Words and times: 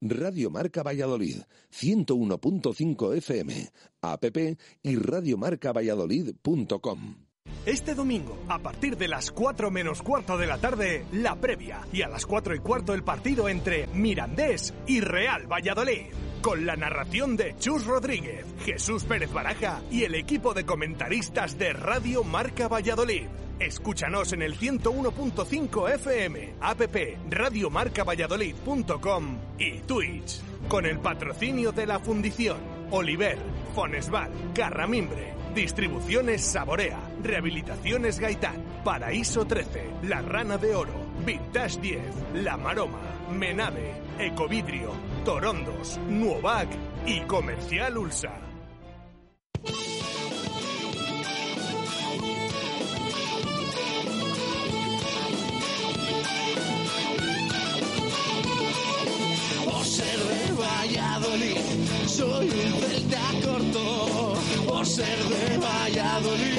Radio 0.00 0.50
Marca 0.50 0.82
Valladolid, 0.82 1.42
101.5 1.72 3.16
FM, 3.16 3.70
app 4.02 4.24
y 4.82 4.96
radiomarcavalladolid.com. 4.96 7.26
Este 7.64 7.94
domingo, 7.94 8.38
a 8.48 8.58
partir 8.60 8.96
de 8.96 9.08
las 9.08 9.32
4 9.32 9.70
menos 9.70 10.02
cuarto 10.02 10.38
de 10.38 10.46
la 10.46 10.58
tarde, 10.58 11.04
la 11.12 11.36
previa. 11.36 11.80
Y 11.92 12.02
a 12.02 12.08
las 12.08 12.26
4 12.26 12.54
y 12.54 12.60
cuarto 12.60 12.94
el 12.94 13.02
partido 13.02 13.48
entre 13.48 13.88
Mirandés 13.88 14.72
y 14.86 15.00
Real 15.00 15.50
Valladolid. 15.50 16.12
Con 16.46 16.64
la 16.64 16.76
narración 16.76 17.36
de 17.36 17.56
Chus 17.58 17.84
Rodríguez, 17.86 18.46
Jesús 18.64 19.02
Pérez 19.02 19.32
Baraja 19.32 19.80
y 19.90 20.04
el 20.04 20.14
equipo 20.14 20.54
de 20.54 20.64
comentaristas 20.64 21.58
de 21.58 21.72
Radio 21.72 22.22
Marca 22.22 22.68
Valladolid. 22.68 23.26
Escúchanos 23.58 24.32
en 24.32 24.42
el 24.42 24.56
101.5 24.56 25.90
FM, 25.94 26.54
app 26.60 26.80
radiomarcavalladolid.com 27.28 29.38
y 29.58 29.80
Twitch. 29.80 30.40
Con 30.68 30.86
el 30.86 31.00
patrocinio 31.00 31.72
de 31.72 31.84
la 31.84 31.98
Fundición, 31.98 32.58
Oliver, 32.92 33.38
Fonesval, 33.74 34.30
Carramimbre, 34.54 35.34
Distribuciones 35.52 36.42
Saborea, 36.42 37.10
Rehabilitaciones 37.24 38.20
Gaitán, 38.20 38.62
Paraíso 38.84 39.46
13, 39.46 39.94
La 40.04 40.22
Rana 40.22 40.58
de 40.58 40.76
Oro, 40.76 40.94
Vintage 41.26 41.80
10, 41.80 42.00
La 42.34 42.56
Maroma, 42.56 43.00
Menade, 43.32 43.94
Ecovidrio, 44.20 44.92
Torondos, 45.26 45.98
Nuovac 46.08 46.68
y 47.04 47.18
Comercial 47.22 47.98
Ulsa. 47.98 48.30
Ser 59.82 60.18
de 60.18 60.52
Valladolid, 60.52 61.56
soy 62.06 62.48
un 62.48 62.72
celta 62.80 63.30
corto. 63.44 64.34
Por 64.68 64.86
ser 64.86 65.18
de 65.24 65.58
Valladolid, 65.58 66.58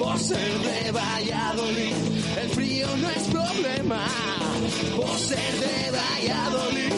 Por 0.00 0.18
ser 0.18 0.58
de 0.60 0.92
Valladolid, 0.92 1.94
el 2.42 2.48
frío 2.48 2.86
no 2.96 3.10
es 3.10 3.22
problema. 3.24 4.06
Por 4.96 5.18
ser 5.18 5.52
de 5.60 5.90
Valladolid, 5.90 6.92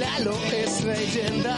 Lalo 0.00 0.36
es 0.52 0.84
leyenda. 0.84 1.56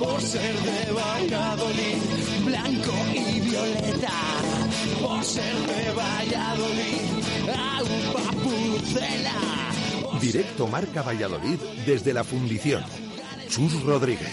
Por 0.00 0.20
ser 0.20 0.54
de 0.56 0.92
Valladolid, 0.92 1.98
blanco 2.44 2.92
y 3.14 3.40
violeta. 3.42 4.12
Por 5.00 5.22
ser 5.22 5.54
de 5.54 5.92
Valladolid, 5.92 7.00
agua 7.48 8.42
pucela. 8.42 10.18
Directo 10.20 10.66
Marca 10.66 11.02
Valladolid 11.02 11.60
desde 11.86 12.12
la 12.12 12.24
Fundición. 12.24 12.82
Chus 13.48 13.80
Rodríguez. 13.84 14.32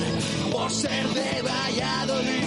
Por 0.61 0.69
ser 0.69 1.07
de 1.09 1.41
Valladolid, 1.41 2.45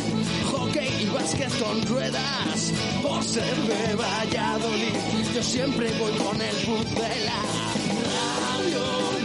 hockey 0.52 1.02
y 1.02 1.06
básquet 1.06 1.50
con 1.58 1.82
ruedas. 1.82 2.72
Por 3.02 3.24
ser 3.24 3.56
de 3.56 3.94
Valladolid, 3.96 4.94
yo 5.34 5.42
siempre 5.42 5.90
voy 5.98 6.12
con 6.12 6.40
el 6.40 6.56
pucela. 6.58 7.42
Radio 8.46 9.23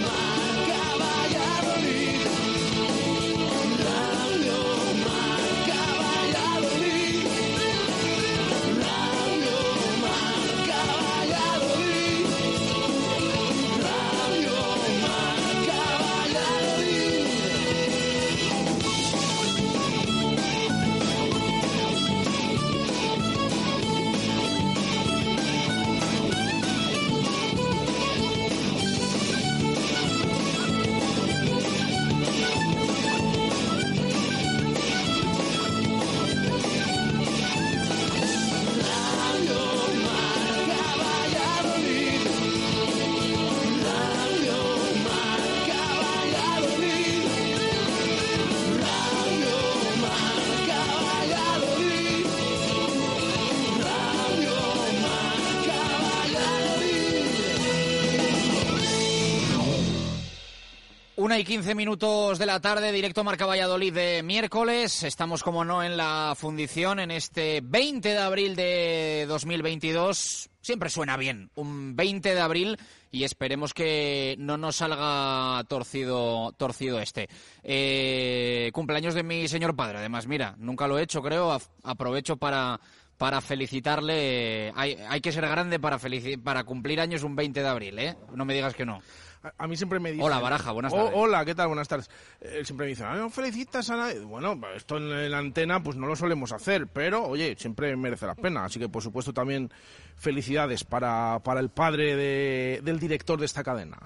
Una 61.30 61.38
y 61.38 61.44
quince 61.44 61.76
minutos 61.76 62.40
de 62.40 62.48
la 62.48 62.60
tarde, 62.60 62.92
directo 62.92 63.24
Marca 63.24 63.46
Valladolid 63.46 63.94
de 63.94 64.24
miércoles. 64.24 65.04
Estamos, 65.04 65.44
como 65.44 65.64
no, 65.64 65.84
en 65.84 65.96
la 65.96 66.34
fundición 66.36 67.00
en 67.00 67.12
este 67.12 67.62
20 67.64 68.10
de 68.10 68.18
abril 68.18 68.56
de 68.56 69.28
2022. 69.28 70.50
Siempre 70.60 70.90
suena 70.90 71.18
bien, 71.18 71.52
un 71.54 71.96
20 71.96 72.34
de 72.34 72.42
abril 72.42 72.78
y 73.12 73.26
esperemos 73.26 73.76
que 73.76 74.38
no 74.40 74.58
nos 74.58 74.78
salga 74.78 75.64
torcido, 75.66 76.52
torcido 76.54 77.00
este. 77.00 77.30
Eh, 77.62 78.72
cumpleaños 78.74 79.14
de 79.14 79.22
mi 79.22 79.48
señor 79.48 79.76
padre, 79.76 80.00
además, 80.00 80.26
mira, 80.26 80.56
nunca 80.58 80.88
lo 80.88 80.98
he 80.98 81.04
hecho, 81.04 81.22
creo. 81.22 81.56
Aprovecho 81.84 82.38
para, 82.38 82.80
para 83.20 83.40
felicitarle. 83.40 84.74
Hay, 84.76 84.98
hay 85.08 85.22
que 85.22 85.32
ser 85.32 85.48
grande 85.48 85.80
para, 85.80 86.00
para 86.44 86.64
cumplir 86.64 87.00
años 87.00 87.22
un 87.22 87.36
20 87.36 87.62
de 87.62 87.68
abril, 87.68 88.00
¿eh? 88.00 88.18
No 88.34 88.46
me 88.46 88.56
digas 88.56 88.74
que 88.74 88.88
no. 88.88 89.00
A, 89.42 89.54
a 89.64 89.68
mí 89.68 89.78
siempre 89.78 90.00
me 90.00 90.12
dicen... 90.12 90.26
Hola, 90.26 90.40
Baraja, 90.40 90.72
buenas 90.72 90.92
"Oh, 90.94 90.98
tardes. 90.98 91.14
hola, 91.16 91.46
¿qué 91.46 91.56
tal? 91.56 91.68
Buenas 91.68 91.88
tardes. 91.88 92.10
Eh, 92.42 92.62
siempre 92.66 92.86
me 92.86 92.90
dicen, 92.90 93.06
"Ah, 93.08 93.16
¿no 93.16 93.30
felicitas 93.30 93.90
a 93.90 93.96
nadie? 93.96 94.20
Bueno, 94.20 94.60
esto 94.76 94.98
en 94.98 95.32
la 95.32 95.38
antena 95.38 95.82
pues 95.82 95.96
no 95.96 96.08
lo 96.08 96.16
solemos 96.16 96.52
hacer, 96.52 96.88
pero 96.88 97.26
oye, 97.26 97.56
siempre 97.58 97.96
merece 97.96 98.26
la 98.26 98.36
pena. 98.36 98.66
Así 98.66 98.80
que 98.80 98.90
por 98.90 99.02
supuesto 99.02 99.34
también 99.34 99.72
felicidades 100.16 100.84
para, 100.84 101.40
para 101.44 101.62
el 101.62 101.70
padre 101.70 102.16
de- 102.18 102.82
del 102.84 103.00
director 103.00 103.40
de 103.40 103.46
esta 103.46 103.64
cadena. 103.64 103.98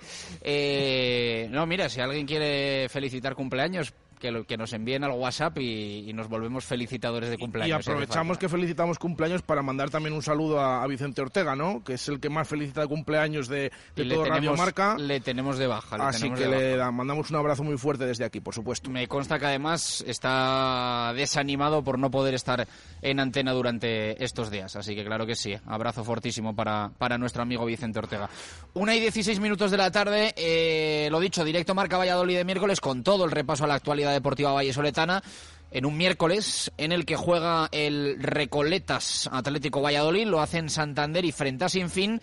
Eh, 0.42 1.48
no, 1.52 1.66
mira, 1.66 1.90
si 1.90 2.00
alguien 2.00 2.28
quiere 2.28 2.88
felicitar 2.90 3.34
cumpleaños, 3.34 3.94
que, 4.24 4.46
que 4.46 4.58
nos 4.58 4.72
envíen 4.72 5.04
al 5.04 5.12
WhatsApp 5.12 5.58
y, 5.60 6.12
nos 6.14 6.30
volvemos 6.30 6.64
felicitadores 6.64 7.30
de 7.30 7.38
cumpleaños. 7.38 7.86
Y 7.86 7.90
aprovechamos 7.90 8.38
que 8.38 8.48
felicitamos 8.48 8.98
cumpleaños 9.00 9.42
para 9.42 9.62
mandar 9.62 9.90
también 9.90 10.14
un 10.14 10.22
saludo 10.22 10.62
a, 10.62 10.88
Vicente 10.88 11.22
Ortega, 11.22 11.56
¿no? 11.56 11.84
Que 11.84 11.94
es 11.94 12.08
el 12.08 12.20
que 12.20 12.30
más 12.30 12.48
felicita 12.48 12.82
de 12.82 12.88
cumpleaños 12.88 13.48
de, 13.48 13.72
de 13.96 14.06
todo 14.06 14.26
Radio 14.26 14.56
Marca. 14.56 14.96
Le 14.98 15.20
tenemos 15.20 15.58
de 15.58 15.68
baja. 15.68 15.96
Así 16.08 16.30
que 16.32 16.48
le 16.48 16.92
mandamos 16.92 17.32
un 17.32 17.38
abrazo 17.38 17.64
muy 17.64 17.78
fuerte 17.78 18.06
desde 18.06 18.24
aquí, 18.24 18.40
por 18.40 18.54
supuesto. 18.54 18.90
Me 18.90 19.08
consta 19.08 19.40
que 19.40 19.48
además 19.48 20.04
está 20.08 21.12
desanimado 21.16 21.84
por 21.84 21.98
no 21.98 22.12
poder 22.12 22.36
estar 22.36 22.68
en 23.02 23.20
antena 23.20 23.52
durante 23.52 24.24
estos 24.24 24.52
días. 24.52 24.76
Así 24.76 24.96
que 24.96 25.04
claro 25.04 25.26
que 25.26 25.36
sí, 25.36 25.56
abrazo 25.66 26.04
fortísimo 26.04 26.56
para, 26.56 26.92
para 26.98 27.18
nuestro 27.18 27.42
amigo 27.42 27.66
Vicente 27.66 28.00
Ortega. 28.00 28.30
Una 28.76 28.96
y 28.96 29.00
dieciséis 29.00 29.40
minutos 29.40 29.72
de 29.72 29.78
la 29.78 29.92
tarde, 29.92 30.34
eh, 30.38 31.08
lo 31.12 31.20
dicho, 31.20 31.44
directo 31.44 31.76
Marca 31.76 31.98
Valladolid 31.98 32.38
de 32.38 32.46
miércoles 32.46 32.80
con 32.80 33.04
todo 33.04 33.26
el 33.26 33.32
repaso 33.32 33.66
a 33.66 33.68
la 33.68 33.76
actualidad 33.76 34.13
deportiva 34.14 34.54
vallesoletana 34.54 35.24
en 35.72 35.86
un 35.86 35.98
miércoles 35.98 36.72
en 36.78 36.92
el 36.92 37.06
que 37.06 37.16
juega 37.16 37.68
el 37.72 38.22
Recoletas 38.22 39.30
Atlético 39.32 39.82
Valladolid, 39.82 40.28
lo 40.28 40.40
hace 40.40 40.60
en 40.60 40.70
Santander 40.70 41.26
y 41.26 41.32
frente 41.32 41.66
a 41.66 41.70
Sinfín 41.70 42.22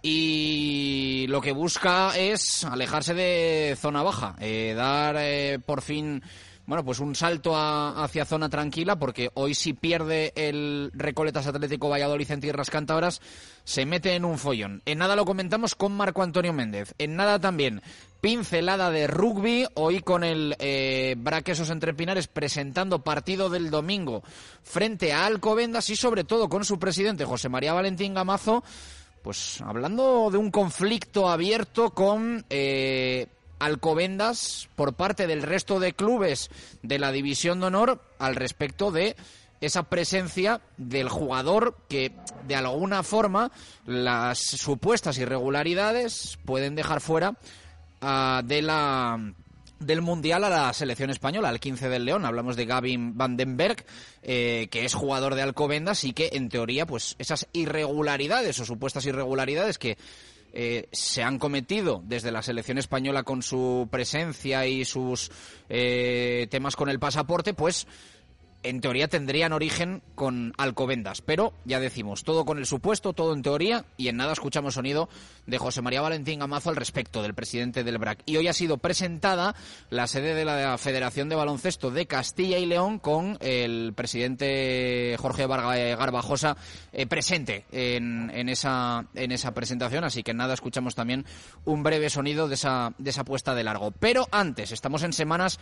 y 0.00 1.26
lo 1.28 1.40
que 1.40 1.52
busca 1.52 2.16
es 2.16 2.64
alejarse 2.64 3.14
de 3.14 3.76
zona 3.80 4.02
baja, 4.02 4.36
eh, 4.38 4.74
dar 4.76 5.16
eh, 5.18 5.58
por 5.64 5.82
fin 5.82 6.22
bueno, 6.66 6.84
pues 6.84 7.00
un 7.00 7.14
salto 7.14 7.54
hacia 7.56 8.24
zona 8.24 8.48
tranquila, 8.48 8.98
porque 8.98 9.30
hoy 9.34 9.54
si 9.54 9.74
pierde 9.74 10.32
el 10.34 10.90
Recoletas 10.94 11.46
Atlético 11.46 11.90
Valladolid 11.90 12.30
en 12.30 12.40
tierras 12.40 12.70
cántabras, 12.70 13.20
se 13.64 13.84
mete 13.84 14.14
en 14.14 14.24
un 14.24 14.38
follón. 14.38 14.82
En 14.86 14.98
nada 14.98 15.14
lo 15.14 15.26
comentamos 15.26 15.74
con 15.74 15.92
Marco 15.92 16.22
Antonio 16.22 16.54
Méndez. 16.54 16.94
En 16.96 17.16
nada 17.16 17.38
también, 17.38 17.82
pincelada 18.24 18.90
de 18.90 19.06
rugby, 19.06 19.66
hoy 19.74 20.00
con 20.00 20.24
el 20.24 20.56
eh, 20.58 21.14
Braquesos 21.18 21.68
Entre 21.68 21.92
presentando 22.32 23.04
partido 23.04 23.50
del 23.50 23.70
domingo 23.70 24.22
frente 24.62 25.12
a 25.12 25.26
Alcobendas 25.26 25.90
y 25.90 25.96
sobre 25.96 26.24
todo 26.24 26.48
con 26.48 26.64
su 26.64 26.78
presidente 26.78 27.26
José 27.26 27.50
María 27.50 27.74
Valentín 27.74 28.14
Gamazo, 28.14 28.64
pues 29.20 29.60
hablando 29.60 30.30
de 30.30 30.38
un 30.38 30.50
conflicto 30.50 31.28
abierto 31.28 31.90
con... 31.90 32.46
Eh, 32.48 33.26
Alcobendas 33.60 34.68
por 34.74 34.94
parte 34.94 35.26
del 35.26 35.42
resto 35.42 35.78
de 35.78 35.94
clubes 35.94 36.50
de 36.82 36.98
la 36.98 37.12
División 37.12 37.60
de 37.60 37.66
Honor 37.66 38.02
al 38.18 38.34
respecto 38.34 38.90
de 38.90 39.16
esa 39.60 39.84
presencia 39.84 40.60
del 40.76 41.08
jugador 41.08 41.76
que 41.88 42.12
de 42.46 42.56
alguna 42.56 43.02
forma 43.02 43.52
las 43.86 44.38
supuestas 44.38 45.16
irregularidades 45.18 46.36
pueden 46.44 46.74
dejar 46.74 47.00
fuera 47.00 47.36
uh, 48.02 48.42
de 48.44 48.62
la 48.62 49.34
del 49.80 50.02
Mundial 50.02 50.44
a 50.44 50.50
la 50.50 50.72
selección 50.72 51.10
española, 51.10 51.48
al 51.48 51.60
15 51.60 51.88
del 51.88 52.04
León. 52.04 52.24
Hablamos 52.24 52.56
de 52.56 52.66
Gavin 52.66 53.16
Vandenberg, 53.16 53.84
eh, 54.22 54.68
que 54.70 54.84
es 54.84 54.94
jugador 54.94 55.34
de 55.34 55.42
Alcobendas 55.42 56.04
y 56.04 56.12
que, 56.12 56.30
en 56.32 56.48
teoría, 56.48 56.86
pues 56.86 57.16
esas 57.18 57.48
irregularidades 57.52 58.58
o 58.60 58.64
supuestas 58.64 59.06
irregularidades 59.06 59.78
que 59.78 59.98
eh, 60.56 60.88
se 60.92 61.22
han 61.22 61.38
cometido 61.38 62.00
desde 62.04 62.30
la 62.30 62.42
selección 62.42 62.78
española 62.78 63.24
con 63.24 63.42
su 63.42 63.88
presencia 63.90 64.66
y 64.66 64.84
sus 64.84 65.30
eh, 65.68 66.46
temas 66.50 66.76
con 66.76 66.88
el 66.88 67.00
pasaporte, 67.00 67.54
pues 67.54 67.86
en 68.64 68.80
teoría 68.80 69.08
tendrían 69.08 69.52
origen 69.52 70.02
con 70.14 70.52
Alcobendas. 70.56 71.20
Pero 71.20 71.52
ya 71.64 71.78
decimos, 71.78 72.24
todo 72.24 72.44
con 72.44 72.58
el 72.58 72.66
supuesto, 72.66 73.12
todo 73.12 73.34
en 73.34 73.42
teoría, 73.42 73.84
y 73.96 74.08
en 74.08 74.16
nada 74.16 74.32
escuchamos 74.32 74.74
sonido 74.74 75.08
de 75.46 75.58
José 75.58 75.82
María 75.82 76.00
Valentín 76.00 76.40
Gamazo 76.40 76.70
al 76.70 76.76
respecto 76.76 77.22
del 77.22 77.34
presidente 77.34 77.84
del 77.84 77.98
BRAC. 77.98 78.22
Y 78.26 78.38
hoy 78.38 78.48
ha 78.48 78.52
sido 78.52 78.78
presentada 78.78 79.54
la 79.90 80.06
sede 80.06 80.34
de 80.34 80.44
la 80.44 80.76
Federación 80.78 81.28
de 81.28 81.36
Baloncesto 81.36 81.90
de 81.90 82.06
Castilla 82.06 82.58
y 82.58 82.66
León 82.66 82.98
con 82.98 83.36
el 83.40 83.92
presidente 83.94 85.16
Jorge 85.18 85.46
Garbajosa 85.46 86.56
eh, 86.92 87.06
presente 87.06 87.66
en, 87.70 88.30
en, 88.30 88.48
esa, 88.48 89.06
en 89.14 89.30
esa 89.30 89.52
presentación. 89.52 90.04
Así 90.04 90.22
que 90.22 90.30
en 90.30 90.38
nada 90.38 90.54
escuchamos 90.54 90.94
también 90.94 91.26
un 91.66 91.82
breve 91.82 92.08
sonido 92.08 92.48
de 92.48 92.54
esa, 92.54 92.94
de 92.96 93.10
esa 93.10 93.24
puesta 93.24 93.54
de 93.54 93.64
largo. 93.64 93.90
Pero 93.90 94.26
antes, 94.30 94.72
estamos 94.72 95.02
en 95.02 95.12
semanas 95.12 95.60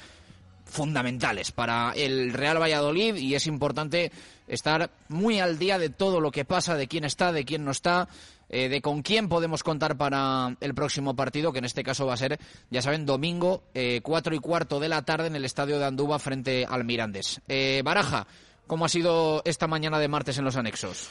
fundamentales 0.64 1.52
para 1.52 1.92
el 1.92 2.32
Real 2.32 2.60
Valladolid 2.60 3.16
y 3.16 3.34
es 3.34 3.46
importante 3.46 4.12
estar 4.48 4.90
muy 5.08 5.40
al 5.40 5.58
día 5.58 5.78
de 5.78 5.90
todo 5.90 6.20
lo 6.20 6.30
que 6.30 6.44
pasa, 6.44 6.76
de 6.76 6.88
quién 6.88 7.04
está, 7.04 7.32
de 7.32 7.44
quién 7.44 7.64
no 7.64 7.70
está, 7.70 8.08
eh, 8.48 8.68
de 8.68 8.82
con 8.82 9.02
quién 9.02 9.28
podemos 9.28 9.62
contar 9.62 9.96
para 9.96 10.56
el 10.60 10.74
próximo 10.74 11.16
partido, 11.16 11.52
que 11.52 11.58
en 11.58 11.64
este 11.64 11.82
caso 11.82 12.06
va 12.06 12.14
a 12.14 12.18
ser, 12.18 12.38
ya 12.70 12.82
saben, 12.82 13.06
domingo, 13.06 13.62
eh, 13.74 14.00
cuatro 14.02 14.34
y 14.34 14.38
cuarto 14.38 14.78
de 14.78 14.88
la 14.88 15.02
tarde 15.02 15.28
en 15.28 15.36
el 15.36 15.44
estadio 15.44 15.78
de 15.78 15.86
Andúba 15.86 16.18
frente 16.18 16.66
al 16.68 16.84
Mirandes. 16.84 17.40
Eh, 17.48 17.82
Baraja, 17.84 18.26
¿cómo 18.66 18.84
ha 18.84 18.88
sido 18.88 19.42
esta 19.44 19.66
mañana 19.66 19.98
de 19.98 20.08
martes 20.08 20.38
en 20.38 20.44
los 20.44 20.56
anexos? 20.56 21.08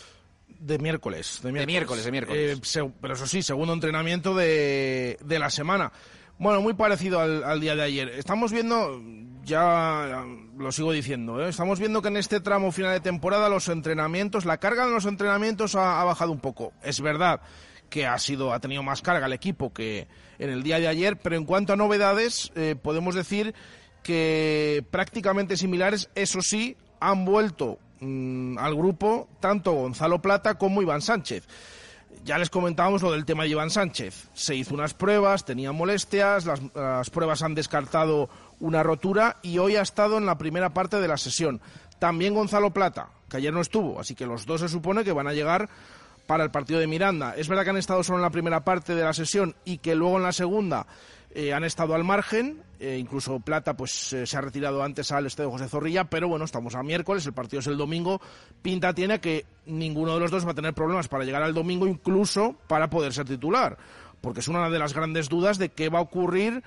De 0.48 0.78
miércoles. 0.78 1.40
De 1.42 1.52
miércoles, 1.52 2.06
de 2.06 2.12
miércoles. 2.12 2.62
pero 3.02 3.14
eso 3.16 3.26
sí, 3.26 3.42
segundo 3.42 3.74
entrenamiento 3.74 4.36
de, 4.36 5.18
de 5.24 5.40
la 5.40 5.50
semana. 5.50 5.92
Bueno, 6.42 6.60
muy 6.62 6.74
parecido 6.74 7.20
al, 7.20 7.62
día 7.62 7.76
de 7.76 7.84
ayer. 7.84 8.10
Estamos 8.10 8.52
viendo, 8.52 9.00
ya 9.44 10.26
lo 10.58 10.72
sigo 10.72 10.92
diciendo, 10.92 11.44
¿eh? 11.44 11.50
estamos 11.50 11.80
viendo 11.80 12.02
que 12.02 12.10
en 12.10 12.18
este 12.18 12.40
tramo 12.40 12.72
final 12.72 12.94
de 12.94 13.00
temporada 13.00 13.50
los 13.50 13.68
entrenamientos, 13.70 14.46
la 14.46 14.58
carga 14.58 14.86
en 14.86 14.94
los 14.94 15.06
entrenamientos 15.06 15.76
ha, 15.76 16.04
bajado 16.04 16.32
un 16.32 16.40
poco. 16.40 16.74
Es 16.84 17.02
verdad 17.02 17.42
que 17.90 18.06
ha 18.06 18.18
sido, 18.20 18.54
ha 18.54 18.60
tenido 18.60 18.84
más 18.84 19.02
carga 19.02 19.26
el 19.26 19.34
equipo 19.34 19.74
que 19.74 20.08
en 20.40 20.50
el 20.50 20.64
día 20.64 20.80
de 20.80 20.88
ayer, 20.88 21.18
pero 21.18 21.36
en 21.36 21.46
cuanto 21.46 21.74
a 21.74 21.76
novedades, 21.76 22.52
eh, 22.56 22.76
podemos 22.82 23.16
decir 23.16 23.54
que 24.04 24.84
prácticamente 24.92 25.58
similares, 25.58 26.10
eso 26.16 26.42
sí, 26.42 26.78
han 27.00 27.26
vuelto 27.26 27.80
mm, 28.00 28.58
al 28.58 28.76
grupo 28.76 29.28
tanto 29.40 29.74
Gonzalo 29.74 30.22
Plata 30.22 30.56
como 30.56 30.82
Iván 30.82 31.02
Sánchez 31.02 31.48
ya 32.24 32.38
les 32.38 32.50
comentábamos 32.50 33.02
lo 33.02 33.12
del 33.12 33.26
tema 33.26 33.44
de 33.44 33.50
Iván 33.50 33.70
Sánchez. 33.70 34.30
Se 34.34 34.56
hizo 34.56 34.74
unas 34.74 34.94
pruebas, 34.94 35.46
tenía 35.46 35.72
molestias, 35.72 36.46
las, 36.46 37.10
pruebas 37.10 37.42
han 37.42 37.56
descartado 37.56 38.30
una 38.62 38.84
rotura 38.84 39.38
y 39.42 39.58
hoy 39.58 39.76
ha 39.76 39.82
estado 39.82 40.18
en 40.18 40.26
la 40.26 40.38
primera 40.38 40.74
parte 40.74 41.02
de 41.02 41.08
la 41.08 41.18
sesión. 41.18 41.60
También 42.00 42.34
Gonzalo 42.34 42.72
Plata, 42.72 43.10
que 43.30 43.38
ayer 43.38 43.54
no 43.54 43.62
estuvo, 43.62 44.00
así 44.00 44.16
que 44.16 44.26
los 44.26 44.46
dos 44.46 44.62
se 44.62 44.70
supone 44.70 45.04
que 45.04 45.12
van 45.12 45.28
a 45.28 45.34
llegar 45.34 45.70
para 46.26 46.44
el 46.44 46.52
partido 46.52 46.80
de 46.80 46.88
Miranda. 46.88 47.36
Es 47.36 47.50
verdad 47.50 47.64
que 47.64 47.72
han 47.72 47.78
estado 47.78 48.04
solo 48.04 48.20
en 48.20 48.24
la 48.24 48.30
primera 48.30 48.64
parte 48.64 48.96
de 48.96 49.04
la 49.04 49.14
sesión 49.14 49.56
y 49.66 49.80
que 49.80 49.96
luego 49.96 50.18
en 50.18 50.24
la 50.24 50.32
segunda 50.32 50.88
eh, 51.34 51.54
han 51.54 51.64
estado 51.64 51.96
al 51.96 52.04
margen, 52.04 52.62
eh, 52.80 52.98
incluso 53.00 53.40
Plata 53.40 53.76
pues 53.76 54.14
eh, 54.14 54.26
se 54.26 54.38
ha 54.38 54.42
retirado 54.42 54.84
antes 54.84 55.12
al 55.12 55.26
estadio 55.26 55.52
José 55.52 55.70
Zorrilla, 55.70 56.06
pero 56.06 56.28
bueno, 56.28 56.46
estamos 56.46 56.76
a 56.76 56.84
miércoles, 56.84 57.26
el 57.26 57.34
partido 57.34 57.62
es 57.62 57.68
el 57.68 57.78
domingo, 57.78 58.22
pinta 58.62 58.94
tiene 58.94 59.20
que 59.20 59.46
ninguno 59.66 60.14
de 60.14 60.20
los 60.20 60.32
dos 60.32 60.46
va 60.46 60.52
a 60.52 60.56
tener 60.56 60.74
problemas 60.74 61.08
para 61.08 61.24
llegar 61.24 61.42
al 61.42 61.54
domingo, 61.54 61.88
incluso 61.88 62.56
para 62.68 62.90
poder 62.90 63.14
ser 63.14 63.26
titular, 63.26 63.78
porque 64.20 64.42
es 64.42 64.48
una 64.50 64.70
de 64.70 64.80
las 64.80 64.94
grandes 64.94 65.30
dudas 65.30 65.58
de 65.58 65.70
qué 65.70 65.88
va 65.88 66.00
a 66.00 66.04
ocurrir 66.04 66.64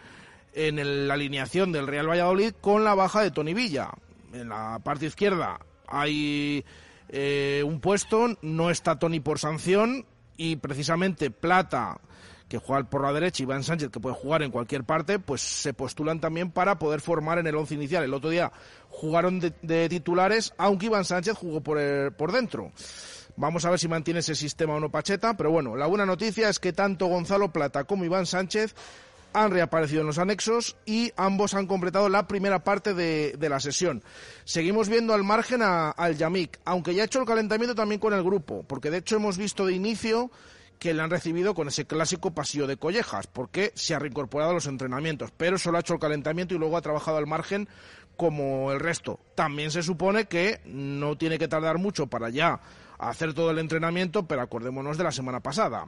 en 0.55 1.09
la 1.09 1.15
alineación 1.15 1.73
del 1.73 1.87
Real 1.87 2.09
Valladolid 2.09 2.55
con 2.61 2.85
la 2.85 2.95
baja 2.95 3.23
de 3.23 3.31
Tony 3.31 3.55
Villa. 3.55 3.91
En 4.33 4.49
la 4.49 4.81
parte 4.83 5.07
izquierda 5.07 5.61
hay 5.87 6.65
un 7.65 7.81
puesto, 7.81 8.37
no 8.43 8.71
está 8.71 8.99
Tony 8.99 9.21
por 9.21 9.39
sanción 9.39 10.07
y 10.37 10.57
precisamente 10.57 11.31
Plata 11.31 12.01
que 12.49 12.59
juega 12.59 12.85
por 12.85 13.03
la 13.03 13.13
derecha, 13.13 13.43
Iván 13.43 13.65
Sánchez, 13.65 13.91
que 13.91 14.01
puede 14.01 14.15
jugar 14.15 14.43
en 14.43 14.51
cualquier 14.51 14.85
parte, 14.85 15.19
pues 15.19 15.41
se 15.41 15.73
postulan 15.73 16.21
también 16.21 16.51
para 16.51 16.79
poder 16.79 17.01
formar 17.01 17.39
en 17.39 17.47
el 17.47 17.57
once 17.57 17.75
inicial. 17.75 18.05
El 18.05 18.15
otro 18.15 18.31
día 18.31 18.53
jugaron 18.91 19.41
de, 19.41 19.89
titulares, 19.89 20.53
aunque 20.59 20.87
Iván 20.87 21.05
Sánchez 21.05 21.37
jugó 21.37 21.63
por, 21.63 21.79
por 22.17 22.33
dentro. 22.33 22.71
Vamos 23.37 23.65
a 23.65 23.71
ver 23.71 23.79
si 23.79 23.89
mantiene 23.89 24.21
ese 24.21 24.35
sistema 24.35 24.75
o 24.75 24.81
no 24.81 24.91
Pacheta, 24.91 25.37
pero 25.37 25.51
bueno, 25.51 25.75
la 25.75 25.87
buena 25.87 26.07
noticia 26.07 26.49
es 26.49 26.61
que 26.61 26.73
tanto 26.73 27.07
Gonzalo 27.07 27.53
Plata 27.53 27.85
como 27.85 28.05
Iván 28.05 28.27
Sánchez 28.27 28.75
han 29.35 29.51
reaparecido 29.51 30.01
en 30.01 30.07
los 30.07 30.19
anexos 30.19 30.77
y 30.87 31.13
ambos 31.17 31.55
han 31.55 31.67
completado 31.67 32.09
la 32.09 32.27
primera 32.27 32.65
parte 32.65 32.95
de, 32.95 33.37
la 33.49 33.61
sesión. 33.61 34.03
Seguimos 34.45 34.89
viendo 34.89 35.13
al 35.13 35.25
margen 35.25 35.61
al 35.63 36.17
Yamik, 36.17 36.61
aunque 36.65 36.95
ya 36.95 37.03
ha 37.03 37.07
hecho 37.07 37.21
el 37.21 37.27
calentamiento 37.27 37.75
también 37.75 38.01
con 38.01 38.15
el 38.15 38.23
grupo, 38.23 38.65
porque 38.67 38.91
de 38.91 38.99
hecho 38.99 39.17
hemos 39.17 39.37
visto 39.37 39.67
de 39.67 39.75
inicio 39.75 40.31
que 40.79 40.95
le 40.95 41.03
han 41.03 41.11
recibido 41.11 41.55
con 41.55 41.69
ese 41.69 41.85
clásico 41.85 42.33
pasillo 42.33 42.67
de 42.67 42.77
collejas, 42.77 43.27
porque 43.27 43.73
se 43.75 43.95
ha 43.95 43.99
reincorporado 43.99 44.53
a 44.53 44.55
los 44.55 44.67
entrenamientos, 44.67 45.33
pero 45.37 45.59
solo 45.59 45.79
ha 45.79 45.81
hecho 45.81 45.95
el 45.95 46.01
calentamiento 46.01 46.55
y 46.55 46.59
luego 46.59 46.77
ha 46.77 46.83
trabajado 46.83 47.17
al 47.17 47.27
margen 47.27 47.69
como 48.17 48.71
el 48.71 48.81
resto. 48.81 49.19
También 49.35 49.71
se 49.73 49.83
supone 49.83 50.27
que 50.27 50.61
no 50.65 51.19
tiene 51.19 51.39
que 51.39 51.49
tardar 51.49 51.79
mucho 51.79 52.07
para 52.07 52.31
ya 52.31 52.61
hacer 52.99 53.35
todo 53.35 53.51
el 53.51 53.59
entrenamiento, 53.59 54.27
pero 54.27 54.43
acordémonos 54.43 54.97
de 54.97 55.05
la 55.05 55.13
semana 55.13 55.41
pasada 55.41 55.87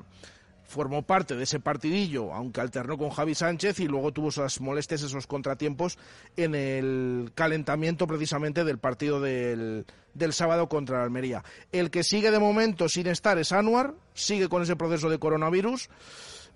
formó 0.66 1.02
parte 1.02 1.36
de 1.36 1.44
ese 1.44 1.60
partidillo, 1.60 2.32
aunque 2.34 2.60
alternó 2.60 2.98
con 2.98 3.10
Javi 3.10 3.34
Sánchez 3.34 3.80
y 3.80 3.86
luego 3.86 4.12
tuvo 4.12 4.28
esas 4.28 4.60
molestias, 4.60 5.02
esos 5.02 5.26
contratiempos 5.26 5.98
en 6.36 6.54
el 6.54 7.32
calentamiento 7.34 8.06
precisamente 8.06 8.64
del 8.64 8.78
partido 8.78 9.20
del, 9.20 9.86
del 10.14 10.32
sábado 10.32 10.68
contra 10.68 11.02
Almería. 11.02 11.44
El 11.72 11.90
que 11.90 12.02
sigue 12.02 12.30
de 12.30 12.38
momento 12.38 12.88
sin 12.88 13.06
estar 13.06 13.38
es 13.38 13.52
Anuar, 13.52 13.94
sigue 14.14 14.48
con 14.48 14.62
ese 14.62 14.76
proceso 14.76 15.08
de 15.08 15.18
coronavirus. 15.18 15.88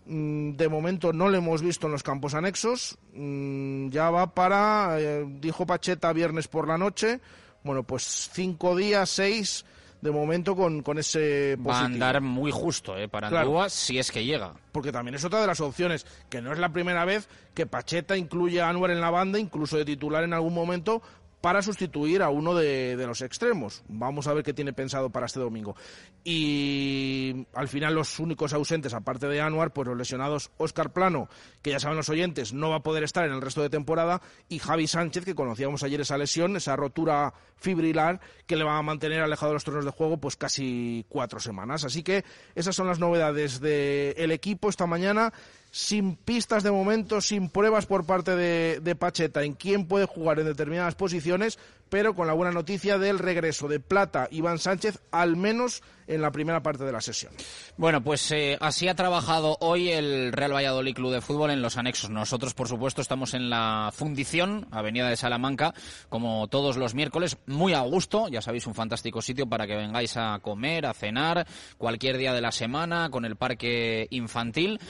mm, 0.06 0.52
de 0.52 0.68
momento 0.68 1.12
no 1.12 1.28
lo 1.28 1.36
hemos 1.36 1.62
visto 1.62 1.86
en 1.86 1.92
los 1.92 2.02
campos 2.02 2.34
anexos. 2.34 2.98
Mm, 3.14 3.90
ya 3.90 4.10
va 4.10 4.34
para, 4.34 5.00
eh, 5.00 5.24
dijo 5.40 5.66
Pacheta, 5.66 6.12
viernes 6.12 6.48
por 6.48 6.66
la 6.66 6.78
noche. 6.78 7.20
Bueno, 7.62 7.82
pues 7.82 8.30
cinco 8.32 8.74
días, 8.74 9.10
seis 9.10 9.64
de 10.00 10.10
momento 10.10 10.56
con, 10.56 10.82
con 10.82 10.98
ese 10.98 11.56
positivo. 11.56 11.70
Va 11.70 11.80
a 11.80 11.84
andar 11.84 12.20
muy 12.20 12.50
justo 12.50 12.96
eh, 12.96 13.08
para 13.08 13.28
claro. 13.28 13.68
si 13.68 13.98
es 13.98 14.10
que 14.10 14.24
llega. 14.24 14.54
Porque 14.72 14.92
también 14.92 15.14
es 15.14 15.24
otra 15.24 15.40
de 15.40 15.46
las 15.46 15.60
opciones, 15.60 16.06
que 16.28 16.40
no 16.40 16.52
es 16.52 16.58
la 16.58 16.72
primera 16.72 17.04
vez 17.04 17.28
que 17.54 17.66
Pacheta 17.66 18.16
incluye 18.16 18.60
a 18.60 18.68
Anuar 18.68 18.90
en 18.90 19.00
la 19.00 19.10
banda, 19.10 19.38
incluso 19.38 19.76
de 19.76 19.84
titular 19.84 20.24
en 20.24 20.32
algún 20.32 20.54
momento, 20.54 21.02
para 21.40 21.62
sustituir 21.62 22.22
a 22.22 22.30
uno 22.30 22.54
de, 22.54 22.96
los 23.06 23.22
extremos. 23.22 23.82
Vamos 23.88 24.26
a 24.26 24.34
ver 24.34 24.44
qué 24.44 24.52
tiene 24.52 24.72
pensado 24.72 25.10
para 25.10 25.26
este 25.26 25.40
domingo. 25.40 25.74
Y 26.22 27.46
al 27.54 27.68
final 27.68 27.94
los 27.94 28.18
únicos 28.18 28.52
ausentes, 28.52 28.92
aparte 28.92 29.26
de 29.26 29.40
Anuar, 29.40 29.72
pues 29.72 29.88
los 29.88 29.96
lesionados 29.96 30.50
Oscar 30.58 30.92
Plano, 30.92 31.28
que 31.62 31.70
ya 31.70 31.80
saben 31.80 31.96
los 31.96 32.08
oyentes, 32.10 32.52
no 32.52 32.70
va 32.70 32.76
a 32.76 32.82
poder 32.82 33.04
estar 33.04 33.24
en 33.24 33.32
el 33.32 33.40
resto 33.40 33.62
de 33.62 33.70
temporada, 33.70 34.20
y 34.48 34.58
Javi 34.58 34.86
Sánchez, 34.86 35.24
que 35.24 35.34
conocíamos 35.34 35.82
ayer 35.82 36.00
esa 36.00 36.18
lesión, 36.18 36.56
esa 36.56 36.76
rotura 36.76 37.32
fibrilar, 37.56 38.20
que 38.46 38.56
le 38.56 38.64
va 38.64 38.76
a 38.76 38.82
mantener 38.82 39.22
alejado 39.22 39.52
de 39.52 39.54
los 39.54 39.64
torneos 39.64 39.84
de 39.84 39.90
juego 39.92 40.18
pues 40.18 40.36
casi 40.36 41.06
cuatro 41.08 41.40
semanas. 41.40 41.84
Así 41.84 42.02
que 42.02 42.24
esas 42.54 42.74
son 42.74 42.86
las 42.86 42.98
novedades 42.98 43.60
del 43.60 44.30
equipo 44.30 44.68
esta 44.68 44.86
mañana 44.86 45.32
sin 45.70 46.16
pistas 46.16 46.62
de 46.62 46.70
momento, 46.70 47.20
sin 47.20 47.48
pruebas 47.48 47.86
por 47.86 48.04
parte 48.04 48.34
de, 48.36 48.96
Pacheta 48.96 49.44
en 49.44 49.54
quién 49.54 49.86
puede 49.86 50.06
jugar 50.06 50.40
en 50.40 50.46
determinadas 50.46 50.94
posiciones, 50.94 51.58
pero 51.88 52.14
con 52.14 52.26
la 52.26 52.32
buena 52.32 52.52
noticia 52.52 52.98
del 52.98 53.18
regreso 53.18 53.66
de 53.68 53.80
Plata 53.80 54.28
Iván 54.30 54.58
Sánchez, 54.58 55.00
al 55.10 55.36
menos 55.36 55.82
en 56.06 56.22
la 56.22 56.32
primera 56.32 56.62
parte 56.62 56.84
de 56.84 56.92
la 56.92 57.00
sesión. 57.00 57.32
Bueno, 57.76 58.02
pues 58.02 58.30
eh, 58.32 58.58
así 58.60 58.88
ha 58.88 58.94
trabajado 58.94 59.56
hoy 59.60 59.90
el 59.90 60.32
Real 60.32 60.52
Valladolid 60.52 60.94
Club 60.94 61.12
de 61.12 61.20
Fútbol 61.20 61.50
en 61.50 61.62
los 61.62 61.76
anexos. 61.76 62.10
Nosotros, 62.10 62.52
por 62.52 62.68
supuesto, 62.68 63.00
estamos 63.00 63.32
en 63.34 63.48
la 63.48 63.90
Fundición, 63.92 64.66
Avenida 64.72 65.08
de 65.08 65.16
Salamanca, 65.16 65.72
como 66.08 66.48
todos 66.48 66.76
los 66.76 66.94
miércoles, 66.94 67.38
muy 67.46 67.74
a 67.74 67.80
gusto. 67.80 68.28
Ya 68.28 68.42
sabéis, 68.42 68.66
un 68.66 68.74
fantástico 68.74 69.22
sitio 69.22 69.48
para 69.48 69.66
que 69.66 69.76
vengáis 69.76 70.16
a 70.16 70.38
comer, 70.40 70.86
a 70.86 70.94
cenar, 70.94 71.46
cualquier 71.78 72.18
día 72.18 72.34
de 72.34 72.40
la 72.40 72.52
semana, 72.52 73.08
con 73.10 73.24
el 73.24 73.36
parque 73.36 74.08
infantil 74.10 74.80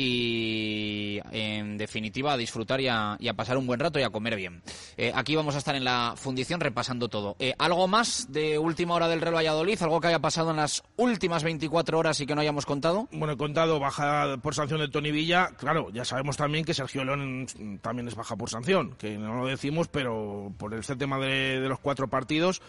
y 0.00 1.20
en 1.30 1.76
definitiva 1.76 2.32
a 2.32 2.36
disfrutar 2.38 2.80
y 2.80 2.88
a, 2.88 3.18
pasar 3.36 3.58
un 3.58 3.66
buen 3.66 3.78
rato 3.78 3.98
y 3.98 4.02
a 4.02 4.08
comer 4.08 4.34
bien. 4.34 4.62
Eh, 4.96 5.12
aquí 5.14 5.36
vamos 5.36 5.54
a 5.54 5.58
estar 5.58 5.74
en 5.74 5.84
la 5.84 6.14
fundición 6.16 6.58
repasando 6.58 7.08
todo. 7.08 7.36
Eh, 7.38 7.54
¿Algo 7.58 7.86
más 7.86 8.32
de 8.32 8.58
última 8.58 8.94
hora 8.94 9.08
del 9.08 9.20
Real 9.20 9.34
Valladolid? 9.34 9.80
¿Algo 9.82 10.00
que 10.00 10.08
haya 10.08 10.18
pasado 10.18 10.52
en 10.52 10.56
las 10.56 10.82
últimas 10.96 11.44
24 11.44 11.98
horas 11.98 12.18
y 12.20 12.26
que 12.26 12.34
no 12.34 12.40
hayamos 12.40 12.64
contado? 12.64 13.08
Bueno, 13.12 13.34
he 13.34 13.36
contado 13.36 13.78
baja 13.78 14.38
por 14.38 14.54
sanción 14.54 14.80
de 14.80 14.88
Tony 14.88 15.10
Villa. 15.10 15.50
Claro, 15.58 15.90
ya 15.92 16.06
sabemos 16.06 16.38
también 16.38 16.64
que 16.64 16.72
Sergio 16.72 17.04
León 17.04 17.46
también 17.82 18.08
es 18.08 18.14
baja 18.14 18.36
por 18.36 18.48
sanción, 18.48 18.94
que 18.96 19.18
no 19.18 19.34
lo 19.34 19.46
decimos, 19.46 19.88
pero 19.88 20.50
por 20.56 20.72
este 20.72 20.96
tema 20.96 21.18
de 21.18 21.60
los 21.68 21.78
cuatro 21.78 22.08
partidos 22.08 22.62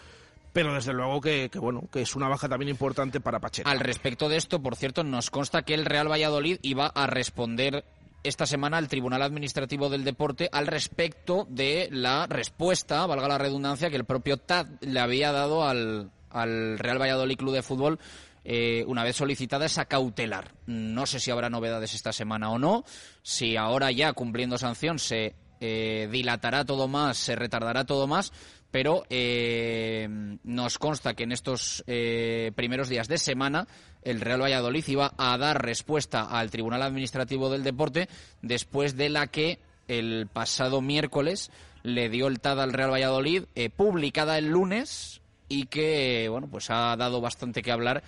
pero 0.52 0.74
desde 0.74 0.92
luego 0.92 1.20
que, 1.20 1.50
bueno 1.54 1.88
que 1.92 2.02
es 2.02 2.14
una 2.14 2.28
baja 2.28 2.48
también 2.48 2.68
importante 2.68 3.20
para 3.20 3.40
Pacheco. 3.40 3.68
Al 3.68 3.80
respecto 3.80 4.28
de 4.28 4.36
esto, 4.36 4.62
por 4.62 4.76
cierto, 4.76 5.04
nos 5.04 5.30
consta 5.30 5.62
que 5.62 5.74
el 5.74 5.84
Real 5.84 6.10
Valladolid 6.10 6.58
iba 6.62 6.86
a 6.86 7.06
responder 7.06 7.84
esta 8.22 8.46
semana 8.46 8.78
al 8.78 8.88
Tribunal 8.88 9.22
Administrativo 9.22 9.88
del 9.88 10.04
Deporte 10.04 10.48
al 10.52 10.66
respecto 10.66 11.46
de 11.48 11.88
la 11.90 12.26
respuesta, 12.26 13.04
valga 13.06 13.28
la 13.28 13.38
redundancia, 13.38 13.90
que 13.90 13.96
el 13.96 14.04
propio 14.04 14.36
TAD 14.36 14.66
le 14.80 15.00
había 15.00 15.32
dado 15.32 15.64
al, 15.64 16.10
al 16.30 16.78
Real 16.78 17.00
Valladolid 17.00 17.36
Club 17.36 17.54
de 17.54 17.62
Fútbol 17.62 17.98
eh, 18.44 18.84
una 18.86 19.04
vez 19.04 19.16
solicitada 19.16 19.66
esa 19.66 19.84
cautelar. 19.84 20.52
No 20.66 21.06
sé 21.06 21.20
si 21.20 21.30
habrá 21.30 21.48
novedades 21.48 21.94
esta 21.94 22.12
semana 22.12 22.50
o 22.50 22.58
no, 22.58 22.84
si 23.22 23.56
ahora 23.56 23.90
ya 23.92 24.12
cumpliendo 24.12 24.58
sanción 24.58 24.98
se 24.98 25.34
eh, 25.60 26.08
dilatará 26.10 26.64
todo 26.64 26.88
más, 26.88 27.16
se 27.16 27.36
retardará 27.36 27.84
todo 27.84 28.08
más, 28.08 28.32
pero 28.72 29.04
eh, 29.10 30.08
nos 30.42 30.78
consta 30.78 31.14
que 31.14 31.24
en 31.24 31.32
estos 31.32 31.84
eh, 31.86 32.52
primeros 32.56 32.88
días 32.88 33.06
de 33.06 33.18
semana 33.18 33.68
el 34.02 34.20
Real 34.20 34.42
Valladolid 34.42 34.84
iba 34.88 35.12
a 35.18 35.36
dar 35.36 35.62
respuesta 35.62 36.22
al 36.22 36.50
Tribunal 36.50 36.82
Administrativo 36.82 37.50
del 37.50 37.62
Deporte 37.62 38.08
después 38.40 38.96
de 38.96 39.10
la 39.10 39.26
que 39.26 39.60
el 39.88 40.26
pasado 40.26 40.80
miércoles 40.80 41.50
le 41.82 42.08
dio 42.08 42.28
el 42.28 42.40
TAD 42.40 42.62
al 42.62 42.72
Real 42.72 42.90
Valladolid, 42.90 43.44
eh, 43.54 43.68
publicada 43.68 44.38
el 44.38 44.48
lunes 44.48 45.20
y 45.48 45.66
que 45.66 46.28
bueno 46.30 46.48
pues 46.48 46.70
ha 46.70 46.96
dado 46.96 47.20
bastante 47.20 47.62
que 47.62 47.72
hablar 47.72 48.02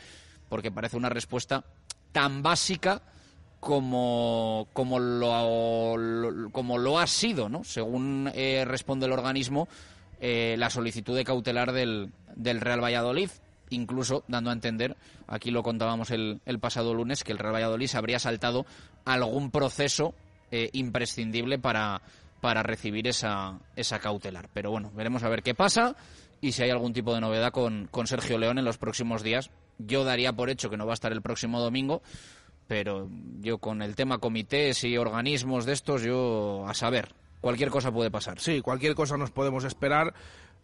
porque 0.49 0.73
parece 0.73 0.97
una 0.97 1.11
respuesta 1.11 1.65
tan 2.13 2.43
básica 2.43 3.03
como, 3.61 4.69
como, 4.73 4.99
lo, 4.99 6.51
como 6.53 6.79
lo 6.79 6.99
ha 6.99 7.07
sido, 7.07 7.49
¿no? 7.49 7.65
Según 7.65 8.31
responde 8.67 9.07
el 9.07 9.13
organismo, 9.13 9.69
eh, 10.21 10.57
la 10.59 10.71
solicitud 10.71 11.17
de 11.17 11.25
cautelar 11.25 11.73
del, 11.73 12.13
del 12.35 12.61
Real 12.61 12.83
Valladolid 12.83 13.31
incluso 13.71 14.25
dando 14.29 14.51
a 14.51 14.53
entender, 14.53 14.97
aquí 15.27 15.51
lo 15.51 15.63
contábamos 15.63 16.11
el, 16.11 16.41
el, 16.47 16.59
pasado 16.59 16.95
lunes, 16.95 17.25
que 17.25 17.33
el 17.33 17.39
Real 17.39 17.55
Valladolid 17.55 17.87
se 17.87 17.99
habría 17.99 18.19
saltado 18.19 18.67
algún 19.05 19.51
proceso 19.51 20.15
eh, 20.51 20.71
imprescindible 20.73 21.59
para, 21.59 22.03
para 22.41 22.63
recibir 22.63 23.09
esa, 23.09 23.59
esa 23.77 23.99
cautelar. 23.99 24.49
Pero 24.53 24.71
bueno, 24.71 24.91
veremos 24.95 25.23
a 25.23 25.29
ver 25.29 25.43
qué 25.43 25.55
pasa 25.55 25.97
y 26.41 26.53
si 26.53 26.63
hay 26.63 26.71
algún 26.71 26.93
tipo 26.93 27.15
de 27.15 27.21
novedad 27.21 27.53
con, 27.53 27.89
con 27.91 28.07
Sergio 28.07 28.39
León 28.39 28.59
en 28.59 28.65
los 28.65 28.79
próximos 28.79 29.23
días. 29.23 29.51
Yo 29.79 30.05
daría 30.05 30.33
por 30.33 30.51
hecho 30.51 30.71
que 30.71 30.77
no 30.77 30.87
va 30.87 30.93
a 30.93 30.95
estar 30.95 31.13
el 31.13 31.23
próximo 31.23 31.61
domingo, 31.61 32.03
pero 32.69 33.09
yo 33.41 33.59
con 33.59 33.83
el 33.83 33.97
tema 33.97 34.19
comités 34.19 34.85
y 34.85 34.97
organismos 34.97 35.65
de 35.67 35.73
estos, 35.73 36.03
yo 36.03 36.65
a 36.69 36.75
saber, 36.75 37.13
cualquier 37.45 37.69
cosa 37.69 37.93
puede 37.93 38.11
pasar. 38.11 38.41
Sí, 38.41 38.63
cualquier 38.63 38.95
cosa 38.95 39.19
nos 39.19 39.31
podemos 39.31 39.65
esperar. 39.65 40.15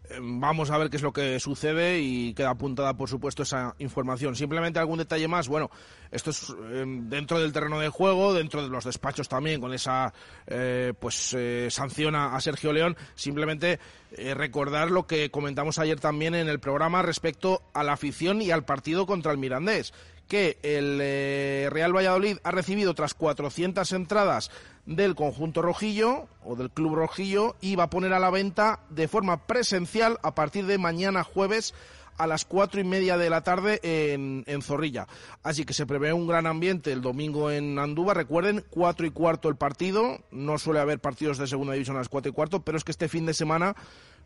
Eh, 0.09 0.17
vamos 0.19 0.71
a 0.71 0.79
ver 0.79 0.89
qué 0.89 0.97
es 0.97 1.03
lo 1.03 1.13
que 1.13 1.39
sucede 1.39 2.01
y 2.01 2.33
queda 2.33 2.49
apuntada, 2.49 2.95
por 2.95 3.07
supuesto, 3.07 3.43
esa 3.43 3.75
información. 3.81 4.35
Simplemente 4.35 4.79
algún 4.79 4.97
detalle 4.97 5.29
más. 5.29 5.47
Bueno, 5.47 5.71
esto 6.11 6.31
es 6.31 6.49
eh, 6.49 6.85
dentro 6.87 7.39
del 7.39 7.53
terreno 7.53 7.79
de 7.81 7.91
juego, 7.91 8.33
dentro 8.33 8.63
de 8.63 8.71
los 8.71 8.87
despachos 8.87 9.29
también, 9.29 9.61
con 9.61 9.75
esa 9.75 10.15
eh, 10.47 10.95
pues 10.99 11.37
sanción 11.69 12.15
a, 12.17 12.41
Sergio 12.41 12.73
León. 12.73 12.97
Simplemente 13.15 13.79
recordar 14.35 14.91
lo 14.91 15.07
que 15.07 15.31
comentamos 15.31 15.79
ayer 15.79 16.01
también 16.01 16.35
en 16.35 16.49
el 16.49 16.61
programa 16.61 17.03
respecto 17.03 17.61
a 17.75 17.85
la 17.85 17.93
afición 17.93 18.41
y 18.41 18.53
al 18.53 18.65
partido 18.65 19.05
contra 19.05 19.33
el 19.33 19.39
Mirandés 19.39 19.93
que 20.29 20.59
el 20.63 20.99
Real 21.73 21.95
Valladolid 21.95 22.39
ha 22.45 22.53
recibido 22.53 22.95
tras 22.95 23.15
400 23.15 23.91
entradas 23.93 24.51
del 24.87 25.15
conjunto 25.15 25.63
rojillo 25.63 26.27
o 26.45 26.57
del 26.57 26.71
club 26.71 26.95
rojillo 26.95 27.57
y 27.61 27.77
va 27.77 27.85
a 27.85 27.91
poner 27.91 28.13
a 28.13 28.19
la 28.19 28.31
venta 28.31 28.81
de 28.91 29.09
forma 29.09 29.47
presencial 29.47 30.19
a 30.23 30.35
partir 30.35 30.67
de 30.67 30.79
mañana 30.79 31.25
jueves 31.25 31.75
a 32.21 32.27
las 32.27 32.45
cuatro 32.45 32.81
y 32.81 32.85
media 32.85 33.17
de 33.17 33.31
la 33.31 33.43
tarde 33.43 33.81
en, 33.83 34.45
en, 34.47 34.61
Zorrilla. 34.61 35.07
Así 35.43 35.65
que 35.65 35.73
se 35.73 35.87
prevé 35.87 36.13
un 36.13 36.27
gran 36.27 36.47
ambiente 36.47 36.93
el 36.93 37.01
domingo 37.01 37.51
en 37.51 37.79
Andúba. 37.79 38.13
Recuerden, 38.13 38.63
cuatro 38.69 39.07
y 39.07 39.11
cuarto 39.11 39.49
el 39.49 39.57
partido. 39.57 40.19
No 40.31 40.59
suele 40.59 40.81
haber 40.81 40.99
partidos 40.99 41.39
de 41.39 41.47
segunda 41.47 41.73
división 41.73 41.97
a 41.97 42.01
las 42.01 42.11
cuatro 42.11 42.31
y 42.31 42.35
cuarto, 42.35 42.61
pero 42.61 42.77
es 42.77 42.85
que 42.85 42.93
este 42.93 43.09
fin 43.09 43.25
de 43.25 43.33
semana 43.33 43.75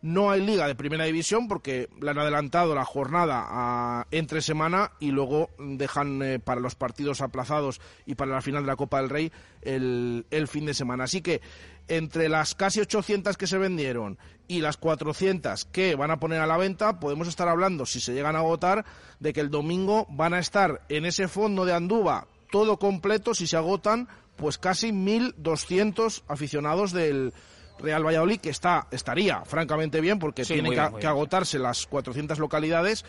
no 0.04 0.30
hay 0.30 0.42
liga 0.42 0.66
de 0.66 0.74
primera 0.74 1.06
división 1.06 1.48
porque 1.48 1.88
le 1.98 2.10
han 2.10 2.18
adelantado 2.18 2.74
la 2.74 2.84
jornada 2.84 4.06
entre 4.10 4.42
semana 4.42 4.92
y 5.00 5.12
luego 5.12 5.48
dejan 5.58 6.22
eh, 6.22 6.38
para 6.38 6.60
los 6.60 6.74
partidos 6.74 7.22
aplazados 7.22 7.80
y 8.04 8.14
para 8.14 8.32
la 8.32 8.42
final 8.42 8.64
de 8.64 8.66
la 8.66 8.76
Copa 8.76 9.00
del 9.00 9.08
Rey 9.08 9.32
el, 9.62 10.26
el 10.30 10.46
fin 10.46 10.66
de 10.66 10.74
semana. 10.74 11.04
Así 11.04 11.22
que 11.22 11.40
entre 11.88 12.28
las 12.28 12.54
casi 12.54 12.80
800 12.80 13.38
que 13.38 13.46
se 13.46 13.56
vendieron 13.56 14.18
y 14.46 14.60
las 14.60 14.76
400 14.76 15.64
que 15.64 15.94
van 15.94 16.10
a 16.10 16.20
poner 16.20 16.42
a 16.42 16.46
la 16.46 16.58
venta, 16.58 17.00
podemos 17.00 17.26
estar 17.26 17.48
hablando, 17.48 17.86
si 17.86 17.98
se 17.98 18.12
llegan 18.12 18.36
a 18.36 18.40
agotar, 18.40 18.84
de 19.20 19.32
que 19.32 19.40
el 19.40 19.50
domingo 19.50 20.06
van 20.10 20.34
a 20.34 20.38
estar 20.38 20.82
en 20.90 21.06
ese 21.06 21.28
fondo 21.28 21.64
de 21.64 21.72
Andúba 21.72 22.26
todo 22.50 22.78
completo, 22.78 23.32
si 23.32 23.46
se 23.46 23.56
agotan, 23.56 24.06
pues 24.36 24.58
casi 24.58 24.92
1.200 24.92 26.24
aficionados 26.28 26.92
del 26.92 27.32
Real 27.78 28.04
Valladolid, 28.04 28.40
que 28.40 28.50
está, 28.50 28.86
estaría 28.90 29.44
francamente 29.44 30.00
bien 30.00 30.18
porque 30.18 30.44
tiene 30.44 30.70
que, 30.70 31.06
agotarse 31.06 31.58
las 31.58 31.86
400 31.86 32.38
localidades 32.38 33.04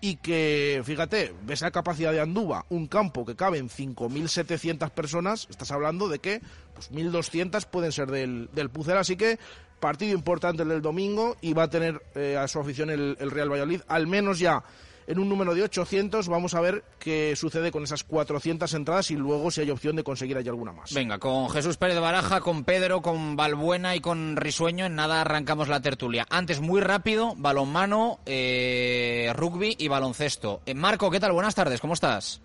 y 0.00 0.16
que, 0.16 0.82
fíjate, 0.84 1.34
ves 1.42 1.62
la 1.62 1.70
capacidad 1.70 2.12
de 2.12 2.20
Andúba, 2.20 2.66
un 2.68 2.86
campo 2.86 3.24
que 3.24 3.34
caben 3.34 3.68
5.700 3.68 4.90
personas, 4.90 5.46
estás 5.50 5.70
hablando 5.70 6.08
de 6.08 6.18
que 6.18 6.40
pues 6.74 6.92
1.200 6.92 7.64
pueden 7.66 7.92
ser 7.92 8.10
del, 8.10 8.50
del 8.52 8.70
así 8.96 9.16
que 9.16 9.38
partido 9.80 10.14
importante 10.14 10.62
el 10.62 10.68
del 10.68 10.82
domingo 10.82 11.36
y 11.40 11.52
va 11.52 11.64
a 11.64 11.70
tener 11.70 12.02
eh, 12.14 12.36
a 12.36 12.48
su 12.48 12.58
afición 12.58 12.90
el, 12.90 13.16
el 13.20 13.30
Real 13.30 13.50
Valladolid, 13.50 13.82
al 13.88 14.06
menos 14.06 14.38
ya 14.38 14.62
en 15.06 15.18
un 15.18 15.28
número 15.28 15.54
de 15.54 15.62
800. 15.62 16.28
Vamos 16.28 16.54
a 16.54 16.60
ver 16.60 16.82
qué 16.98 17.34
sucede 17.36 17.70
con 17.70 17.82
esas 17.82 18.04
400 18.04 18.72
entradas 18.74 19.10
y 19.10 19.16
luego 19.16 19.50
si 19.50 19.60
hay 19.60 19.70
opción 19.70 19.96
de 19.96 20.04
conseguir 20.04 20.36
allí 20.36 20.48
alguna 20.48 20.72
más. 20.72 20.94
Venga, 20.94 21.18
con 21.18 21.48
Jesús 21.50 21.76
Pérez 21.76 21.94
de 21.94 22.00
Baraja, 22.00 22.40
con 22.40 22.64
Pedro, 22.64 23.02
con 23.02 23.36
Balbuena 23.36 23.96
y 23.96 24.00
con 24.00 24.36
Risueño, 24.36 24.86
en 24.86 24.94
nada 24.94 25.20
arrancamos 25.20 25.68
la 25.68 25.80
tertulia. 25.80 26.26
Antes, 26.30 26.60
muy 26.60 26.80
rápido, 26.80 27.34
balonmano, 27.36 28.18
eh, 28.26 29.32
rugby 29.34 29.76
y 29.78 29.88
baloncesto. 29.88 30.60
Eh, 30.66 30.74
Marco, 30.74 31.10
¿qué 31.10 31.20
tal? 31.20 31.32
Buenas 31.32 31.54
tardes, 31.54 31.80
¿cómo 31.80 31.94
estás? 31.94 32.42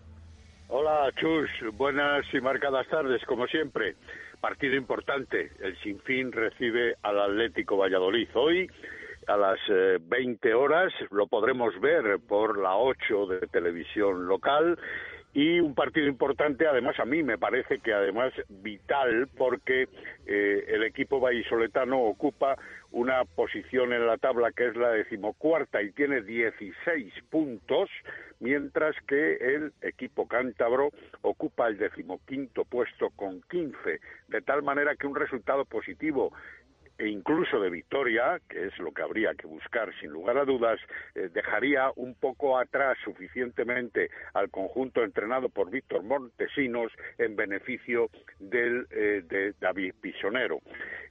Hola, 0.73 1.11
Chus. 1.19 1.49
Buenas 1.73 2.25
y 2.33 2.39
marcadas 2.39 2.87
tardes, 2.87 3.21
como 3.25 3.45
siempre. 3.47 3.95
Partido 4.39 4.75
importante. 4.75 5.51
El 5.61 5.77
Sinfín 5.81 6.31
recibe 6.31 6.95
al 7.03 7.19
Atlético 7.19 7.75
Valladolid. 7.75 8.29
Hoy, 8.35 8.69
a 9.27 9.37
las 9.37 9.59
20 9.67 10.49
eh, 10.49 10.53
horas, 10.53 10.93
lo 11.11 11.27
podremos 11.27 11.79
ver 11.79 12.19
por 12.27 12.57
la 12.57 12.75
8 12.75 13.27
de 13.27 13.47
televisión 13.47 14.27
local. 14.27 14.77
Y 15.33 15.61
un 15.61 15.73
partido 15.75 16.07
importante, 16.07 16.67
además 16.67 16.99
a 16.99 17.05
mí 17.05 17.23
me 17.23 17.37
parece 17.37 17.79
que 17.79 17.93
además 17.93 18.33
vital 18.49 19.29
porque 19.37 19.87
eh, 20.25 20.65
el 20.67 20.83
equipo 20.83 21.21
vallisoletano 21.21 22.01
ocupa 22.01 22.57
una 22.91 23.23
posición 23.23 23.93
en 23.93 24.05
la 24.05 24.17
tabla 24.17 24.51
que 24.51 24.67
es 24.67 24.75
la 24.75 24.89
decimocuarta 24.89 25.81
y 25.81 25.93
tiene 25.93 26.21
16 26.21 27.13
puntos, 27.29 27.89
mientras 28.41 28.93
que 29.07 29.35
el 29.35 29.71
equipo 29.81 30.27
cántabro 30.27 30.89
ocupa 31.21 31.67
el 31.67 31.77
decimoquinto 31.77 32.65
puesto 32.65 33.11
con 33.11 33.41
15, 33.49 34.01
de 34.27 34.41
tal 34.41 34.63
manera 34.63 34.97
que 34.97 35.07
un 35.07 35.15
resultado 35.15 35.63
positivo 35.63 36.33
e 37.01 37.07
incluso 37.09 37.59
de 37.59 37.71
victoria, 37.71 38.39
que 38.47 38.67
es 38.67 38.77
lo 38.77 38.91
que 38.91 39.01
habría 39.01 39.33
que 39.33 39.47
buscar 39.47 39.91
sin 39.99 40.11
lugar 40.11 40.37
a 40.37 40.45
dudas, 40.45 40.79
eh, 41.15 41.29
dejaría 41.33 41.91
un 41.95 42.13
poco 42.13 42.59
atrás 42.59 42.95
suficientemente 43.03 44.11
al 44.35 44.51
conjunto 44.51 45.03
entrenado 45.03 45.49
por 45.49 45.71
Víctor 45.71 46.03
Montesinos 46.03 46.91
en 47.17 47.35
beneficio 47.35 48.11
del, 48.39 48.85
eh, 48.91 49.23
de 49.27 49.53
David 49.59 49.95
Pisonero. 49.99 50.59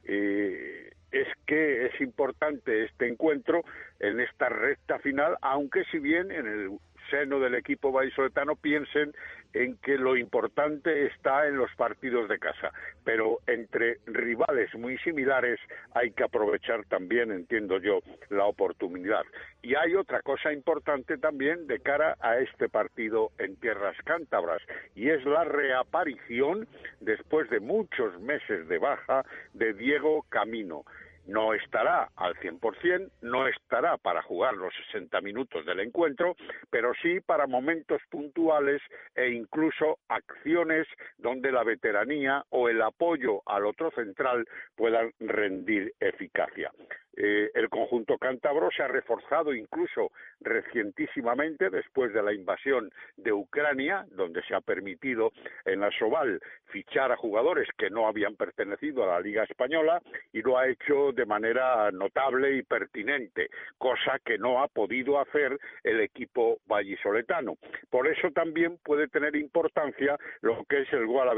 Eh, 0.04 0.92
es 1.10 1.26
que 1.44 1.86
es 1.86 2.00
importante 2.00 2.84
este 2.84 3.08
encuentro 3.08 3.64
en 3.98 4.20
esta 4.20 4.48
recta 4.48 5.00
final, 5.00 5.36
aunque 5.42 5.82
si 5.90 5.98
bien 5.98 6.30
en 6.30 6.46
el 6.46 6.70
seno 7.10 7.40
del 7.40 7.54
equipo 7.54 7.92
vallisoletano 7.92 8.56
piensen 8.56 9.12
en 9.52 9.76
que 9.78 9.98
lo 9.98 10.16
importante 10.16 11.06
está 11.06 11.46
en 11.48 11.56
los 11.56 11.74
partidos 11.74 12.28
de 12.28 12.38
casa, 12.38 12.72
pero 13.04 13.38
entre 13.46 13.98
rivales 14.06 14.72
muy 14.74 14.96
similares 14.98 15.58
hay 15.94 16.12
que 16.12 16.24
aprovechar 16.24 16.84
también, 16.84 17.32
entiendo 17.32 17.78
yo, 17.78 18.00
la 18.28 18.44
oportunidad. 18.44 19.24
Y 19.62 19.74
hay 19.74 19.94
otra 19.94 20.22
cosa 20.22 20.52
importante 20.52 21.18
también 21.18 21.66
de 21.66 21.80
cara 21.80 22.16
a 22.20 22.38
este 22.38 22.68
partido 22.68 23.30
en 23.38 23.56
tierras 23.56 23.96
cántabras, 24.04 24.62
y 24.94 25.10
es 25.10 25.24
la 25.24 25.44
reaparición, 25.44 26.68
después 27.00 27.50
de 27.50 27.60
muchos 27.60 28.20
meses 28.20 28.68
de 28.68 28.78
baja, 28.78 29.24
de 29.54 29.72
Diego 29.74 30.24
Camino. 30.28 30.84
No 31.26 31.54
estará 31.54 32.08
al 32.16 32.34
100%, 32.36 33.10
no 33.22 33.46
estará 33.46 33.96
para 33.98 34.22
jugar 34.22 34.54
los 34.54 34.74
60 34.86 35.20
minutos 35.20 35.64
del 35.64 35.80
encuentro, 35.80 36.36
pero 36.70 36.92
sí 37.02 37.20
para 37.20 37.46
momentos 37.46 38.00
puntuales 38.10 38.82
e 39.14 39.30
incluso 39.30 39.98
acciones 40.08 40.86
donde 41.18 41.52
la 41.52 41.64
veteranía 41.64 42.44
o 42.50 42.68
el 42.68 42.82
apoyo 42.82 43.42
al 43.46 43.66
otro 43.66 43.90
central 43.92 44.46
puedan 44.76 45.12
rendir 45.20 45.92
eficacia. 46.00 46.70
Eh, 47.16 47.50
el 47.54 47.68
conjunto 47.68 48.16
cántabro 48.18 48.70
se 48.70 48.82
ha 48.82 48.88
reforzado 48.88 49.52
incluso 49.52 50.12
recientísimamente 50.40 51.68
después 51.68 52.12
de 52.14 52.22
la 52.22 52.32
invasión 52.32 52.90
de 53.16 53.32
Ucrania, 53.32 54.06
donde 54.12 54.42
se 54.44 54.54
ha 54.54 54.60
permitido 54.60 55.32
en 55.64 55.80
la 55.80 55.90
Soval 55.90 56.40
fichar 56.66 57.12
a 57.12 57.16
jugadores 57.16 57.68
que 57.76 57.90
no 57.90 58.06
habían 58.06 58.36
pertenecido 58.36 59.04
a 59.04 59.14
la 59.14 59.20
Liga 59.20 59.44
Española 59.44 60.00
y 60.32 60.40
lo 60.40 60.56
ha 60.56 60.68
hecho 60.68 61.12
manera 61.24 61.90
notable 61.90 62.56
y 62.56 62.62
pertinente, 62.62 63.48
cosa 63.78 64.18
que 64.24 64.38
no 64.38 64.62
ha 64.62 64.68
podido 64.68 65.18
hacer 65.18 65.58
el 65.82 66.00
equipo 66.00 66.58
vallisoletano. 66.66 67.56
Por 67.88 68.06
eso 68.06 68.30
también 68.30 68.78
puede 68.84 69.08
tener 69.08 69.36
importancia 69.36 70.18
lo 70.42 70.64
que 70.68 70.82
es 70.82 70.92
el 70.92 71.06
Guadalajara 71.06 71.30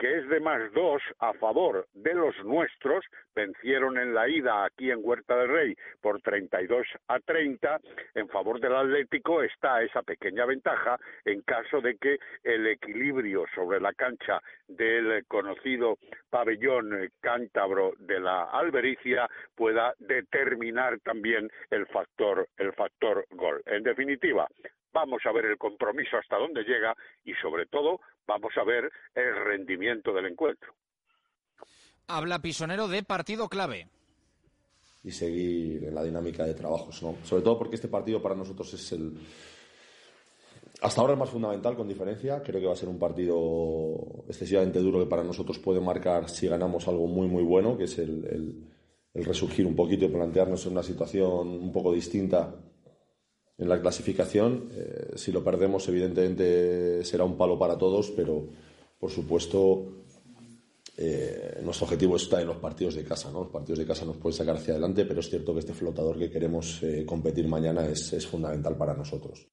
que 0.00 0.16
es 0.16 0.28
de 0.30 0.40
más 0.40 0.72
dos 0.72 1.02
a 1.18 1.34
favor 1.34 1.86
de 1.92 2.14
los 2.14 2.34
nuestros, 2.42 3.04
vencieron 3.34 3.98
en 3.98 4.14
la 4.14 4.26
ida 4.30 4.64
aquí 4.64 4.90
en 4.90 5.00
Huerta 5.02 5.36
del 5.36 5.50
Rey 5.50 5.76
por 6.00 6.22
32 6.22 6.86
a 7.08 7.20
30, 7.20 7.78
en 8.14 8.28
favor 8.28 8.58
del 8.60 8.74
Atlético 8.74 9.42
está 9.42 9.82
esa 9.82 10.02
pequeña 10.02 10.46
ventaja 10.46 10.98
en 11.26 11.42
caso 11.42 11.82
de 11.82 11.98
que 11.98 12.18
el 12.42 12.66
equilibrio 12.66 13.44
sobre 13.54 13.78
la 13.78 13.92
cancha 13.92 14.40
del 14.66 15.22
conocido 15.26 15.98
pabellón 16.30 17.10
cántabro 17.20 17.92
de 17.98 18.20
la 18.20 18.44
Albericia 18.44 19.28
pueda 19.54 19.92
determinar 19.98 20.98
también 21.00 21.50
el 21.68 21.86
factor 21.88 22.48
el 22.56 22.72
factor 22.72 23.26
gol. 23.32 23.62
En 23.66 23.82
definitiva, 23.82 24.48
vamos 24.92 25.20
a 25.24 25.32
ver 25.32 25.46
el 25.46 25.58
compromiso 25.58 26.16
hasta 26.16 26.36
dónde 26.36 26.62
llega 26.62 26.96
y 27.24 27.32
sobre 27.34 27.66
todo 27.66 28.00
vamos 28.26 28.52
a 28.56 28.64
ver 28.64 28.90
el 29.14 29.44
rendimiento 29.44 30.12
del 30.12 30.26
encuentro. 30.26 30.74
Habla 32.06 32.40
Pisonero 32.40 32.88
de 32.88 33.02
partido 33.02 33.48
clave. 33.48 33.88
Y 35.02 35.12
seguir 35.12 35.84
en 35.84 35.94
la 35.94 36.02
dinámica 36.02 36.44
de 36.44 36.54
trabajos, 36.54 37.02
¿no? 37.02 37.16
Sobre 37.24 37.42
todo 37.42 37.58
porque 37.58 37.76
este 37.76 37.88
partido 37.88 38.20
para 38.20 38.34
nosotros 38.34 38.72
es 38.74 38.92
el. 38.92 39.14
Hasta 40.82 41.00
ahora 41.00 41.14
es 41.14 41.18
más 41.18 41.30
fundamental, 41.30 41.76
con 41.76 41.88
diferencia. 41.88 42.42
Creo 42.42 42.60
que 42.60 42.66
va 42.66 42.72
a 42.72 42.76
ser 42.76 42.88
un 42.88 42.98
partido 42.98 44.24
excesivamente 44.28 44.78
duro 44.80 44.98
que 44.98 45.08
para 45.08 45.24
nosotros 45.24 45.58
puede 45.58 45.80
marcar 45.80 46.28
si 46.28 46.48
ganamos 46.48 46.86
algo 46.88 47.06
muy, 47.06 47.28
muy 47.28 47.42
bueno, 47.44 47.78
que 47.78 47.84
es 47.84 47.98
el, 47.98 48.68
el 49.14 49.24
resurgir 49.24 49.66
un 49.66 49.76
poquito 49.76 50.04
y 50.04 50.08
plantearnos 50.08 50.64
en 50.66 50.72
una 50.72 50.82
situación 50.82 51.48
un 51.48 51.72
poco 51.72 51.92
distinta 51.92 52.54
en 53.60 53.68
la 53.68 53.80
clasificación. 53.80 54.70
Eh, 54.72 55.12
si 55.16 55.30
lo 55.30 55.44
perdemos, 55.44 55.86
evidentemente 55.88 57.04
será 57.04 57.24
un 57.24 57.36
palo 57.36 57.58
para 57.58 57.76
todos, 57.76 58.10
pero 58.10 58.48
por 58.98 59.10
supuesto 59.10 60.04
eh, 60.96 61.60
nuestro 61.62 61.84
objetivo 61.84 62.16
está 62.16 62.40
en 62.40 62.48
los 62.48 62.56
partidos 62.56 62.94
de 62.94 63.04
casa. 63.04 63.30
¿no? 63.30 63.40
Los 63.40 63.52
partidos 63.52 63.78
de 63.78 63.86
casa 63.86 64.04
nos 64.04 64.16
pueden 64.16 64.36
sacar 64.36 64.56
hacia 64.56 64.72
adelante, 64.72 65.04
pero 65.04 65.20
es 65.20 65.28
cierto 65.28 65.52
que 65.52 65.60
este 65.60 65.74
flotador 65.74 66.18
que 66.18 66.30
queremos 66.30 66.82
eh, 66.82 67.04
competir 67.06 67.46
mañana 67.46 67.86
es, 67.86 68.12
es 68.14 68.26
fundamental 68.26 68.76
para 68.76 68.94
nosotros. 68.94 69.46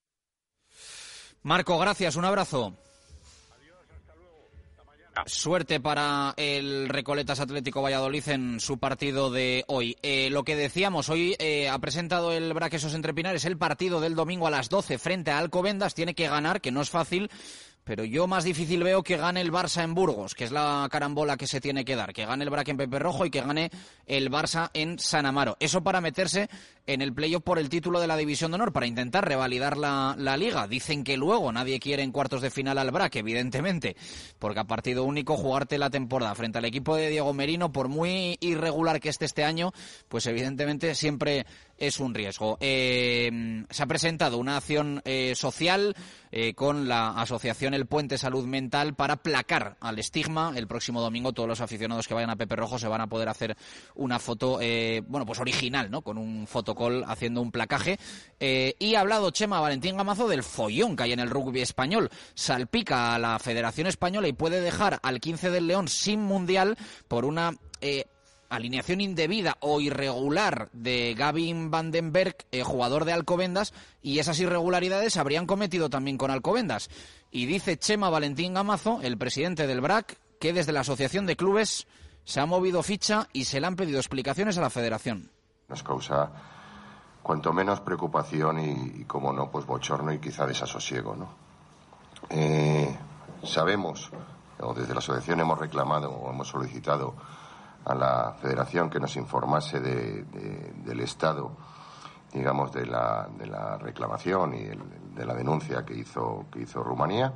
Marco, 1.43 1.77
gracias. 1.77 2.15
Un 2.15 2.25
abrazo. 2.25 2.86
Suerte 5.25 5.79
para 5.79 6.33
el 6.37 6.89
Recoletas 6.89 7.39
Atlético 7.39 7.81
Valladolid 7.81 8.27
en 8.29 8.59
su 8.59 8.77
partido 8.77 9.31
de 9.31 9.63
hoy. 9.67 9.97
Eh, 10.01 10.29
lo 10.31 10.43
que 10.43 10.55
decíamos, 10.55 11.09
hoy 11.09 11.35
eh, 11.39 11.69
ha 11.69 11.79
presentado 11.79 12.31
el 12.31 12.53
Braquesos 12.53 12.93
Entrepinares 12.93 13.45
el 13.45 13.57
partido 13.57 13.99
del 13.99 14.15
domingo 14.15 14.47
a 14.47 14.51
las 14.51 14.69
12 14.69 14.97
frente 14.97 15.31
a 15.31 15.39
Alcobendas. 15.39 15.95
Tiene 15.95 16.15
que 16.15 16.27
ganar, 16.27 16.61
que 16.61 16.71
no 16.71 16.81
es 16.81 16.89
fácil, 16.89 17.29
pero 17.87 18.03
yo 18.03 18.27
más 18.27 18.43
difícil 18.43 18.83
veo 18.83 19.01
que 19.01 19.15
gane 19.15 19.39
el 19.39 19.49
Barça 19.49 19.81
en 19.81 19.93
Burgos, 19.95 20.35
que 20.35 20.43
es 20.43 20.51
la 20.51 20.85
carambola 20.91 21.37
que 21.37 21.47
se 21.47 21.61
tiene 21.61 21.85
que 21.85 21.95
dar, 21.95 22.11
que 22.11 22.25
gane 22.25 22.43
el 22.43 22.49
Braque 22.49 22.71
en 22.71 22.77
Pepe 22.77 22.99
Rojo 22.99 23.25
y 23.25 23.29
que 23.29 23.39
gane 23.39 23.71
el 24.05 24.29
Barça 24.29 24.69
en 24.73 24.99
San 24.99 25.25
Amaro. 25.25 25.55
Eso 25.61 25.81
para 25.81 26.01
meterse 26.01 26.49
en 26.85 27.01
el 27.01 27.13
playoff 27.13 27.43
por 27.43 27.59
el 27.59 27.69
título 27.69 28.01
de 28.01 28.07
la 28.07 28.17
División 28.17 28.51
de 28.51 28.55
Honor, 28.55 28.73
para 28.73 28.87
intentar 28.87 29.25
revalidar 29.25 29.77
la, 29.77 30.15
la, 30.17 30.35
liga. 30.35 30.67
Dicen 30.67 31.05
que 31.05 31.15
luego 31.15 31.49
nadie 31.53 31.79
quiere 31.79 32.03
en 32.03 32.11
cuartos 32.11 32.41
de 32.41 32.49
final 32.49 32.77
al 32.77 32.91
Braque, 32.91 33.19
evidentemente, 33.19 33.95
porque 34.37 34.59
a 34.59 34.65
partido 34.65 35.05
único 35.05 35.37
jugarte 35.37 35.77
la 35.77 35.89
temporada 35.89 36.35
frente 36.35 36.57
al 36.57 36.65
equipo 36.65 36.97
de 36.97 37.09
Diego 37.09 37.33
Merino, 37.33 37.71
por 37.71 37.87
muy 37.87 38.37
irregular 38.41 38.99
que 38.99 39.09
esté 39.09 39.23
este 39.23 39.45
año, 39.45 39.71
pues 40.09 40.25
evidentemente 40.27 40.93
siempre 40.93 41.45
es 41.77 41.99
un 41.99 42.13
riesgo. 42.13 42.57
Eh, 42.59 43.65
se 43.69 43.83
ha 43.83 43.85
presentado 43.85 44.37
una 44.37 44.57
acción 44.57 45.01
eh, 45.05 45.33
social 45.35 45.95
eh, 46.31 46.53
con 46.53 46.87
la 46.87 47.09
asociación 47.11 47.73
El 47.73 47.85
Puente 47.85 48.17
Salud 48.17 48.45
Mental 48.45 48.95
para 48.95 49.17
placar 49.17 49.77
al 49.79 49.99
estigma. 49.99 50.53
El 50.55 50.67
próximo 50.67 51.01
domingo 51.01 51.33
todos 51.33 51.47
los 51.47 51.61
aficionados 51.61 52.07
que 52.07 52.13
vayan 52.13 52.29
a 52.29 52.35
Pepe 52.35 52.55
Rojo 52.55 52.79
se 52.79 52.87
van 52.87 53.01
a 53.01 53.07
poder 53.07 53.29
hacer 53.29 53.55
una 53.95 54.19
foto, 54.19 54.59
bueno, 55.07 55.25
pues 55.25 55.39
original, 55.39 55.89
¿no? 55.89 56.01
Con 56.01 56.17
un 56.17 56.47
fotocall 56.47 57.03
haciendo 57.07 57.41
un 57.41 57.51
placaje. 57.51 57.97
y 58.39 58.95
ha 58.95 58.99
hablado 58.99 59.31
Chema 59.31 59.59
Valentín 59.59 59.97
Gamazo 59.97 60.27
del 60.27 60.43
follón 60.43 60.95
que 60.95 61.03
hay 61.03 61.13
en 61.13 61.19
el 61.19 61.29
rugby 61.29 61.61
español. 61.61 62.09
Salpica 62.33 63.15
a 63.15 63.19
la 63.19 63.39
Federación 63.39 63.87
Española 63.87 64.27
y 64.27 64.33
puede 64.33 64.61
dejar 64.61 64.99
al 65.03 65.19
15 65.19 65.51
del 65.51 65.67
León 65.67 65.87
sin 65.87 66.21
mundial 66.21 66.77
por 67.07 67.25
una 67.25 67.53
alineación 68.49 69.01
indebida 69.01 69.57
o 69.59 69.81
irregular 69.81 70.69
de 70.73 71.13
Gavin 71.17 71.69
Vandenberg, 71.71 72.35
eh, 72.51 72.63
jugador 72.63 73.05
de 73.05 73.13
Alcobendas, 73.13 73.73
y 74.01 74.19
esas 74.19 74.39
irregularidades 74.39 75.13
se 75.13 75.19
habrían 75.19 75.45
cometido 75.45 75.89
también 75.89 76.17
con 76.17 76.31
Alcobendas. 76.31 76.89
Y 77.31 77.45
dice 77.45 77.77
Chema 77.77 78.09
Valentín 78.09 78.53
Gamazo, 78.53 78.99
el 79.01 79.17
presidente 79.17 79.67
del 79.67 79.81
BRAC, 79.81 80.17
que 80.39 80.53
desde 80.53 80.71
la 80.71 80.81
Asociación 80.81 81.25
de 81.25 81.35
Clubes 81.35 81.87
se 82.23 82.39
ha 82.39 82.45
movido 82.45 82.83
ficha 82.83 83.27
y 83.33 83.45
se 83.45 83.59
le 83.59 83.67
han 83.67 83.75
pedido 83.75 83.99
explicaciones 83.99 84.57
a 84.57 84.61
la 84.61 84.69
federación. 84.69 85.31
Nos 85.67 85.83
causa 85.83 86.31
cuanto 87.23 87.51
menos 87.51 87.81
preocupación 87.81 88.59
y, 88.59 89.03
como 89.05 89.33
no, 89.33 89.51
pues 89.51 89.65
bochorno 89.65 90.13
y 90.13 90.19
quizá 90.19 90.45
desasosiego, 90.45 91.15
¿no? 91.15 91.29
Eh, 92.29 92.97
sabemos, 93.43 94.11
o 94.59 94.73
desde 94.73 94.93
la 94.93 94.99
asociación 94.99 95.39
hemos 95.39 95.59
reclamado 95.59 96.09
o 96.09 96.29
hemos 96.29 96.47
solicitado 96.47 97.15
a 97.87 97.95
la 97.95 98.35
Federación 98.41 98.89
que 98.89 98.99
nos 98.99 99.15
informase 99.15 99.79
del 99.79 100.99
estado, 100.99 101.51
digamos, 102.33 102.71
de 102.73 102.85
la, 102.85 103.29
de 103.37 103.47
la 103.47 103.77
reclamación 103.77 104.53
y 104.53 104.65
de 105.15 105.25
la 105.25 105.33
denuncia 105.33 105.85
que 105.85 105.95
hizo, 105.95 106.45
que 106.51 106.61
hizo 106.61 106.83
Rumanía. 106.83 107.33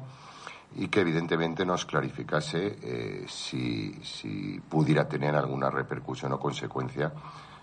y 0.75 0.87
que 0.87 1.01
evidentemente 1.01 1.65
nos 1.65 1.85
clarificase 1.85 2.77
eh, 2.81 3.25
si, 3.27 3.93
si 4.03 4.59
pudiera 4.59 5.07
tener 5.07 5.35
alguna 5.35 5.69
repercusión 5.69 6.31
o 6.31 6.39
consecuencia 6.39 7.11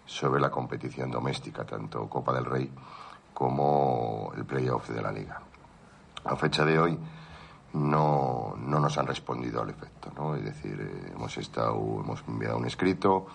sobre 0.04 0.40
la 0.40 0.50
competición 0.50 1.10
doméstica, 1.10 1.64
tanto 1.64 2.08
Copa 2.08 2.34
del 2.34 2.44
Rey 2.44 2.70
como 3.32 4.32
el 4.36 4.44
playoff 4.44 4.90
de 4.90 5.02
la 5.02 5.12
liga. 5.12 5.40
A 6.24 6.36
fecha 6.36 6.64
de 6.64 6.78
hoy 6.78 6.98
no, 7.72 8.54
no 8.58 8.80
nos 8.80 8.98
han 8.98 9.06
respondido 9.06 9.62
al 9.62 9.70
efecto, 9.70 10.10
¿no? 10.16 10.34
Es 10.34 10.44
decir, 10.44 10.78
eh, 10.80 11.12
hemos 11.14 11.36
estado, 11.36 11.74
hemos 11.74 12.22
enviado 12.26 12.56
un 12.56 12.66
escrito, 12.66 13.26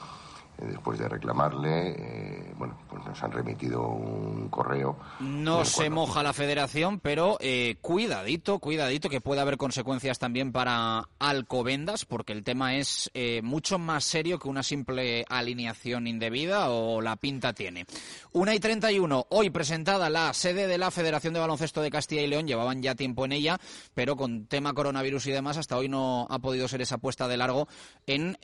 después 0.58 1.00
de 1.00 1.10
reclamarle, 1.10 1.92
eh, 1.92 2.54
bueno, 2.58 2.78
pues 2.90 3.04
nos 3.06 3.22
han 3.24 3.32
remitido 3.32 3.88
un 3.88 4.50
correo. 4.50 4.98
No 5.20 5.66
se 5.66 5.90
moja 5.90 6.24
la 6.24 6.34
federación, 6.34 7.00
pero 7.00 7.38
eh, 7.40 7.78
cuidadito, 7.82 8.60
cuidadito, 8.60 9.10
que 9.10 9.22
puede 9.22 9.42
haber 9.42 9.58
consecuencias 9.58 10.20
también 10.20 10.52
para 10.52 11.10
Alcobendas, 11.20 12.06
porque 12.06 12.34
el 12.34 12.44
tema 12.44 12.76
es 12.76 13.12
mucho 13.42 13.80
más 13.80 14.04
serio 14.04 14.40
que 14.40 14.48
una 14.48 14.64
simple 14.64 15.26
alineación 15.30 16.08
indebida 16.08 16.70
o 16.70 17.02
la 17.02 17.16
pinta 17.16 17.54
tiene. 17.54 17.86
Una 18.32 18.54
y 18.56 18.60
31, 18.60 19.28
hoy 19.30 19.50
presentada 19.50 20.10
la 20.10 20.34
sede 20.34 20.68
de 20.68 20.78
la 20.78 20.92
Federación 20.92 21.34
de 21.34 21.40
Baloncesto 21.40 21.82
de 21.82 21.92
Castilla 21.92 22.22
y 22.22 22.28
León, 22.28 22.48
llevaban 22.48 22.82
ya 22.82 22.96
tiempo 22.96 23.26
en 23.26 23.32
ella, 23.32 23.60
pero 23.94 24.16
con 24.16 24.46
tema 24.46 24.74
coronavirus 24.74 25.28
y 25.28 25.32
demás, 25.32 25.58
hasta 25.58 25.78
hoy 25.78 25.90
no 25.90 26.28
ha 26.30 26.40
podido 26.40 26.68
ser 26.68 26.82
esa 26.82 26.98
puesta 26.98 27.28
de 27.28 27.38
largo 27.38 27.68
en 28.06 28.38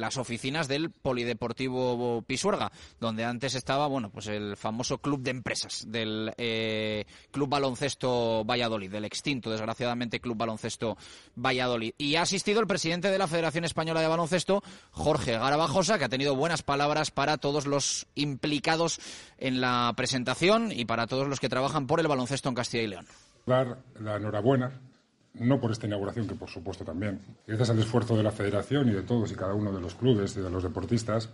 las 0.00 0.16
oficinas 0.16 0.65
del 0.68 0.90
Polideportivo 0.90 2.22
Pisuerga, 2.22 2.70
donde 3.00 3.24
antes 3.24 3.54
estaba, 3.54 3.86
bueno, 3.86 4.10
pues 4.10 4.26
el 4.26 4.56
famoso 4.56 4.98
club 4.98 5.22
de 5.22 5.30
empresas 5.30 5.84
del 5.88 6.32
eh, 6.38 7.04
Club 7.30 7.48
Baloncesto 7.48 8.44
Valladolid, 8.44 8.90
del 8.90 9.04
extinto, 9.04 9.50
desgraciadamente, 9.50 10.20
Club 10.20 10.36
Baloncesto 10.36 10.96
Valladolid. 11.36 11.94
Y 11.98 12.16
ha 12.16 12.22
asistido 12.22 12.60
el 12.60 12.66
presidente 12.66 13.10
de 13.10 13.18
la 13.18 13.26
Federación 13.26 13.64
Española 13.64 14.00
de 14.00 14.08
Baloncesto, 14.08 14.62
Jorge 14.90 15.32
Garabajosa, 15.32 15.98
que 15.98 16.04
ha 16.04 16.08
tenido 16.08 16.36
buenas 16.36 16.62
palabras 16.62 17.10
para 17.10 17.38
todos 17.38 17.66
los 17.66 18.06
implicados 18.14 19.00
en 19.38 19.60
la 19.60 19.92
presentación 19.96 20.72
y 20.72 20.84
para 20.84 21.06
todos 21.06 21.28
los 21.28 21.40
que 21.40 21.48
trabajan 21.48 21.86
por 21.86 22.00
el 22.00 22.08
baloncesto 22.08 22.48
en 22.48 22.54
Castilla 22.54 22.82
y 22.82 22.88
León. 22.88 23.06
Dar 23.46 23.78
la 24.00 24.16
enhorabuena 24.16 24.80
no 25.38 25.60
por 25.60 25.70
esta 25.70 25.86
inauguración, 25.86 26.26
que 26.26 26.34
por 26.34 26.48
supuesto 26.48 26.84
también, 26.84 27.20
gracias 27.46 27.70
al 27.70 27.78
esfuerzo 27.78 28.16
de 28.16 28.22
la 28.22 28.30
Federación 28.30 28.88
y 28.88 28.92
de 28.92 29.02
todos 29.02 29.30
y 29.32 29.34
cada 29.34 29.54
uno 29.54 29.72
de 29.72 29.80
los 29.80 29.94
clubes 29.94 30.36
y 30.36 30.40
de 30.40 30.50
los 30.50 30.62
deportistas, 30.62 31.28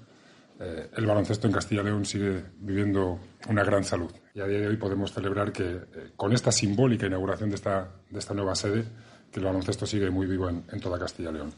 eh, 0.60 0.90
el 0.96 1.06
baloncesto 1.06 1.46
en 1.46 1.52
Castilla 1.52 1.82
y 1.82 1.84
León 1.84 2.04
sigue 2.04 2.44
viviendo 2.58 3.18
una 3.48 3.64
gran 3.64 3.84
salud. 3.84 4.10
Y 4.34 4.40
a 4.40 4.46
día 4.46 4.60
de 4.60 4.68
hoy 4.68 4.76
podemos 4.76 5.12
celebrar 5.12 5.52
que 5.52 5.64
eh, 5.64 6.10
con 6.16 6.32
esta 6.32 6.52
simbólica 6.52 7.06
inauguración 7.06 7.50
de 7.50 7.56
esta, 7.56 7.90
de 8.10 8.18
esta 8.18 8.34
nueva 8.34 8.54
sede, 8.54 8.84
que 9.30 9.40
el 9.40 9.46
baloncesto 9.46 9.86
sigue 9.86 10.10
muy 10.10 10.26
vivo 10.26 10.48
en, 10.48 10.64
en 10.70 10.80
toda 10.80 10.98
Castilla 10.98 11.30
y 11.30 11.34
León. 11.34 11.54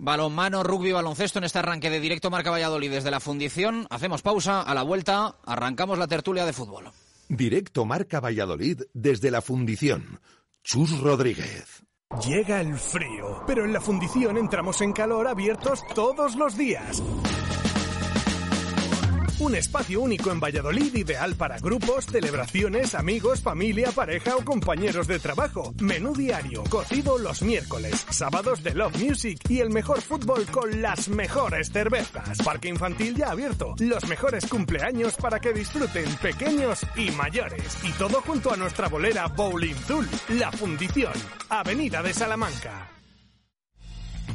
Balonmano, 0.00 0.62
rugby, 0.62 0.92
baloncesto 0.92 1.40
en 1.40 1.44
este 1.44 1.58
arranque 1.58 1.90
de 1.90 1.98
directo 1.98 2.30
Marca 2.30 2.52
Valladolid 2.52 2.92
desde 2.92 3.10
la 3.10 3.18
Fundición. 3.18 3.86
Hacemos 3.90 4.22
pausa, 4.22 4.62
a 4.62 4.72
la 4.72 4.84
vuelta 4.84 5.34
arrancamos 5.44 5.98
la 5.98 6.06
tertulia 6.06 6.46
de 6.46 6.52
fútbol. 6.52 6.92
Directo 7.28 7.84
Marca 7.84 8.20
Valladolid 8.20 8.82
desde 8.94 9.32
la 9.32 9.42
Fundición 9.42 10.20
Chus 10.70 11.00
Rodríguez. 11.00 11.82
Llega 12.26 12.60
el 12.60 12.76
frío, 12.76 13.42
pero 13.46 13.64
en 13.64 13.72
la 13.72 13.80
fundición 13.80 14.36
entramos 14.36 14.82
en 14.82 14.92
calor 14.92 15.26
abiertos 15.26 15.82
todos 15.94 16.36
los 16.36 16.58
días. 16.58 17.02
Un 19.40 19.54
espacio 19.54 20.00
único 20.00 20.32
en 20.32 20.40
Valladolid 20.40 20.92
ideal 20.96 21.36
para 21.36 21.60
grupos, 21.60 22.06
celebraciones, 22.06 22.96
amigos, 22.96 23.40
familia, 23.40 23.92
pareja 23.92 24.36
o 24.36 24.44
compañeros 24.44 25.06
de 25.06 25.20
trabajo. 25.20 25.72
Menú 25.80 26.12
diario, 26.12 26.64
cocido 26.64 27.18
los 27.18 27.42
miércoles, 27.42 28.04
sábados 28.10 28.64
de 28.64 28.74
Love 28.74 29.00
Music 29.00 29.38
y 29.48 29.60
el 29.60 29.70
mejor 29.70 30.02
fútbol 30.02 30.44
con 30.46 30.82
las 30.82 31.08
mejores 31.08 31.70
cervezas. 31.70 32.38
Parque 32.38 32.68
infantil 32.68 33.14
ya 33.14 33.30
abierto, 33.30 33.76
los 33.78 34.08
mejores 34.08 34.44
cumpleaños 34.46 35.14
para 35.14 35.38
que 35.38 35.52
disfruten 35.52 36.12
pequeños 36.16 36.80
y 36.96 37.12
mayores. 37.12 37.78
Y 37.84 37.92
todo 37.92 38.20
junto 38.22 38.52
a 38.52 38.56
nuestra 38.56 38.88
bolera 38.88 39.28
Bowling 39.28 39.76
Zul, 39.86 40.08
La 40.30 40.50
Fundición, 40.50 41.12
Avenida 41.48 42.02
de 42.02 42.12
Salamanca. 42.12 42.97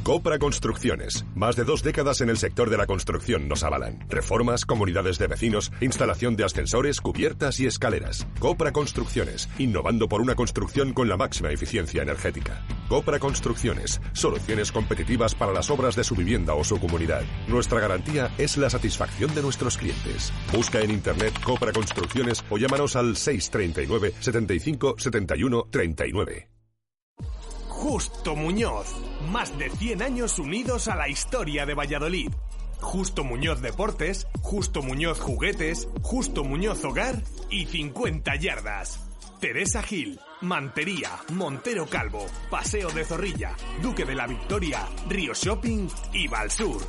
Copra 0.02 0.38
Construcciones. 0.38 1.24
Más 1.34 1.56
de 1.56 1.64
dos 1.64 1.82
décadas 1.82 2.20
en 2.20 2.28
el 2.28 2.36
sector 2.36 2.68
de 2.68 2.76
la 2.76 2.86
construcción 2.86 3.48
nos 3.48 3.62
avalan. 3.64 4.04
Reformas, 4.08 4.64
comunidades 4.64 5.18
de 5.18 5.26
vecinos, 5.26 5.72
instalación 5.80 6.36
de 6.36 6.44
ascensores, 6.44 7.00
cubiertas 7.00 7.60
y 7.60 7.66
escaleras. 7.66 8.26
Copra 8.38 8.72
Construcciones. 8.72 9.48
Innovando 9.58 10.08
por 10.08 10.20
una 10.20 10.34
construcción 10.34 10.92
con 10.92 11.08
la 11.08 11.16
máxima 11.16 11.50
eficiencia 11.50 12.02
energética. 12.02 12.62
Copra 12.88 13.18
Construcciones. 13.18 14.00
Soluciones 14.12 14.72
competitivas 14.72 15.34
para 15.34 15.52
las 15.52 15.70
obras 15.70 15.96
de 15.96 16.04
su 16.04 16.14
vivienda 16.14 16.54
o 16.54 16.64
su 16.64 16.78
comunidad. 16.78 17.22
Nuestra 17.48 17.80
garantía 17.80 18.30
es 18.38 18.56
la 18.56 18.68
satisfacción 18.68 19.34
de 19.34 19.42
nuestros 19.42 19.78
clientes. 19.78 20.32
Busca 20.52 20.80
en 20.80 20.90
internet 20.90 21.34
Copra 21.42 21.72
Construcciones 21.72 22.44
o 22.50 22.58
llámanos 22.58 22.96
al 22.96 23.16
639 23.16 24.14
75 24.20 24.96
71 24.98 25.68
39. 25.70 26.53
Justo 27.84 28.34
Muñoz. 28.34 28.96
Más 29.30 29.58
de 29.58 29.68
100 29.68 30.00
años 30.00 30.38
unidos 30.38 30.88
a 30.88 30.96
la 30.96 31.06
historia 31.06 31.66
de 31.66 31.74
Valladolid. 31.74 32.32
Justo 32.80 33.24
Muñoz 33.24 33.60
Deportes, 33.60 34.26
Justo 34.40 34.80
Muñoz 34.80 35.20
Juguetes, 35.20 35.86
Justo 36.00 36.44
Muñoz 36.44 36.82
Hogar 36.82 37.20
y 37.50 37.66
50 37.66 38.36
Yardas. 38.36 39.06
Teresa 39.38 39.82
Gil, 39.82 40.18
Mantería, 40.40 41.10
Montero 41.34 41.86
Calvo, 41.86 42.24
Paseo 42.50 42.88
de 42.88 43.04
Zorrilla, 43.04 43.54
Duque 43.82 44.06
de 44.06 44.14
la 44.14 44.26
Victoria, 44.26 44.88
Río 45.06 45.34
Shopping 45.34 45.86
y 46.14 46.26
Valsur. 46.26 46.80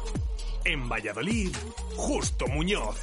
En 0.64 0.88
Valladolid, 0.88 1.54
Justo 1.98 2.48
Muñoz. 2.48 2.96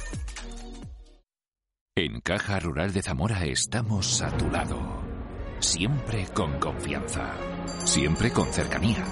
En 1.95 2.21
Caja 2.21 2.59
Rural 2.59 2.91
de 2.91 3.03
Zamora 3.03 3.45
estamos 3.45 4.19
a 4.23 4.35
tu 4.35 4.49
lado. 4.49 4.81
Siempre 5.59 6.25
con 6.33 6.59
confianza. 6.59 7.52
Siempre 7.85 8.31
con 8.31 8.51
cercanía. 8.51 9.03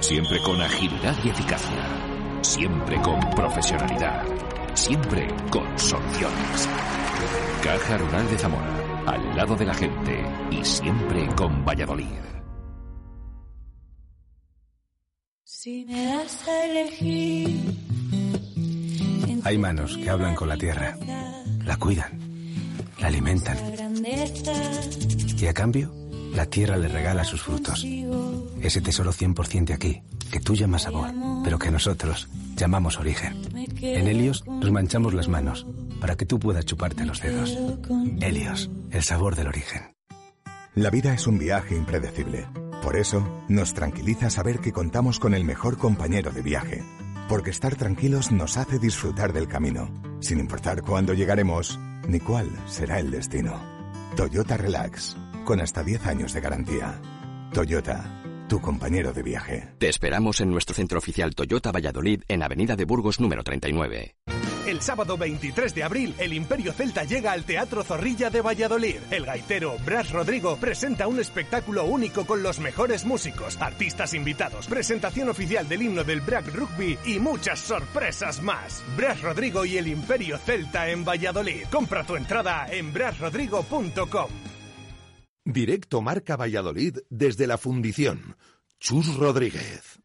Siempre 0.00 0.42
con 0.42 0.60
agilidad 0.60 1.16
y 1.24 1.28
eficacia. 1.28 1.86
Siempre 2.42 3.00
con 3.00 3.20
profesionalidad. 3.30 4.24
Siempre 4.74 5.28
con 5.50 5.78
soluciones. 5.78 6.68
Caja 7.62 7.98
Rural 7.98 8.30
de 8.30 8.38
Zamora. 8.38 9.04
Al 9.06 9.36
lado 9.36 9.56
de 9.56 9.64
la 9.64 9.74
gente. 9.74 10.24
Y 10.50 10.64
siempre 10.64 11.26
con 11.36 11.64
Valladolid. 11.64 12.06
Si 15.44 15.84
me 15.86 16.04
das 16.04 16.48
a 16.48 16.66
elegir. 16.66 17.74
Hay 19.44 19.58
manos 19.58 19.96
que 19.96 20.10
hablan 20.10 20.34
con 20.34 20.48
la 20.48 20.56
tierra. 20.56 20.96
La 21.64 21.76
cuidan. 21.76 22.18
La 23.00 23.06
alimentan. 23.08 23.56
Y 25.38 25.46
a 25.46 25.52
cambio 25.52 26.03
la 26.34 26.46
tierra 26.46 26.76
le 26.76 26.88
regala 26.88 27.24
sus 27.24 27.42
frutos. 27.42 27.86
Ese 28.60 28.80
tesoro 28.80 29.12
100% 29.12 29.66
de 29.66 29.74
aquí, 29.74 30.02
que 30.30 30.40
tú 30.40 30.54
llamas 30.54 30.82
sabor, 30.82 31.10
pero 31.44 31.58
que 31.58 31.70
nosotros 31.70 32.28
llamamos 32.56 32.98
origen. 32.98 33.40
En 33.80 34.08
Helios 34.08 34.44
nos 34.46 34.70
manchamos 34.72 35.14
las 35.14 35.28
manos 35.28 35.66
para 36.00 36.16
que 36.16 36.26
tú 36.26 36.38
puedas 36.38 36.64
chuparte 36.64 37.04
los 37.04 37.20
dedos. 37.20 37.56
Helios, 38.20 38.70
el 38.90 39.02
sabor 39.02 39.36
del 39.36 39.48
origen. 39.48 39.94
La 40.74 40.90
vida 40.90 41.14
es 41.14 41.26
un 41.26 41.38
viaje 41.38 41.76
impredecible. 41.76 42.48
Por 42.82 42.96
eso, 42.96 43.44
nos 43.48 43.72
tranquiliza 43.72 44.28
saber 44.28 44.58
que 44.58 44.72
contamos 44.72 45.18
con 45.18 45.34
el 45.34 45.44
mejor 45.44 45.78
compañero 45.78 46.32
de 46.32 46.42
viaje. 46.42 46.82
Porque 47.28 47.50
estar 47.50 47.76
tranquilos 47.76 48.32
nos 48.32 48.56
hace 48.56 48.78
disfrutar 48.78 49.32
del 49.32 49.48
camino, 49.48 49.88
sin 50.20 50.40
importar 50.40 50.82
cuándo 50.82 51.14
llegaremos 51.14 51.78
ni 52.08 52.20
cuál 52.20 52.50
será 52.66 52.98
el 52.98 53.10
destino. 53.10 53.62
Toyota 54.16 54.56
Relax 54.56 55.16
con 55.44 55.60
hasta 55.60 55.84
10 55.84 56.06
años 56.06 56.32
de 56.32 56.40
garantía. 56.40 57.00
Toyota, 57.52 58.22
tu 58.48 58.60
compañero 58.60 59.12
de 59.12 59.22
viaje. 59.22 59.68
Te 59.78 59.88
esperamos 59.88 60.40
en 60.40 60.50
nuestro 60.50 60.74
centro 60.74 60.98
oficial 60.98 61.34
Toyota 61.34 61.70
Valladolid 61.70 62.22
en 62.28 62.42
Avenida 62.42 62.74
de 62.76 62.84
Burgos 62.84 63.20
número 63.20 63.44
39. 63.44 64.16
El 64.66 64.80
sábado 64.80 65.18
23 65.18 65.74
de 65.74 65.84
abril, 65.84 66.14
el 66.18 66.32
Imperio 66.32 66.72
Celta 66.72 67.04
llega 67.04 67.32
al 67.32 67.44
Teatro 67.44 67.84
Zorrilla 67.84 68.30
de 68.30 68.40
Valladolid. 68.40 68.96
El 69.10 69.26
gaitero 69.26 69.76
Bras 69.84 70.10
Rodrigo 70.10 70.56
presenta 70.56 71.06
un 71.06 71.20
espectáculo 71.20 71.84
único 71.84 72.24
con 72.24 72.42
los 72.42 72.60
mejores 72.60 73.04
músicos, 73.04 73.60
artistas 73.60 74.14
invitados, 74.14 74.66
presentación 74.66 75.28
oficial 75.28 75.68
del 75.68 75.82
himno 75.82 76.02
del 76.02 76.22
Brack 76.22 76.54
Rugby 76.54 76.98
y 77.04 77.18
muchas 77.18 77.60
sorpresas 77.60 78.42
más. 78.42 78.82
Bras 78.96 79.20
Rodrigo 79.20 79.66
y 79.66 79.76
el 79.76 79.86
Imperio 79.86 80.38
Celta 80.38 80.88
en 80.88 81.04
Valladolid. 81.04 81.64
Compra 81.70 82.04
tu 82.04 82.16
entrada 82.16 82.66
en 82.70 82.90
brasrodrigo.com. 82.90 84.53
Directo 85.46 86.00
Marca 86.00 86.36
Valladolid 86.36 87.00
desde 87.10 87.46
la 87.46 87.58
Fundición. 87.58 88.36
Chus 88.80 89.14
Rodríguez. 89.16 90.03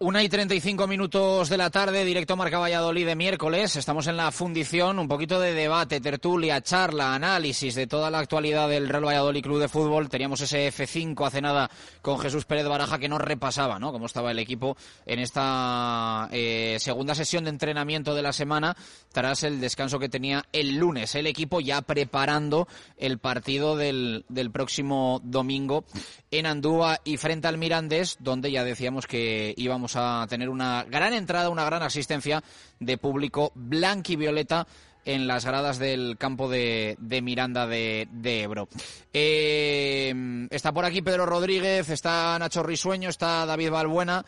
Una 0.00 0.22
y 0.22 0.28
35 0.28 0.86
minutos 0.86 1.48
de 1.48 1.56
la 1.56 1.70
tarde, 1.70 2.04
directo 2.04 2.36
Marca 2.36 2.60
Valladolid 2.60 3.04
de 3.04 3.16
miércoles. 3.16 3.74
Estamos 3.74 4.06
en 4.06 4.16
la 4.16 4.30
fundición, 4.30 5.00
un 5.00 5.08
poquito 5.08 5.40
de 5.40 5.54
debate, 5.54 6.00
tertulia, 6.00 6.60
charla, 6.60 7.16
análisis 7.16 7.74
de 7.74 7.88
toda 7.88 8.08
la 8.08 8.20
actualidad 8.20 8.68
del 8.68 8.88
Real 8.88 9.06
Valladolid 9.06 9.42
Club 9.42 9.58
de 9.58 9.66
Fútbol. 9.66 10.08
Teníamos 10.08 10.40
ese 10.40 10.68
F5 10.72 11.26
hace 11.26 11.40
nada 11.40 11.68
con 12.00 12.20
Jesús 12.20 12.44
Pérez 12.44 12.68
Baraja 12.68 13.00
que 13.00 13.08
nos 13.08 13.20
repasaba, 13.20 13.80
¿no? 13.80 13.90
Cómo 13.90 14.06
estaba 14.06 14.30
el 14.30 14.38
equipo 14.38 14.76
en 15.04 15.18
esta 15.18 16.28
eh, 16.30 16.76
segunda 16.78 17.16
sesión 17.16 17.42
de 17.42 17.50
entrenamiento 17.50 18.14
de 18.14 18.22
la 18.22 18.32
semana 18.32 18.76
tras 19.10 19.42
el 19.42 19.60
descanso 19.60 19.98
que 19.98 20.08
tenía 20.08 20.44
el 20.52 20.76
lunes. 20.76 21.16
El 21.16 21.26
equipo 21.26 21.58
ya 21.58 21.82
preparando 21.82 22.68
el 22.98 23.18
partido 23.18 23.76
del, 23.76 24.24
del 24.28 24.52
próximo 24.52 25.20
domingo 25.24 25.82
en 26.30 26.46
Andúa 26.46 27.00
y 27.02 27.16
frente 27.16 27.48
al 27.48 27.58
Mirandés, 27.58 28.16
donde 28.20 28.52
ya 28.52 28.62
decíamos 28.62 29.08
que 29.08 29.54
íbamos 29.56 29.87
a 29.96 30.26
tener 30.28 30.48
una 30.48 30.84
gran 30.84 31.12
entrada, 31.12 31.50
una 31.50 31.64
gran 31.64 31.82
asistencia 31.82 32.42
de 32.80 32.98
público 32.98 33.52
blanquivioleta 33.54 34.66
en 35.04 35.26
las 35.26 35.44
gradas 35.44 35.78
del 35.78 36.16
campo 36.18 36.48
de, 36.48 36.96
Miranda 37.22 37.66
de, 37.66 38.08
de 38.12 38.42
Ebro. 38.42 38.68
Eh, 39.12 40.46
está 40.50 40.72
por 40.72 40.84
aquí 40.84 41.00
Pedro 41.00 41.24
Rodríguez, 41.24 41.88
está 41.88 42.38
Nacho 42.38 42.62
Risueño, 42.62 43.08
está 43.08 43.46
David 43.46 43.70
Balbuena. 43.70 44.24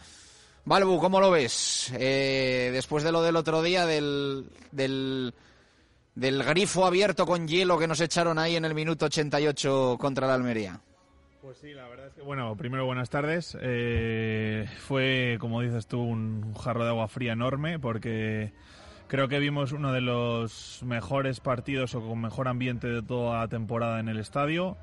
Balbu, 0.65 0.99
¿cómo 0.99 1.21
lo 1.21 1.31
ves? 1.31 1.93
Eh, 1.95 2.71
después 2.73 3.03
de 3.05 3.13
lo 3.13 3.23
del 3.23 3.37
otro 3.37 3.63
día, 3.63 3.87
del, 3.87 4.47
del, 4.73 5.35
del 6.15 6.43
grifo 6.45 6.87
abierto 6.87 7.27
con 7.27 7.49
hielo 7.49 7.79
que 7.79 7.87
nos 7.87 8.01
echaron 8.01 8.39
ahí 8.39 8.57
en 8.57 8.65
el 8.65 8.75
minuto 8.75 9.07
88 9.07 9.97
contra 9.99 10.27
la 10.27 10.35
Almería. 10.35 10.81
Pues 11.43 11.57
sí, 11.57 11.73
la 11.73 11.89
verdad 11.89 12.09
es 12.09 12.15
que, 12.15 12.21
bueno, 12.21 12.55
primero 12.55 12.85
buenas 12.85 13.09
tardes. 13.09 13.57
Eh, 13.63 14.69
fue, 14.81 15.39
como 15.41 15.63
dices 15.63 15.87
tú, 15.87 16.03
un 16.03 16.55
jarro 16.55 16.85
de 16.85 16.91
agua 16.91 17.09
fría 17.09 17.33
enorme 17.33 17.79
porque 17.79 18.53
creo 19.07 19.27
que 19.29 19.39
vimos 19.39 19.73
uno 19.73 19.91
de 19.91 20.03
los 20.03 20.83
mejores 20.85 21.41
partidos 21.41 21.95
o 21.95 22.07
con 22.07 22.21
mejor 22.21 22.47
ambiente 22.47 22.89
de 22.89 23.03
toda 23.03 23.41
la 23.41 23.49
temporada 23.49 24.01
en 24.01 24.11
el 24.11 24.19
estadio, 24.19 24.77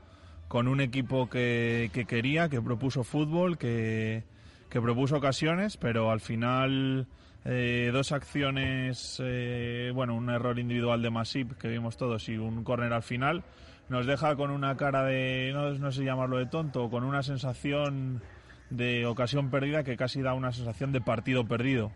con 0.48 0.68
un 0.68 0.82
equipo 0.82 1.30
que, 1.30 1.92
que 1.94 2.06
quería, 2.06 2.50
que 2.50 2.60
propuso 2.60 3.04
fútbol, 3.04 3.60
que, 3.60 4.24
que 4.72 4.82
propuso 4.82 5.18
ocasiones, 5.18 5.78
pero 5.78 6.10
al 6.10 6.22
final 6.22 7.06
eh, 7.46 7.92
dos 7.94 8.12
acciones, 8.12 9.22
eh, 9.24 9.92
bueno, 9.94 10.16
un 10.16 10.32
error 10.32 10.58
individual 10.58 11.04
de 11.04 11.12
Masip 11.12 11.52
que 11.54 11.68
vimos 11.68 11.98
todos 11.98 12.28
y 12.30 12.38
un 12.38 12.64
córner 12.64 12.94
al 12.94 13.04
final 13.04 13.44
nos 13.90 14.06
deja 14.06 14.36
con 14.36 14.52
una 14.52 14.76
cara 14.78 15.04
de, 15.04 15.52
no, 15.54 15.72
no 15.74 15.92
sé 15.92 16.04
llamarlo 16.04 16.38
de 16.38 16.46
tonto, 16.46 16.90
con 16.90 17.04
una 17.04 17.24
sensación 17.24 18.22
de 18.70 19.06
ocasión 19.06 19.50
perdida 19.50 19.84
que 19.84 19.98
casi 19.98 20.22
da 20.22 20.34
una 20.34 20.52
sensación 20.52 20.92
de 20.92 21.02
partido 21.02 21.48
perdido. 21.48 21.92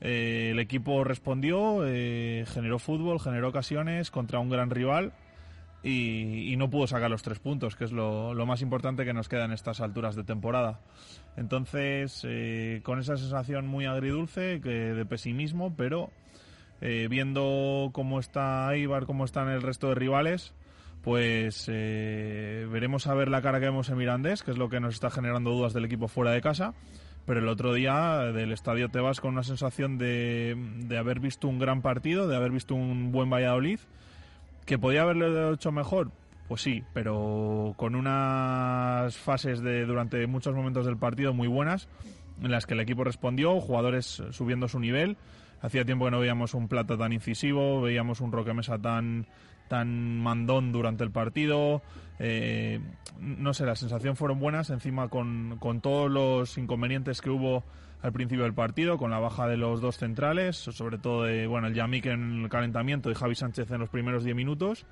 Eh, 0.00 0.50
el 0.52 0.58
equipo 0.58 1.02
respondió, 1.04 1.86
eh, 1.86 2.44
generó 2.48 2.78
fútbol, 2.78 3.20
generó 3.20 3.48
ocasiones 3.48 4.10
contra 4.10 4.38
un 4.38 4.50
gran 4.50 4.70
rival 4.70 5.12
y, 5.84 6.52
y 6.52 6.56
no 6.56 6.70
pudo 6.70 6.86
sacar 6.86 7.10
los 7.10 7.22
tres 7.22 7.38
puntos, 7.38 7.76
que 7.76 7.84
es 7.84 7.92
lo, 7.92 8.34
lo, 8.34 8.46
más 8.46 8.62
importante 8.62 9.04
que 9.04 9.12
nos 9.12 9.28
queda 9.28 9.44
en 9.44 9.52
estas 9.52 9.80
alturas 9.80 10.16
de 10.16 10.24
temporada. 10.24 10.80
Entonces, 11.36 12.22
eh, 12.24 12.80
con 12.82 12.98
esa 12.98 13.16
sensación 13.16 13.66
muy 13.66 13.84
agridulce, 13.84 14.60
que, 14.62 14.70
de 14.70 15.06
pesimismo, 15.06 15.74
pero 15.76 16.10
eh, 16.80 17.06
viendo 17.10 17.90
cómo 17.92 18.18
está 18.18 18.74
Eibar, 18.74 19.04
cómo 19.04 19.24
están 19.24 19.48
el 19.48 19.62
resto 19.62 19.88
de 19.88 19.94
rivales, 19.94 20.54
pues 21.04 21.66
eh, 21.68 22.66
veremos 22.70 23.06
a 23.06 23.14
ver 23.14 23.28
la 23.28 23.42
cara 23.42 23.60
que 23.60 23.66
vemos 23.66 23.90
en 23.90 23.98
Mirandés, 23.98 24.42
que 24.42 24.50
es 24.50 24.58
lo 24.58 24.70
que 24.70 24.80
nos 24.80 24.94
está 24.94 25.10
generando 25.10 25.50
dudas 25.50 25.74
del 25.74 25.84
equipo 25.84 26.08
fuera 26.08 26.32
de 26.32 26.40
casa. 26.40 26.74
Pero 27.26 27.40
el 27.40 27.48
otro 27.48 27.72
día 27.72 28.18
del 28.32 28.52
estadio 28.52 28.90
te 28.90 29.00
vas 29.00 29.20
con 29.20 29.32
una 29.32 29.42
sensación 29.42 29.96
de, 29.96 30.56
de 30.80 30.98
haber 30.98 31.20
visto 31.20 31.48
un 31.48 31.58
gran 31.58 31.80
partido, 31.80 32.28
de 32.28 32.36
haber 32.36 32.50
visto 32.50 32.74
un 32.74 33.12
buen 33.12 33.30
Valladolid, 33.30 33.78
que 34.66 34.78
podía 34.78 35.02
haberlo 35.02 35.54
hecho 35.54 35.72
mejor, 35.72 36.10
pues 36.48 36.60
sí, 36.60 36.82
pero 36.92 37.74
con 37.76 37.94
unas 37.94 39.16
fases 39.16 39.62
de 39.62 39.86
durante 39.86 40.26
muchos 40.26 40.54
momentos 40.54 40.84
del 40.84 40.98
partido 40.98 41.32
muy 41.32 41.48
buenas, 41.48 41.88
en 42.42 42.50
las 42.50 42.66
que 42.66 42.74
el 42.74 42.80
equipo 42.80 43.04
respondió, 43.04 43.60
jugadores 43.60 44.22
subiendo 44.30 44.68
su 44.68 44.78
nivel. 44.78 45.16
Hacía 45.62 45.86
tiempo 45.86 46.04
que 46.04 46.10
no 46.10 46.20
veíamos 46.20 46.52
un 46.52 46.68
plata 46.68 46.98
tan 46.98 47.14
incisivo, 47.14 47.80
veíamos 47.80 48.20
un 48.20 48.32
Roque 48.32 48.52
Mesa 48.52 48.78
tan, 48.78 49.26
tan 49.68 50.18
mandón 50.18 50.72
durante 50.72 51.04
el 51.04 51.10
partido. 51.10 51.82
Eh, 52.18 52.80
no 53.18 53.54
sé, 53.54 53.64
las 53.66 53.78
sensaciones 53.78 54.18
fueron 54.18 54.38
buenas, 54.38 54.70
encima 54.70 55.08
con, 55.08 55.56
con, 55.58 55.80
todos 55.80 56.10
los 56.10 56.58
inconvenientes 56.58 57.20
que 57.20 57.30
hubo 57.30 57.64
al 58.02 58.12
principio 58.12 58.44
del 58.44 58.54
partido, 58.54 58.98
con 58.98 59.10
la 59.10 59.18
baja 59.18 59.48
de 59.48 59.56
los 59.56 59.80
dos 59.80 59.96
centrales, 59.96 60.56
sobre 60.56 60.98
todo 60.98 61.24
de 61.24 61.46
bueno, 61.46 61.68
el 61.68 61.74
Yamik 61.74 62.06
en 62.06 62.42
el 62.44 62.48
calentamiento 62.48 63.10
y 63.10 63.14
Javi 63.14 63.34
Sánchez 63.34 63.70
en 63.70 63.80
los 63.80 63.88
primeros 63.88 64.24
10 64.24 64.36
minutos. 64.36 64.86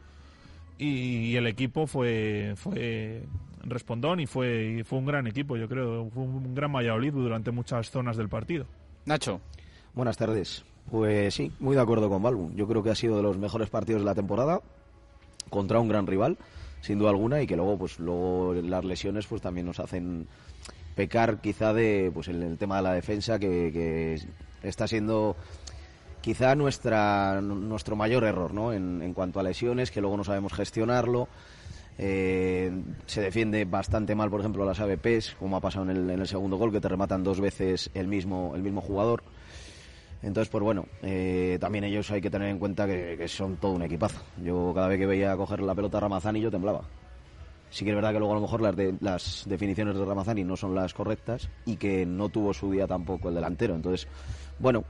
Y, 0.78 0.86
y, 0.86 1.36
el 1.36 1.46
equipo 1.46 1.86
fue, 1.86 2.54
fue 2.56 3.22
respondón 3.64 4.20
y 4.20 4.26
fue, 4.26 4.78
y 4.78 4.82
fue 4.82 4.98
un 4.98 5.06
gran 5.06 5.26
equipo, 5.26 5.56
yo 5.56 5.68
creo. 5.68 6.08
Fue 6.10 6.22
un 6.22 6.54
gran 6.54 6.72
Valladolid 6.72 7.12
durante 7.12 7.50
muchas 7.50 7.90
zonas 7.90 8.16
del 8.16 8.28
partido. 8.28 8.66
Nacho. 9.04 9.40
Buenas 9.94 10.16
tardes. 10.16 10.64
Pues 10.90 11.34
sí, 11.34 11.52
muy 11.60 11.76
de 11.76 11.82
acuerdo 11.82 12.08
con 12.08 12.22
Balbu. 12.22 12.52
Yo 12.54 12.66
creo 12.66 12.82
que 12.82 12.90
ha 12.90 12.94
sido 12.94 13.16
de 13.16 13.22
los 13.22 13.38
mejores 13.38 13.70
partidos 13.70 14.02
de 14.02 14.06
la 14.06 14.14
temporada 14.14 14.60
contra 15.50 15.80
un 15.80 15.88
gran 15.88 16.06
rival, 16.06 16.38
sin 16.80 16.98
duda 16.98 17.10
alguna, 17.10 17.42
y 17.42 17.46
que 17.46 17.56
luego, 17.56 17.78
pues, 17.78 17.98
luego 17.98 18.54
las 18.54 18.84
lesiones, 18.84 19.26
pues 19.26 19.42
también 19.42 19.66
nos 19.66 19.80
hacen 19.80 20.26
pecar 20.94 21.40
quizá 21.40 21.72
de, 21.72 22.10
pues, 22.12 22.28
el, 22.28 22.58
tema 22.58 22.76
de 22.76 22.82
la 22.82 22.92
defensa 22.92 23.38
que, 23.38 23.70
que, 23.72 24.68
está 24.68 24.86
siendo 24.86 25.36
quizá 26.20 26.54
nuestra 26.54 27.40
nuestro 27.40 27.96
mayor 27.96 28.24
error, 28.24 28.54
¿no? 28.54 28.72
En, 28.72 29.02
en 29.02 29.12
cuanto 29.12 29.40
a 29.40 29.42
lesiones, 29.42 29.90
que 29.90 30.00
luego 30.00 30.16
no 30.16 30.24
sabemos 30.24 30.52
gestionarlo. 30.52 31.28
Eh, 31.98 32.72
se 33.06 33.20
defiende 33.20 33.64
bastante 33.64 34.14
mal, 34.14 34.30
por 34.30 34.40
ejemplo, 34.40 34.64
las 34.64 34.80
ABPs, 34.80 35.36
como 35.38 35.56
ha 35.56 35.60
pasado 35.60 35.90
en 35.90 35.96
el, 35.96 36.10
en 36.10 36.20
el 36.20 36.28
segundo 36.28 36.56
gol, 36.56 36.72
que 36.72 36.80
te 36.80 36.88
rematan 36.88 37.22
dos 37.22 37.40
veces 37.40 37.90
el 37.94 38.08
mismo, 38.08 38.52
el 38.54 38.62
mismo 38.62 38.80
jugador. 38.80 39.22
Entonces, 40.22 40.48
pues 40.50 40.62
bueno, 40.62 40.86
eh, 41.02 41.58
también 41.60 41.84
ellos 41.84 42.10
hay 42.10 42.20
que 42.20 42.30
tener 42.30 42.48
en 42.48 42.58
cuenta 42.58 42.86
que, 42.86 43.26
son 43.26 43.56
todo 43.56 43.72
un 43.72 43.82
equipazo. 43.82 44.20
Yo 44.42 44.72
cada 44.74 44.88
vez 44.88 44.98
que 44.98 45.06
veía 45.06 45.36
coger 45.36 45.60
la 45.60 45.74
pelota 45.74 45.98
a 45.98 46.02
Ramazani 46.02 46.40
yo 46.40 46.50
temblaba. 46.50 46.82
Sí 47.70 47.84
que 47.84 47.90
es 47.90 47.96
verdad 47.96 48.12
que 48.12 48.18
luego 48.18 48.32
a 48.32 48.36
lo 48.36 48.42
mejor 48.42 48.60
las, 48.60 48.76
de, 48.76 48.94
las 49.00 49.44
definiciones 49.46 49.96
de 49.96 50.04
Ramazani 50.04 50.44
no 50.44 50.56
son 50.56 50.74
las 50.74 50.94
correctas 50.94 51.48
y 51.64 51.76
que 51.76 52.06
no 52.06 52.28
tuvo 52.28 52.52
su 52.52 52.70
día 52.70 52.86
tampoco 52.86 53.30
el 53.30 53.34
delantero. 53.34 53.74
Entonces, 53.74 54.06
bueno, 54.58 54.84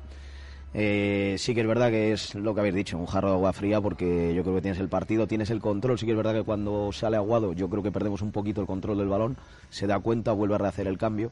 eh, 0.75 1.37
sí 1.39 1.55
que 1.55 1.61
es 1.61 1.67
verdad 1.67 1.91
que 1.91 2.13
es 2.13 2.35
lo 2.35 2.55
que 2.55 2.61
habéis 2.61 2.75
dicho, 2.75 2.99
un 2.99 3.07
jarro 3.07 3.29
de 3.29 3.35
agua 3.35 3.53
fría 3.53 3.81
porque 3.81 4.35
yo 4.35 4.43
creo 4.43 4.57
que 4.57 4.63
tienes 4.63 4.81
el 4.81 4.89
partido, 4.89 5.27
tienes 5.27 5.51
el 5.51 5.61
control. 5.61 5.99
Sí 5.99 6.05
que 6.05 6.13
es 6.13 6.17
verdad 6.17 6.35
que 6.35 6.43
cuando 6.43 6.93
sale 6.93 7.17
aguado 7.17 7.53
yo 7.55 7.71
creo 7.71 7.83
que 7.83 7.93
perdemos 7.93 8.21
un 8.21 8.33
poquito 8.33 8.61
el 8.61 8.67
control 8.67 8.99
del 8.99 9.09
balón, 9.09 9.37
se 9.71 9.87
da 9.87 9.99
cuenta, 10.01 10.33
vuelve 10.33 10.57
a 10.57 10.59
rehacer 10.59 10.87
el 10.87 10.99
cambio. 10.99 11.31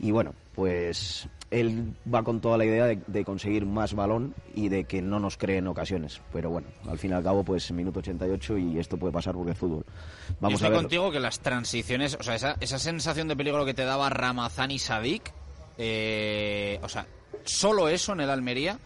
Y 0.00 0.10
bueno, 0.10 0.34
pues 0.54 1.28
él 1.52 1.94
va 2.12 2.22
con 2.22 2.40
toda 2.40 2.56
la 2.56 2.64
idea 2.64 2.86
de, 2.86 2.98
de, 3.06 3.24
conseguir 3.24 3.66
más 3.66 3.94
balón 3.94 4.34
y 4.54 4.70
de 4.70 4.84
que 4.84 5.02
no 5.02 5.20
nos 5.20 5.36
creen 5.36 5.66
ocasiones. 5.66 6.22
Pero 6.32 6.48
bueno, 6.48 6.68
al 6.88 6.98
fin 6.98 7.10
y 7.10 7.14
al 7.14 7.22
cabo, 7.22 7.44
pues 7.44 7.70
minuto 7.72 8.00
88 8.00 8.56
y 8.58 8.78
esto 8.78 8.96
puede 8.96 9.12
pasar 9.12 9.34
porque 9.34 9.52
es 9.52 9.58
fútbol. 9.58 9.84
Vamos 10.40 10.52
Yo 10.60 10.66
estoy 10.66 10.66
a 10.68 10.70
ver. 10.70 10.80
contigo 10.80 11.12
que 11.12 11.20
las 11.20 11.40
transiciones, 11.40 12.16
o 12.18 12.22
sea, 12.22 12.34
esa, 12.34 12.56
esa 12.60 12.78
sensación 12.78 13.28
de 13.28 13.36
peligro 13.36 13.66
que 13.66 13.74
te 13.74 13.84
daba 13.84 14.08
Ramazán 14.08 14.70
y 14.70 14.78
Sadik, 14.78 15.30
eh, 15.76 16.80
o 16.82 16.88
sea, 16.88 17.06
solo 17.44 17.88
eso 17.88 18.14
en 18.14 18.20
el 18.20 18.30
Almería 18.30 18.78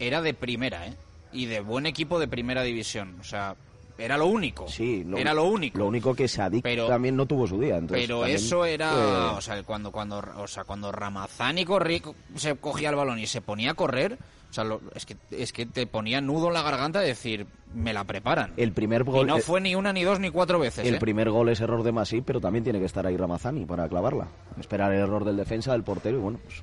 era 0.00 0.20
de 0.20 0.34
primera, 0.34 0.88
¿eh? 0.88 0.96
Y 1.32 1.46
de 1.46 1.60
buen 1.60 1.86
equipo 1.86 2.18
de 2.18 2.26
primera 2.26 2.62
división. 2.62 3.16
O 3.20 3.24
sea, 3.24 3.54
era 3.98 4.16
lo 4.16 4.26
único. 4.26 4.68
Sí, 4.68 5.02
lo, 5.04 5.18
era 5.18 5.34
lo 5.34 5.44
único. 5.44 5.78
Lo 5.78 5.86
único 5.86 6.14
que 6.14 6.28
Sadik 6.28 6.62
pero, 6.62 6.86
también 6.86 7.16
no 7.16 7.26
tuvo 7.26 7.46
su 7.46 7.60
día. 7.60 7.76
Entonces 7.76 8.06
pero 8.06 8.24
eso 8.24 8.64
era, 8.64 9.32
o 9.32 9.40
sea, 9.40 9.62
cuando 9.64 9.90
cuando 9.90 10.22
o 10.36 10.46
sea, 10.46 10.64
cuando 10.64 10.92
Ramazani 10.92 11.64
corría, 11.64 12.00
se 12.36 12.54
cogía 12.56 12.90
el 12.90 12.96
balón 12.96 13.18
y 13.18 13.26
se 13.26 13.40
ponía 13.40 13.72
a 13.72 13.74
correr, 13.74 14.16
o 14.50 14.52
sea, 14.52 14.62
lo, 14.64 14.80
es 14.94 15.04
que 15.04 15.16
es 15.32 15.52
que 15.52 15.66
te 15.66 15.86
ponía 15.86 16.20
nudo 16.20 16.48
en 16.48 16.54
la 16.54 16.62
garganta 16.62 17.00
de 17.00 17.08
decir, 17.08 17.46
me 17.74 17.92
la 17.92 18.04
preparan. 18.04 18.52
El 18.56 18.72
primer 18.72 19.02
gol 19.02 19.26
y 19.26 19.28
no 19.28 19.38
fue 19.38 19.60
ni 19.60 19.74
una 19.74 19.92
ni 19.92 20.04
dos 20.04 20.20
ni 20.20 20.30
cuatro 20.30 20.60
veces. 20.60 20.86
El 20.86 20.94
¿eh? 20.94 20.98
primer 21.00 21.30
gol 21.30 21.48
es 21.48 21.60
error 21.60 21.82
de 21.82 21.90
Masip, 21.90 22.24
pero 22.24 22.40
también 22.40 22.62
tiene 22.62 22.78
que 22.78 22.86
estar 22.86 23.04
ahí 23.04 23.16
Ramazani 23.16 23.66
para 23.66 23.88
clavarla. 23.88 24.28
Esperar 24.60 24.92
el 24.92 25.00
error 25.00 25.24
del 25.24 25.36
defensa, 25.36 25.72
del 25.72 25.82
portero 25.82 26.18
y 26.18 26.20
bueno, 26.20 26.38
pues 26.44 26.62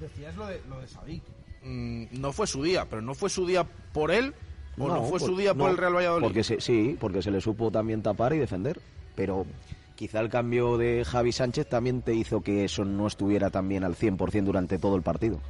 Decías 0.00 0.34
lo 0.36 0.46
de 0.46 0.60
lo 0.68 0.80
de 0.80 0.88
Sadik. 0.88 1.22
Mm, 1.62 2.20
no 2.20 2.32
fue 2.32 2.46
su 2.46 2.62
día, 2.62 2.86
pero 2.88 3.02
no 3.02 3.14
fue 3.14 3.30
su 3.30 3.46
día 3.46 3.64
por 3.92 4.10
él 4.10 4.34
¿O 4.78 4.88
no, 4.88 4.94
no 4.96 5.02
fue 5.04 5.18
por, 5.18 5.28
su 5.28 5.36
día 5.36 5.54
por 5.54 5.70
el 5.70 5.76
Real 5.76 5.94
Valladolid? 5.94 6.24
Porque 6.24 6.44
se, 6.44 6.60
sí, 6.60 6.96
porque 7.00 7.22
se 7.22 7.30
le 7.30 7.40
supo 7.40 7.70
también 7.70 8.02
tapar 8.02 8.32
y 8.34 8.38
defender. 8.38 8.80
Pero 9.14 9.46
quizá 9.94 10.20
el 10.20 10.28
cambio 10.28 10.76
de 10.76 11.04
Javi 11.04 11.32
Sánchez 11.32 11.68
también 11.68 12.02
te 12.02 12.14
hizo 12.14 12.42
que 12.42 12.64
eso 12.64 12.84
no 12.84 13.06
estuviera 13.06 13.50
también 13.50 13.84
al 13.84 13.94
100% 13.96 14.44
durante 14.44 14.78
todo 14.78 14.96
el 14.96 15.02
partido. 15.02 15.40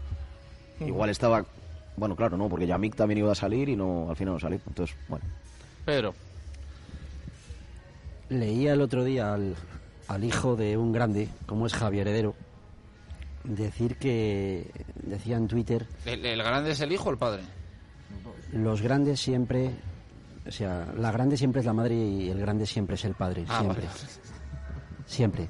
-huh. 0.81 0.89
Igual 0.89 1.11
estaba... 1.11 1.45
Bueno, 1.97 2.15
claro, 2.15 2.37
no, 2.37 2.49
porque 2.49 2.67
Yamik 2.67 2.95
también 2.95 3.19
iba 3.19 3.33
a 3.33 3.35
salir 3.35 3.69
y 3.71 3.77
no 3.77 4.11
al 4.11 4.17
final 4.17 4.35
no 4.35 4.41
salió. 4.41 4.61
Entonces, 4.67 4.95
bueno. 5.09 5.25
Pedro. 5.85 6.15
Leía 8.29 8.75
el 8.75 8.83
otro 8.83 9.03
día 9.03 9.33
al, 9.33 9.57
al 10.09 10.25
hijo 10.25 10.57
de 10.57 10.77
un 10.77 10.93
grande, 10.93 11.29
como 11.47 11.67
es 11.67 11.73
Javier 11.75 12.09
Heredero, 12.09 12.35
decir 13.45 13.97
que 13.97 14.71
decía 15.03 15.37
en 15.37 15.47
Twitter 15.47 15.87
¿El, 16.05 16.27
el 16.27 16.43
grande 16.43 16.73
es 16.73 16.81
el 16.81 16.93
hijo 16.93 17.09
o 17.09 17.13
el 17.13 17.19
padre? 17.19 17.43
Los 18.53 18.83
grandes 18.83 19.21
siempre 19.21 19.71
o 20.47 20.51
sea 20.51 20.87
la 20.97 21.11
grande 21.11 21.37
siempre 21.37 21.61
es 21.61 21.67
la 21.67 21.73
madre 21.73 21.95
y 21.95 22.31
el 22.31 22.39
grande 22.39 22.67
siempre 22.67 22.95
es 22.95 23.05
el 23.05 23.15
padre 23.15 23.45
Ah, 23.49 23.61
siempre 23.61 23.87
vale. 23.87 23.99
siempre 25.07 25.49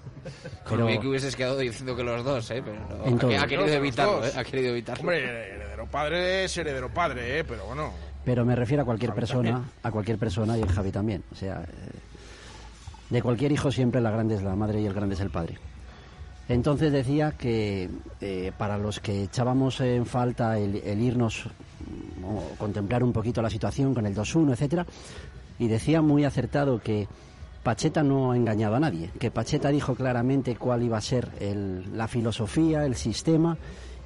Con 0.64 0.78
pero 0.86 1.00
que 1.00 1.08
hubieses 1.08 1.36
quedado 1.36 1.58
diciendo 1.58 1.94
que 1.96 2.02
los 2.02 2.24
dos, 2.24 2.50
¿eh? 2.50 2.62
Pero 2.64 2.78
no, 2.78 3.40
ha, 3.40 3.46
querido 3.46 3.68
evitarlo, 3.68 4.20
dos. 4.20 4.34
¿eh? 4.34 4.38
Ha 4.38 4.44
querido 4.44 4.70
evitarlo. 4.70 5.00
Hombre, 5.02 5.54
heredero 5.54 5.86
padre 5.86 6.44
es 6.44 6.56
heredero 6.56 6.92
padre, 6.92 7.38
¿eh? 7.40 7.44
Pero 7.44 7.64
bueno. 7.66 7.92
pero 8.24 8.44
me 8.44 8.56
refiero 8.56 8.82
a 8.82 8.86
cualquier 8.86 9.10
Javi 9.10 9.20
persona 9.20 9.50
también. 9.52 9.72
a 9.82 9.90
cualquier 9.90 10.18
persona 10.18 10.58
y 10.58 10.62
el 10.62 10.68
Javi 10.68 10.90
también 10.90 11.22
o 11.30 11.34
sea 11.34 11.62
eh, 11.62 11.98
de 13.10 13.22
cualquier 13.22 13.52
hijo 13.52 13.70
siempre 13.70 14.00
la 14.00 14.10
grande 14.10 14.34
es 14.34 14.42
la 14.42 14.56
madre 14.56 14.80
y 14.80 14.86
el 14.86 14.92
grande 14.94 15.14
es 15.14 15.20
el 15.20 15.30
padre 15.30 15.58
entonces 16.48 16.92
decía 16.92 17.32
que 17.32 17.88
eh, 18.20 18.52
para 18.58 18.78
los 18.78 18.98
que 19.00 19.22
echábamos 19.24 19.80
en 19.80 20.06
falta 20.06 20.58
el, 20.58 20.76
el 20.84 21.00
irnos 21.00 21.48
o 22.24 22.56
contemplar 22.58 23.02
un 23.04 23.12
poquito 23.12 23.40
la 23.42 23.50
situación 23.50 23.94
con 23.94 24.06
el 24.06 24.14
2-1, 24.14 24.52
etcétera, 24.52 24.86
y 25.58 25.68
decía 25.68 26.02
muy 26.02 26.24
acertado 26.24 26.80
que 26.80 27.08
Pacheta 27.62 28.02
no 28.02 28.30
ha 28.32 28.36
engañado 28.36 28.76
a 28.76 28.80
nadie, 28.80 29.10
que 29.18 29.30
Pacheta 29.30 29.70
dijo 29.70 29.94
claramente 29.94 30.56
cuál 30.56 30.82
iba 30.82 30.96
a 30.98 31.00
ser 31.00 31.30
el- 31.40 31.96
la 31.96 32.06
filosofía, 32.08 32.84
el 32.86 32.94
sistema, 32.94 33.56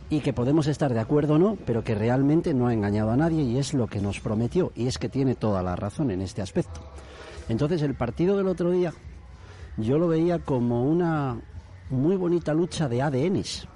y 0.09 0.21
que 0.21 0.33
podemos 0.33 0.67
estar 0.67 0.93
de 0.93 0.99
acuerdo 1.01 1.35
o 1.35 1.39
no, 1.39 1.57
pero 1.67 1.85
que 1.85 1.95
realmente 1.95 2.53
no 2.55 2.67
ha 2.67 2.73
engañado 2.75 3.11
a 3.11 3.17
nadie 3.17 3.43
y 3.43 3.59
es 3.59 3.75
lo 3.75 3.87
que 3.87 4.01
nos 4.01 4.19
prometió, 4.21 4.73
y 4.75 4.87
es 4.87 4.99
que 4.99 5.09
tiene 5.09 5.35
toda 5.35 5.63
la 5.63 5.77
razón 5.77 6.11
en 6.11 6.21
este 6.21 6.43
aspecto. 6.43 6.81
Entonces 7.49 7.83
el 7.83 7.95
partido 7.95 8.37
del 8.37 8.49
otro 8.49 8.71
día 8.71 8.93
yo 9.77 9.99
lo 9.99 10.09
veía 10.09 10.39
como 10.41 10.85
una 10.85 11.39
muy 11.91 12.17
bonita 12.17 12.55
lucha 12.55 12.89
de 12.89 13.03
ADNs. 13.03 13.69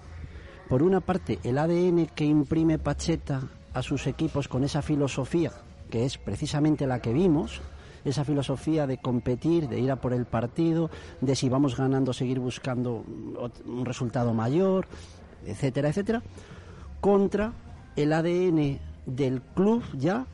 Por 0.68 0.82
una 0.82 1.00
parte, 1.00 1.38
el 1.44 1.58
ADN 1.58 2.06
que 2.14 2.24
imprime 2.24 2.78
Pacheta 2.78 3.42
a 3.74 3.82
sus 3.82 4.06
equipos 4.06 4.48
con 4.48 4.64
esa 4.64 4.82
filosofía, 4.82 5.52
que 5.90 6.04
es 6.04 6.16
precisamente 6.16 6.86
la 6.86 7.00
que 7.00 7.12
vimos, 7.12 7.60
esa 8.04 8.24
filosofía 8.24 8.86
de 8.86 8.98
competir, 8.98 9.68
de 9.68 9.80
ir 9.80 9.90
a 9.90 9.96
por 9.96 10.12
el 10.12 10.26
partido, 10.26 10.90
de 11.20 11.34
si 11.34 11.48
vamos 11.48 11.76
ganando 11.76 12.12
seguir 12.12 12.38
buscando 12.38 13.04
un 13.66 13.84
resultado 13.84 14.34
mayor, 14.34 14.86
etcétera, 15.46 15.88
etcétera, 15.88 16.22
contra 17.00 17.52
el 17.96 18.12
ADN 18.12 18.78
del 19.06 19.42
club 19.42 19.82
ya 19.94 20.26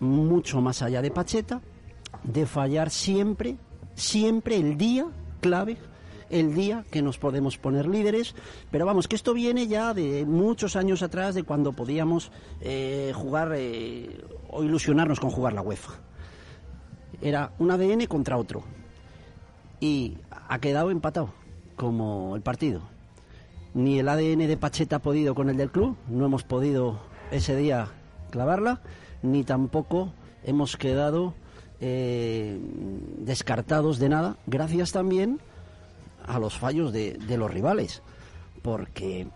mucho 0.00 0.60
más 0.60 0.82
allá 0.82 1.00
de 1.00 1.10
Pacheta, 1.10 1.60
de 2.24 2.46
fallar 2.46 2.90
siempre, 2.90 3.56
siempre 3.94 4.56
el 4.56 4.76
día 4.76 5.06
clave, 5.40 5.76
el 6.32 6.54
día 6.54 6.84
que 6.90 7.02
nos 7.02 7.18
podemos 7.18 7.58
poner 7.58 7.86
líderes. 7.86 8.34
Pero 8.70 8.86
vamos, 8.86 9.06
que 9.06 9.14
esto 9.14 9.34
viene 9.34 9.68
ya 9.68 9.94
de 9.94 10.24
muchos 10.26 10.74
años 10.74 11.02
atrás, 11.02 11.34
de 11.34 11.44
cuando 11.44 11.72
podíamos 11.72 12.32
eh, 12.60 13.12
jugar 13.14 13.52
eh, 13.54 14.24
o 14.50 14.64
ilusionarnos 14.64 15.20
con 15.20 15.30
jugar 15.30 15.52
la 15.52 15.62
UEFA. 15.62 15.92
Era 17.20 17.52
un 17.58 17.70
ADN 17.70 18.06
contra 18.06 18.38
otro. 18.38 18.64
Y 19.78 20.18
ha 20.48 20.58
quedado 20.58 20.90
empatado, 20.90 21.32
como 21.76 22.34
el 22.34 22.42
partido. 22.42 22.82
Ni 23.74 23.98
el 23.98 24.08
ADN 24.08 24.48
de 24.48 24.56
Pacheta 24.56 24.96
ha 24.96 25.02
podido 25.02 25.34
con 25.34 25.50
el 25.50 25.56
del 25.56 25.70
club, 25.70 25.96
no 26.08 26.26
hemos 26.26 26.44
podido 26.44 27.00
ese 27.30 27.56
día 27.56 27.88
clavarla, 28.30 28.82
ni 29.22 29.44
tampoco 29.44 30.12
hemos 30.44 30.76
quedado 30.76 31.34
eh, 31.80 32.58
descartados 33.18 33.98
de 33.98 34.08
nada, 34.10 34.36
gracias 34.46 34.92
también 34.92 35.40
a 36.26 36.38
los 36.38 36.58
fallos 36.58 36.92
de, 36.92 37.14
de 37.14 37.36
los 37.36 37.50
rivales. 37.50 38.02
Porque 38.62 39.26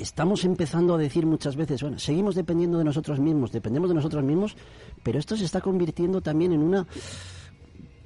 estamos 0.00 0.44
empezando 0.44 0.94
a 0.94 0.98
decir 0.98 1.26
muchas 1.26 1.56
veces, 1.56 1.82
bueno, 1.82 1.98
seguimos 1.98 2.34
dependiendo 2.34 2.78
de 2.78 2.84
nosotros 2.84 3.18
mismos, 3.20 3.52
dependemos 3.52 3.88
de 3.90 3.94
nosotros 3.94 4.24
mismos, 4.24 4.56
pero 5.02 5.18
esto 5.18 5.36
se 5.36 5.44
está 5.44 5.60
convirtiendo 5.60 6.20
también 6.20 6.52
en 6.52 6.62
una, 6.62 6.86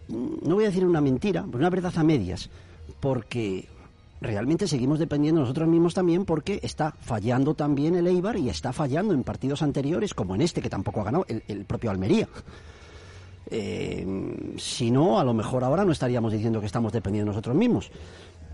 no 0.08 0.54
voy 0.54 0.64
a 0.64 0.68
decir 0.68 0.84
una 0.84 1.00
mentira, 1.00 1.44
una 1.44 1.70
verdad 1.70 1.92
a 1.96 2.02
medias, 2.02 2.50
porque 3.00 3.68
realmente 4.20 4.66
seguimos 4.66 4.98
dependiendo 4.98 5.40
de 5.40 5.44
nosotros 5.44 5.68
mismos 5.68 5.94
también 5.94 6.24
porque 6.24 6.58
está 6.62 6.92
fallando 6.92 7.54
también 7.54 7.94
el 7.94 8.06
Eibar 8.06 8.37
y 8.37 8.48
está 8.48 8.72
fallando 8.72 9.14
en 9.14 9.22
partidos 9.22 9.62
anteriores, 9.62 10.14
como 10.14 10.34
en 10.34 10.40
este 10.40 10.62
que 10.62 10.70
tampoco 10.70 11.00
ha 11.00 11.04
ganado 11.04 11.26
el 11.28 11.64
propio 11.64 11.90
Almería. 11.90 12.28
Eh, 13.50 14.54
si 14.57 14.90
no, 14.90 15.18
a 15.18 15.24
lo 15.24 15.35
mejor 15.35 15.64
ahora 15.64 15.85
no 15.85 15.92
estaríamos 15.92 16.33
diciendo 16.33 16.61
que 16.61 16.66
estamos 16.66 16.92
dependiendo 16.92 17.30
de 17.30 17.35
nosotros 17.35 17.57
mismos. 17.57 17.90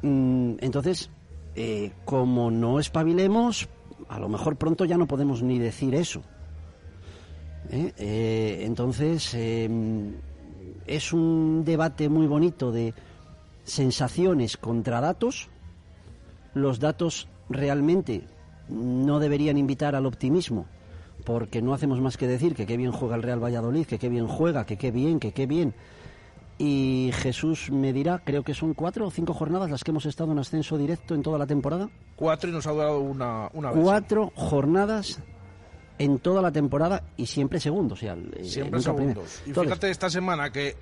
Mm, 0.02 0.54
entonces, 0.60 1.10
eh, 1.54 1.92
como 2.04 2.50
no 2.50 2.78
espabilemos, 2.78 3.68
a 4.08 4.18
lo 4.18 4.28
mejor 4.28 4.56
pronto 4.56 4.84
ya 4.84 4.96
no 4.96 5.06
podemos 5.06 5.42
ni 5.42 5.58
decir 5.58 5.94
eso. 5.94 6.22
¿Eh? 7.70 8.62
Entonces, 8.64 9.32
eh, 9.34 9.68
es 10.86 11.12
un 11.12 11.64
debate 11.64 12.08
muy 12.08 12.26
bonito 12.26 12.72
de 12.72 12.94
sensaciones 13.64 14.56
contra 14.56 15.00
datos. 15.00 15.48
Los 16.54 16.80
datos 16.80 17.28
realmente 17.48 18.24
no 18.68 19.20
deberían 19.20 19.58
invitar 19.58 19.94
al 19.94 20.06
optimismo, 20.06 20.66
porque 21.24 21.62
no 21.62 21.74
hacemos 21.74 22.00
más 22.00 22.16
que 22.16 22.26
decir 22.26 22.54
que 22.54 22.66
qué 22.66 22.76
bien 22.76 22.92
juega 22.92 23.16
el 23.16 23.22
Real 23.22 23.42
Valladolid, 23.42 23.86
que 23.86 23.98
qué 23.98 24.08
bien 24.08 24.26
juega, 24.26 24.66
que 24.66 24.76
qué 24.76 24.90
bien, 24.90 25.20
que 25.20 25.32
qué 25.32 25.46
bien. 25.46 25.74
Y 26.58 27.10
Jesús 27.14 27.70
me 27.70 27.92
dirá, 27.92 28.20
creo 28.22 28.42
que 28.42 28.52
son 28.52 28.74
cuatro 28.74 29.06
o 29.06 29.10
cinco 29.10 29.32
jornadas 29.32 29.70
las 29.70 29.82
que 29.82 29.92
hemos 29.92 30.04
estado 30.04 30.32
en 30.32 30.38
ascenso 30.38 30.76
directo 30.76 31.14
en 31.14 31.22
toda 31.22 31.38
la 31.38 31.46
temporada. 31.46 31.88
Cuatro 32.16 32.50
y 32.50 32.52
nos 32.52 32.66
ha 32.66 32.72
durado 32.72 33.00
una, 33.00 33.48
una 33.54 33.70
vez. 33.70 33.82
Cuatro 33.82 34.30
jornadas 34.34 35.20
en 35.98 36.18
toda 36.18 36.42
la 36.42 36.52
temporada 36.52 37.02
y 37.16 37.26
siempre 37.26 37.60
segundos. 37.60 37.98
O 37.98 38.00
sea, 38.00 38.14
eh, 38.14 38.44
Siempre 38.44 38.78
nunca 38.78 38.94
primero. 38.94 39.20
segundos. 39.26 39.42
Y 39.46 39.48
Entonces, 39.50 39.72
fíjate 39.72 39.90
esta 39.90 40.10
semana 40.10 40.50
que 40.50 40.76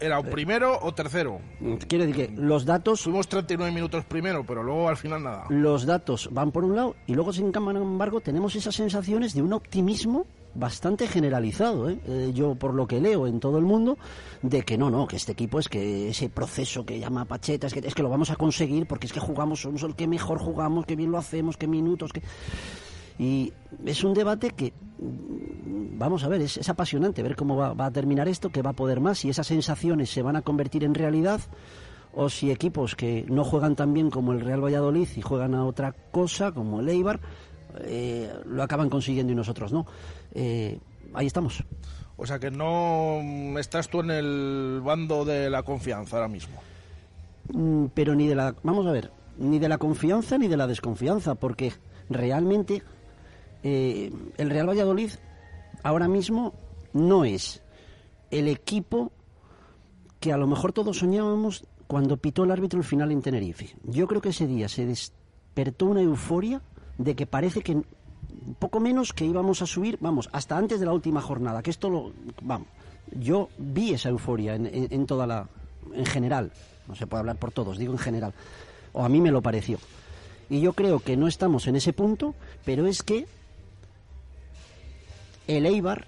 era 0.00 0.18
o 0.18 0.24
primero 0.24 0.78
o 0.82 0.92
tercero. 0.92 1.40
Quiero 1.88 2.06
decir 2.06 2.28
que 2.28 2.40
los 2.40 2.64
datos... 2.64 3.02
Fuimos 3.02 3.28
39 3.28 3.72
minutos 3.72 4.04
primero, 4.04 4.44
pero 4.46 4.62
luego 4.62 4.88
al 4.88 4.96
final 4.96 5.22
nada. 5.22 5.44
los 5.48 5.86
datos 5.86 6.28
van 6.32 6.50
por 6.50 6.64
un 6.64 6.76
lado 6.76 6.96
y 7.06 7.14
luego, 7.14 7.32
sin 7.32 7.52
embargo, 7.54 8.20
tenemos 8.20 8.56
esas 8.56 8.74
sensaciones 8.74 9.34
de 9.34 9.42
un 9.42 9.52
optimismo 9.52 10.26
bastante 10.54 11.06
generalizado, 11.06 11.88
¿eh? 11.88 12.00
Eh, 12.06 12.32
yo 12.34 12.54
por 12.54 12.74
lo 12.74 12.86
que 12.86 13.00
leo 13.00 13.26
en 13.26 13.40
todo 13.40 13.58
el 13.58 13.64
mundo, 13.64 13.98
de 14.42 14.62
que 14.62 14.76
no, 14.76 14.90
no, 14.90 15.06
que 15.06 15.16
este 15.16 15.32
equipo 15.32 15.58
es 15.58 15.68
que 15.68 16.08
ese 16.08 16.28
proceso 16.28 16.84
que 16.84 16.98
llama 16.98 17.24
Pacheta, 17.24 17.66
es 17.66 17.74
que, 17.74 17.80
es 17.80 17.94
que 17.94 18.02
lo 18.02 18.08
vamos 18.08 18.30
a 18.30 18.36
conseguir 18.36 18.86
porque 18.86 19.06
es 19.06 19.12
que 19.12 19.20
jugamos, 19.20 19.60
somos 19.60 19.82
el 19.82 19.94
que 19.94 20.08
mejor 20.08 20.38
jugamos, 20.38 20.86
que 20.86 20.96
bien 20.96 21.12
lo 21.12 21.18
hacemos, 21.18 21.56
que 21.56 21.66
minutos, 21.66 22.12
que... 22.12 22.22
Y 23.20 23.52
es 23.84 24.02
un 24.02 24.14
debate 24.14 24.52
que, 24.52 24.72
vamos 24.98 26.24
a 26.24 26.28
ver, 26.28 26.40
es, 26.40 26.56
es 26.56 26.70
apasionante 26.70 27.22
ver 27.22 27.36
cómo 27.36 27.54
va, 27.54 27.74
va 27.74 27.84
a 27.84 27.90
terminar 27.90 28.28
esto, 28.28 28.48
que 28.48 28.62
va 28.62 28.70
a 28.70 28.72
poder 28.72 29.00
más, 29.00 29.18
si 29.18 29.28
esas 29.28 29.46
sensaciones 29.46 30.08
se 30.08 30.22
van 30.22 30.36
a 30.36 30.42
convertir 30.42 30.84
en 30.84 30.94
realidad 30.94 31.42
o 32.14 32.30
si 32.30 32.50
equipos 32.50 32.96
que 32.96 33.26
no 33.28 33.44
juegan 33.44 33.76
tan 33.76 33.92
bien 33.92 34.08
como 34.08 34.32
el 34.32 34.40
Real 34.40 34.64
Valladolid 34.64 35.06
y 35.14 35.20
juegan 35.20 35.54
a 35.54 35.66
otra 35.66 35.92
cosa, 36.10 36.52
como 36.52 36.80
el 36.80 36.88
Eibar, 36.88 37.20
eh, 37.80 38.32
lo 38.46 38.62
acaban 38.62 38.88
consiguiendo 38.88 39.34
y 39.34 39.36
nosotros 39.36 39.70
no. 39.70 39.86
Eh, 40.34 40.78
ahí 41.12 41.26
estamos. 41.26 41.62
O 42.16 42.24
sea 42.24 42.38
que 42.38 42.50
no 42.50 43.20
estás 43.58 43.90
tú 43.90 44.00
en 44.00 44.12
el 44.12 44.80
bando 44.82 45.26
de 45.26 45.50
la 45.50 45.62
confianza 45.62 46.16
ahora 46.16 46.28
mismo. 46.28 46.58
Mm, 47.52 47.88
pero 47.92 48.14
ni 48.14 48.26
de 48.26 48.34
la 48.34 48.54
vamos 48.62 48.86
a 48.86 48.92
ver 48.92 49.10
ni 49.36 49.58
de 49.58 49.68
la 49.68 49.76
confianza 49.76 50.38
ni 50.38 50.48
de 50.48 50.56
la 50.56 50.66
desconfianza 50.66 51.34
porque 51.34 51.72
realmente 52.08 52.82
eh, 53.62 54.12
el 54.38 54.50
Real 54.50 54.68
Valladolid 54.68 55.10
ahora 55.82 56.08
mismo 56.08 56.54
no 56.92 57.24
es 57.24 57.62
el 58.30 58.48
equipo 58.48 59.10
que 60.20 60.32
a 60.32 60.36
lo 60.36 60.46
mejor 60.46 60.72
todos 60.72 60.98
soñábamos 60.98 61.64
cuando 61.86 62.16
pitó 62.16 62.44
el 62.44 62.50
árbitro 62.50 62.78
el 62.78 62.84
final 62.84 63.10
en 63.10 63.22
Tenerife. 63.22 63.74
Yo 63.84 64.06
creo 64.06 64.20
que 64.20 64.28
ese 64.30 64.46
día 64.46 64.68
se 64.68 64.86
despertó 64.86 65.86
una 65.86 66.02
euforia 66.02 66.60
de 66.98 67.16
que 67.16 67.26
parece 67.26 67.62
que 67.62 67.82
poco 68.58 68.78
menos 68.80 69.12
que 69.12 69.24
íbamos 69.24 69.62
a 69.62 69.66
subir, 69.66 69.98
vamos, 70.00 70.28
hasta 70.32 70.56
antes 70.56 70.78
de 70.80 70.86
la 70.86 70.92
última 70.92 71.20
jornada, 71.20 71.62
que 71.62 71.70
esto 71.70 71.88
lo, 71.90 72.12
vamos, 72.42 72.68
yo 73.18 73.48
vi 73.58 73.92
esa 73.94 74.08
euforia 74.10 74.54
en, 74.54 74.66
en- 74.66 74.88
en 74.90 75.06
toda 75.06 75.26
la, 75.26 75.48
en 75.94 76.06
general, 76.06 76.52
no 76.86 76.94
se 76.94 77.06
puede 77.06 77.20
hablar 77.20 77.36
por 77.36 77.50
todos, 77.50 77.78
digo 77.78 77.92
en 77.92 77.98
general, 77.98 78.32
o 78.92 79.04
a 79.04 79.08
mí 79.08 79.20
me 79.20 79.30
lo 79.32 79.42
pareció. 79.42 79.78
Y 80.48 80.60
yo 80.60 80.74
creo 80.74 81.00
que 81.00 81.16
no 81.16 81.26
estamos 81.26 81.66
en 81.66 81.76
ese 81.76 81.92
punto, 81.92 82.34
pero 82.64 82.86
es 82.86 83.02
que 83.02 83.26
el 85.56 85.66
Eibar, 85.66 86.06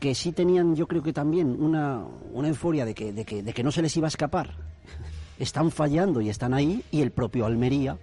que 0.00 0.14
sí 0.14 0.32
tenían 0.32 0.76
yo 0.76 0.86
creo 0.86 1.02
que 1.02 1.12
también 1.12 1.62
una, 1.62 2.02
una 2.32 2.48
euforia 2.48 2.84
de 2.84 2.94
que, 2.94 3.12
de, 3.12 3.24
que, 3.24 3.42
de 3.42 3.52
que 3.52 3.62
no 3.62 3.70
se 3.70 3.82
les 3.82 3.96
iba 3.96 4.06
a 4.06 4.08
escapar, 4.08 4.54
están 5.38 5.70
fallando 5.70 6.20
y 6.20 6.28
están 6.28 6.54
ahí, 6.54 6.82
y 6.90 7.02
el 7.02 7.10
propio 7.10 7.46
Almería 7.46 7.96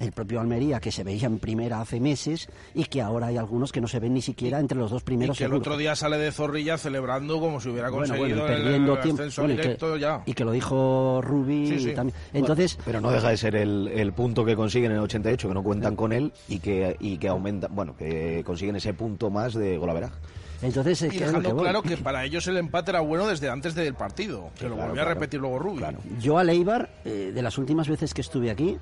el 0.00 0.12
propio 0.12 0.40
Almería, 0.40 0.80
que 0.80 0.92
se 0.92 1.04
veía 1.04 1.26
en 1.26 1.38
primera 1.38 1.80
hace 1.80 2.00
meses 2.00 2.48
y 2.74 2.84
que 2.84 3.02
ahora 3.02 3.28
hay 3.28 3.36
algunos 3.36 3.72
que 3.72 3.80
no 3.80 3.88
se 3.88 3.98
ven 4.00 4.14
ni 4.14 4.22
siquiera 4.22 4.60
entre 4.60 4.78
los 4.78 4.90
dos 4.90 5.02
Y 5.02 5.04
primeros. 5.04 5.36
que 5.38 5.44
el 5.44 5.52
otro 5.54 5.76
día 5.76 5.96
sale 5.96 6.18
de 6.18 6.30
Zorrilla 6.32 6.78
celebrando 6.78 7.40
como 7.40 7.60
si 7.60 7.68
hubiera 7.68 7.90
conseguido 7.90 8.20
bueno, 8.20 8.36
y 8.36 8.40
el- 8.40 8.62
perdiendo 8.62 8.94
el, 8.94 9.00
tiempo. 9.00 9.22
ascenso 9.22 9.42
Bueno, 9.42 9.54
y 9.54 9.56
que- 9.56 9.62
directo 9.62 9.96
ya. 9.96 10.22
Y 10.26 10.34
que 10.34 10.44
lo 10.44 10.52
dijo 10.52 11.20
Rubi 11.22 11.66
Sí, 11.68 11.80
sí. 11.80 11.94
también. 11.94 12.16
Entonces, 12.32 12.78
pero 12.84 13.00
no 13.00 13.10
deja 13.10 13.30
de 13.30 13.36
ser 13.36 13.56
el, 13.56 13.88
el 13.88 14.12
punto 14.12 14.44
que 14.44 14.54
consiguen 14.56 14.90
en 14.92 14.98
el 14.98 15.02
88, 15.04 15.48
que 15.48 15.54
no 15.54 15.62
cuentan 15.62 15.96
con 15.96 16.12
él 16.12 16.32
y 16.48 16.58
que, 16.60 16.96
y 17.00 17.18
que 17.18 17.28
aumentan, 17.28 17.74
bueno, 17.74 17.96
que 17.96 18.42
consiguen 18.44 18.76
ese 18.76 18.94
punto 18.94 19.30
más 19.30 19.54
de 19.54 19.78
golaveraje. 19.78 20.14
Entonces, 20.60 21.00
Y 21.02 21.18
dejando 21.18 21.56
claro 21.56 21.82
que 21.82 21.96
para 21.96 22.24
ellos 22.24 22.46
el 22.48 22.56
empate 22.56 22.90
era 22.90 23.00
bueno 23.00 23.28
desde 23.28 23.48
antes 23.48 23.76
del 23.76 23.94
partido, 23.94 24.50
que 24.58 24.64
lo 24.68 24.74
claro, 24.74 24.88
volvió 24.88 25.02
a 25.02 25.04
claro. 25.04 25.10
repetir 25.20 25.38
luego 25.40 25.58
Rubio. 25.60 25.86
Yo 26.20 26.36
a 26.36 26.42
Leibar, 26.42 26.90
eh, 27.04 27.30
de 27.32 27.42
las 27.42 27.58
últimas 27.58 27.88
veces 27.88 28.12
que 28.12 28.22
estuve 28.22 28.50
aquí, 28.50 28.76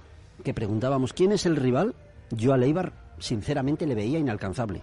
que 0.45 0.55
preguntábamos 0.55 1.13
quién 1.13 1.33
es 1.33 1.47
el 1.47 1.57
rival, 1.57 1.95
yo 2.31 2.53
a 2.53 2.57
Leibar 2.57 2.93
sinceramente 3.19 3.87
le 3.87 3.95
veía 3.95 4.19
inalcanzable. 4.19 4.83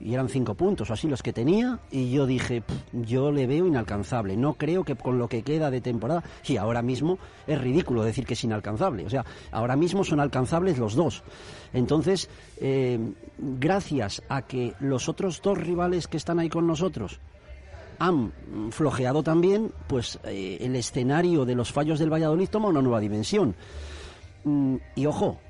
Y 0.00 0.12
eran 0.12 0.28
cinco 0.28 0.54
puntos 0.54 0.90
o 0.90 0.92
así 0.92 1.08
los 1.08 1.22
que 1.22 1.32
tenía, 1.32 1.78
y 1.90 2.10
yo 2.10 2.26
dije, 2.26 2.60
"Pff, 2.60 3.06
yo 3.06 3.30
le 3.30 3.46
veo 3.46 3.66
inalcanzable. 3.66 4.36
No 4.36 4.54
creo 4.54 4.84
que 4.84 4.96
con 4.96 5.18
lo 5.18 5.28
que 5.28 5.42
queda 5.42 5.70
de 5.70 5.80
temporada, 5.80 6.22
y 6.46 6.56
ahora 6.56 6.82
mismo 6.82 7.18
es 7.46 7.60
ridículo 7.60 8.02
decir 8.02 8.26
que 8.26 8.34
es 8.34 8.44
inalcanzable. 8.44 9.06
O 9.06 9.10
sea, 9.10 9.24
ahora 9.52 9.76
mismo 9.76 10.04
son 10.04 10.20
alcanzables 10.20 10.78
los 10.78 10.94
dos. 10.94 11.22
Entonces, 11.72 12.28
eh, 12.60 12.98
gracias 13.38 14.22
a 14.28 14.42
que 14.42 14.74
los 14.80 15.08
otros 15.08 15.40
dos 15.40 15.56
rivales 15.56 16.08
que 16.08 16.16
están 16.16 16.38
ahí 16.38 16.48
con 16.48 16.66
nosotros 16.66 17.20
han 17.98 18.32
flojeado 18.70 19.22
también, 19.22 19.70
pues 19.86 20.18
eh, 20.24 20.58
el 20.60 20.74
escenario 20.76 21.44
de 21.44 21.54
los 21.54 21.72
fallos 21.72 21.98
del 21.98 22.12
Valladolid 22.12 22.48
toma 22.48 22.68
una 22.68 22.82
nueva 22.82 23.00
dimensión. 23.00 23.54
Mm, 24.44 24.76
y 24.94 25.06
ojo, 25.06 25.40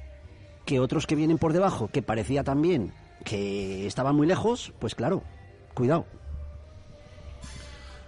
que 0.64 0.80
otros 0.80 1.06
que 1.06 1.14
vienen 1.14 1.38
por 1.38 1.52
debajo, 1.52 1.88
que 1.88 2.02
parecía 2.02 2.44
también 2.44 2.92
que 3.24 3.86
estaban 3.86 4.14
muy 4.16 4.26
lejos, 4.26 4.72
pues 4.78 4.94
claro, 4.94 5.22
cuidado. 5.74 6.06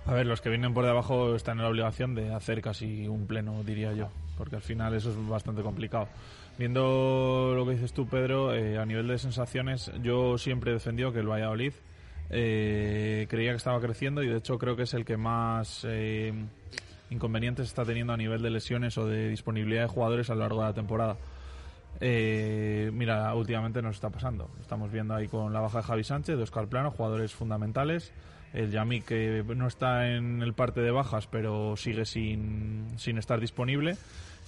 A 0.06 0.14
ver, 0.14 0.26
los 0.26 0.40
que 0.40 0.50
vienen 0.50 0.72
por 0.72 0.84
debajo 0.84 1.34
están 1.34 1.58
en 1.58 1.64
la 1.64 1.70
obligación 1.70 2.14
de 2.14 2.32
hacer 2.32 2.62
casi 2.62 3.08
un 3.08 3.26
pleno, 3.26 3.64
diría 3.64 3.92
yo, 3.92 4.08
porque 4.38 4.56
al 4.56 4.62
final 4.62 4.94
eso 4.94 5.10
es 5.10 5.28
bastante 5.28 5.62
complicado. 5.62 6.08
Viendo 6.58 7.52
lo 7.56 7.66
que 7.66 7.72
dices 7.72 7.92
tú, 7.92 8.06
Pedro, 8.06 8.54
eh, 8.54 8.78
a 8.78 8.86
nivel 8.86 9.08
de 9.08 9.18
sensaciones, 9.18 9.90
yo 10.02 10.38
siempre 10.38 10.70
he 10.70 10.74
defendido 10.74 11.12
que 11.12 11.18
el 11.18 11.28
Valladolid 11.28 11.72
eh, 12.30 13.26
creía 13.28 13.50
que 13.50 13.56
estaba 13.56 13.80
creciendo 13.80 14.22
y 14.22 14.28
de 14.28 14.38
hecho 14.38 14.58
creo 14.58 14.76
que 14.76 14.84
es 14.84 14.94
el 14.94 15.04
que 15.04 15.16
más 15.16 15.84
eh, 15.88 16.32
inconvenientes 17.10 17.66
está 17.66 17.84
teniendo 17.84 18.12
a 18.12 18.16
nivel 18.16 18.42
de 18.42 18.50
lesiones 18.50 18.98
o 18.98 19.06
de 19.06 19.28
disponibilidad 19.28 19.82
de 19.82 19.88
jugadores 19.88 20.30
a 20.30 20.34
lo 20.34 20.40
largo 20.40 20.60
de 20.60 20.66
la 20.66 20.74
temporada. 20.74 21.16
Eh, 22.00 22.90
mira, 22.92 23.34
últimamente 23.34 23.80
nos 23.82 23.96
está 23.96 24.10
pasando. 24.10 24.50
Estamos 24.60 24.90
viendo 24.90 25.14
ahí 25.14 25.28
con 25.28 25.52
la 25.52 25.60
baja 25.60 25.78
de 25.78 25.84
Javi 25.84 26.04
Sánchez, 26.04 26.36
de 26.36 26.42
Oscar 26.42 26.68
Plano, 26.68 26.90
jugadores 26.90 27.32
fundamentales. 27.34 28.12
El 28.52 28.70
Yami 28.70 29.02
que 29.02 29.44
no 29.56 29.66
está 29.66 30.08
en 30.14 30.42
el 30.42 30.54
parte 30.54 30.80
de 30.80 30.90
bajas, 30.90 31.26
pero 31.26 31.76
sigue 31.76 32.04
sin, 32.04 32.86
sin 32.96 33.18
estar 33.18 33.40
disponible. 33.40 33.96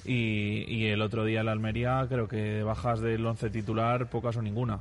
Y, 0.04 0.64
y 0.68 0.86
el 0.86 1.02
otro 1.02 1.24
día 1.24 1.40
el 1.40 1.48
Almería, 1.48 2.06
creo 2.08 2.28
que 2.28 2.62
bajas 2.62 3.00
del 3.00 3.26
once 3.26 3.50
titular, 3.50 4.08
pocas 4.08 4.36
o 4.36 4.42
ninguna. 4.42 4.80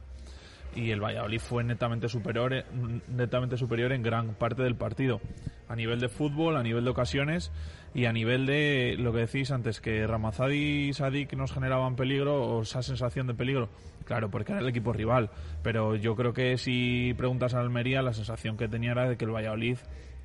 Y 0.75 0.91
el 0.91 1.01
Valladolid 1.01 1.39
fue 1.39 1.63
netamente 1.63 2.07
superior, 2.07 2.65
netamente 3.07 3.57
superior 3.57 3.91
en 3.93 4.03
gran 4.03 4.35
parte 4.35 4.63
del 4.63 4.75
partido. 4.75 5.19
A 5.67 5.75
nivel 5.75 5.99
de 5.99 6.07
fútbol, 6.07 6.55
a 6.55 6.63
nivel 6.63 6.83
de 6.85 6.91
ocasiones 6.91 7.51
y 7.93 8.05
a 8.05 8.13
nivel 8.13 8.45
de 8.45 8.95
lo 8.97 9.11
que 9.11 9.19
decís 9.19 9.51
antes, 9.51 9.81
que 9.81 10.05
Ramazadi 10.05 10.89
y 10.89 10.93
Sadik 10.93 11.33
nos 11.33 11.51
generaban 11.51 11.95
peligro 11.95 12.43
o 12.43 12.61
esa 12.61 12.83
sensación 12.83 13.27
de 13.27 13.33
peligro. 13.33 13.69
Claro, 14.05 14.29
porque 14.29 14.51
era 14.51 14.61
el 14.61 14.67
equipo 14.67 14.93
rival. 14.93 15.31
Pero 15.63 15.95
yo 15.95 16.15
creo 16.15 16.33
que 16.33 16.57
si 16.57 17.13
preguntas 17.17 17.53
a 17.53 17.59
Almería, 17.59 18.01
la 18.01 18.13
sensación 18.13 18.55
que 18.55 18.67
tenía 18.67 18.91
era 18.91 19.09
de 19.09 19.17
que 19.17 19.25
el 19.25 19.31
Valladolid 19.31 19.77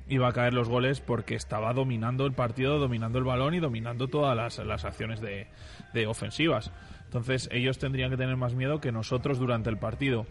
iba 0.07 0.27
a 0.27 0.33
caer 0.33 0.53
los 0.53 0.69
goles 0.69 0.99
porque 0.99 1.35
estaba 1.35 1.73
dominando 1.73 2.25
el 2.25 2.33
partido, 2.33 2.77
dominando 2.77 3.17
el 3.19 3.25
balón 3.25 3.53
y 3.53 3.59
dominando 3.59 4.07
todas 4.07 4.35
las, 4.35 4.85
acciones 4.85 5.19
de 5.19 6.07
ofensivas. 6.07 6.71
Entonces 7.13 7.47
ellos 7.51 7.77
tendrían 7.77 8.09
que 8.09 8.17
tener 8.17 8.35
más 8.37 8.55
miedo 8.55 8.81
que 8.81 8.91
nosotros 8.91 9.37
durante 9.37 9.69
el 9.69 9.77
partido. 9.77 10.25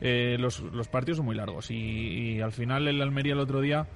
Eh, 0.00 0.36
los, 0.40 0.60
los 0.60 0.88
partidos 0.88 1.18
son 1.18 1.26
muy 1.26 1.36
largos 1.36 1.70
y, 1.70 2.40
al 2.40 2.52
final 2.52 2.88
el 2.88 3.02
Almería 3.02 3.34
el 3.34 3.38
otro 3.38 3.60
día 3.60 3.86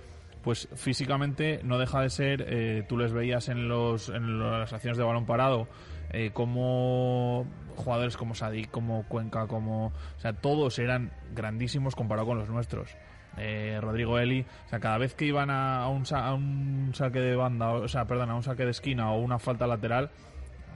pues 0.43 0.68
físicamente 0.74 1.61
no 1.64 1.78
deja 1.78 2.03
de 2.03 2.11
ser, 2.11 2.45
eh, 2.47 2.84
tú 2.89 2.99
les 2.99 3.12
veías 3.12 3.49
en, 3.49 3.68
los, 3.68 4.11
en 4.11 4.39
las 4.39 4.72
acciones 4.72 4.99
de 4.99 5.03
balón 5.03 5.24
parado, 5.24 5.66
eh, 6.11 6.30
como 6.32 7.47
jugadores 7.74 8.16
como 8.18 8.34
Sadik, 8.34 8.70
como 8.70 9.09
Cuenca, 9.09 9.49
como... 9.49 9.87
O 9.87 10.20
sea, 10.20 10.34
todos 10.34 10.78
eran 10.78 11.11
grandísimos 11.34 11.97
comparado 11.97 12.28
con 12.28 12.39
los 12.39 12.49
nuestros. 12.49 12.95
Eh, 13.39 13.78
Rodrigo 13.80 14.18
Eli, 14.18 14.47
o 14.66 14.68
sea, 14.68 14.78
cada 14.78 14.99
vez 14.99 15.14
que 15.14 15.24
iban 15.24 15.51
a, 15.51 15.82
a 15.82 15.89
un, 15.89 16.05
a 16.12 16.34
un 16.34 16.93
saque 16.95 17.18
de 17.18 17.34
banda, 17.34 17.72
o 17.72 17.89
sea, 17.89 18.05
perdón, 18.05 18.30
a 18.30 18.37
un 18.37 18.43
saque 18.45 18.64
de 18.64 18.70
esquina 18.70 19.11
o 19.11 19.20
una 19.20 19.41
falta 19.41 19.66
lateral, 19.66 20.11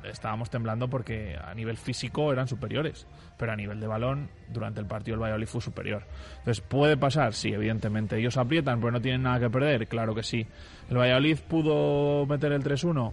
estábamos 0.04 0.50
temblando 0.50 0.88
porque 0.88 1.36
a 1.42 1.54
nivel 1.54 1.76
físico 1.76 2.32
eran 2.32 2.48
superiores, 2.48 3.06
pero 3.38 3.52
a 3.52 3.56
nivel 3.56 3.80
de 3.80 3.86
balón, 3.86 4.28
durante 4.48 4.80
el 4.80 4.86
partido 4.86 5.14
el 5.16 5.20
Valladolid 5.22 5.46
fue 5.46 5.60
superior. 5.60 6.04
Entonces, 6.38 6.60
¿puede 6.62 6.96
pasar? 6.96 7.34
Sí, 7.34 7.52
evidentemente. 7.52 8.16
¿Ellos 8.18 8.36
aprietan, 8.36 8.80
pero 8.80 8.92
no 8.92 9.00
tienen 9.00 9.22
nada 9.22 9.40
que 9.40 9.50
perder? 9.50 9.86
Claro 9.88 10.14
que 10.14 10.22
sí. 10.22 10.46
¿El 10.88 10.96
Valladolid 10.98 11.38
pudo 11.48 12.26
meter 12.26 12.52
el 12.52 12.62
3-1? 12.62 13.12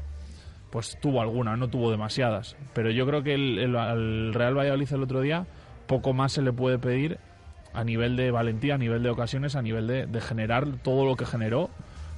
Pues 0.72 0.98
tuvo 1.02 1.22
alguna, 1.22 1.56
no 1.56 1.70
tuvo 1.70 1.92
demasiadas. 1.92 2.56
Pero 2.74 2.92
yo 2.92 3.06
creo 3.06 3.24
que 3.24 3.34
el, 3.34 3.58
el- 3.60 3.76
al 3.76 4.34
Real 4.34 4.58
Valladolid 4.58 4.92
el 4.94 5.04
otro 5.04 5.22
día, 5.22 5.46
poco 5.88 6.14
más 6.14 6.34
se 6.34 6.42
le 6.42 6.52
puede 6.52 6.78
pedir 6.80 7.20
a 7.74 7.84
nivel 7.84 8.16
de 8.16 8.32
valentía, 8.32 8.76
a 8.76 8.78
nivel 8.78 9.04
de 9.04 9.10
ocasiones, 9.10 9.56
a 9.56 9.62
nivel 9.62 9.88
de 9.88 10.22
generar 10.22 10.66
todo 10.84 11.06
lo 11.06 11.16
que 11.16 11.26
generó 11.26 11.70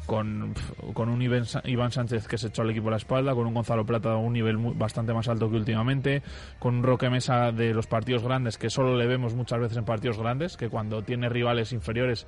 con, 0.10 0.55
con 0.95 1.07
un 1.07 1.22
Iván 1.22 1.91
Sánchez 1.91 2.28
que 2.28 2.39
se 2.39 2.47
echó 2.47 2.64
al 2.64 2.72
equipo 2.72 2.88
a 2.88 2.91
la 2.91 2.97
espalda, 2.97 3.36
con 3.36 3.45
un 3.45 3.53
Gonzalo 3.53 3.86
Plata 3.86 4.14
a 4.14 4.18
un 4.18 4.34
nivel 4.34 4.57
bastante 4.57 5.14
más 5.14 5.28
alto 5.28 5.51
que 5.51 5.55
últimamente, 5.55 6.24
con 6.57 6.78
un 6.78 6.84
Roque 6.84 7.12
Mesa 7.12 7.51
de 7.51 7.76
los 7.76 7.86
partidos 7.86 8.24
grandes 8.24 8.57
que 8.57 8.72
solo 8.72 8.97
le 8.97 9.05
vemos 9.05 9.36
muchas 9.36 9.60
veces 9.60 9.78
en 9.78 9.86
partidos 9.86 10.18
grandes, 10.18 10.57
que 10.57 10.68
cuando 10.68 11.03
tiene 11.03 11.30
rivales 11.30 11.74
inferiores 11.74 12.26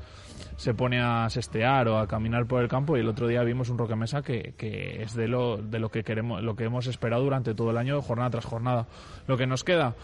se 0.57 0.75
pone 0.75 1.01
a 1.01 1.27
sestear 1.31 1.87
o 1.87 1.97
a 1.97 2.07
caminar 2.07 2.45
por 2.45 2.61
el 2.61 2.69
campo 2.69 2.97
y 2.97 2.99
el 2.99 3.09
otro 3.09 3.27
día 3.27 3.41
vimos 3.41 3.69
un 3.69 3.79
Roque 3.79 3.95
Mesa 3.95 4.21
que, 4.21 4.53
que 4.57 5.01
es 5.01 5.15
de 5.15 5.27
lo, 5.27 5.57
de 5.57 5.79
lo 5.79 5.89
que 5.89 6.03
queremos, 6.03 6.43
lo 6.43 6.55
que 6.55 6.65
hemos 6.65 6.85
esperado 6.85 7.23
durante 7.23 7.55
todo 7.55 7.71
el 7.71 7.77
año, 7.77 7.99
jornada 8.03 8.29
tras 8.29 8.45
jornada. 8.45 8.85
Lo 9.25 9.37
que 9.37 9.47
nos 9.47 9.63
queda, 9.63 9.95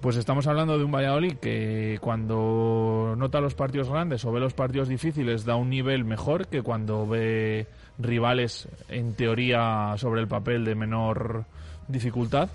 pues 0.00 0.16
estamos 0.16 0.46
hablando 0.46 0.78
de 0.78 0.84
un 0.84 0.92
Valladolid 0.92 1.34
que 1.34 1.98
cuando 2.00 3.14
nota 3.16 3.40
los 3.40 3.54
partidos 3.54 3.88
grandes 3.88 4.24
o 4.24 4.32
ve 4.32 4.40
los 4.40 4.54
partidos 4.54 4.88
difíciles 4.88 5.44
da 5.44 5.56
un 5.56 5.70
nivel 5.70 6.04
mejor 6.04 6.48
que 6.48 6.62
cuando 6.62 7.06
ve 7.06 7.66
rivales 7.98 8.68
en 8.88 9.14
teoría 9.14 9.94
sobre 9.96 10.20
el 10.20 10.28
papel 10.28 10.64
de 10.64 10.74
menor 10.74 11.44
dificultad. 11.88 12.50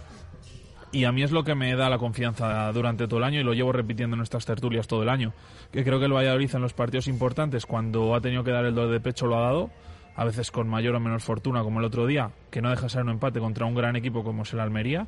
Y 0.93 1.05
a 1.05 1.13
mí 1.13 1.23
es 1.23 1.31
lo 1.31 1.45
que 1.45 1.55
me 1.55 1.73
da 1.75 1.89
la 1.89 1.97
confianza 1.97 2.69
durante 2.73 3.07
todo 3.07 3.19
el 3.19 3.23
año 3.23 3.39
y 3.39 3.43
lo 3.43 3.53
llevo 3.53 3.71
repitiendo 3.71 4.15
en 4.15 4.17
nuestras 4.19 4.45
tertulias 4.45 4.87
todo 4.87 5.03
el 5.03 5.09
año. 5.09 5.33
Que 5.71 5.85
creo 5.85 5.99
que 5.99 6.05
el 6.05 6.13
Valladolid 6.13 6.53
en 6.53 6.61
los 6.61 6.73
partidos 6.73 7.07
importantes, 7.07 7.65
cuando 7.65 8.13
ha 8.13 8.19
tenido 8.19 8.43
que 8.43 8.51
dar 8.51 8.65
el 8.65 8.75
dolor 8.75 8.91
de 8.91 8.99
pecho, 8.99 9.25
lo 9.25 9.37
ha 9.37 9.41
dado. 9.41 9.69
A 10.17 10.25
veces 10.25 10.51
con 10.51 10.67
mayor 10.67 10.95
o 10.95 10.99
menor 10.99 11.21
fortuna, 11.21 11.63
como 11.63 11.79
el 11.79 11.85
otro 11.85 12.05
día, 12.05 12.31
que 12.49 12.61
no 12.61 12.69
deja 12.69 12.83
de 12.83 12.89
ser 12.89 13.03
un 13.03 13.09
empate 13.09 13.39
contra 13.39 13.65
un 13.65 13.73
gran 13.73 13.95
equipo 13.95 14.25
como 14.25 14.43
es 14.43 14.51
el 14.51 14.59
Almería 14.59 15.07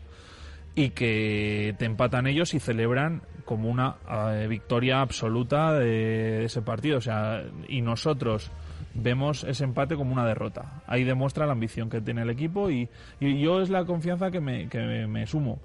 y 0.76 0.90
que 0.90 1.76
te 1.78 1.86
empatan 1.86 2.28
ellos 2.28 2.54
y 2.54 2.60
celebran 2.60 3.22
como 3.46 3.70
una 3.70 3.98
eh, 4.10 4.48
victoria 4.48 5.02
absoluta 5.02 5.74
de 5.74 6.46
ese 6.46 6.62
partido. 6.62 6.98
O 6.98 7.02
sea, 7.02 7.44
y 7.68 7.82
nosotros 7.82 8.52
vemos 8.94 9.44
ese 9.44 9.64
empate 9.64 9.96
como 9.96 10.14
una 10.14 10.26
derrota. 10.26 10.84
Ahí 10.88 11.04
demuestra 11.04 11.46
la 11.46 11.54
ambición 11.54 11.90
que 11.90 12.02
tiene 12.02 12.22
el 12.22 12.30
equipo 12.30 12.70
y, 12.70 12.90
y 13.20 13.40
yo 13.40 13.62
es 13.62 13.70
la 13.70 13.86
confianza 13.86 14.32
que 14.32 14.40
me, 14.40 14.68
que 14.70 15.08
me, 15.08 15.26
sumo. 15.28 15.60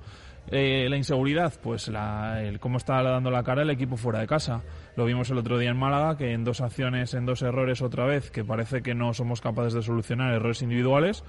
Eh, 0.51 0.87
la 0.89 0.97
inseguridad, 0.97 1.53
pues 1.63 1.89
la, 1.89 2.43
el 2.43 2.59
cómo 2.59 2.79
está 2.79 3.03
dando 3.03 3.31
la 3.31 3.43
cara 3.43 3.63
el 3.63 3.71
equipo 3.71 3.97
fuera 3.97 4.21
de 4.21 4.27
casa. 4.27 4.63
Lo 4.97 5.05
vimos 5.05 5.31
el 5.31 5.39
otro 5.39 5.59
día 5.59 5.71
en 5.71 5.77
Málaga, 5.77 6.17
que 6.17 6.33
en 6.33 6.43
dos 6.43 6.63
acciones, 6.63 7.13
en 7.13 7.27
dos 7.27 7.43
errores 7.43 7.83
otra 7.83 8.07
vez, 8.07 8.31
que 8.31 8.45
parece 8.45 8.83
que 8.83 8.95
no 8.95 9.13
somos 9.13 9.43
capaces 9.43 9.75
de 9.75 9.83
solucionar 9.83 10.33
errores 10.33 10.63
individuales, 10.63 11.23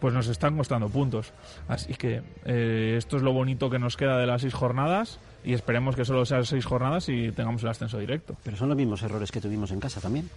pues 0.00 0.14
nos 0.14 0.28
están 0.28 0.56
costando 0.56 0.88
puntos. 0.88 1.32
Así 1.68 1.94
que 1.94 2.22
eh, 2.44 2.94
esto 2.96 3.16
es 3.16 3.22
lo 3.22 3.32
bonito 3.32 3.70
que 3.70 3.78
nos 3.78 3.96
queda 3.96 4.18
de 4.18 4.26
las 4.26 4.42
seis 4.42 4.54
jornadas 4.54 5.18
y 5.44 5.52
esperemos 5.52 5.96
que 5.96 6.04
solo 6.04 6.24
sean 6.24 6.44
seis 6.44 6.64
jornadas 6.64 7.08
y 7.08 7.32
tengamos 7.32 7.62
el 7.62 7.68
ascenso 7.68 7.98
directo. 7.98 8.36
Pero 8.42 8.56
son 8.56 8.68
los 8.68 8.76
mismos 8.76 9.02
errores 9.02 9.30
que 9.30 9.40
tuvimos 9.40 9.70
en 9.70 9.80
casa 9.80 10.00
también. 10.00 10.28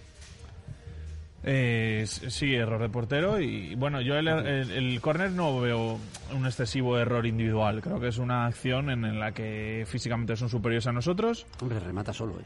Eh, 1.42 2.04
sí, 2.06 2.54
error 2.54 2.82
de 2.82 2.90
portero 2.90 3.40
y 3.40 3.74
bueno, 3.74 4.02
yo 4.02 4.14
el, 4.16 4.28
el, 4.28 4.70
el 4.70 5.00
córner 5.00 5.32
no 5.32 5.58
veo 5.58 5.98
un 6.36 6.46
excesivo 6.46 6.98
error 6.98 7.26
individual. 7.26 7.80
Creo 7.80 7.98
que 7.98 8.08
es 8.08 8.18
una 8.18 8.46
acción 8.46 8.90
en, 8.90 9.18
la 9.18 9.32
que 9.32 9.84
físicamente 9.86 10.36
son 10.36 10.50
superiores 10.50 10.86
a 10.86 10.92
nosotros. 10.92 11.46
Hombre, 11.60 11.80
remata 11.80 12.12
solo, 12.12 12.38
¿eh? 12.38 12.44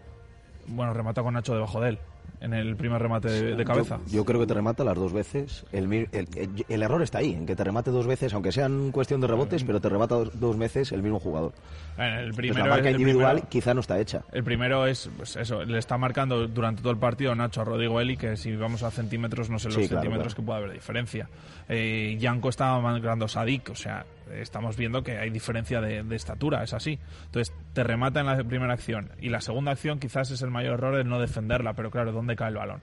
Bueno, 0.67 0.95
remata 0.95 1.23
con 1.23 1.35
Nacho 1.35 1.55
debajo 1.55 1.81
de 1.81 1.91
él. 1.91 1.99
En 2.45 2.55
el 2.55 2.77
primer 2.77 3.01
remate 3.01 3.29
de, 3.29 3.57
de 3.57 3.65
cabeza. 3.65 3.99
Yo, 4.07 4.13
yo 4.19 4.25
creo 4.25 4.41
que 4.41 4.47
te 4.47 4.55
remata 4.55 4.85
las 4.85 4.95
dos 4.97 5.13
veces. 5.13 5.65
El, 5.73 5.93
el- 5.93 6.09
el- 6.13 6.65
el 6.69 6.83
error 6.83 7.03
está 7.03 7.19
ahí, 7.19 7.33
en 7.35 7.47
que 7.47 7.57
te 7.57 7.65
remate 7.65 7.91
dos 7.91 8.07
veces, 8.07 8.33
aunque 8.35 8.53
sean 8.53 8.91
cuestión 8.93 9.21
de 9.21 9.27
rebotes, 9.27 9.65
pero 9.65 9.81
te 9.81 9.89
remata 9.89 10.15
dos, 10.15 10.39
dos 10.39 10.57
veces 10.59 10.93
el 10.93 11.03
mismo 11.03 11.19
jugador. 11.19 11.53
En 11.97 12.05
el 12.05 12.25
Pues 12.27 12.37
primero, 12.37 12.67
la 12.67 12.71
marca 12.75 12.91
individual 12.91 13.33
primero- 13.37 13.49
quizá 13.51 13.73
no 13.75 13.81
está 13.81 13.99
hecha. 14.01 14.23
El 14.33 14.45
primero 14.45 14.87
es, 14.87 15.09
pues 15.17 15.37
eso, 15.37 15.65
le 15.65 15.79
está 15.79 15.97
marcando 15.99 16.47
durante 16.49 16.83
todo 16.83 16.93
el 16.93 16.99
partido 16.99 17.35
Nacho 17.35 17.61
a 17.61 17.65
Rodrigo 17.65 18.01
Eli, 18.01 18.17
que 18.17 18.37
si 18.37 18.55
vamos 18.57 18.83
a 18.83 18.91
centímetros, 18.91 19.49
no 19.51 19.59
sé 19.59 19.69
los 19.69 19.75
Sí, 19.77 19.89
claro, 19.89 20.03
centímetros 20.03 20.35
claro. 20.35 20.43
que 20.45 20.47
puede 20.47 20.59
haber 20.59 20.73
diferencia. 20.73 21.29
Eh, 21.69 22.17
Yanko 22.21 22.49
estaba 22.51 22.81
marcando 22.81 23.27
Sadik, 23.29 23.71
o 23.71 23.75
sea, 23.75 24.05
estamos 24.33 24.77
viendo 24.77 25.03
que 25.03 25.19
hay 25.19 25.31
diferencia 25.31 25.81
de, 25.81 26.03
de 26.03 26.17
estatura, 26.17 26.63
es 26.63 26.73
así. 26.75 26.99
Entonces, 27.27 27.55
te 27.73 27.83
remata 27.85 28.21
en 28.21 28.27
la 28.27 28.37
primera 28.45 28.73
acción. 28.75 29.11
Y 29.21 29.29
la 29.29 29.41
segunda 29.41 29.73
acción 29.73 29.99
quizás 29.99 30.31
es 30.31 30.43
el 30.43 30.51
mayor 30.51 30.75
error 30.75 30.97
de 30.97 31.05
no 31.05 31.19
defenderla, 31.21 31.75
pero 31.75 31.91
claro, 31.91 32.13
¿dónde 32.13 32.37
cae 32.37 32.49
el 32.51 32.57
balón? 32.57 32.81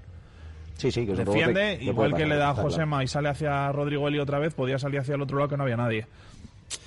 Sí, 0.77 0.89
sí, 0.91 1.05
que 1.05 1.13
Defiende, 1.13 1.77
que 1.77 1.85
igual 1.85 2.13
que 2.15 2.25
le 2.25 2.35
da 2.37 2.49
a 2.49 2.53
claro. 2.53 2.69
Josema 2.69 3.03
y 3.03 3.07
sale 3.07 3.29
hacia 3.29 3.71
Rodrigo 3.71 4.07
Eli 4.07 4.17
otra 4.19 4.39
vez, 4.39 4.53
podía 4.53 4.79
salir 4.79 4.99
hacia 4.99 5.13
el 5.15 5.21
otro 5.21 5.37
lado 5.37 5.49
que 5.49 5.57
no 5.57 5.63
había 5.63 5.77
nadie. 5.77 6.07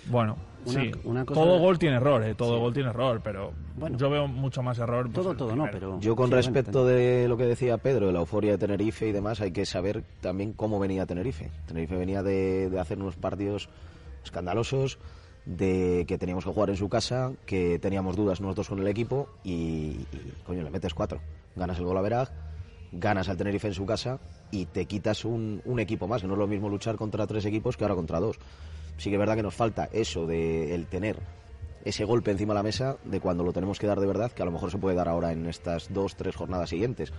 Bueno, 0.07 0.37
Una- 0.67 0.81
sí, 0.81 0.91
una 1.05 1.25
cosa- 1.25 1.41
todo 1.41 1.59
gol 1.59 1.79
tiene 1.79 1.97
error, 1.97 2.23
eh, 2.25 2.35
todo 2.35 2.55
Sí. 2.57 2.61
gol 2.61 2.73
tiene 2.75 2.89
error, 2.91 3.21
pero 3.23 3.53
yo 3.97 4.11
veo 4.11 4.27
mucho 4.27 4.63
más 4.63 4.79
error. 4.79 5.05
pues, 5.05 5.15
Todo, 5.15 5.33
el 5.33 5.37
todo 5.37 5.55
no, 5.55 5.69
pero... 5.71 6.01
Yo 6.01 6.17
con 6.17 6.29
sí, 6.29 6.35
respecto 6.35 6.85
de 6.87 7.29
lo 7.29 7.37
que 7.37 7.45
decía 7.45 7.77
Pedro, 7.79 8.07
de 8.09 8.13
la 8.15 8.21
euforia 8.21 8.53
de 8.53 8.59
Tenerife 8.59 9.07
y 9.09 9.13
demás, 9.13 9.41
hay 9.41 9.53
que 9.53 9.67
saber 9.67 10.03
también 10.21 10.53
cómo 10.55 10.81
venía 10.81 11.07
Tenerife. 11.07 11.51
Tenerife 11.67 11.97
venía 11.97 12.23
de, 12.23 12.71
de 12.71 12.81
hacer 12.81 12.99
unos 12.99 13.15
partidos 13.17 13.69
escandalosos, 14.25 14.99
de 15.47 16.05
que 16.09 16.17
teníamos 16.19 16.45
que 16.45 16.51
jugar 16.53 16.71
en 16.71 16.77
su 16.77 16.89
casa, 16.89 17.33
que 17.47 17.79
teníamos 17.79 18.17
dudas 18.17 18.41
nosotros 18.41 18.69
con 18.69 18.79
el 18.81 18.87
equipo 18.89 19.29
y, 19.45 19.53
y, 19.53 20.33
coño, 20.45 20.63
le 20.63 20.71
metes 20.71 20.95
cuatro. 20.95 21.21
Ganas 21.55 21.79
el 21.79 21.85
gol 21.85 21.99
a 21.99 22.01
Verag, 22.01 22.31
ganas 22.93 23.29
al 23.29 23.37
Tenerife 23.37 23.69
en 23.69 23.75
su 23.75 23.85
casa 23.85 24.19
y 24.51 24.67
te 24.67 24.87
quitas 24.87 25.25
un, 25.25 25.61
un 25.67 25.81
equipo 25.81 26.09
más, 26.09 26.23
que 26.23 26.29
no 26.29 26.35
es 26.35 26.39
lo 26.39 26.47
mismo 26.47 26.69
luchar 26.69 26.97
contra 26.97 27.27
tres 27.27 27.45
equipos 27.45 27.77
que 27.77 27.85
ahora 27.85 27.95
contra 27.95 28.21
dos. 28.21 28.39
Sí 28.97 29.11
que 29.11 29.17
es 29.17 29.21
verdad 29.21 29.35
que 29.37 29.43
nos 29.43 29.55
falta 29.55 29.89
eso 29.93 30.27
de 30.27 30.75
el 30.75 30.87
tener 30.87 31.19
ese 31.85 32.05
golpe 32.05 32.31
encima 32.31 32.55
de 32.55 32.59
la 32.61 32.63
mesa 32.63 32.97
de 33.05 33.21
cuando 33.21 33.45
lo 33.45 33.53
tenemos 33.53 33.79
que 33.79 33.87
dar 33.87 34.01
de 34.01 34.07
verdad, 34.07 34.33
que 34.33 34.41
a 34.41 34.47
lo 34.47 34.53
mejor 34.53 34.71
se 34.71 34.79
puede 34.79 34.97
dar 34.97 35.09
ahora 35.09 35.33
en 35.33 35.45
estas 35.47 35.93
dos, 35.93 36.17
tres 36.17 36.35
jornadas 36.37 36.71
siguientes. 36.71 37.13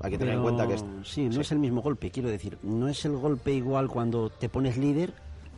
Hay 0.00 0.10
que 0.10 0.18
tener 0.18 0.34
en 0.34 0.42
Pero 0.42 0.56
cuenta 0.56 0.68
que 0.68 0.74
es- 0.74 0.84
sí, 1.08 1.28
no 1.30 1.40
es 1.40 1.50
el 1.52 1.58
mismo 1.58 1.80
golpe, 1.80 2.10
quiero 2.10 2.28
decir, 2.28 2.58
no 2.62 2.88
es 2.88 3.02
el 3.06 3.12
golpe 3.16 3.52
igual 3.54 3.88
cuando 3.88 4.28
te 4.28 4.50
pones 4.50 4.76
líder 4.76 5.14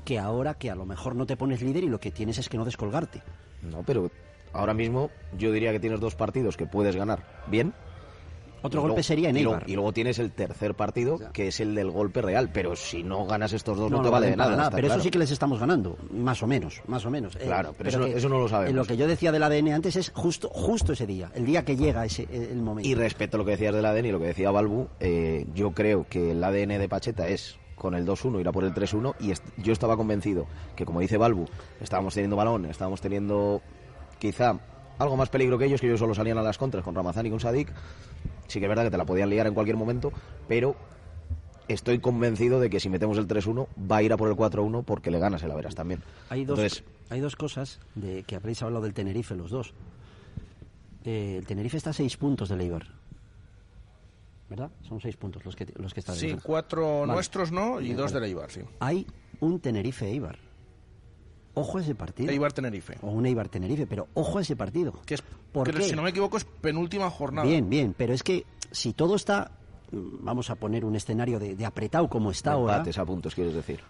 que 0.09 0.19
ahora 0.19 0.55
que 0.55 0.71
a 0.71 0.75
lo 0.75 0.87
mejor 0.87 1.15
no 1.15 1.27
te 1.27 1.37
pones 1.37 1.61
líder 1.61 1.85
y 1.85 1.89
lo 1.91 2.01
que 2.01 2.11
tienes 2.11 2.39
es 2.39 2.49
que 2.49 2.57
no 2.57 2.65
descolgarte. 2.65 3.21
No, 3.61 3.83
pero 3.85 4.11
ahora 4.55 4.73
mismo 4.73 5.11
yo 5.37 5.53
diría 5.53 5.71
que 5.71 5.81
tienes 5.81 6.01
dos 6.01 6.15
partidos 6.15 6.57
que 6.57 6.65
puedes 6.65 6.97
ganar 6.97 7.43
bien. 7.47 7.75
Otro 8.63 8.81
golpe 8.81 8.93
luego- 8.95 9.03
sería 9.03 9.29
en 9.29 9.37
y 9.37 9.43
luego-. 9.43 9.61
Y 9.67 9.75
luego 9.75 9.93
tienes 9.93 10.19
el 10.19 10.33
tercer 10.33 10.75
partido, 10.75 11.19
que 11.35 11.49
es 11.49 11.61
el 11.61 11.75
del 11.75 11.91
golpe 11.91 12.23
real. 12.23 12.49
Pero 12.55 12.75
si 12.75 13.03
no 13.03 13.27
ganas 13.27 13.53
estos 13.53 13.77
dos, 13.77 13.91
no, 13.91 13.99
No, 13.99 14.03
te 14.03 14.09
vale 14.09 14.31
de 14.31 14.37
nada. 14.37 14.53
está 14.65 14.71
Pero 14.77 14.87
claro. 14.87 14.95
eso 14.95 15.05
sí 15.05 15.11
que 15.11 15.19
les 15.19 15.31
estamos 15.31 15.61
ganando, 15.61 15.99
más 16.11 16.43
o 16.43 16.47
menos, 16.47 16.81
más 16.87 17.05
o 17.05 17.11
menos. 17.11 17.37
Eh, 17.37 17.41
Claro, 17.45 17.75
pero 17.77 17.91
eso 17.91 17.99
no- 17.99 18.07
eso 18.07 18.29
no 18.31 18.39
lo 18.39 18.49
sabemos. 18.49 18.75
Lo 18.75 18.85
que 18.87 18.97
yo 18.97 19.07
decía 19.07 19.31
del 19.31 19.43
ADN 19.43 19.75
antes 19.75 19.95
es 19.97 20.11
justo, 20.15 20.49
justo 20.49 20.95
ese 20.95 21.07
día, 21.07 21.31
el 21.35 21.45
día 21.45 21.67
que 21.67 21.77
llega 21.77 22.07
ese 22.07 22.27
el 22.33 22.63
momento. 22.63 22.89
Y 22.89 22.95
respecto 22.95 23.37
a 23.37 23.39
lo 23.39 23.45
que 23.45 23.51
decías 23.53 23.75
del 23.75 23.85
ADN 23.85 24.07
y 24.09 24.13
lo 24.13 24.19
que 24.19 24.27
decía 24.29 24.51
Balbu, 24.51 24.89
eh, 25.01 25.45
yo 25.55 25.73
creo 25.73 26.07
que 26.09 26.31
el 26.31 26.43
ADN 26.43 26.79
de 26.79 26.89
Pacheta 26.89 27.29
es 27.29 27.59
con 27.79 27.95
el 27.95 28.05
2-1 28.07 28.41
ir 28.41 28.49
a 28.49 28.53
por 28.53 28.65
el 28.65 28.75
3-1 28.75 29.15
y 29.21 29.31
est- 29.31 29.45
yo 29.57 29.73
estaba 29.73 29.97
convencido 29.97 30.47
que 30.77 30.85
como 30.85 31.01
dice 31.01 31.17
Balbu, 31.17 31.47
estábamos 31.81 32.15
teniendo 32.15 32.37
balón, 32.37 32.65
estábamos 32.67 33.01
teniendo 33.01 33.63
quizá 34.19 34.59
algo 34.99 35.17
más 35.17 35.29
peligro 35.29 35.59
que 35.59 35.65
ellos, 35.67 35.81
que 35.81 35.87
ellos 35.87 36.01
solo 36.01 36.15
salían 36.15 36.39
a 36.39 36.43
las 36.43 36.59
contras 36.59 36.83
con 36.85 36.95
Ramazán 36.95 37.25
y 37.27 37.31
con 37.31 37.39
Sadik. 37.41 37.73
Sí 38.49 38.59
que 38.59 38.65
es 38.67 38.69
verdad 38.69 38.85
que 38.85 38.91
te 38.91 38.97
la 38.97 39.05
podían 39.05 39.31
liar 39.31 39.47
en 39.47 39.55
cualquier 39.55 39.77
momento, 39.77 40.11
pero 40.49 40.75
estoy 41.69 41.99
convencido 42.01 42.59
de 42.61 42.69
que 42.71 42.81
si 42.81 42.89
metemos 42.89 43.17
el 43.19 43.29
3-1 43.29 43.67
va 43.91 43.99
a 43.99 44.03
ir 44.03 44.13
a 44.13 44.17
por 44.17 44.29
el 44.29 44.35
4-1 44.37 44.85
porque 44.85 45.11
le 45.11 45.19
ganas 45.19 45.43
el 45.43 45.51
Averas 45.51 45.75
también. 45.75 46.03
Hay 46.31 46.45
dos, 46.45 46.59
Entonces, 46.59 46.85
hay 47.11 47.21
dos 47.21 47.37
cosas 47.37 47.79
de 47.95 48.23
que 48.25 48.35
habréis 48.37 48.63
hablado 48.63 48.85
del 48.85 48.95
Tenerife 48.95 49.37
los 49.37 49.51
dos. 49.51 49.75
Eh, 51.05 51.37
el 51.39 51.47
Tenerife 51.47 51.77
está 51.77 51.91
a 51.91 51.93
seis 51.93 52.17
puntos 52.17 52.49
del 52.49 52.61
Eibar. 52.63 52.87
¿Verdad? 54.49 54.71
Son 54.83 55.01
seis 55.01 55.17
puntos 55.17 55.45
los 55.45 55.55
que, 55.55 55.67
los 55.77 55.93
que 55.93 56.01
está 56.01 56.15
Sí, 56.15 56.29
dentro. 56.29 56.45
cuatro 56.47 57.01
Vale. 57.01 57.13
nuestros 57.13 57.53
no 57.53 57.81
y 57.81 57.93
dos 57.93 58.13
vale. 58.13 58.27
del 58.27 58.31
Eibar, 58.31 58.51
sí. 58.51 58.61
Hay 58.81 59.07
un 59.41 59.61
Tenerife-Eibar. 59.61 60.39
Ojo 61.55 61.79
a 61.79 61.81
ese 61.81 61.95
partido. 61.95 62.31
Eibar-Tenerife. 62.31 62.99
O 63.03 63.09
un 63.11 63.27
Eibar-Tenerife, 63.27 63.87
pero 63.87 64.07
ojo 64.15 64.39
a 64.39 64.43
ese 64.43 64.55
partido. 64.57 64.93
Que 65.05 65.15
es, 65.15 65.23
¿Por 65.53 65.71
qué? 65.71 65.83
si 65.83 65.97
no 65.97 66.03
me 66.03 66.11
equivoco, 66.11 66.37
es 66.37 66.45
penúltima 66.45 67.11
jornada. 67.11 67.47
Bien, 67.49 67.69
bien, 67.69 67.95
pero 67.99 68.15
es 68.15 68.23
que 68.23 68.47
si 68.71 68.93
todo 68.93 69.17
está, 69.17 69.51
vamos 69.91 70.51
a 70.51 70.55
poner 70.55 70.85
un 70.85 70.95
escenario 70.95 71.39
de, 71.41 71.57
de 71.57 71.67
apretado 71.67 72.09
como 72.09 72.31
está 72.31 72.53
ahora, 72.53 72.75
empates 72.77 72.99
a 72.99 73.05
puntos, 73.05 73.35
quieres 73.35 73.55
decir. 73.55 73.81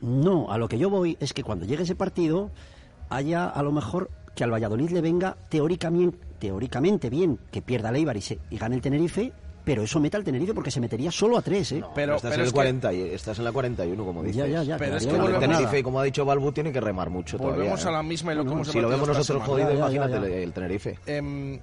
no, 0.00 0.50
a 0.50 0.58
lo 0.58 0.68
que 0.68 0.78
yo 0.78 0.90
voy 0.90 1.16
es 1.20 1.32
que 1.32 1.44
cuando 1.44 1.64
llegue 1.64 1.84
ese 1.84 1.94
partido 1.94 2.50
haya 3.08 3.46
a 3.48 3.62
lo 3.62 3.70
mejor 3.72 4.10
que 4.34 4.42
al 4.44 4.52
Valladolid 4.52 4.90
le 4.90 5.00
venga 5.00 5.36
teóricamente, 5.48 6.18
teóricamente 6.40 7.08
bien 7.08 7.38
que 7.52 7.62
pierda 7.62 7.88
el 7.90 7.96
Eibar 7.96 8.16
y, 8.16 8.20
se, 8.20 8.40
y 8.50 8.58
gane 8.58 8.74
el 8.74 8.82
Tenerife, 8.82 9.32
pero 9.66 9.82
eso 9.82 9.98
meta 9.98 10.16
al 10.16 10.22
Tenerife 10.22 10.54
porque 10.54 10.70
se 10.70 10.78
metería 10.78 11.10
solo 11.10 11.36
a 11.36 11.42
tres, 11.42 11.72
¿eh? 11.72 11.82
estás, 11.96 12.32
en 12.32 12.40
el 12.40 12.52
40 12.52 12.92
y, 12.92 13.00
estás 13.00 13.36
en 13.40 13.44
la 13.46 13.50
41, 13.50 14.04
como 14.04 14.22
dices. 14.22 14.36
Ya, 14.36 14.46
ya, 14.46 14.62
ya, 14.62 14.76
Pero 14.78 14.96
es 14.96 15.04
que 15.04 15.12
temporada. 15.12 15.40
Tenerife, 15.40 15.82
como 15.82 15.98
ha 15.98 16.04
dicho 16.04 16.24
Balbu, 16.24 16.52
tiene 16.52 16.70
que 16.70 16.80
remar 16.80 17.10
mucho 17.10 17.36
Volvemos 17.36 17.80
todavía. 17.80 17.84
¿eh? 17.84 17.88
a 17.88 17.90
la 17.90 18.02
misma 18.04 18.32
y 18.32 18.36
lo 18.36 18.44
que 18.44 18.52
hemos 18.52 18.68
Si 18.68 18.80
lo 18.80 18.88
vemos 18.88 19.08
nosotros 19.08 19.42
jodido, 19.42 19.70
semana. 19.70 19.86
Ya, 19.88 19.90
ya, 19.90 19.96
imagínate 19.96 20.30
ya. 20.30 20.36
el, 20.36 20.42
el 20.44 20.52
Tenerife. 20.52 20.98
Em, 21.06 21.58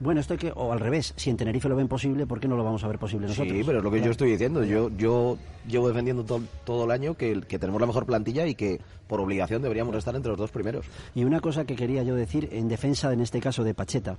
Bueno, 0.00 0.20
esto 0.20 0.34
hay 0.34 0.38
que, 0.38 0.52
o 0.56 0.72
al 0.72 0.80
revés, 0.80 1.14
si 1.16 1.30
en 1.30 1.36
Tenerife 1.36 1.68
lo 1.68 1.76
ven 1.76 1.86
posible, 1.86 2.26
¿por 2.26 2.40
qué 2.40 2.48
no 2.48 2.56
lo 2.56 2.64
vamos 2.64 2.82
a 2.82 2.88
ver 2.88 2.98
posible 2.98 3.28
nosotros? 3.28 3.56
Sí, 3.56 3.62
pero 3.64 3.78
es 3.78 3.84
lo 3.84 3.92
que 3.92 4.02
yo 4.02 4.10
estoy 4.10 4.32
diciendo. 4.32 4.64
Yo, 4.64 4.90
yo 4.96 5.38
llevo 5.68 5.86
defendiendo 5.86 6.24
todo, 6.24 6.42
todo 6.64 6.84
el 6.86 6.90
año 6.90 7.14
que, 7.14 7.42
que 7.42 7.60
tenemos 7.60 7.80
la 7.80 7.86
mejor 7.86 8.06
plantilla 8.06 8.44
y 8.48 8.56
que 8.56 8.80
por 9.06 9.20
obligación 9.20 9.62
deberíamos 9.62 9.94
estar 9.94 10.16
entre 10.16 10.30
los 10.30 10.38
dos 10.38 10.50
primeros. 10.50 10.86
Y 11.14 11.22
una 11.22 11.38
cosa 11.38 11.64
que 11.64 11.76
quería 11.76 12.02
yo 12.02 12.16
decir 12.16 12.48
en 12.50 12.66
defensa, 12.66 13.12
en 13.12 13.20
este 13.20 13.38
caso, 13.38 13.62
de 13.62 13.72
Pacheta, 13.72 14.16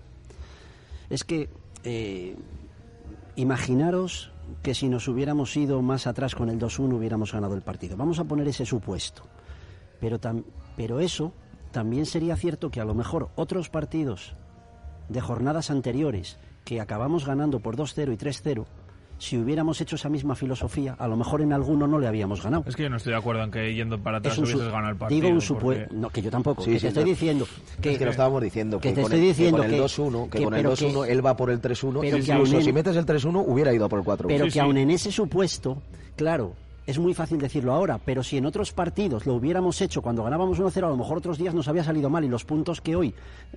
es 1.09 1.25
que 1.25 1.49
eh, 1.83 2.35
imaginaros 3.37 4.31
que 4.63 4.73
si 4.73 4.89
nos 4.89 5.07
hubiéramos 5.07 5.55
ido 5.55 5.81
más 5.81 6.07
atrás 6.07 6.35
con 6.35 6.49
el 6.49 6.59
2-1 6.59 6.93
hubiéramos 6.95 7.31
ganado 7.31 7.55
el 7.55 7.61
partido. 7.61 7.95
Vamos 7.95 8.19
a 8.19 8.23
poner 8.25 8.47
ese 8.47 8.65
supuesto. 8.65 9.23
Pero, 10.01 10.19
tam- 10.19 10.43
pero 10.75 10.99
eso 10.99 11.33
también 11.71 12.05
sería 12.05 12.35
cierto 12.35 12.69
que 12.69 12.81
a 12.81 12.85
lo 12.85 12.93
mejor 12.93 13.29
otros 13.35 13.69
partidos 13.69 14.35
de 15.09 15.21
jornadas 15.21 15.69
anteriores 15.71 16.37
que 16.65 16.81
acabamos 16.81 17.25
ganando 17.25 17.59
por 17.59 17.77
2-0 17.77 18.13
y 18.13 18.17
3-0, 18.17 18.65
si 19.19 19.37
hubiéramos 19.37 19.81
hecho 19.81 19.95
esa 19.95 20.09
misma 20.09 20.35
filosofía, 20.35 20.95
a 20.99 21.07
lo 21.07 21.15
mejor 21.17 21.41
en 21.41 21.51
alguno 21.53 21.87
no 21.87 21.97
le 21.99 22.07
habíamos 22.07 22.43
ganado. 22.43 22.63
Es 22.67 22.75
que 22.75 22.83
yo 22.83 22.89
no 22.89 22.97
estoy 22.97 23.13
de 23.13 23.17
acuerdo 23.19 23.43
en 23.43 23.51
que 23.51 23.73
yendo 23.73 23.97
para 23.99 24.17
atrás 24.19 24.37
hubieses 24.37 24.59
ganado 24.67 24.89
el 24.91 24.95
partido. 24.95 25.15
Digo 25.21 25.27
un 25.29 25.33
porque- 25.35 25.45
supuesto. 25.47 25.95
No, 25.95 26.09
que 26.09 26.21
yo 26.21 26.29
tampoco. 26.31 26.63
Sí, 26.63 26.71
que 26.71 26.75
sí, 26.77 26.81
te 26.83 26.87
estoy 26.89 27.03
no. 27.03 27.09
diciendo. 27.09 27.47
Que, 27.81 27.91
es 27.93 27.97
que 27.97 28.05
lo 28.05 28.11
estábamos 28.11 28.41
diciendo, 28.43 28.79
que, 28.79 28.89
que 28.89 28.95
te 28.95 29.01
con, 29.01 29.11
estoy 29.11 29.19
el, 29.27 29.33
diciendo 29.33 29.57
que 29.57 29.63
con 29.63 29.73
el 29.73 29.79
que- 29.79 29.85
2-1, 29.85 30.29
que, 30.29 30.37
que- 30.37 30.43
con 30.43 30.53
el 30.53 30.59
pero 30.61 30.71
2-1 30.75 31.05
que- 31.05 31.11
él 31.11 31.25
va 31.25 31.35
por 31.37 31.49
el 31.49 31.59
3-1, 31.61 31.99
pero 32.01 32.17
que 32.17 32.31
incluso 32.31 32.57
en- 32.57 32.63
si 32.63 32.73
metes 32.73 32.95
el 32.95 33.05
3-1 33.05 33.43
hubiera 33.47 33.73
ido 33.73 33.85
a 33.85 33.89
por 33.89 33.99
el 33.99 34.05
4-1. 34.05 34.27
Pero 34.27 34.47
que 34.51 34.59
aún 34.59 34.77
en 34.77 34.91
ese 34.91 35.11
supuesto, 35.11 35.81
claro, 36.15 36.53
es 36.87 36.97
muy 36.97 37.13
fácil 37.13 37.37
decirlo 37.37 37.73
ahora, 37.73 37.99
pero 38.03 38.23
si 38.23 38.37
en 38.37 38.45
otros 38.47 38.71
partidos 38.71 39.25
lo 39.27 39.33
hubiéramos 39.35 39.79
hecho 39.81 40.01
cuando 40.01 40.23
ganábamos 40.23 40.59
1-0, 40.59 40.77
a 40.85 40.89
lo 40.89 40.97
mejor 40.97 41.17
otros 41.19 41.37
días 41.37 41.53
nos 41.53 41.67
había 41.67 41.83
salido 41.83 42.09
mal 42.09 42.23
y 42.23 42.29
los 42.29 42.45
puntos 42.45 42.81
que 42.81 42.95
hoy 42.95 43.13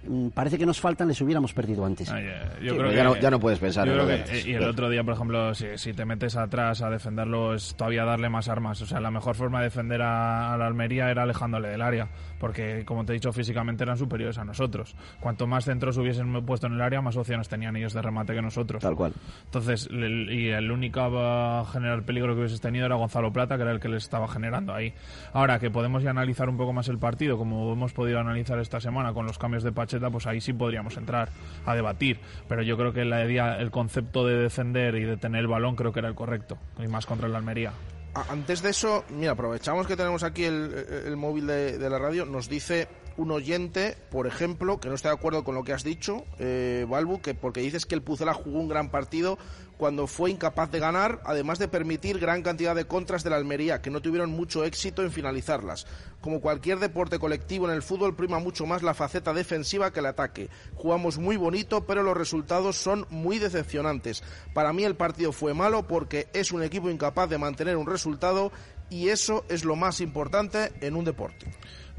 mm, 0.07 0.29
parece 0.31 0.59
que 0.59 0.67
nos 0.67 0.81
faltan 0.81 1.09
les 1.09 1.21
hubiéramos 1.21 1.55
perdido 1.55 1.87
antes. 1.87 2.11
Ay, 2.11 2.25
eh, 2.27 2.33
yo 2.43 2.51
Sí, 2.51 2.61
creo 2.61 2.77
pero 2.77 2.91
que, 2.91 2.97
ya 2.97 3.05
no- 3.05 3.17
ya 3.17 3.31
no 3.31 3.41
puedes 3.41 3.59
pensar 3.61 3.87
yo 3.87 3.93
en 3.93 3.99
creo 3.99 4.07
lo 4.07 4.11
que- 4.11 4.17
de 4.17 4.23
antes. 4.31 4.47
Y 4.47 4.51
el 4.53 4.57
Claro. 4.59 4.73
otro 4.73 4.91
día, 4.91 5.05
por 5.05 5.15
ejemplo, 5.15 5.55
si, 5.55 5.67
si 5.77 5.93
te 5.95 6.05
metes 6.05 6.37
atrás 6.37 6.83
a 6.83 6.91
defenderlo, 6.91 7.55
es 7.55 7.75
todavía 7.77 8.05
darle 8.05 8.29
más 8.29 8.49
armas. 8.49 8.83
O 8.83 8.87
sea, 8.87 9.01
la 9.01 9.11
mejor 9.11 9.37
forma 9.37 9.59
de 9.61 9.65
defender 9.65 10.03
a, 10.03 10.53
a 10.53 10.59
la 10.59 10.67
Almería 10.67 11.11
era 11.11 11.23
alejándole 11.23 11.69
del 11.69 11.83
área. 11.83 12.09
Porque, 12.41 12.85
como 12.87 13.05
te 13.05 13.13
he 13.13 13.15
dicho, 13.15 13.33
físicamente 13.33 13.85
eran 13.85 13.97
superiores 13.99 14.39
a 14.39 14.45
nosotros. 14.45 14.97
Cuanto 15.21 15.47
más 15.47 15.67
centros 15.67 15.97
hubiesen 15.99 16.33
puesto 16.45 16.67
en 16.67 16.73
el 16.73 16.81
área, 16.81 17.01
más 17.03 17.17
opciones 17.17 17.49
tenían 17.49 17.77
ellos 17.77 17.93
de 17.93 18.03
remate 18.03 18.35
que 18.35 18.43
nosotros. 18.43 18.83
Tal 18.83 18.97
cual. 18.97 19.13
Entonces, 19.45 19.87
el- 19.93 20.29
y 20.33 20.49
el 20.49 20.71
único 20.73 21.01
a 21.01 21.65
generar 21.71 22.03
peligro 22.03 22.35
que 22.35 22.41
hubieses 22.41 22.61
tenido 22.61 22.87
era 22.87 22.97
Gonzalo 22.97 23.33
Plata, 23.33 23.57
que 23.57 23.63
era 23.63 23.73
el 23.73 23.79
que 23.81 23.89
les 23.89 24.03
estaba 24.03 24.27
generando 24.27 24.75
ahí. 24.75 24.93
Ahora 25.35 25.59
que 25.59 25.71
podemos 25.71 26.03
ya 26.03 26.11
analizar 26.11 26.49
un 26.49 26.57
poco 26.57 26.73
más 26.73 26.89
el 26.89 26.99
partido, 26.99 27.37
como 27.37 27.73
hemos 27.73 27.93
podido 27.93 28.19
analizar 28.19 28.59
esta 28.59 28.81
semana 28.81 29.13
con 29.13 29.27
los 29.27 29.39
cambios 29.39 29.63
de 29.63 29.73
Pacheta, 29.73 30.09
pues 30.11 30.27
ahí 30.27 30.41
sí 30.41 30.55
podríamos 30.55 30.97
entrar 30.97 31.29
a 31.67 31.75
debatir. 31.75 32.19
Pero 32.49 32.63
yo 32.63 32.77
creo 32.79 32.93
que 32.95 33.05
la 33.05 33.25
idea, 33.25 33.57
el 33.61 33.71
concepto 33.71 34.27
de 34.27 34.37
defender 34.37 34.95
y 34.95 35.05
de 35.05 35.17
tener 35.19 35.43
el 35.43 35.47
balón 35.47 35.77
creo 35.77 35.93
que 35.93 35.99
era 36.01 36.09
el 36.09 36.15
correcto, 36.15 36.57
y 36.83 36.89
más 36.89 37.05
contra 37.05 37.27
el 37.29 37.37
Almería. 37.37 37.73
Antes 38.15 38.63
de 38.63 38.71
eso, 38.71 39.05
mira, 39.11 39.33
aprovechamos 39.33 39.87
que 39.87 39.97
tenemos 39.97 40.23
aquí 40.23 40.45
el, 40.45 41.17
móvil 41.17 41.47
de, 41.47 41.79
de 41.79 41.91
la 41.91 41.99
radio. 41.99 42.27
Nos 42.27 42.49
dice 42.49 42.89
un 43.17 43.31
oyente, 43.31 43.97
por 44.11 44.27
ejemplo, 44.27 44.81
que 44.81 44.89
no 44.89 44.95
está 44.95 45.11
de 45.11 45.15
acuerdo 45.15 45.45
con 45.45 45.55
lo 45.55 45.63
que 45.63 45.73
has 45.73 45.85
dicho, 45.85 46.25
eh, 46.39 46.87
Balbu, 46.89 47.21
que 47.21 47.35
porque 47.35 47.61
dices 47.61 47.87
que 47.87 47.95
el 47.95 48.03
Pucela 48.03 48.35
jugó 48.35 48.59
un 48.59 48.69
gran 48.69 48.91
partido 48.91 49.39
cuando 49.81 50.07
fue 50.07 50.31
incapaz 50.31 50.71
de 50.71 50.79
ganar, 50.79 51.23
además 51.25 51.59
de 51.59 51.67
permitir 51.67 52.19
gran 52.19 52.43
cantidad 52.43 52.77
de 52.77 52.85
contras 52.85 53.25
de 53.25 53.31
la 53.31 53.37
Almería, 53.37 53.81
que 53.81 53.89
no 53.89 54.03
tuvieron 54.03 54.29
mucho 54.31 54.63
éxito 54.63 55.01
en 55.03 55.11
finalizarlas. 55.11 55.87
Como 56.21 56.43
cualquier 56.43 56.81
deporte 56.81 57.19
colectivo 57.19 57.67
en 57.67 57.75
el 57.75 57.81
fútbol, 57.81 58.15
prima 58.15 58.39
mucho 58.41 58.67
más 58.67 58.83
la 58.83 58.93
faceta 58.93 59.33
defensiva 59.33 59.91
que 59.91 60.01
el 60.01 60.05
ataque. 60.05 60.51
Jugamos 60.75 61.17
muy 61.17 61.39
bonito, 61.39 61.87
pero 61.87 62.03
los 62.03 62.15
resultados 62.15 62.77
son 62.77 63.07
muy 63.09 63.39
decepcionantes. 63.39 64.23
Para 64.53 64.75
mí 64.75 64.85
el 64.85 64.97
partido 64.97 65.33
fue 65.33 65.55
malo 65.55 65.87
porque 65.87 66.29
es 66.35 66.53
un 66.53 66.63
equipo 66.63 66.91
incapaz 66.91 67.31
de 67.31 67.39
mantener 67.39 67.79
un 67.79 67.87
resultado 67.87 68.53
y 68.91 69.09
eso 69.09 69.47
es 69.49 69.65
lo 69.65 69.77
más 69.77 70.03
importante 70.03 70.73
en 70.83 70.95
un 70.95 71.07
deporte. 71.07 71.47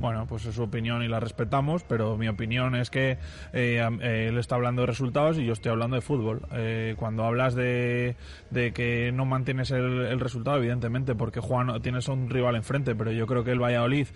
Bueno, 0.02 0.26
pues 0.26 0.48
es 0.48 0.56
su 0.56 0.64
opinión 0.64 1.04
y 1.04 1.08
la 1.08 1.20
respetamos, 1.20 1.84
pero 1.84 2.18
mi 2.18 2.28
opinión 2.28 2.74
es 2.74 2.90
que 2.90 3.20
eh, 3.54 3.88
eh, 4.02 4.26
él 4.30 4.40
está 4.40 4.56
hablando 4.56 4.82
de 4.82 4.88
resultados 4.88 5.38
y 5.38 5.46
yo 5.46 5.54
estoy 5.54 5.72
hablando 5.72 5.96
de 5.96 6.02
fútbol. 6.02 6.42
Eh, 6.54 6.96
cuando 6.98 7.24
hablas 7.24 7.54
de, 7.54 8.16
que 8.52 9.12
no 9.14 9.26
mantienes 9.26 9.70
el, 9.70 10.20
resultado, 10.20 10.58
evidentemente, 10.58 11.14
porque 11.14 11.40
Juan 11.40 11.80
tienes 11.84 12.08
un 12.08 12.32
rival 12.32 12.56
enfrente, 12.56 12.96
pero 12.96 13.12
yo 13.12 13.28
creo 13.28 13.44
que 13.44 13.52
el 13.52 13.62
Valladolid, 13.62 14.08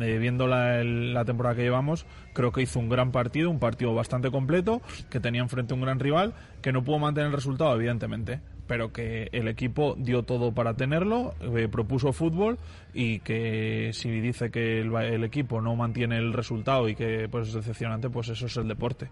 eh, 0.00 0.18
viendo 0.18 0.46
la, 0.46 1.24
temporada 1.24 1.56
que 1.56 1.62
llevamos, 1.62 2.06
creo 2.32 2.52
que 2.52 2.62
hizo 2.62 2.78
un 2.78 2.88
gran 2.88 3.12
partido, 3.12 3.50
un 3.50 3.58
partido 3.58 3.94
bastante 3.94 4.30
completo, 4.30 4.80
que 5.10 5.20
tenía 5.20 5.40
enfrente 5.40 5.74
un 5.74 5.80
gran 5.80 5.98
rival, 5.98 6.34
que 6.62 6.72
no 6.72 6.84
pudo 6.84 6.98
mantener 6.98 7.28
el 7.28 7.34
resultado, 7.34 7.74
evidentemente 7.74 8.40
pero 8.68 8.92
que 8.92 9.30
el 9.32 9.48
equipo 9.48 9.96
dio 9.98 10.24
todo 10.24 10.52
para 10.52 10.74
tenerlo, 10.74 11.34
eh, 11.40 11.68
propuso 11.72 12.12
fútbol 12.12 12.58
y 12.92 13.20
que 13.20 13.92
si 13.94 14.10
dice 14.20 14.50
que 14.50 14.82
el, 14.82 14.94
el 14.94 15.24
equipo 15.24 15.62
no 15.62 15.74
mantiene 15.74 16.18
el 16.18 16.34
resultado 16.34 16.86
y 16.86 16.94
que 16.94 17.28
pues 17.30 17.48
es 17.48 17.54
decepcionante, 17.54 18.10
pues 18.10 18.28
eso 18.28 18.44
es 18.44 18.54
el 18.58 18.68
deporte. 18.68 19.08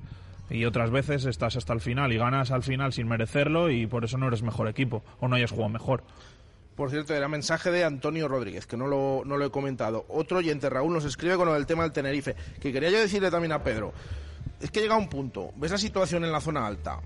Y 0.48 0.64
otras 0.64 0.90
veces 0.90 1.24
estás 1.24 1.56
hasta 1.56 1.72
el 1.72 1.80
final 1.80 2.12
y 2.12 2.18
ganas 2.18 2.52
al 2.52 2.62
final 2.62 2.92
sin 2.92 3.08
merecerlo 3.08 3.70
y 3.70 3.86
por 3.86 4.04
eso 4.04 4.16
no 4.16 4.28
eres 4.28 4.42
mejor 4.42 4.68
equipo 4.68 5.02
o 5.18 5.26
no 5.26 5.36
hayas 5.36 5.50
jugado 5.50 5.70
mejor. 5.70 6.04
Por 6.76 6.90
cierto, 6.90 7.14
era 7.14 7.26
mensaje 7.28 7.70
de 7.70 7.84
Antonio 7.84 8.28
Rodríguez, 8.28 8.66
que 8.66 8.76
no 8.76 8.86
lo, 8.86 9.22
no 9.24 9.36
lo 9.38 9.46
he 9.46 9.50
comentado. 9.50 10.04
Otro 10.08 10.38
oyente, 10.38 10.68
Raúl, 10.68 10.92
nos 10.92 11.04
escribe 11.04 11.36
con 11.36 11.52
del 11.52 11.66
tema 11.66 11.84
del 11.84 11.92
Tenerife, 11.92 12.36
que 12.60 12.72
quería 12.72 12.90
yo 12.90 13.00
decirle 13.00 13.30
también 13.30 13.52
a 13.52 13.62
Pedro. 13.62 13.92
Es 14.60 14.70
que 14.70 14.80
llega 14.80 14.96
un 14.96 15.08
punto, 15.08 15.52
ves 15.56 15.72
la 15.72 15.78
situación 15.78 16.24
en 16.24 16.32
la 16.32 16.40
zona 16.40 16.66
alta. 16.66 17.00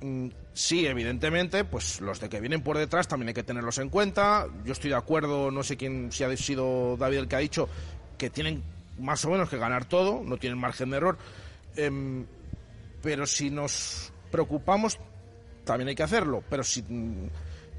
Mm, 0.00 0.28
Sí, 0.56 0.86
evidentemente, 0.86 1.64
pues 1.64 2.00
los 2.00 2.18
de 2.18 2.30
que 2.30 2.40
vienen 2.40 2.62
por 2.62 2.78
detrás 2.78 3.06
también 3.06 3.28
hay 3.28 3.34
que 3.34 3.42
tenerlos 3.42 3.76
en 3.76 3.90
cuenta. 3.90 4.46
Yo 4.64 4.72
estoy 4.72 4.88
de 4.88 4.96
acuerdo, 4.96 5.50
no 5.50 5.62
sé 5.62 5.76
quién, 5.76 6.10
si 6.10 6.24
ha 6.24 6.34
sido 6.34 6.96
David 6.96 7.18
el 7.18 7.28
que 7.28 7.36
ha 7.36 7.40
dicho, 7.40 7.68
que 8.16 8.30
tienen 8.30 8.62
más 8.98 9.22
o 9.26 9.30
menos 9.30 9.50
que 9.50 9.58
ganar 9.58 9.84
todo, 9.84 10.22
no 10.24 10.38
tienen 10.38 10.58
margen 10.58 10.88
de 10.88 10.96
error. 10.96 11.18
Em, 11.76 12.24
pero 13.02 13.26
si 13.26 13.50
nos 13.50 14.10
preocupamos, 14.30 14.98
también 15.66 15.88
hay 15.88 15.94
que 15.94 16.04
hacerlo. 16.04 16.42
Pero 16.48 16.64
si 16.64 16.80
mm, 16.80 17.28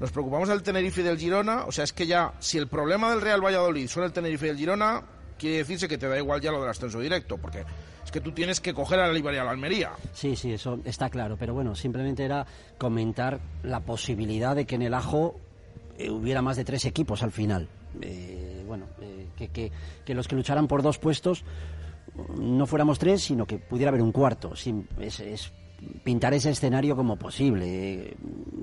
nos 0.00 0.10
preocupamos 0.12 0.48
del 0.48 0.62
Tenerife 0.62 1.00
y 1.00 1.04
del 1.04 1.18
Girona, 1.18 1.64
o 1.64 1.72
sea, 1.72 1.84
es 1.84 1.92
que 1.92 2.06
ya, 2.06 2.32
si 2.38 2.58
el 2.58 2.68
problema 2.68 3.10
del 3.10 3.20
Real 3.20 3.44
Valladolid 3.44 3.88
son 3.88 4.04
el 4.04 4.12
Tenerife 4.12 4.46
y 4.46 4.50
el 4.50 4.56
Girona, 4.56 5.02
quiere 5.38 5.58
decirse 5.58 5.88
que 5.88 5.98
te 5.98 6.08
da 6.08 6.16
igual 6.18 6.40
ya 6.40 6.50
lo 6.52 6.60
del 6.60 6.70
ascenso 6.70 7.00
directo, 7.00 7.36
porque 7.38 7.64
es 8.04 8.10
que 8.10 8.20
tú 8.20 8.32
tienes 8.32 8.60
que 8.60 8.72
coger 8.74 9.00
a 9.00 9.06
la 9.08 9.12
Liberia 9.12 9.42
Almería. 9.48 9.90
Sí, 10.12 10.34
sí, 10.36 10.52
eso 10.52 10.78
está 10.84 11.10
claro, 11.10 11.36
pero 11.38 11.52
bueno, 11.54 11.74
simplemente 11.74 12.24
era 12.24 12.46
comentar 12.78 13.40
la 13.62 13.80
posibilidad 13.80 14.54
de 14.56 14.66
que 14.66 14.76
en 14.76 14.82
el 14.82 14.94
Ajo 14.94 15.38
eh, 15.98 16.10
hubiera 16.10 16.42
más 16.42 16.56
de 16.56 16.64
tres 16.64 16.84
equipos 16.84 17.22
al 17.22 17.32
final. 17.32 17.68
Eh, 18.00 18.62
bueno, 18.66 18.86
eh, 19.00 19.26
que, 19.36 19.48
que- 19.48 19.72
que 20.04 20.14
los 20.14 20.28
que 20.28 20.36
lucharan 20.36 20.68
por 20.68 20.82
dos 20.82 20.98
puestos 20.98 21.42
mm, 22.14 22.56
no 22.56 22.66
fuéramos 22.66 22.98
tres, 22.98 23.22
sino 23.22 23.46
que 23.46 23.58
pudiera 23.58 23.88
haber 23.90 24.02
un 24.02 24.12
cuarto. 24.12 24.52
Es 24.54 25.52
pintar 26.04 26.34
ese 26.34 26.50
escenario 26.50 26.96
como 26.96 27.16
posible. 27.16 27.66
eh, 27.66 28.16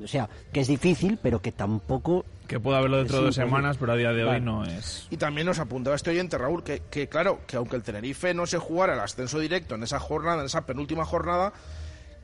o 0.04 0.08
sea, 0.08 0.30
que 0.52 0.62
es 0.62 0.68
difícil, 0.68 1.18
pero 1.22 1.42
que 1.42 1.52
tampoco... 1.52 2.26
Que 2.48 2.60
pueda 2.60 2.78
haberlo 2.78 2.98
dentro 2.98 3.18
de 3.20 3.26
dos 3.26 3.36
semanas, 3.36 3.78
pero 3.80 3.94
a 3.94 3.96
día 3.96 4.12
de 4.12 4.24
hoy 4.24 4.40
no 4.40 4.64
es. 4.64 5.08
Y 5.10 5.18
también 5.18 5.48
nos 5.48 5.60
apuntaba 5.60 5.96
este 5.96 6.12
oyente, 6.12 6.38
Raúl, 6.38 6.64
que, 6.64 6.84
que 6.92 7.08
claro, 7.08 7.40
que 7.48 7.58
aunque 7.58 7.76
el 7.76 7.84
Tenerife 7.84 8.34
no 8.34 8.46
se 8.46 8.60
jugara 8.60 8.94
el 8.94 9.00
ascenso 9.00 9.40
directo 9.40 9.76
en 9.76 9.84
esa 9.84 10.00
jornada, 10.00 10.42
en 10.42 10.46
esa 10.46 10.66
penúltima 10.66 11.06
jornada, 11.06 11.54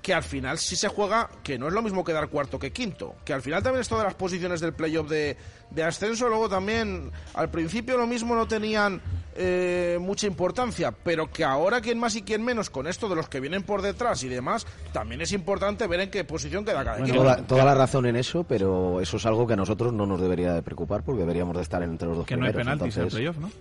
que 0.02 0.14
al 0.14 0.24
final 0.24 0.58
sí 0.58 0.76
se 0.76 0.88
juega, 0.88 1.30
que 1.44 1.60
no 1.60 1.68
es 1.68 1.74
lo 1.74 1.82
mismo 1.82 2.04
quedar 2.04 2.28
cuarto 2.30 2.58
que 2.58 2.72
quinto, 2.72 3.16
que 3.24 3.34
al 3.34 3.42
final 3.42 3.62
también 3.62 3.82
esto 3.82 3.98
de 3.98 4.04
las 4.04 4.16
posiciones 4.16 4.60
del 4.60 4.74
playoff 4.74 5.08
de, 5.10 5.38
de 5.70 5.84
ascenso, 5.84 6.28
luego 6.28 6.50
también 6.50 7.12
al 7.36 7.50
principio 7.52 7.98
lo 7.98 8.08
mismo 8.08 8.34
no 8.36 8.48
tenían 8.48 9.00
eh, 9.36 9.98
mucha 10.02 10.26
importancia, 10.28 10.92
pero 10.92 11.30
que 11.32 11.44
ahora 11.44 11.82
quien 11.82 12.00
más 12.00 12.16
y 12.16 12.24
quien 12.24 12.44
menos 12.44 12.70
con 12.72 12.88
esto 12.88 13.08
de 13.10 13.16
los 13.16 13.30
que 13.30 13.40
vienen 13.40 13.62
por 13.64 13.82
detrás 13.84 14.24
y 14.24 14.28
demás, 14.28 14.66
también 14.92 15.22
es 15.22 15.32
importante 15.34 15.86
ver 15.86 16.00
en 16.00 16.10
qué 16.10 16.24
posición 16.24 16.66
queda 16.66 16.84
cada 16.84 17.00
equipo. 17.00 17.18
toda, 17.18 17.38
toda 17.46 17.64
la 17.64 17.76
razón 17.76 18.08
en 18.08 18.16
eso, 18.16 18.44
pero 18.44 19.00
eso 19.02 19.18
es 19.18 19.26
algo 19.28 19.46
que 19.46 19.54
a 19.54 19.58
nosotros 19.58 19.94
no 19.94 20.06
nos 20.08 20.20
debería 20.20 20.54
de 20.54 20.64
preocupar 20.64 21.04
porque 21.04 21.20
deberíamos 21.22 21.56
de 21.56 21.62
estar 21.62 21.84
entre 21.84 22.08
los 22.08 22.18
dos 22.18 22.26
Que 22.26 22.36
no 22.38 22.46
hay 22.46 22.54
primeros. 22.54 22.74
penaltis 22.80 22.98
en 22.98 23.02
el 23.04 23.08
entonces- 23.08 23.32
playoff, 23.32 23.38
¿no? 23.38 23.52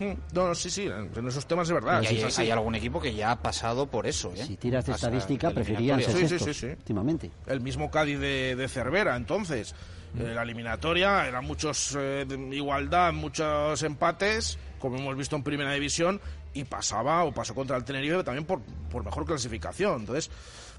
Mm, 0.00 0.34
No, 0.34 0.48
no, 0.48 0.54
sí, 0.54 0.70
sí, 0.70 0.86
en 0.86 1.28
esos 1.28 1.46
temas 1.46 1.68
es 1.68 1.74
verdad. 1.74 2.02
Y 2.02 2.22
hay, 2.22 2.50
algún 2.50 2.74
equipo 2.74 3.00
que 3.00 3.14
ya 3.14 3.30
ha 3.30 3.42
pasado 3.42 3.86
por 3.86 4.06
eso. 4.06 4.32
¿eh? 4.34 4.44
Si 4.44 4.56
tiras 4.56 4.86
de 4.86 4.92
estadística, 4.92 5.50
preferirían 5.50 6.00
ser. 6.00 6.12
Sí, 6.12 6.20
sí, 6.20 6.28
sextos, 6.28 6.56
sí, 6.56 6.66
sí. 6.66 6.72
últimamente. 6.72 7.30
el 7.46 7.60
mismo 7.60 7.90
Cádiz 7.90 8.18
de, 8.18 8.56
de 8.56 8.68
Cervera, 8.68 9.16
entonces. 9.16 9.74
Mm. 10.14 10.20
Eh, 10.20 10.34
la 10.34 10.42
eliminatoria, 10.42 11.26
eran 11.26 11.44
muchos 11.44 11.96
eh, 11.98 12.24
igualdad, 12.52 13.12
muchos 13.12 13.82
empates, 13.82 14.58
como 14.78 14.96
hemos 14.96 15.16
visto 15.16 15.34
en 15.34 15.42
Primera 15.42 15.72
División, 15.72 16.20
y 16.52 16.64
pasaba 16.64 17.24
o 17.24 17.32
pasó 17.32 17.52
contra 17.54 17.76
el 17.76 17.84
Tenerife 17.84 18.22
también 18.22 18.44
por, 18.44 18.60
por 18.90 19.04
mejor 19.04 19.26
clasificación. 19.26 20.00
Entonces, 20.00 20.30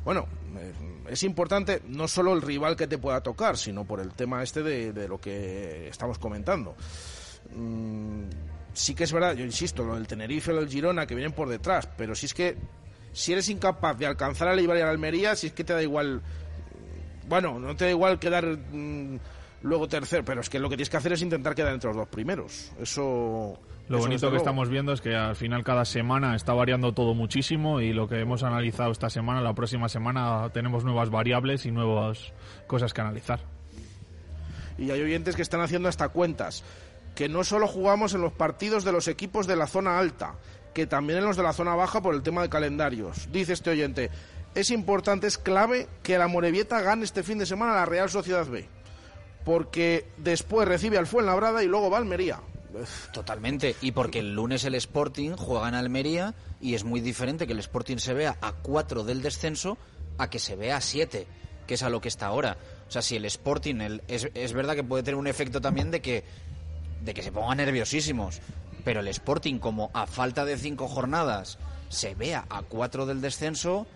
bueno, 0.06 0.26
es 1.10 1.24
importante 1.24 1.82
no 1.88 2.08
solo 2.08 2.34
el 2.34 2.42
rival 2.42 2.78
que 2.78 2.88
te 2.88 2.98
pueda 2.98 3.22
tocar, 3.22 3.58
sino 3.58 3.84
por 3.84 4.00
el 4.00 4.14
tema 4.14 4.42
este 4.42 4.64
de, 4.64 4.94
de 4.94 5.08
lo 5.10 5.20
que 5.20 5.90
estamos 5.90 6.18
comentando. 6.18 6.76
Mm, 7.54 8.24
sí 8.76 8.94
que 8.94 9.06
es 9.06 9.12
verdad, 9.12 9.36
yo 9.36 9.44
insisto, 9.44 9.84
lo 9.84 9.96
del 9.96 10.08
Tenerife 10.08 10.52
o 10.52 10.56
del 10.56 10.70
Girona 10.70 11.08
que 11.08 11.16
vienen 11.16 11.34
por 11.34 11.50
detrás, 11.50 11.90
pero 11.98 12.14
si 12.14 12.28
es 12.28 12.34
que 12.34 12.56
si 13.12 13.34
eres 13.34 13.50
incapaz 13.50 13.98
de 13.98 14.06
alcanzar 14.06 14.50
a 14.50 14.56
la 14.56 14.62
Ibar 14.62 14.78
y 14.78 14.82
a 14.82 14.86
la 14.86 14.92
Almería, 14.92 15.36
si 15.36 15.48
es 15.48 15.54
que 15.54 15.64
te 15.64 15.74
da 15.74 15.82
igual 15.82 16.22
bueno, 17.28 17.60
no 17.60 17.76
te 17.76 17.86
da 17.86 17.92
igual 17.92 18.20
quedar 18.20 18.46
mm, 18.46 19.20
luego 19.64 19.88
tercero, 19.88 20.24
pero 20.24 20.42
es 20.42 20.50
que 20.50 20.60
lo 20.60 20.70
que 20.70 20.76
tienes 20.76 20.90
que 20.90 20.98
hacer 20.98 21.14
es 21.14 21.22
intentar 21.22 21.56
quedar 21.56 21.74
entre 21.74 21.90
los 21.90 21.98
dos 21.98 22.08
primeros. 22.08 22.72
Eso. 22.80 23.60
Lo 23.88 23.98
eso 23.98 24.08
bonito 24.08 24.32
que 24.32 24.38
estamos 24.38 24.70
viendo 24.70 24.94
es 24.94 25.02
que 25.02 25.16
al 25.16 25.36
final 25.36 25.64
cada 25.64 25.86
semana 25.86 26.36
está 26.36 26.54
variando 26.54 26.94
todo 26.94 27.14
muchísimo 27.14 27.82
y 27.82 27.94
lo 27.94 28.08
que 28.08 28.20
hemos 28.20 28.42
analizado 28.42 28.92
esta 28.92 29.12
semana, 29.12 29.42
la 29.42 29.54
próxima 29.54 29.90
semana 29.90 30.50
tenemos 30.54 30.84
nuevas 30.84 31.12
variables 31.12 31.68
y 31.68 31.72
nuevas 31.72 32.34
cosas 32.66 32.94
que 32.94 33.02
analizar. 33.02 33.42
Y 34.78 34.90
hay 34.90 35.02
oyentes 35.02 35.36
que 35.36 35.44
están 35.44 35.62
haciendo 35.62 35.88
hasta 35.88 36.10
cuentas. 36.10 36.64
Que 37.16 37.30
no 37.30 37.44
solo 37.44 37.68
jugamos 37.68 38.14
en 38.14 38.22
los 38.22 38.34
partidos 38.34 38.84
de 38.84 38.92
los 38.92 39.08
equipos 39.08 39.48
de 39.48 39.56
la 39.56 39.68
zona 39.68 39.98
alta, 39.98 40.36
que 40.74 40.86
también 40.86 41.20
en 41.20 41.26
los 41.26 41.38
de 41.38 41.44
la 41.44 41.54
zona 41.54 41.74
baja 41.76 42.02
por 42.02 42.14
el 42.14 42.22
tema 42.22 42.42
de 42.42 42.50
calendarios. 42.50 43.30
Dice 43.32 43.54
este 43.54 43.70
oyente, 43.70 44.10
es 44.54 44.70
importante, 44.70 45.28
es 45.28 45.38
clave 45.38 45.88
que 46.04 46.18
la 46.18 46.28
Morevieta 46.28 46.82
gane 46.82 47.06
este 47.06 47.24
fin 47.24 47.38
de 47.38 47.46
semana 47.46 47.72
a 47.72 47.76
la 47.78 47.86
Real 47.86 48.10
Sociedad 48.10 48.46
B. 48.46 48.68
Porque 49.46 50.08
después 50.18 50.68
recibe 50.68 50.98
al 50.98 51.08
Fuenlabrada 51.08 51.64
y 51.64 51.68
luego 51.68 51.90
va 51.90 51.98
a 51.98 52.02
Almería. 52.02 52.40
Totalmente. 53.14 53.76
Y 53.82 53.92
porque 53.92 54.20
el 54.20 54.34
lunes 54.34 54.66
el 54.66 54.76
Sporting 54.76 55.32
juega 55.38 55.70
en 55.70 55.76
Almería 55.76 56.34
y 56.60 56.74
es 56.76 56.84
muy 56.84 57.00
diferente 57.00 57.48
que 57.48 57.54
el 57.54 57.60
Sporting 57.60 57.98
se 57.98 58.14
vea 58.14 58.38
a 58.42 58.54
4 58.54 59.04
del 59.04 59.22
descenso 59.22 59.78
a 60.18 60.30
que 60.30 60.40
se 60.40 60.56
vea 60.56 60.78
a 60.78 60.82
7, 60.82 61.28
que 61.68 61.74
es 61.76 61.84
a 61.84 61.90
lo 61.90 62.02
que 62.02 62.08
está 62.10 62.26
ahora. 62.28 62.58
O 62.88 62.92
sea, 62.92 63.02
si 63.02 63.16
el 63.16 63.26
Sporting, 63.26 63.76
el- 63.82 64.04
es, 64.08 64.28
es 64.34 64.54
verdad 64.54 64.76
que 64.76 64.84
puede 64.84 65.04
tener 65.04 65.16
un 65.18 65.28
efecto 65.28 65.62
también 65.62 65.90
de 65.92 66.02
que, 66.02 66.24
de 67.06 67.14
que 67.14 67.22
se 67.22 67.32
pongan 67.32 67.58
nerviosísimos. 67.58 68.42
Pero 68.84 69.00
el 69.00 69.08
Sporting, 69.08 69.60
como 69.60 69.90
a 69.94 70.06
falta 70.08 70.44
de 70.44 70.58
5 70.58 70.88
jornadas 70.88 71.58
se 71.90 72.16
vea 72.16 72.46
a 72.50 72.64
4 72.64 73.06
del 73.06 73.22
descenso, 73.22 73.88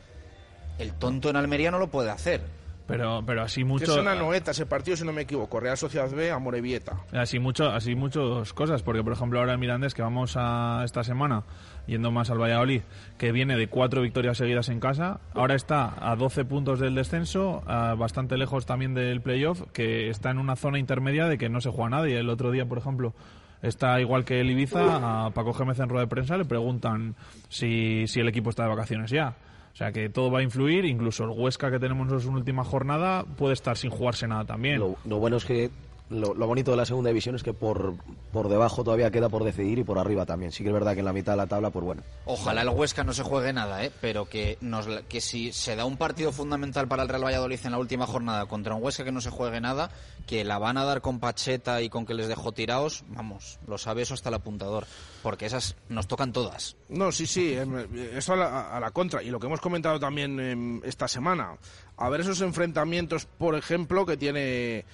el 0.78 0.94
tonto 0.94 1.30
en 1.30 1.36
Almería 1.36 1.72
no 1.72 1.80
lo 1.80 1.90
puede 1.90 2.12
hacer. 2.12 2.42
Pero, 2.90 3.22
pero 3.24 3.44
así 3.44 3.64
mucho. 3.64 3.86
es 3.86 3.98
una 3.98 4.16
noeta 4.16 4.52
ese 4.52 4.66
partido, 4.66 4.98
si 4.98 5.06
no 5.06 5.14
me 5.14 5.22
equivoco. 5.22 5.60
Real 5.60 5.78
Sociedad 5.78 6.10
B 6.10 6.32
a 6.32 6.40
Morevieta. 6.40 6.98
Así 7.14 7.38
mucho, 7.38 7.70
así 7.70 7.94
muchas 7.94 8.52
cosas, 8.54 8.82
porque 8.82 9.04
por 9.04 9.14
ejemplo 9.14 9.40
ahora 9.40 9.54
el 9.54 9.60
Mirandés 9.60 9.94
que 9.94 10.02
vamos 10.02 10.34
a 10.36 10.82
esta 10.84 11.04
semana 11.04 11.44
yendo 11.86 12.12
más 12.12 12.30
al 12.30 12.42
Valladolid, 12.42 12.82
que 13.18 13.32
viene 13.32 13.58
de 13.58 13.68
cuatro 13.68 14.02
victorias 14.02 14.38
seguidas 14.38 14.70
en 14.70 14.80
casa, 14.80 15.20
ahora 15.34 15.56
está 15.56 15.94
a 16.00 16.16
12 16.16 16.46
puntos 16.46 16.80
del 16.80 16.96
descenso, 16.96 17.64
a 17.68 17.96
bastante 17.96 18.38
lejos 18.38 18.66
también 18.66 18.94
del 18.94 19.22
playoff, 19.22 19.64
que 19.74 20.10
está 20.10 20.32
en 20.32 20.38
una 20.38 20.56
zona 20.56 20.80
intermedia 20.80 21.28
de 21.28 21.38
que 21.38 21.50
no 21.50 21.62
se 21.62 21.70
juega 21.70 21.90
nadie. 21.90 22.20
El 22.20 22.30
otro 22.30 22.52
día, 22.52 22.66
por 22.66 22.78
ejemplo, 22.78 23.14
está 23.62 24.00
igual 24.00 24.26
que 24.26 24.40
el 24.40 24.50
Ibiza, 24.50 25.26
a 25.26 25.32
Paco 25.32 25.54
Gémez 25.54 25.80
en 25.80 25.90
rueda 25.90 26.06
de 26.06 26.10
prensa 26.10 26.38
le 26.38 26.46
preguntan 26.46 27.16
si, 27.50 28.06
si 28.08 28.20
el 28.20 28.28
equipo 28.28 28.50
está 28.50 28.64
de 28.64 28.70
vacaciones 28.70 29.12
ya. 29.12 29.36
O 29.80 29.82
sea 29.82 29.94
que 29.94 30.10
todo 30.10 30.30
va 30.30 30.40
a 30.40 30.44
influir, 30.44 30.84
incluso 30.84 31.24
el 31.24 31.30
Huesca 31.30 31.72
que 31.72 31.80
tenemos 31.80 32.12
en 32.12 32.20
su 32.20 32.30
última 32.32 32.66
jornada 32.66 33.24
puede 33.24 33.54
estar 33.54 33.78
sin 33.78 33.90
jugarse 33.90 34.28
nada 34.28 34.44
también. 34.44 34.78
Lo, 34.78 34.98
lo 35.06 35.20
bueno 35.20 35.38
es 35.38 35.46
que 35.46 35.70
lo, 36.10 36.34
lo 36.34 36.48
bonito 36.48 36.72
de 36.72 36.78
la 36.78 36.86
segunda 36.86 37.10
división 37.10 37.36
es 37.36 37.44
que 37.44 37.54
por, 37.54 37.96
por 38.32 38.50
debajo 38.50 38.84
todavía 38.84 39.12
queda 39.12 39.30
por 39.30 39.44
decidir 39.44 39.80
y 39.80 39.84
por 39.84 40.00
arriba 40.00 40.26
también. 40.26 40.52
Sí 40.52 40.64
que 40.64 40.70
es 40.70 40.74
verdad 40.74 40.94
que 40.94 41.00
en 41.00 41.06
la 41.06 41.14
mitad 41.14 41.34
de 41.34 41.38
la 41.38 41.48
tabla, 41.48 41.70
pues 41.70 41.86
bueno. 41.86 42.02
Ojalá 42.26 42.62
el 42.64 42.70
Huesca 42.70 43.04
no 43.04 43.14
se 43.14 43.24
juegue 43.24 43.54
nada, 43.54 43.84
¿eh? 43.84 43.92
pero 44.02 44.28
que, 44.28 44.58
nos, 44.62 44.88
la- 44.88 45.02
que 45.04 45.22
si 45.22 45.52
se 45.52 45.76
da 45.76 45.86
un 45.86 45.98
partido 45.98 46.32
fundamental 46.32 46.88
para 46.88 47.04
el 47.04 47.10
Real 47.10 47.24
Valladolid 47.26 47.60
en 47.64 47.72
la 47.72 47.78
última 47.78 48.08
jornada 48.08 48.46
contra 48.48 48.76
un 48.76 48.84
Huesca 48.84 49.04
que 49.04 49.12
no 49.12 49.22
se 49.22 49.30
juegue 49.30 49.62
nada, 49.62 49.92
que 50.26 50.44
la 50.44 50.58
van 50.58 50.78
a 50.78 50.84
dar 50.86 51.02
con 51.02 51.20
Pacheta 51.20 51.82
y 51.82 51.90
con 51.90 52.06
que 52.06 52.14
les 52.14 52.28
dejó 52.28 52.52
tirados, 52.52 53.04
vamos, 53.10 53.60
lo 53.68 53.78
sabe 53.78 54.02
eso 54.02 54.14
hasta 54.14 54.30
el 54.30 54.36
apuntador, 54.36 54.86
porque 55.24 55.46
esas 55.46 55.76
nos 55.90 56.08
tocan 56.08 56.34
todas. 56.34 56.76
No, 56.90 57.12
sí, 57.12 57.26
sí, 57.28 57.54
em, 57.54 57.88
eso 58.16 58.34
a 58.34 58.36
la, 58.36 58.76
a 58.76 58.80
la 58.80 58.92
contra. 58.92 59.22
Y 59.22 59.30
lo 59.30 59.40
que 59.40 59.48
hemos 59.48 59.62
comentado 59.62 60.00
también 60.00 60.40
em, 60.40 60.82
esta 60.84 61.08
semana, 61.08 61.58
a 61.98 62.10
ver 62.10 62.22
esos 62.22 62.42
enfrentamientos, 62.42 63.26
por 63.26 63.56
ejemplo, 63.56 64.06
que 64.06 64.18
tiene 64.18 64.86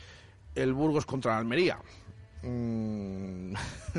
el 0.56 0.74
Burgos 0.74 1.06
contra 1.06 1.34
la 1.34 1.38
Almería. 1.39 1.78
Mm, 2.41 3.53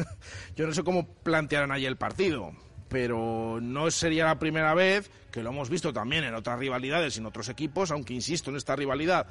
Yo 0.56 0.66
no 0.66 0.72
sé 0.72 0.82
cómo 0.82 1.06
plantearán 1.06 1.72
allí 1.72 1.86
el 1.86 1.96
partido, 1.96 2.52
pero 2.88 3.60
no 3.60 3.90
sería 3.90 4.26
la 4.26 4.38
primera 4.38 4.74
vez 4.74 5.10
que 5.30 5.42
lo 5.42 5.50
hemos 5.50 5.68
visto 5.68 5.92
también 5.92 6.24
en 6.24 6.34
otras 6.34 6.58
rivalidades 6.58 7.18
en 7.18 7.26
otros 7.26 7.48
equipos, 7.48 7.90
aunque 7.90 8.14
insisto 8.14 8.50
en 8.50 8.56
esta 8.56 8.76
rivalidad 8.76 9.26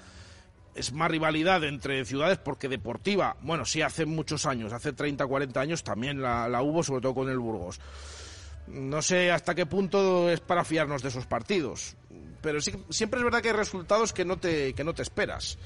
es 0.75 0.91
más 0.91 1.09
rivalidad 1.09 1.63
entre 1.63 2.03
ciudades 2.05 2.37
porque 2.37 2.67
deportiva, 2.67 3.37
bueno, 3.41 3.65
sí, 3.65 3.81
hace 3.81 4.05
muchos 4.05 4.45
años, 4.45 4.73
hace 4.73 4.91
30, 4.91 5.25
40 5.25 5.59
años 5.59 5.83
también 5.83 6.21
la, 6.21 6.49
la 6.49 6.61
hubo, 6.61 6.83
sobre 6.83 7.01
todo 7.01 7.15
con 7.15 7.29
el 7.29 7.39
Burgos. 7.39 7.79
No 8.67 9.01
sé 9.01 9.31
hasta 9.31 9.55
qué 9.55 9.65
punto 9.65 10.29
es 10.29 10.41
para 10.41 10.65
fiarnos 10.65 11.01
de 11.01 11.09
esos 11.09 11.25
partidos, 11.25 11.95
pero 12.41 12.59
sí, 12.59 12.73
siempre 12.89 13.19
es 13.19 13.23
verdad 13.23 13.41
que 13.41 13.49
hay 13.49 13.55
resultados 13.55 14.11
que 14.11 14.25
no 14.25 14.37
te, 14.37 14.73
que 14.73 14.83
no 14.83 14.93
te 14.93 15.01
esperas. 15.01 15.57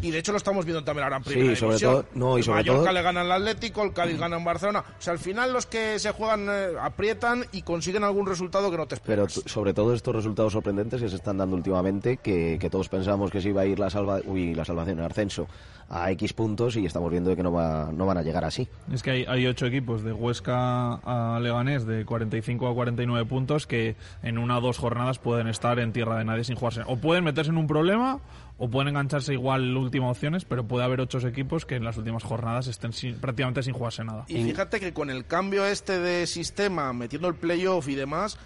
Y 0.00 0.10
de 0.10 0.18
hecho 0.18 0.32
lo 0.32 0.38
estamos 0.38 0.64
viendo 0.64 0.84
también 0.84 1.04
ahora 1.04 1.16
en 1.18 1.24
Sí, 1.24 1.30
primera 1.30 1.56
sobre 1.56 1.70
división. 1.76 1.92
todo- 1.92 2.06
no, 2.14 2.36
y 2.36 2.38
el 2.40 2.44
sobre 2.44 2.56
Mallorca 2.58 2.82
todo- 2.84 2.92
le 2.92 3.02
gana 3.02 3.20
al 3.22 3.32
Atlético, 3.32 3.82
el 3.82 3.92
Cádiz 3.92 4.18
gana 4.18 4.36
en 4.36 4.44
Barcelona. 4.44 4.80
O 4.80 5.02
sea, 5.02 5.12
al 5.12 5.18
final 5.18 5.52
los 5.52 5.66
que 5.66 5.98
se 5.98 6.12
juegan 6.12 6.46
eh, 6.48 6.68
aprietan 6.80 7.44
y 7.52 7.62
consiguen 7.62 8.04
algún 8.04 8.26
resultado 8.26 8.70
que 8.70 8.76
no 8.76 8.86
te 8.86 8.96
Pero 8.96 9.24
esperas. 9.24 9.44
t- 9.44 9.50
sobre 9.50 9.74
todo 9.74 9.94
estos 9.94 10.14
resultados 10.14 10.52
sorprendentes 10.52 11.02
que 11.02 11.08
se 11.08 11.16
están 11.16 11.38
dando 11.38 11.56
últimamente, 11.56 12.18
que, 12.18 12.58
que 12.60 12.70
todos 12.70 12.88
pensamos 12.88 13.30
que 13.30 13.40
se 13.40 13.48
iba 13.48 13.62
a 13.62 13.66
ir 13.66 13.78
la, 13.78 13.90
salva, 13.90 14.20
uy, 14.24 14.54
la 14.54 14.64
salvación, 14.64 14.98
el 15.00 15.04
ascenso, 15.06 15.46
a 15.90 16.10
X 16.12 16.32
puntos 16.34 16.76
y 16.76 16.84
estamos 16.84 17.10
viendo 17.10 17.34
que 17.34 17.42
no, 17.42 17.50
va, 17.50 17.90
no 17.92 18.04
van 18.06 18.18
a 18.18 18.22
llegar 18.22 18.44
así. 18.44 18.68
Es 18.92 19.02
que 19.02 19.10
hay, 19.10 19.24
hay 19.26 19.46
ocho 19.46 19.64
equipos 19.66 20.04
de 20.04 20.12
Huesca 20.12 20.94
a 20.94 21.40
Leganés 21.40 21.86
de 21.86 22.04
45 22.04 22.68
a 22.68 22.74
49 22.74 23.24
puntos 23.26 23.66
que 23.66 23.96
en 24.22 24.38
una 24.38 24.58
o 24.58 24.60
dos 24.60 24.78
jornadas 24.78 25.18
pueden 25.18 25.48
estar 25.48 25.78
en 25.78 25.92
tierra 25.92 26.18
de 26.18 26.24
nadie 26.24 26.44
sin 26.44 26.56
jugarse. 26.56 26.82
O 26.86 26.96
pueden 26.98 27.24
meterse 27.24 27.50
en 27.50 27.56
un 27.56 27.66
problema 27.66 28.20
o 28.58 28.68
pueden 28.68 28.88
engancharse 28.88 29.32
igual 29.32 29.76
últimas 29.76 30.10
opciones, 30.10 30.44
pero 30.44 30.66
puede 30.66 30.84
haber 30.84 31.00
ocho 31.00 31.18
equipos 31.26 31.64
que 31.64 31.76
en 31.76 31.84
las 31.84 31.96
últimas 31.96 32.24
jornadas 32.24 32.66
estén 32.66 32.92
sin- 32.92 33.14
prácticamente 33.20 33.62
sin 33.62 33.72
jugarse 33.72 34.02
nada. 34.04 34.24
Y 34.28 34.42
fíjate 34.44 34.80
que 34.80 34.92
con 34.92 35.10
el 35.10 35.26
cambio 35.26 35.64
este 35.64 35.98
de 36.00 36.26
sistema, 36.26 36.92
metiendo 36.92 37.28
el 37.28 37.34
playoff 37.36 37.88
y 37.88 37.94
demás, 37.94 38.36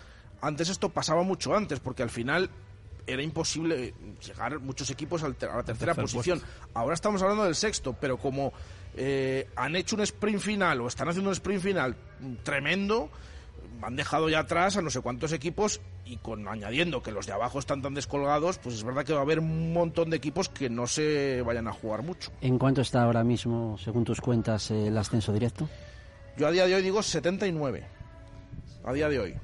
antes 0.43 0.69
esto 0.69 0.91
pasaba 0.91 1.23
mucho 1.23 1.57
antes, 1.57 1.81
porque 1.81 2.03
al 2.03 2.11
final 2.11 2.51
era 3.07 3.23
imposible 3.23 3.95
llegar 4.25 4.61
muchos 4.61 4.91
equipos 4.91 5.23
a 5.25 5.29
la 5.29 5.35
tercera 5.35 5.63
Tercer 5.65 5.95
posición. 5.97 6.41
Ahora 6.75 6.95
estamos 6.95 7.21
hablando 7.23 7.45
del 7.45 7.55
sexto, 7.55 7.97
pero 8.01 8.17
como 8.19 8.53
eh, 8.95 9.49
han 9.57 9.75
hecho 9.77 9.97
un 9.97 10.03
sprint 10.03 10.41
final 10.41 10.81
o 10.83 10.87
están 10.89 11.09
haciendo 11.09 11.31
un 11.31 11.35
sprint 11.35 11.63
final 11.63 11.97
tremendo, 12.45 13.11
han 13.83 13.97
dejado 13.97 14.28
ya 14.28 14.41
atrás 14.41 14.76
a 14.76 14.83
no 14.83 14.91
sé 14.91 15.01
cuántos 15.01 15.33
equipos 15.33 15.80
y 16.05 16.16
con 16.18 16.49
añadiendo 16.49 17.03
que 17.03 17.12
los 17.12 17.26
de 17.26 17.33
abajo 17.33 17.59
están 17.59 17.83
tan 17.83 17.95
descolgados, 17.95 18.59
pues 18.59 18.76
es 18.76 18.85
verdad 18.85 19.05
que 19.05 19.12
va 19.12 19.20
a 19.20 19.22
haber 19.22 19.41
un 19.41 19.72
montón 19.72 20.11
de 20.11 20.16
equipos 20.16 20.49
que 20.49 20.70
no 20.70 20.87
se 20.87 21.43
vayan 21.43 21.68
a 21.68 21.72
jugar 21.72 22.03
mucho. 22.03 22.30
¿En 22.41 22.59
cuánto 22.59 22.80
está 22.80 23.03
ahora 23.03 23.24
mismo, 23.24 23.76
según 23.78 24.05
tus 24.05 24.20
cuentas, 24.20 24.70
el 24.70 24.97
ascenso 24.97 25.33
directo? 25.33 25.68
Yo 26.37 26.47
a 26.47 26.51
día 26.51 26.66
de 26.66 26.74
hoy 26.74 26.83
digo 26.83 27.03
79. 27.03 27.85
A 28.85 28.93
día 28.93 29.09
de 29.09 29.18
hoy. 29.18 29.35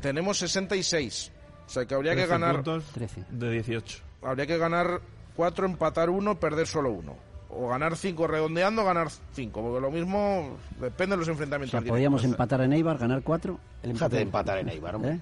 Tenemos 0.00 0.38
66. 0.38 1.32
O 1.66 1.68
sea 1.68 1.86
que 1.86 1.94
habría 1.94 2.12
que 2.12 2.26
13 2.26 2.30
ganar. 2.30 2.54
puntos 2.56 2.84
de 3.30 3.50
18. 3.50 4.02
Habría 4.22 4.46
que 4.46 4.58
ganar 4.58 5.00
4, 5.36 5.66
empatar 5.66 6.10
1, 6.10 6.40
perder 6.40 6.66
solo 6.66 6.90
1. 6.92 7.33
O 7.56 7.68
ganar 7.68 7.96
5 7.96 8.26
redondeando, 8.26 8.84
ganar 8.84 9.08
5. 9.34 9.62
Porque 9.62 9.80
lo 9.80 9.90
mismo 9.90 10.56
depende 10.80 11.14
de 11.14 11.18
los 11.20 11.28
O 11.28 11.30
enfrentamientos. 11.32 11.70
sea, 11.70 11.80
directos. 11.80 11.94
podíamos 11.96 12.24
empatar 12.24 12.60
en 12.62 12.72
Eibar, 12.72 12.98
ganar 12.98 13.22
cuatro. 13.22 13.60
El 13.82 13.92
Déjate 13.92 14.16
de 14.16 14.22
empate- 14.22 14.26
empatar 14.26 14.58
en 14.58 14.68
Eibar, 14.70 14.96
hombre. 14.96 15.12
¿Eh? 15.12 15.20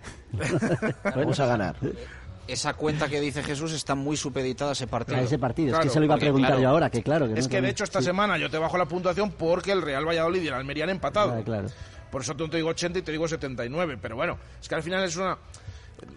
Vamos 1.16 1.38
a 1.40 1.46
ganar. 1.46 1.76
Esa 2.48 2.74
cuenta 2.74 3.08
que 3.08 3.20
dice 3.20 3.42
Jesús 3.42 3.72
está 3.72 3.94
muy 3.94 4.16
supeditada 4.16 4.70
a 4.70 4.72
ese 4.72 4.86
partido. 4.86 5.18
A 5.18 5.20
ese 5.22 5.38
partido, 5.38 5.74
es 5.78 5.84
que 5.84 5.90
se 5.90 5.98
lo 6.00 6.06
iba 6.06 6.14
a 6.14 6.18
preguntar 6.18 6.50
claro, 6.50 6.62
yo 6.62 6.68
ahora, 6.70 6.90
que 6.90 7.02
claro. 7.02 7.26
Que 7.32 7.38
Es 7.38 7.46
no 7.46 7.50
que 7.50 7.60
de 7.60 7.68
hecho 7.68 7.84
esta 7.84 8.00
sí. 8.00 8.06
semana 8.06 8.36
yo 8.38 8.50
te 8.50 8.58
bajo 8.58 8.76
la 8.78 8.86
puntuación 8.86 9.30
porque 9.30 9.70
el 9.72 9.80
Real 9.82 10.06
Valladolid 10.06 10.42
y 10.42 10.48
el 10.48 10.54
Almería 10.54 10.84
han 10.84 10.90
empatado. 10.90 11.34
Ah, 11.38 11.42
claro. 11.44 11.68
Por 12.10 12.22
eso 12.22 12.34
no 12.34 12.48
te 12.50 12.56
digo 12.56 12.68
80 12.70 12.98
y 12.98 13.02
te 13.02 13.12
digo 13.12 13.28
79. 13.28 13.96
Pero 14.02 14.16
bueno, 14.16 14.38
es 14.60 14.68
que 14.68 14.74
al 14.74 14.82
final 14.82 15.04
es 15.04 15.16
una. 15.16 15.38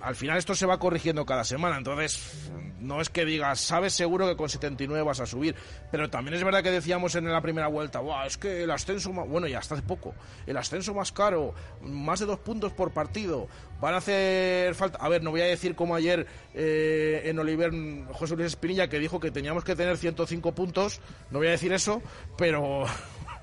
Al 0.01 0.15
final 0.15 0.37
esto 0.37 0.55
se 0.55 0.65
va 0.65 0.79
corrigiendo 0.79 1.25
cada 1.25 1.43
semana. 1.43 1.77
Entonces, 1.77 2.49
no 2.79 3.01
es 3.01 3.09
que 3.09 3.25
digas, 3.25 3.59
sabes 3.59 3.93
seguro 3.93 4.27
que 4.27 4.35
con 4.35 4.49
79 4.49 5.03
vas 5.03 5.19
a 5.19 5.25
subir. 5.25 5.55
Pero 5.91 6.09
también 6.09 6.35
es 6.35 6.43
verdad 6.43 6.63
que 6.63 6.71
decíamos 6.71 7.15
en 7.15 7.31
la 7.31 7.41
primera 7.41 7.67
vuelta, 7.67 7.99
"Buah, 7.99 8.25
es 8.25 8.37
que 8.37 8.63
el 8.63 8.71
ascenso. 8.71 9.11
más-". 9.13 9.27
Bueno, 9.27 9.47
ya 9.47 9.59
hasta 9.59 9.75
hace 9.75 9.83
poco. 9.83 10.13
El 10.45 10.57
ascenso 10.57 10.93
más 10.93 11.11
caro, 11.11 11.53
más 11.81 12.19
de 12.19 12.25
dos 12.25 12.39
puntos 12.39 12.71
por 12.73 12.91
partido. 12.91 13.47
Van 13.79 13.93
a 13.93 13.97
hacer 13.97 14.75
falta. 14.75 14.97
A 14.99 15.09
ver, 15.09 15.23
no 15.23 15.31
voy 15.31 15.41
a 15.41 15.45
decir 15.45 15.75
como 15.75 15.95
ayer 15.95 16.27
eh, 16.53 17.23
en 17.25 17.39
Oliver 17.39 17.71
José 18.13 18.35
Luis 18.35 18.47
Espinilla 18.47 18.87
que 18.87 18.99
dijo 18.99 19.19
que 19.19 19.31
teníamos 19.31 19.63
que 19.63 19.75
tener 19.75 19.97
105 19.97 20.53
puntos. 20.55 21.01
No 21.31 21.39
voy 21.39 21.47
a 21.47 21.51
decir 21.51 21.73
eso, 21.73 22.01
pero 22.37 22.85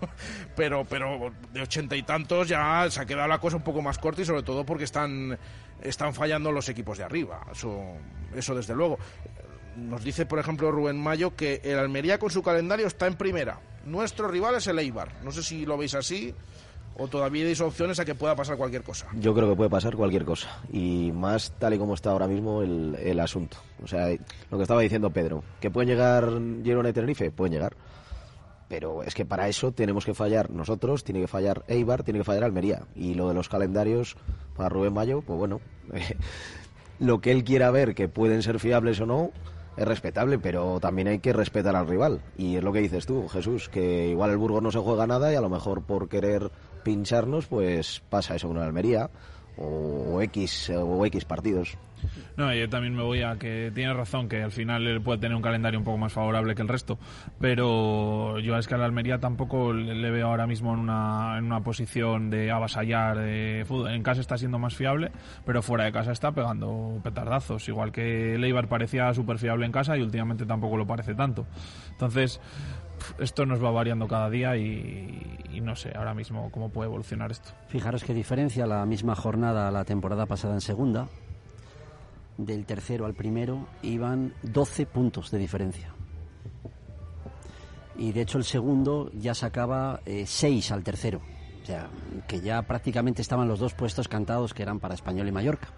pero 0.56 0.84
pero 0.84 1.32
de 1.52 1.62
ochenta 1.62 1.96
y 1.96 2.02
tantos 2.02 2.48
ya 2.48 2.86
se 2.90 3.00
ha 3.00 3.06
quedado 3.06 3.28
la 3.28 3.38
cosa 3.38 3.56
un 3.56 3.62
poco 3.62 3.82
más 3.82 3.98
corta 3.98 4.22
y 4.22 4.24
sobre 4.24 4.42
todo 4.42 4.64
porque 4.64 4.84
están 4.84 5.38
están 5.82 6.14
fallando 6.14 6.52
los 6.52 6.68
equipos 6.68 6.98
de 6.98 7.04
arriba 7.04 7.46
eso 7.50 7.94
eso 8.34 8.54
desde 8.54 8.74
luego 8.74 8.98
nos 9.76 10.04
dice 10.04 10.26
por 10.26 10.38
ejemplo 10.38 10.70
Rubén 10.70 11.00
Mayo 11.00 11.34
que 11.34 11.60
el 11.64 11.78
Almería 11.78 12.18
con 12.18 12.30
su 12.30 12.42
calendario 12.42 12.86
está 12.86 13.06
en 13.06 13.14
primera 13.14 13.60
nuestro 13.84 14.28
rival 14.28 14.56
es 14.56 14.66
el 14.66 14.78
Eibar 14.78 15.10
no 15.24 15.32
sé 15.32 15.42
si 15.42 15.66
lo 15.66 15.76
veis 15.76 15.94
así 15.94 16.34
o 16.96 17.08
todavía 17.08 17.46
hay 17.46 17.54
opciones 17.60 17.98
a 18.00 18.04
que 18.04 18.14
pueda 18.14 18.36
pasar 18.36 18.56
cualquier 18.56 18.82
cosa 18.82 19.06
Yo 19.18 19.34
creo 19.34 19.48
que 19.48 19.56
puede 19.56 19.70
pasar 19.70 19.96
cualquier 19.96 20.24
cosa. 20.24 20.60
Y 20.72 21.10
más 21.12 21.52
tal 21.58 21.74
y 21.74 21.78
como 21.78 21.94
está 21.94 22.10
ahora 22.10 22.26
mismo 22.26 22.62
el, 22.62 22.96
el 23.00 23.18
asunto. 23.20 23.56
O 23.82 23.88
sea, 23.88 24.08
lo 24.50 24.58
que 24.58 24.62
estaba 24.62 24.82
diciendo 24.82 25.10
Pedro, 25.10 25.42
que 25.60 25.70
pueden 25.70 25.88
llegar 25.88 26.28
Girona 26.62 26.90
y 26.90 26.92
Tenerife, 26.92 27.30
pueden 27.30 27.54
llegar. 27.54 27.74
Pero 28.72 29.02
es 29.02 29.14
que 29.14 29.26
para 29.26 29.48
eso 29.48 29.72
tenemos 29.72 30.06
que 30.06 30.14
fallar 30.14 30.48
nosotros, 30.48 31.04
tiene 31.04 31.20
que 31.20 31.26
fallar 31.26 31.62
Eibar, 31.68 32.04
tiene 32.04 32.20
que 32.20 32.24
fallar 32.24 32.44
Almería. 32.44 32.84
Y 32.96 33.12
lo 33.12 33.28
de 33.28 33.34
los 33.34 33.50
calendarios 33.50 34.16
para 34.56 34.70
Rubén 34.70 34.94
Mayo, 34.94 35.20
pues 35.20 35.38
bueno, 35.38 35.60
lo 36.98 37.20
que 37.20 37.32
él 37.32 37.44
quiera 37.44 37.70
ver, 37.70 37.94
que 37.94 38.08
pueden 38.08 38.42
ser 38.42 38.60
fiables 38.60 38.98
o 39.02 39.04
no, 39.04 39.30
es 39.76 39.86
respetable, 39.86 40.38
pero 40.38 40.80
también 40.80 41.08
hay 41.08 41.18
que 41.18 41.34
respetar 41.34 41.76
al 41.76 41.86
rival. 41.86 42.22
Y 42.38 42.56
es 42.56 42.64
lo 42.64 42.72
que 42.72 42.80
dices 42.80 43.04
tú, 43.04 43.28
Jesús, 43.28 43.68
que 43.68 44.08
igual 44.08 44.30
el 44.30 44.38
Burgos 44.38 44.62
no 44.62 44.72
se 44.72 44.78
juega 44.78 45.06
nada 45.06 45.30
y 45.30 45.34
a 45.36 45.42
lo 45.42 45.50
mejor 45.50 45.82
por 45.82 46.08
querer 46.08 46.50
pincharnos, 46.82 47.48
pues 47.48 48.02
pasa 48.08 48.36
eso 48.36 48.48
con 48.48 48.56
Almería 48.56 49.10
o, 49.56 50.20
X 50.22 50.70
o 50.70 51.04
X 51.06 51.24
partidos. 51.24 51.76
No, 52.36 52.52
yo 52.52 52.68
también 52.68 52.96
me 52.96 53.02
voy 53.02 53.22
a 53.22 53.36
que 53.36 53.70
tiene 53.74 53.92
razón 53.94 54.28
que 54.28 54.42
al 54.42 54.50
final 54.50 54.86
él 54.86 55.00
puede 55.00 55.20
tener 55.20 55.36
un 55.36 55.42
calendario 55.42 55.78
un 55.78 55.84
poco 55.84 55.98
más 55.98 56.12
favorable 56.12 56.54
que 56.54 56.62
el 56.62 56.68
resto, 56.68 56.98
pero 57.40 58.38
yo 58.40 58.56
es 58.56 58.66
que 58.66 58.74
a 58.74 58.78
la 58.78 58.86
Almería 58.86 59.18
tampoco 59.18 59.72
le 59.72 60.10
veo 60.10 60.26
ahora 60.26 60.46
mismo 60.46 60.72
en 60.74 60.80
una, 60.80 61.36
en 61.38 61.44
una 61.44 61.62
posición 61.62 62.30
de 62.30 62.50
avasallar 62.50 63.18
de 63.18 63.64
fútbol. 63.66 63.92
En 63.92 64.02
casa 64.02 64.20
está 64.20 64.36
siendo 64.36 64.58
más 64.58 64.74
fiable, 64.74 65.12
pero 65.44 65.62
fuera 65.62 65.84
de 65.84 65.92
casa 65.92 66.12
está 66.12 66.32
pegando 66.32 67.00
petardazos, 67.02 67.68
igual 67.68 67.92
que 67.92 68.36
Leibar 68.38 68.68
parecía 68.68 69.12
súper 69.14 69.38
fiable 69.38 69.66
en 69.66 69.72
casa 69.72 69.96
y 69.96 70.02
últimamente 70.02 70.46
tampoco 70.46 70.76
lo 70.76 70.86
parece 70.86 71.14
tanto. 71.14 71.46
Entonces, 71.90 72.40
esto 73.18 73.46
nos 73.46 73.62
va 73.62 73.70
variando 73.70 74.08
cada 74.08 74.30
día 74.30 74.56
y, 74.56 75.60
no 75.62 75.76
sé 75.76 75.92
ahora 75.94 76.14
mismo 76.14 76.50
cómo 76.50 76.70
puede 76.70 76.88
evolucionar 76.88 77.30
esto. 77.30 77.50
Fijaros 77.68 78.04
qué 78.04 78.14
diferencia 78.14 78.66
la 78.66 78.84
misma 78.86 79.14
jornada 79.14 79.70
la 79.70 79.84
temporada 79.84 80.26
pasada 80.26 80.54
en 80.54 80.60
segunda. 80.60 81.08
Del 82.38 82.64
tercero 82.64 83.06
al 83.06 83.14
primero 83.14 83.66
iban 83.82 84.34
12 84.42 84.86
puntos 84.86 85.30
de 85.30 85.38
diferencia. 85.38 85.94
Y 87.96 88.12
de 88.12 88.22
hecho 88.22 88.38
el 88.38 88.44
segundo 88.44 89.10
ya 89.12 89.34
sacaba 89.34 90.00
6 90.06 90.72
al 90.72 90.82
tercero. 90.82 91.20
O 91.62 91.66
sea, 91.66 91.88
que 92.26 92.40
ya 92.40 92.62
prácticamente 92.62 93.22
estaban 93.22 93.46
los 93.46 93.60
dos 93.60 93.74
puestos 93.74 94.08
cantados 94.08 94.52
que 94.54 94.62
eran 94.62 94.80
para 94.80 94.94
Español 94.94 95.28
y 95.28 95.32
Mallorca. 95.32 95.68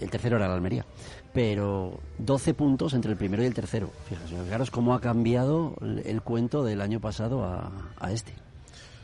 El 0.00 0.10
tercero 0.10 0.36
era 0.36 0.48
la 0.48 0.54
Almería. 0.54 0.84
Pero 1.32 2.00
12 2.18 2.54
puntos 2.54 2.94
entre 2.94 3.12
el 3.12 3.16
primero 3.16 3.42
y 3.42 3.46
el 3.46 3.54
tercero. 3.54 3.90
Fíjate, 4.08 4.42
fijaros 4.44 4.70
cómo 4.70 4.94
ha 4.94 5.00
cambiado 5.00 5.74
el, 6.04 6.22
cuento 6.22 6.64
del 6.64 6.80
año 6.80 7.00
pasado 7.00 7.44
a, 7.44 7.70
a 7.98 8.12
este. 8.12 8.32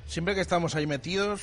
siempre 0.06 0.34
que 0.34 0.40
estamos 0.40 0.74
ahí 0.74 0.86
metidos 0.86 1.42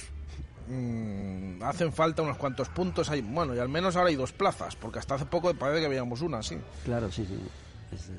mm, 0.68 1.64
hacen 1.64 1.92
falta 1.94 2.22
unos 2.22 2.38
cuantos 2.38 2.70
puntos 2.70 3.10
hay 3.10 3.22
bueno 3.22 3.56
y 3.56 3.60
al 3.60 3.70
menos 3.70 3.96
ahora 3.96 4.10
hay 4.10 4.16
dos 4.16 4.32
plazas 4.32 4.76
porque 4.76 5.00
hasta 5.00 5.16
hace 5.16 5.26
poco 5.26 5.54
parece 5.54 5.82
que 5.82 5.88
veíamos 5.88 6.22
una 6.22 6.44
sí 6.44 6.58
Claro, 6.86 7.12
sí, 7.12 7.26
sí. 7.26 7.38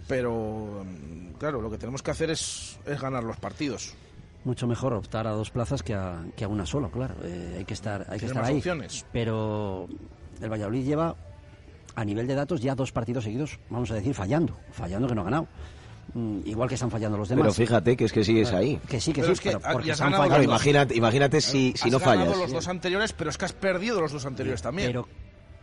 Pero, 0.08 0.84
mm, 0.84 1.34
claro, 1.38 1.60
lo 1.60 1.70
que 1.70 1.78
tenemos 1.78 2.02
que 2.02 2.10
hacer 2.10 2.30
es, 2.30 2.78
es 2.84 3.00
ganar 3.00 3.24
los 3.24 3.36
partidos. 3.38 3.94
Mucho 4.44 4.66
mejor 4.66 4.92
optar 4.92 5.26
a 5.26 5.30
dos 5.30 5.50
plazas 5.50 5.82
que 5.82 5.94
a, 5.94 6.24
que 6.36 6.44
a 6.44 6.48
una 6.48 6.66
sola, 6.66 6.88
claro. 6.88 7.14
Eh, 7.24 7.56
hay 7.58 7.64
que 7.64 7.74
estar, 7.74 8.06
hay 8.08 8.18
que 8.18 8.26
estar 8.26 8.44
ahí. 8.44 8.56
opciones. 8.56 9.06
Pero 9.12 9.88
el 10.42 10.50
Valladolid 10.50 10.84
lleva, 10.84 11.16
a 11.94 12.04
nivel 12.04 12.26
de 12.26 12.34
datos, 12.34 12.60
ya 12.60 12.74
dos 12.74 12.92
partidos 12.92 13.24
seguidos, 13.24 13.58
vamos 13.70 13.90
a 13.90 13.94
decir, 13.94 14.14
fallando. 14.14 14.56
Fallando 14.72 15.08
que 15.08 15.14
no 15.14 15.20
ha 15.22 15.24
ganado. 15.24 15.46
Mm, 16.14 16.40
igual 16.46 16.68
que 16.68 16.74
están 16.74 16.90
fallando 16.90 17.16
los 17.16 17.28
demás. 17.28 17.42
Pero 17.44 17.54
fíjate 17.54 17.96
que 17.96 18.04
es 18.04 18.12
que 18.12 18.24
sigues 18.24 18.52
ahí. 18.52 18.78
Que 18.88 19.00
sí, 19.00 19.12
que 19.12 19.20
Pero 19.22 19.26
sí, 19.28 19.32
es 19.34 19.40
que 19.40 19.48
pero 19.50 19.58
aquí 19.64 19.72
porque 19.72 19.92
has 19.92 19.98
se 19.98 20.04
han 20.04 20.10
fallado. 20.10 20.28
Claro, 20.28 20.42
imagínate, 20.42 20.96
imagínate 20.96 21.40
si, 21.40 21.72
si 21.76 21.88
Has 21.88 21.92
no 21.92 21.98
ganado 22.00 22.24
fallas. 22.24 22.38
los 22.38 22.52
dos 22.52 22.68
anteriores, 22.68 23.12
pero 23.12 23.30
es 23.30 23.38
que 23.38 23.44
has 23.44 23.52
perdido 23.52 24.00
los 24.00 24.12
dos 24.12 24.26
anteriores 24.26 24.60
también. 24.62 24.88
Pero 24.88 25.08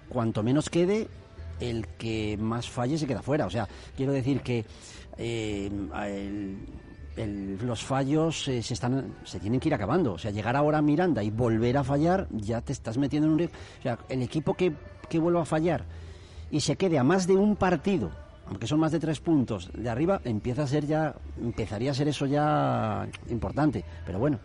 cuanto 0.08 0.42
menos 0.42 0.70
quede, 0.70 1.08
el 1.60 1.88
que 1.98 2.38
más 2.40 2.70
falle 2.70 2.98
se 2.98 3.06
queda 3.06 3.22
fuera. 3.22 3.46
O 3.46 3.50
sea, 3.50 3.68
quiero 3.98 4.12
decir 4.14 4.42
que 4.42 4.66
eh, 5.18 5.70
el- 6.06 6.58
el- 7.22 7.58
los 7.66 7.84
fallos 7.84 8.48
eh, 8.48 8.62
se 8.64 8.74
están 8.74 9.16
se 9.24 9.40
tienen 9.40 9.60
que 9.60 9.68
ir 9.70 9.74
acabando. 9.74 10.14
O 10.14 10.18
sea, 10.18 10.32
llegar 10.32 10.56
ahora 10.56 10.78
a 10.80 10.82
Miranda 10.82 11.22
y 11.24 11.30
volver 11.30 11.78
a 11.78 11.84
fallar, 11.84 12.28
ya 12.32 12.62
te 12.62 12.72
estás 12.74 12.98
metiendo 12.98 13.28
en 13.28 13.34
un... 13.34 13.40
ri- 13.40 13.50
O 13.80 13.82
sea, 13.84 14.00
el 14.10 14.22
equipo 14.22 14.54
que, 14.54 14.74
que 15.10 15.20
vuelva 15.20 15.42
a 15.42 15.46
fallar 15.46 15.86
y 16.52 16.62
se 16.62 16.76
quede 16.76 16.98
a 16.98 17.04
más 17.04 17.28
de 17.28 17.36
un 17.36 17.56
partido, 17.56 18.10
aunque 18.48 18.66
son 18.68 18.80
más 18.80 18.92
de 18.92 19.00
tres 19.00 19.20
puntos 19.20 19.70
de 19.74 19.90
arriba, 19.90 20.22
empieza 20.24 20.64
a 20.64 20.68
ser 20.68 20.86
ya, 20.88 21.16
empezaría 21.40 21.92
a 21.92 21.94
ser 21.94 22.08
eso 22.08 22.26
ya 22.26 23.08
importante. 23.30 23.84
Pero 24.06 24.18
bueno, 24.20 24.40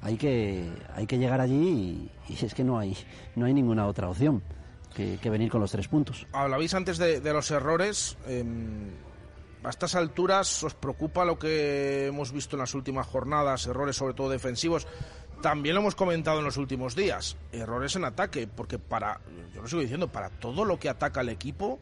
hay 0.00 0.16
que, 0.16 0.70
hay 0.94 1.06
que 1.06 1.18
llegar 1.18 1.40
allí 1.40 2.08
y, 2.28 2.32
y 2.32 2.44
es 2.44 2.54
que 2.54 2.64
no 2.64 2.78
hay, 2.78 2.96
no 3.36 3.44
hay 3.46 3.52
ninguna 3.52 3.86
otra 3.86 4.08
opción 4.08 4.42
que, 4.94 5.18
que 5.20 5.28
venir 5.28 5.50
con 5.50 5.60
los 5.60 5.70
tres 5.72 5.88
puntos. 5.88 6.26
Hablabais 6.32 6.72
antes 6.72 6.96
de, 6.98 7.20
de 7.20 7.32
los 7.32 7.50
errores. 7.50 8.16
em, 8.26 8.88
a 9.64 9.70
estas 9.70 9.94
alturas 9.94 10.62
os 10.62 10.74
preocupa 10.74 11.24
lo 11.24 11.38
que 11.38 12.06
hemos 12.06 12.32
visto 12.32 12.56
en 12.56 12.60
las 12.60 12.74
últimas 12.74 13.06
jornadas, 13.06 13.66
errores 13.66 13.96
sobre 13.96 14.14
todo 14.14 14.28
defensivos. 14.28 14.86
También 15.42 15.74
lo 15.74 15.80
hemos 15.80 15.94
comentado 15.94 16.38
en 16.38 16.44
los 16.44 16.56
últimos 16.56 16.94
días, 16.94 17.36
errores 17.52 17.96
en 17.96 18.04
ataque, 18.04 18.46
porque 18.46 18.78
para, 18.78 19.20
yo 19.54 19.62
lo 19.62 19.68
sigo 19.68 19.82
diciendo, 19.82 20.08
para 20.08 20.30
todo 20.30 20.64
lo 20.64 20.78
que 20.78 20.88
ataca 20.88 21.22
el 21.22 21.30
equipo, 21.30 21.80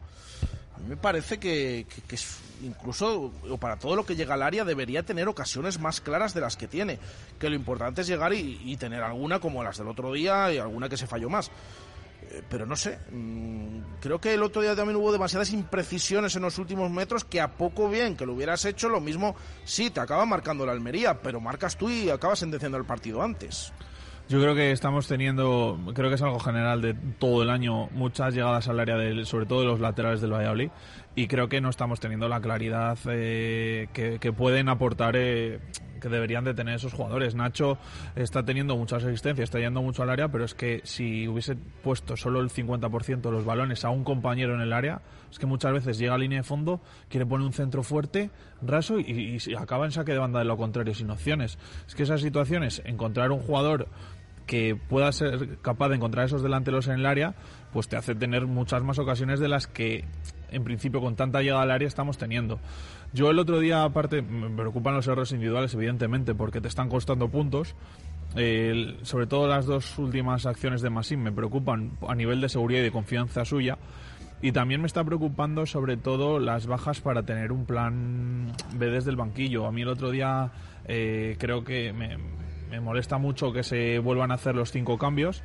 a 0.75 0.79
mí 0.79 0.89
me 0.89 0.97
parece 0.97 1.39
que, 1.39 1.85
es 2.09 2.39
incluso, 2.63 3.31
o 3.49 3.57
para 3.57 3.77
todo 3.77 3.95
lo 3.95 4.05
que 4.05 4.15
llega 4.15 4.33
al 4.33 4.41
área, 4.41 4.65
debería 4.65 5.03
tener 5.03 5.27
ocasiones 5.27 5.79
más 5.79 6.01
claras 6.01 6.33
de 6.33 6.41
las 6.41 6.57
que 6.57 6.67
tiene. 6.67 6.99
Que 7.39 7.49
lo 7.49 7.55
importante 7.55 8.01
es 8.01 8.07
llegar 8.07 8.33
y 8.33 8.75
tener 8.77 9.03
alguna 9.03 9.39
como 9.39 9.63
las 9.63 9.77
del 9.77 9.87
otro 9.87 10.11
día 10.11 10.51
y 10.51 10.57
alguna 10.57 10.89
que 10.89 10.97
se 10.97 11.07
falló 11.07 11.29
más. 11.29 11.51
Pero 12.49 12.65
no 12.65 12.75
sé, 12.75 12.99
mm, 13.11 13.99
creo 13.99 14.19
que 14.19 14.33
el 14.33 14.43
otro 14.43 14.61
día 14.61 14.75
también 14.75 14.97
hubo 14.97 15.11
demasiadas 15.11 15.51
imprecisiones 15.51 16.35
en 16.35 16.41
los 16.41 16.57
últimos 16.57 16.89
metros 16.89 17.23
que 17.23 17.41
a 17.41 17.51
poco 17.51 17.89
bien 17.89 18.15
que 18.15 18.25
lo 18.25 18.33
hubieras 18.33 18.65
hecho, 18.65 18.89
lo 18.89 18.99
mismo, 18.99 19.35
sí, 19.63 19.89
te 19.89 19.99
acaba 19.99 20.25
marcando 20.25 20.65
la 20.65 20.71
Almería, 20.71 21.21
pero 21.21 21.39
marcas 21.39 21.77
tú 21.77 21.89
y 21.89 22.09
acabas 22.09 22.39
sentenciando 22.39 22.77
el 22.77 22.85
partido 22.85 23.21
antes. 23.21 23.73
Yo 24.29 24.39
creo 24.39 24.55
que 24.55 24.71
estamos 24.71 25.05
teniendo, 25.07 25.77
creo 25.93 26.09
que 26.09 26.15
es 26.15 26.21
algo 26.21 26.39
general 26.39 26.81
de 26.81 26.93
todo 27.19 27.43
el 27.43 27.49
año, 27.49 27.89
muchas 27.91 28.33
llegadas 28.33 28.69
al 28.69 28.79
área, 28.79 28.95
del, 28.95 29.25
sobre 29.25 29.45
todo 29.45 29.59
de 29.59 29.65
los 29.65 29.81
laterales 29.81 30.21
del 30.21 30.31
Valladolid, 30.31 30.69
y 31.15 31.27
creo 31.27 31.47
que 31.47 31.61
no 31.61 31.69
estamos 31.69 31.99
teniendo 31.99 32.27
la 32.27 32.41
claridad 32.41 32.97
eh, 33.05 33.87
que, 33.93 34.33
pueden 34.33 34.67
aportar, 34.67 35.15
eh, 35.15 35.59
que 36.01 36.09
deberían 36.09 36.43
de 36.43 36.55
tener 36.55 36.75
esos 36.75 36.93
jugadores. 36.93 37.35
Nacho 37.35 37.77
está 38.15 38.43
teniendo 38.43 38.75
muchas 38.75 39.03
asistencias, 39.03 39.45
está 39.45 39.59
yendo 39.59 39.81
mucho 39.83 40.01
al 40.01 40.09
área, 40.09 40.29
pero 40.29 40.43
es 40.43 40.55
que 40.55 40.81
si 40.83 41.27
hubiese 41.27 41.55
puesto 41.55 42.17
solo 42.17 42.39
el 42.41 42.49
50% 42.49 43.21
de 43.21 43.31
los 43.31 43.45
balones 43.45 43.85
a 43.85 43.89
un 43.89 44.03
compañero 44.03 44.55
en 44.55 44.61
el 44.61 44.73
área, 44.73 45.01
es 45.29 45.37
que 45.37 45.45
muchas 45.45 45.71
veces 45.73 45.99
llega 45.99 46.15
a 46.15 46.17
línea 46.17 46.39
de 46.39 46.43
fondo, 46.43 46.81
quiere 47.09 47.25
poner 47.27 47.45
un 47.45 47.53
centro 47.53 47.83
fuerte, 47.83 48.31
raso, 48.61 48.99
y 48.99 49.39
acaba 49.57 49.85
en 49.85 49.91
saque 49.91 50.13
de 50.13 50.19
banda 50.19 50.39
de 50.39 50.45
lo 50.45 50.57
contrario, 50.57 50.95
sin 50.95 51.11
opciones. 51.11 51.59
Es 51.87 51.93
que 51.93 52.03
esas 52.03 52.21
situaciones, 52.21 52.81
encontrar 52.85 53.31
un 53.31 53.39
jugador 53.39 53.87
que 54.45 54.75
pueda 54.75 55.11
ser 55.11 55.59
capaz 55.61 55.89
de 55.89 55.95
encontrar 55.95 56.25
esos 56.25 56.43
delanteros 56.43 56.87
en 56.87 56.95
el 56.95 57.05
área, 57.05 57.35
pues 57.73 57.87
te 57.87 57.97
hace 57.97 58.15
tener 58.15 58.45
muchas 58.45 58.83
más 58.83 58.99
ocasiones 58.99 59.39
de 59.39 59.49
las 59.49 59.67
que 59.67 60.05
en 60.51 60.63
principio 60.63 61.01
con 61.01 61.15
tanta 61.15 61.41
llegada 61.41 61.63
al 61.63 61.71
área 61.71 61.87
estamos 61.87 62.17
teniendo. 62.17 62.59
Yo 63.11 63.31
el 63.31 63.39
otro 63.39 63.59
día, 63.59 63.83
aparte, 63.83 64.21
me 64.21 64.49
preocupan 64.49 64.93
los 64.93 65.07
errores 65.07 65.31
individuales, 65.31 65.73
evidentemente, 65.73 66.35
porque 66.35 66.61
te 66.61 66.67
están 66.67 66.89
costando 66.89 67.27
puntos. 67.29 67.75
Sobre 69.03 69.27
todo 69.27 69.47
las 69.47 69.65
dos 69.65 69.97
últimas 69.99 70.45
acciones 70.45 70.81
de 70.81 70.89
Massim 70.89 71.21
me 71.21 71.31
preocupan 71.31 71.91
a 72.07 72.15
nivel 72.15 72.41
de 72.41 72.49
seguridad 72.49 72.79
y 72.79 72.83
de 72.83 72.91
confianza 72.91 73.45
suya. 73.45 73.77
Y 74.41 74.51
también 74.51 74.81
me 74.81 74.87
está 74.87 75.03
preocupando 75.03 75.65
sobre 75.65 75.95
todo 75.97 76.39
las 76.39 76.67
bajas 76.67 76.99
para 76.99 77.23
tener 77.23 77.51
un 77.51 77.65
plan 77.65 78.51
B 78.73 78.87
desde 78.87 79.09
el 79.09 79.15
banquillo. 79.15 79.65
A 79.65 79.71
mí 79.71 79.83
el 79.83 79.87
otro 79.87 80.11
día 80.11 80.51
eh, 80.85 81.35
creo 81.39 81.63
que 81.63 81.93
me 81.93 82.79
molesta 82.79 83.17
mucho 83.19 83.53
que 83.53 83.63
se 83.63 83.99
vuelvan 83.99 84.31
a 84.31 84.35
hacer 84.35 84.55
los 84.55 84.71
cinco 84.71 84.97
cambios 84.97 85.43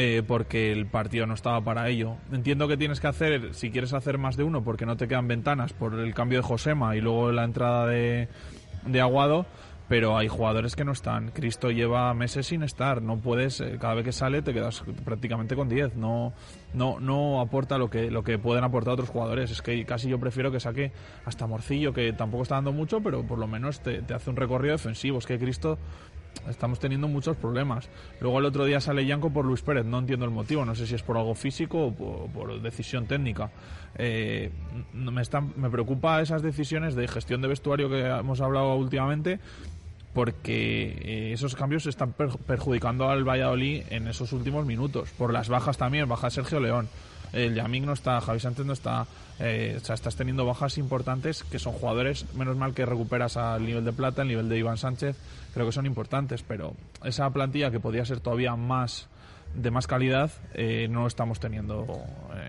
eh, 0.00 0.22
porque 0.24 0.70
el 0.70 0.86
partido 0.86 1.26
no 1.26 1.34
estaba 1.34 1.60
para 1.60 1.88
ello. 1.88 2.18
Entiendo 2.30 2.68
que 2.68 2.76
tienes 2.76 3.00
que 3.00 3.08
hacer, 3.08 3.52
si 3.52 3.72
quieres 3.72 3.92
hacer 3.92 4.16
más 4.16 4.36
de 4.36 4.44
uno, 4.44 4.62
porque 4.62 4.86
no 4.86 4.96
te 4.96 5.08
quedan 5.08 5.26
ventanas 5.26 5.72
por 5.72 5.94
el 5.98 6.14
cambio 6.14 6.38
de 6.38 6.44
Josema 6.44 6.94
y 6.94 7.00
luego 7.00 7.32
la 7.32 7.42
entrada 7.42 7.84
de, 7.88 8.28
de 8.86 9.00
Aguado, 9.00 9.44
pero 9.88 10.16
hay 10.16 10.28
jugadores 10.28 10.76
que 10.76 10.84
no 10.84 10.92
están. 10.92 11.32
Cristo 11.32 11.72
lleva 11.72 12.14
meses 12.14 12.46
sin 12.46 12.62
estar, 12.62 13.02
no 13.02 13.16
puedes, 13.16 13.60
eh, 13.60 13.76
cada 13.80 13.94
vez 13.94 14.04
que 14.04 14.12
sale 14.12 14.40
te 14.40 14.54
quedas 14.54 14.84
prácticamente 15.04 15.56
con 15.56 15.68
10, 15.68 15.96
no, 15.96 16.32
no, 16.74 17.00
no 17.00 17.40
aporta 17.40 17.76
lo 17.76 17.90
que, 17.90 18.08
lo 18.08 18.22
que 18.22 18.38
pueden 18.38 18.62
aportar 18.62 18.92
otros 18.92 19.08
jugadores. 19.08 19.50
Es 19.50 19.62
que 19.62 19.84
casi 19.84 20.08
yo 20.08 20.20
prefiero 20.20 20.52
que 20.52 20.60
saque 20.60 20.92
hasta 21.24 21.48
Morcillo, 21.48 21.92
que 21.92 22.12
tampoco 22.12 22.44
está 22.44 22.54
dando 22.54 22.70
mucho, 22.70 23.00
pero 23.00 23.26
por 23.26 23.40
lo 23.40 23.48
menos 23.48 23.80
te, 23.80 24.02
te 24.02 24.14
hace 24.14 24.30
un 24.30 24.36
recorrido 24.36 24.74
defensivo. 24.74 25.18
Es 25.18 25.26
que 25.26 25.40
Cristo 25.40 25.76
estamos 26.48 26.78
teniendo 26.78 27.08
muchos 27.08 27.36
problemas. 27.36 27.88
Luego 28.20 28.38
el 28.38 28.44
otro 28.46 28.64
día 28.64 28.80
sale 28.80 29.04
Yanko 29.06 29.30
por 29.30 29.44
Luis 29.44 29.62
Pérez, 29.62 29.84
no 29.84 29.98
entiendo 29.98 30.24
el 30.24 30.30
motivo, 30.30 30.64
no 30.64 30.74
sé 30.74 30.86
si 30.86 30.94
es 30.94 31.02
por 31.02 31.16
algo 31.16 31.34
físico 31.34 31.86
o 31.86 32.26
por, 32.28 32.60
decisión 32.62 33.06
técnica. 33.06 33.50
Eh, 33.96 34.50
me, 34.92 35.22
están, 35.22 35.52
me 35.56 35.70
preocupa 35.70 36.20
esas 36.20 36.42
decisiones 36.42 36.94
de 36.94 37.08
gestión 37.08 37.42
de 37.42 37.48
vestuario 37.48 37.88
que 37.88 38.00
hemos 38.06 38.40
hablado 38.40 38.74
últimamente 38.76 39.40
porque 40.14 40.98
eh, 41.02 41.32
esos 41.32 41.54
cambios 41.54 41.86
están 41.86 42.12
per- 42.12 42.36
perjudicando 42.38 43.08
al 43.08 43.24
Valladolid 43.28 43.82
en 43.90 44.08
esos 44.08 44.32
últimos 44.32 44.66
minutos. 44.66 45.10
Por 45.10 45.32
las 45.32 45.48
bajas 45.48 45.76
también, 45.78 46.08
baja 46.08 46.30
Sergio 46.30 46.60
León. 46.60 46.88
El 47.32 47.54
Yamik 47.54 47.84
no 47.84 47.92
está, 47.92 48.20
Javi 48.20 48.40
Sánchez 48.40 48.64
no 48.66 48.72
está. 48.72 49.06
Eh, 49.40 49.78
o 49.80 49.84
sea, 49.84 49.94
estás 49.94 50.16
teniendo 50.16 50.44
bajas 50.44 50.78
importantes 50.78 51.44
que 51.44 51.58
son 51.58 51.72
jugadores, 51.72 52.26
menos 52.34 52.56
mal 52.56 52.74
que 52.74 52.86
recuperas 52.86 53.36
al 53.36 53.64
nivel 53.64 53.84
de 53.84 53.92
plata, 53.92 54.22
el 54.22 54.28
nivel 54.28 54.48
de 54.48 54.58
Iván 54.58 54.76
Sánchez, 54.76 55.16
creo 55.54 55.66
que 55.66 55.72
son 55.72 55.86
importantes, 55.86 56.42
pero 56.42 56.74
esa 57.04 57.28
plantilla 57.30 57.70
que 57.70 57.80
podía 57.80 58.04
ser 58.04 58.20
todavía 58.20 58.56
más 58.56 59.08
de 59.54 59.70
más 59.70 59.86
calidad, 59.86 60.30
eh, 60.54 60.88
no 60.90 61.06
estamos 61.06 61.40
teniendo 61.40 61.86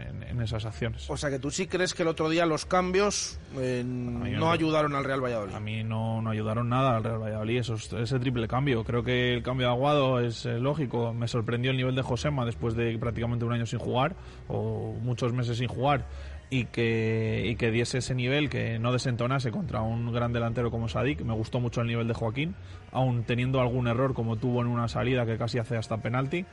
en, 0.10 0.24
en 0.24 0.42
esas 0.42 0.66
acciones. 0.66 1.10
O 1.10 1.18
sea 1.18 1.30
que 1.30 1.40
tú 1.40 1.50
sí 1.50 1.68
crees 1.68 1.94
que 1.94 2.04
el 2.04 2.10
otro 2.10 2.30
día 2.30 2.46
los 2.46 2.66
cambios 2.66 3.40
eh, 3.58 3.84
no 3.86 4.26
no. 4.26 4.52
ayudaron 4.52 4.96
al 4.96 5.04
Real 5.04 5.24
Valladolid. 5.24 5.54
A 5.54 5.60
mí 5.60 5.84
no, 5.84 6.22
no 6.22 6.30
ayudaron 6.30 6.70
nada 6.70 6.98
al 6.98 7.04
Real 7.04 7.20
Valladolid 7.20 7.60
esos, 7.60 7.92
ese 7.94 8.20
triple 8.20 8.48
cambio. 8.48 8.84
Creo 8.84 9.04
que 9.04 9.34
el 9.34 9.44
cambio 9.44 9.68
de 9.68 9.74
Aguado 9.74 10.20
es 10.20 10.46
eh, 10.46 10.60
lógico. 10.60 11.14
Me 11.14 11.28
sorprendió 11.28 11.72
el 11.72 11.78
nivel 11.78 11.96
de 11.96 12.02
Josema 12.02 12.46
después 12.46 12.76
de 12.76 12.98
prácticamente 13.00 13.46
un 13.46 13.54
año 13.54 13.66
sin 13.66 13.80
jugar 13.80 14.16
o 14.48 14.94
muchos 15.02 15.34
meses 15.34 15.58
sin 15.58 15.68
jugar 15.68 16.06
y 16.50 16.66
que, 16.66 17.46
y 17.46 17.56
que 17.56 17.72
diese 17.72 18.00
ese 18.00 18.16
nivel, 18.16 18.50
que 18.50 18.80
no 18.80 18.92
desentonase 18.92 19.52
contra 19.52 19.82
un 19.82 20.12
gran 20.12 20.34
delantero 20.34 20.72
como 20.72 20.90
Sadik. 20.90 21.22
Me 21.22 21.34
gustó 21.34 21.60
mucho 21.60 21.82
el 21.82 21.88
nivel 21.88 22.08
de 22.08 22.14
Joaquín, 22.14 22.56
aun 22.92 23.24
teniendo 23.24 23.62
algún 23.62 23.88
error 23.88 24.14
como 24.14 24.38
tuvo 24.38 24.62
en 24.62 24.68
una 24.68 24.88
salida 24.88 25.26
que 25.26 25.38
casi 25.38 25.60
hace 25.60 25.78
hasta 25.78 25.98
penalti. 25.98 26.46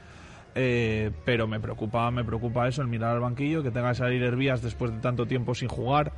Eh, 0.58 1.10
pero 1.24 1.46
me 1.46 1.60
preocupa, 1.60 2.10
me 2.10 2.24
preocupa 2.24 2.66
eso, 2.66 2.82
el 2.82 2.88
mirar 2.88 3.12
al 3.12 3.20
banquillo, 3.20 3.62
que 3.62 3.70
tenga 3.70 3.90
que 3.90 3.96
salir 3.96 4.22
Hervías 4.22 4.62
después 4.62 4.90
de 4.90 5.00
tanto 5.00 5.26
tiempo 5.26 5.54
sin 5.54 5.68
jugar, 5.68 6.12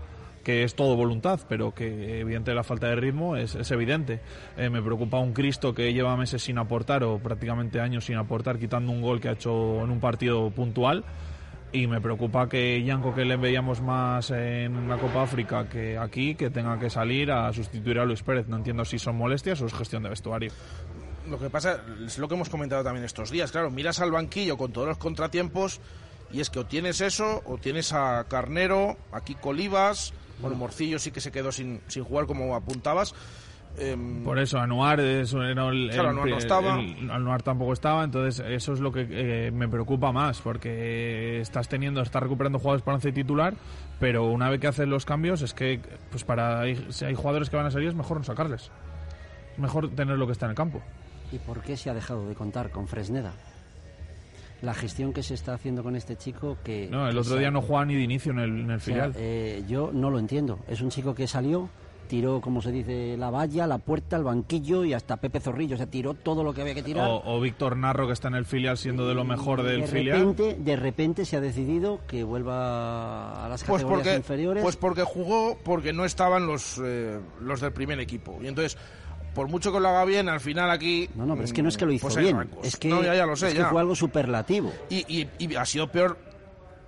que 0.45 0.63
es 0.63 0.77
todo 0.77 0.95
voluntad, 0.95 1.41
pero 1.49 1.75
que 1.75 2.21
evidentemente 2.21 2.55
la 2.55 2.63
falta 2.63 2.87
de 2.89 2.97
ritmo 2.97 3.37
es, 3.37 3.57
es 3.57 3.71
evidente. 3.73 4.21
Eh, 4.57 4.71
me 4.71 4.81
preocupa 4.81 5.19
un 5.19 5.33
Cristo 5.33 5.75
que 5.75 5.93
lleva 5.93 6.17
meses 6.17 6.43
sin 6.43 6.57
aportar 6.59 7.03
o 7.03 7.19
prácticamente 7.19 7.81
años 7.81 8.05
sin 8.05 8.17
aportar, 8.17 8.59
quitando 8.59 8.93
un 8.93 9.03
gol 9.03 9.21
que 9.21 9.29
ha 9.29 9.33
hecho 9.33 9.83
en 9.83 9.91
un 9.91 9.99
partido 9.99 10.51
puntual. 10.51 11.05
Y 11.71 11.87
me 11.87 12.01
preocupa 12.01 12.49
que 12.49 12.83
Yanko, 12.83 13.15
que 13.15 13.27
le 13.27 13.37
veíamos 13.37 13.83
más 13.83 14.31
en 14.31 14.89
la 14.89 14.97
Copa 14.97 15.23
África 15.23 15.69
que 15.69 15.99
aquí, 15.99 16.35
que 16.35 16.49
tenga 16.49 16.79
que 16.79 16.89
salir 16.89 17.31
a 17.31 17.53
sustituir 17.53 17.99
a 17.99 18.07
Luis 18.07 18.23
Pérez. 18.23 18.49
No 18.49 18.57
entiendo 18.57 18.85
si 18.87 18.99
son 18.99 19.17
molestias 19.17 19.61
o 19.61 19.67
es 19.67 19.75
gestión 19.75 20.03
de 20.03 20.09
vestuario. 20.09 20.51
Lo 21.29 21.39
que 21.39 21.51
pasa 21.51 21.83
es 22.07 22.19
lo 22.19 22.27
que 22.27 22.35
hemos 22.35 22.49
comentado 22.49 22.83
también 22.83 23.05
estos 23.05 23.31
días. 23.31 23.53
Claro, 23.53 23.71
miras 23.71 24.01
al 24.01 24.11
banquillo 24.11 24.57
con 24.57 24.73
todos 24.73 24.89
los 24.89 24.97
contratiempos 24.97 25.81
y 26.33 26.41
es 26.41 26.49
que 26.49 26.59
o 26.59 26.67
tienes 26.67 27.03
eso 27.03 27.43
o 27.45 27.59
tienes 27.59 27.93
a 27.93 28.25
Carnero, 28.29 28.97
a 29.13 29.21
Kiko 29.23 29.51
Olivas, 29.51 30.15
bueno, 30.41 30.57
Morcillo 30.57 30.99
sí 30.99 31.11
que 31.11 31.21
se 31.21 31.33
quedó 31.33 31.53
sin, 31.53 31.83
sin 31.89 32.05
jugar 32.05 32.27
como 32.27 32.55
apuntabas. 32.55 33.15
Em, 33.81 34.23
Por 34.25 34.39
eso, 34.39 34.59
Anuar, 34.59 35.01
es, 35.01 35.33
el, 35.33 35.53
Claro, 35.55 35.71
el- 35.71 35.91
Anuar 35.91 36.15
no 36.15 36.25
el- 36.27 36.33
estaba. 36.35 36.81
el- 36.81 37.11
Anuar 37.11 37.43
tampoco 37.43 37.73
estaba, 37.73 38.05
entonces 38.05 38.45
eso 38.49 38.73
es 38.73 38.81
lo 38.81 38.93
que 38.93 39.07
eh, 39.11 39.51
me 39.51 39.69
preocupa 39.69 40.13
más, 40.13 40.41
porque 40.41 41.41
estás 41.41 41.69
teniendo, 41.69 42.01
estás 42.03 42.23
recuperando 42.23 42.59
jugadores 42.59 42.83
para 42.83 42.97
once 42.97 43.13
titular, 43.13 43.55
pero 44.01 44.25
una 44.27 44.49
vez 44.51 44.61
que 44.61 44.67
haces 44.69 44.87
los 44.89 45.05
cambios 45.05 45.43
es 45.43 45.55
que, 45.55 45.81
pues 46.11 46.25
para 46.25 46.63
si 46.91 47.05
hay 47.05 47.15
jugadores 47.15 47.51
que 47.51 47.57
van 47.57 47.67
a 47.67 47.71
salir 47.71 47.89
es 47.89 47.95
mejor 47.95 48.19
no 48.19 48.25
sacarles. 48.25 48.71
Es 49.53 49.59
mejor 49.59 49.89
tener 49.91 50.19
lo 50.19 50.27
que 50.27 50.33
está 50.33 50.47
en 50.47 50.51
el 50.51 50.57
campo. 50.57 50.81
¿Y 51.33 51.39
por 51.39 51.61
qué 51.63 51.77
se 51.77 51.91
ha 51.91 51.95
dejado 51.95 52.29
de 52.29 52.35
contar 52.35 52.71
con 52.71 52.87
Fresneda? 52.89 53.33
La 54.63 54.75
gestión 54.75 55.13
que 55.13 55.23
se 55.23 55.35
está 55.35 55.55
haciendo 55.55 55.85
con 55.85 55.95
este 55.95 56.17
chico 56.17 56.57
que... 56.65 56.89
No, 56.91 57.07
el 57.07 57.13
que 57.15 57.21
otro 57.21 57.37
día 57.37 57.51
no 57.51 57.63
jugaba 57.63 57.85
ni 57.85 57.95
de 57.95 58.03
inicio 58.03 58.33
en 58.33 58.39
el, 58.41 58.51
en 58.63 58.71
el 58.71 58.77
o 58.77 58.81
sea, 58.81 58.95
filial. 58.95 59.13
eh, 59.17 59.63
yo 59.69 59.91
no 59.93 60.11
lo 60.11 60.19
entiendo. 60.19 60.59
Es 60.67 60.81
un 60.81 60.91
chico 60.91 61.15
que 61.15 61.29
salió, 61.29 61.69
tiró, 62.09 62.41
como 62.41 62.61
se 62.61 62.73
dice, 62.73 63.17
la 63.17 63.31
valla, 63.31 63.67
la 63.67 63.79
puerta, 63.79 64.17
el 64.17 64.25
banquillo 64.25 64.85
y 64.85 64.95
hasta 64.95 65.19
Pepe 65.19 65.39
Zorrillo. 65.41 65.75
O 65.75 65.79
sea, 65.79 65.87
tiró 65.87 66.15
todo 66.15 66.43
lo 66.43 66.53
que 66.53 66.63
había 66.63 66.75
que 66.75 66.83
tirar. 66.83 67.09
O, 67.09 67.23
o 67.25 67.41
Víctor 67.41 67.77
Narro, 67.77 68.07
que 68.09 68.15
está 68.15 68.27
en 68.29 68.35
el 68.35 68.45
filial 68.47 68.77
siendo 68.79 69.07
de 69.07 69.15
lo 69.15 69.25
mejor 69.25 69.63
del 69.63 69.83
de 69.83 69.87
filial. 69.87 70.19
repente, 70.19 70.57
de 70.59 70.77
repente 70.77 71.25
se 71.25 71.37
ha 71.37 71.41
decidido 71.41 72.01
que 72.09 72.25
vuelva 72.25 73.45
a 73.45 73.49
las 73.49 73.63
Pues 73.63 73.83
categorías 73.83 74.05
porque, 74.07 74.17
inferiores. 74.17 74.63
pues 74.65 74.77
porque 74.77 75.03
jugó 75.05 75.57
porque 75.65 75.93
no 75.93 76.05
estaban 76.05 76.47
los, 76.47 76.81
eh, 76.85 77.19
los 77.41 77.61
del 77.61 77.73
primer 77.73 78.01
equipo. 78.01 78.39
Y 78.43 78.47
entonces, 78.49 78.77
por 79.35 79.49
mucho 79.49 79.73
que 79.73 79.79
lo 79.79 79.89
haga 79.89 80.05
bien, 80.05 80.29
al 80.29 80.41
final 80.41 80.71
aquí... 80.71 81.09
no, 81.15 81.27
no, 81.27 81.35
pero 81.35 81.45
es 81.45 81.53
que 81.53 81.63
no 81.63 81.69
es 81.69 81.77
que 81.77 81.87
lo 81.87 81.93
hizo 81.93 82.07
pues 82.09 82.17
bien. 82.17 82.37
rancos. 82.37 82.67
Es 82.67 82.77
que, 82.77 82.89
No, 82.89 83.03
ya, 83.03 83.15
ya 83.15 83.27
lo 83.27 83.37
sé, 83.37 83.49
es 83.49 83.53
que 83.55 83.61
ya. 83.61 83.69
fue 83.69 83.81
algo 83.81 83.95
superlativo. 83.95 84.73
Y, 84.91 85.05
y- 85.09 85.29
y 85.39 85.55
ha 85.55 85.65
sido 85.65 85.91
peor 85.93 86.19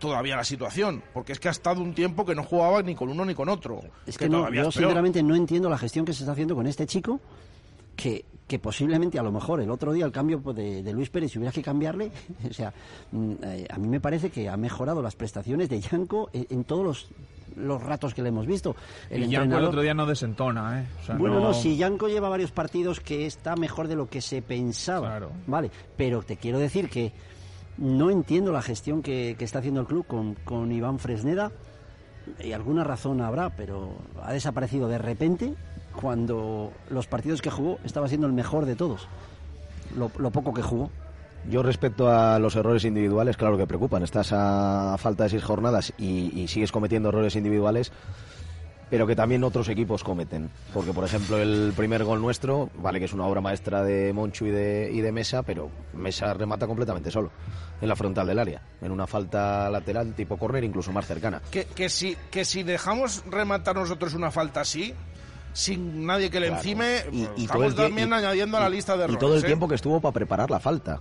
todavía 0.01 0.34
la 0.34 0.42
situación, 0.44 1.03
porque 1.14 1.30
es 1.32 1.38
que 1.38 1.46
ha 1.46 1.53
estado 1.53 1.80
un 1.80 1.94
tiempo 1.94 2.24
que 2.26 2.34
no 2.34 2.42
jugaba 2.42 2.82
ni 2.82 2.96
con 2.96 3.09
uno 3.09 3.24
ni 3.24 3.34
con 3.34 3.48
otro. 3.48 3.80
Es 4.07 4.18
que 4.18 4.28
no, 4.28 4.38
todavía 4.38 4.62
yo 4.62 4.68
es 4.70 4.74
sinceramente 4.74 5.22
no 5.22 5.36
entiendo 5.36 5.70
la 5.70 5.78
gestión 5.78 6.05
que 6.05 6.12
se 6.12 6.24
está 6.24 6.32
haciendo 6.32 6.57
con 6.57 6.66
este 6.66 6.86
chico, 6.86 7.20
que, 7.94 8.24
que 8.48 8.59
posiblemente 8.59 9.18
a 9.18 9.22
lo 9.22 9.30
mejor 9.30 9.61
el 9.61 9.70
otro 9.70 9.92
día 9.92 10.05
el 10.07 10.12
cambio 10.12 10.40
pues, 10.40 10.57
de, 10.57 10.82
de 10.82 10.92
Luis 10.92 11.11
Pérez, 11.11 11.30
si 11.32 11.38
hubiera 11.38 11.53
que 11.53 11.62
cambiarle, 11.62 12.11
o 12.51 12.53
sea, 12.53 12.72
mm, 13.12 13.32
eh, 13.42 13.66
a 13.70 13.78
mí 13.78 13.86
me 13.88 14.01
parece 14.01 14.30
que 14.30 14.48
ha 14.48 14.57
mejorado 14.57 15.03
las 15.03 15.14
prestaciones 15.14 15.68
de 15.68 15.80
Yanko 15.80 16.30
en, 16.32 16.46
en 16.51 16.64
todos 16.64 16.84
los, 16.84 17.09
los 17.57 17.82
ratos 17.82 18.14
que 18.14 18.22
le 18.22 18.30
hemos 18.30 18.46
visto. 18.46 18.74
El 19.11 19.24
y 19.24 19.28
Yanko 19.28 19.42
el 19.44 19.51
entrenador- 19.53 19.68
otro 19.68 19.82
día 19.82 19.92
no 19.94 20.07
desentona, 20.07 20.80
¿eh? 20.80 20.86
O 21.03 21.07
sea, 21.07 21.16
bueno, 21.16 21.34
no, 21.40 21.48
no- 21.48 21.55
si 21.55 21.76
Yanko 21.76 22.09
lleva 22.09 22.28
varios 22.30 22.53
partidos 22.53 23.01
que 23.01 23.26
está 23.26 23.55
mejor 23.57 23.86
de 23.88 23.96
lo 23.96 24.09
que 24.09 24.20
se 24.22 24.40
pensaba. 24.40 25.20
Vale, 25.46 25.70
pero 25.96 26.22
te 26.22 26.36
quiero 26.38 26.59
decir 26.59 26.88
que 26.88 27.12
no 27.79 28.11
entiendo 28.11 28.53
la 28.53 28.62
gestión 28.62 29.03
que, 29.03 29.37
está 29.39 29.61
haciendo 29.61 29.81
el 29.81 29.87
club 29.87 30.07
con, 30.07 30.73
Iván 30.73 30.99
Fresneda. 30.99 31.53
Y 32.43 32.53
alguna 32.53 32.85
razón 32.85 33.21
habrá, 33.21 33.51
pero 33.51 33.95
ha 34.23 34.33
desaparecido 34.33 34.89
de 34.89 34.99
repente 34.99 35.55
cuando 35.99 36.73
los 36.91 37.07
partidos 37.07 37.43
que 37.43 37.51
jugó 37.51 37.79
estaba 37.85 38.09
siendo 38.09 38.27
el 38.27 38.33
mejor 38.33 38.66
de 38.66 38.77
todos. 38.77 39.09
Lo, 39.97 40.09
poco 40.31 40.55
que 40.55 40.62
jugó. 40.62 40.91
Yo 41.51 41.62
respecto 41.62 42.09
a 42.09 42.39
los 42.39 42.55
errores 42.55 42.85
individuales, 42.85 43.37
claro 43.37 43.57
que 43.57 43.66
preocupan. 43.66 44.03
Estás 44.03 44.33
a 44.33 44.97
falta 44.99 45.25
de 45.25 45.31
seis 45.31 45.43
jornadas 45.43 45.93
y 45.99 46.47
sigues 46.49 46.71
cometiendo 46.71 47.09
errores 47.09 47.35
individuales, 47.35 47.91
pero 48.91 49.07
que 49.07 49.14
también 49.14 49.45
otros 49.45 49.68
equipos 49.68 50.03
cometen. 50.03 50.51
Porque, 50.74 50.93
por 50.93 51.05
ejemplo, 51.05 51.38
el 51.38 51.72
primer 51.76 52.03
gol 52.05 52.20
nuestro, 52.20 52.68
vale 52.74 52.99
que 52.99 53.05
es 53.05 53.12
una 53.12 53.24
obra 53.26 53.41
maestra 53.41 53.82
de 53.84 54.12
Monchu 54.12 54.47
y 54.47 54.51
de, 54.51 54.91
y 54.93 55.01
de 55.01 55.12
Mesa, 55.12 55.43
pero 55.45 55.70
Mesa 55.95 56.34
remata 56.34 56.66
completamente 56.66 57.11
solo, 57.11 57.30
en 57.80 57.88
la 57.88 57.95
frontal 57.97 58.26
del 58.26 58.38
área, 58.38 58.61
en 58.82 58.91
una 58.91 59.07
falta 59.07 59.70
lateral 59.70 60.12
tipo 60.14 60.36
córner, 60.36 60.64
incluso 60.64 60.91
más 60.93 61.07
cercana. 61.07 61.41
Que, 61.51 61.64
que, 61.66 61.88
si, 61.88 62.16
que 62.30 62.45
si 62.45 62.62
dejamos 62.64 63.22
rematar 63.30 63.76
nosotros 63.76 64.12
una 64.14 64.30
falta 64.32 64.62
así, 64.62 64.93
sin 65.53 66.05
nadie 66.07 66.30
que 66.30 66.41
le 66.41 66.47
Claro. 66.49 66.61
encime, 66.61 66.97
Y- 67.12 67.22
y 67.22 67.47
todo 67.47 67.64
estamos 67.64 67.74
también 67.76 68.09
y- 68.11 68.12
añadiendo 68.12 68.57
a 68.57 68.61
la 68.61 68.68
lista 68.68 68.93
de 68.95 69.01
Y 69.01 69.05
errores. 69.05 69.18
todo 69.20 69.34
el 69.36 69.43
¿eh? 69.43 69.47
tiempo 69.47 69.68
que 69.68 69.74
estuvo 69.76 70.01
para 70.01 70.12
preparar 70.12 70.51
la 70.51 70.61
falta. 70.61 71.01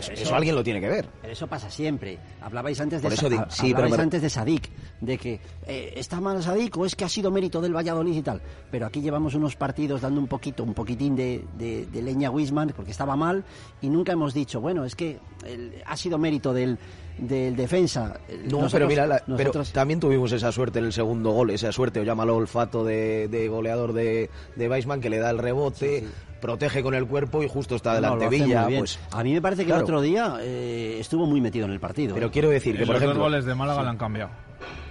Eso, 0.00 0.34
alguien 0.34 0.54
lo 0.54 0.62
tiene 0.64 0.80
que 0.80 0.88
ver. 0.88 1.06
Pero 1.20 1.32
eso 1.32 1.46
pasa 1.46 1.70
siempre. 1.70 2.18
Hablabais 2.40 2.80
antes 2.80 3.00
de, 3.00 3.08
Por 3.08 3.12
eso 3.12 3.26
ha- 3.26 3.50
sí, 3.50 3.66
hablabais 3.68 3.90
pero- 3.92 4.02
antes 4.02 4.22
de 4.22 4.30
Sadik, 4.30 4.68
de 5.00 5.18
que 5.18 5.40
eh, 5.66 5.92
está 5.96 6.20
mal 6.20 6.42
Sadik 6.42 6.76
o 6.76 6.86
es 6.86 6.94
que 6.96 7.04
ha 7.04 7.08
sido 7.08 7.30
mérito 7.30 7.60
del 7.60 7.74
Valladolid 7.74 8.16
y 8.16 8.22
tal. 8.22 8.40
Pero 8.70 8.86
aquí 8.86 9.00
llevamos 9.00 9.34
unos 9.34 9.56
partidos 9.56 10.00
dando 10.00 10.20
un 10.20 10.26
poquito, 10.28 10.62
un 10.64 10.74
poquitín 10.74 11.16
de, 11.16 11.44
de- 11.58 11.86
de 11.86 12.02
leña 12.02 12.28
a 12.28 12.30
Wisman 12.30 12.72
porque 12.76 12.90
estaba 12.90 13.16
mal 13.16 13.44
y 13.80 13.88
nunca 13.88 14.12
hemos 14.12 14.34
dicho, 14.34 14.60
bueno, 14.60 14.84
es 14.84 14.94
que 14.94 15.18
el- 15.44 15.72
ha 15.84 15.96
sido 15.96 16.18
mérito 16.18 16.52
del, 16.52 16.78
del 17.18 17.56
defensa. 17.56 18.18
No, 18.28 18.42
Nosotros- 18.60 18.72
pero 18.72 18.86
mira, 18.88 19.06
la- 19.06 19.18
pero 19.24 19.36
nosotros- 19.38 19.72
también 19.72 20.00
tuvimos 20.00 20.32
esa 20.32 20.52
suerte 20.52 20.78
en 20.80 20.84
el 20.86 20.92
segundo 20.92 21.30
gol, 21.30 21.50
esa 21.50 21.72
suerte, 21.72 22.00
o 22.00 22.02
llámalo 22.02 22.36
olfato 22.36 22.84
de, 22.84 23.28
de 23.28 23.48
goleador 23.48 23.92
de, 23.92 24.28
de 24.54 24.68
Weissman, 24.68 25.00
que 25.00 25.08
le 25.10 25.18
da 25.18 25.30
el 25.30 25.38
rebote, 25.38 26.04
protege 26.46 26.80
con 26.80 26.94
el 26.94 27.06
cuerpo 27.06 27.42
y 27.42 27.48
justo 27.48 27.74
está 27.74 27.90
No, 27.90 27.96
delante 27.96 28.26
hace 28.26 28.44
Villa. 28.44 28.68
Pues, 28.78 29.00
a 29.10 29.24
mí 29.24 29.32
me 29.32 29.42
parece 29.42 29.62
que 29.62 29.66
claro. 29.66 29.80
el 29.80 29.84
otro 29.84 30.00
día 30.00 30.36
eh, 30.40 30.98
estuvo 31.00 31.26
muy 31.26 31.40
metido 31.40 31.66
en 31.66 31.72
el 31.72 31.80
partido. 31.80 32.14
Pero 32.14 32.28
¿eh? 32.28 32.30
quiero 32.30 32.50
decir 32.50 32.76
que, 32.76 32.86
por 32.86 32.94
los 32.94 33.02
dos 33.02 33.10
ejemplo... 33.10 33.24
goles 33.24 33.44
de 33.44 33.54
Málaga 33.56 33.82
le 33.82 33.88
han 33.88 33.96
cambiado. 33.96 34.30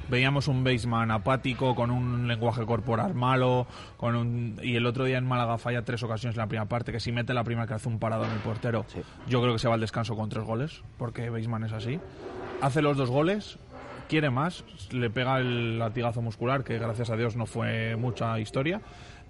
Veíamos 0.10 0.50
un 0.50 0.64
baseman 0.64 1.10
apático, 1.12 1.74
con 1.74 1.90
un 1.92 2.28
lenguaje 2.28 2.66
corporal 2.66 3.16
malo, 3.16 3.68
con 3.98 4.16
un... 4.16 4.60
y 4.62 4.76
el 4.76 4.86
otro 4.86 5.06
día 5.06 5.18
en 5.18 5.26
Málaga 5.26 5.58
falla 5.58 5.84
tres 5.84 6.04
ocasiones 6.04 6.36
en 6.36 6.42
la 6.42 6.48
primera 6.48 6.68
parte, 6.68 6.92
que 6.92 7.00
si 7.00 7.14
mete 7.14 7.34
la 7.34 7.44
primera 7.44 7.66
que 7.66 7.74
hace 7.74 7.88
un 7.88 7.98
parado 7.98 8.26
en 8.26 8.32
el 8.32 8.40
portero, 8.40 8.86
yo 9.28 9.42
creo 9.42 9.54
que 9.54 9.60
se 9.60 9.70
va 9.70 9.76
al 9.76 9.82
descanso 9.82 10.16
con 10.16 10.30
tres 10.30 10.44
goles, 10.44 10.84
porque 10.98 11.30
Baseman 11.30 11.64
es 11.64 11.72
así. 11.72 12.00
Hace 12.62 12.82
los 12.82 12.98
dos 12.98 13.10
goles, 13.10 13.58
quiere 14.08 14.30
más, 14.30 14.64
le 14.92 15.10
pega 15.10 15.40
el 15.40 15.80
latigazo 15.80 16.22
muscular, 16.22 16.64
que 16.64 16.78
gracias 16.78 17.10
a 17.10 17.16
Dios 17.16 17.36
no 17.36 17.46
fue 17.46 17.96
mucha 17.96 18.40
historia. 18.40 18.82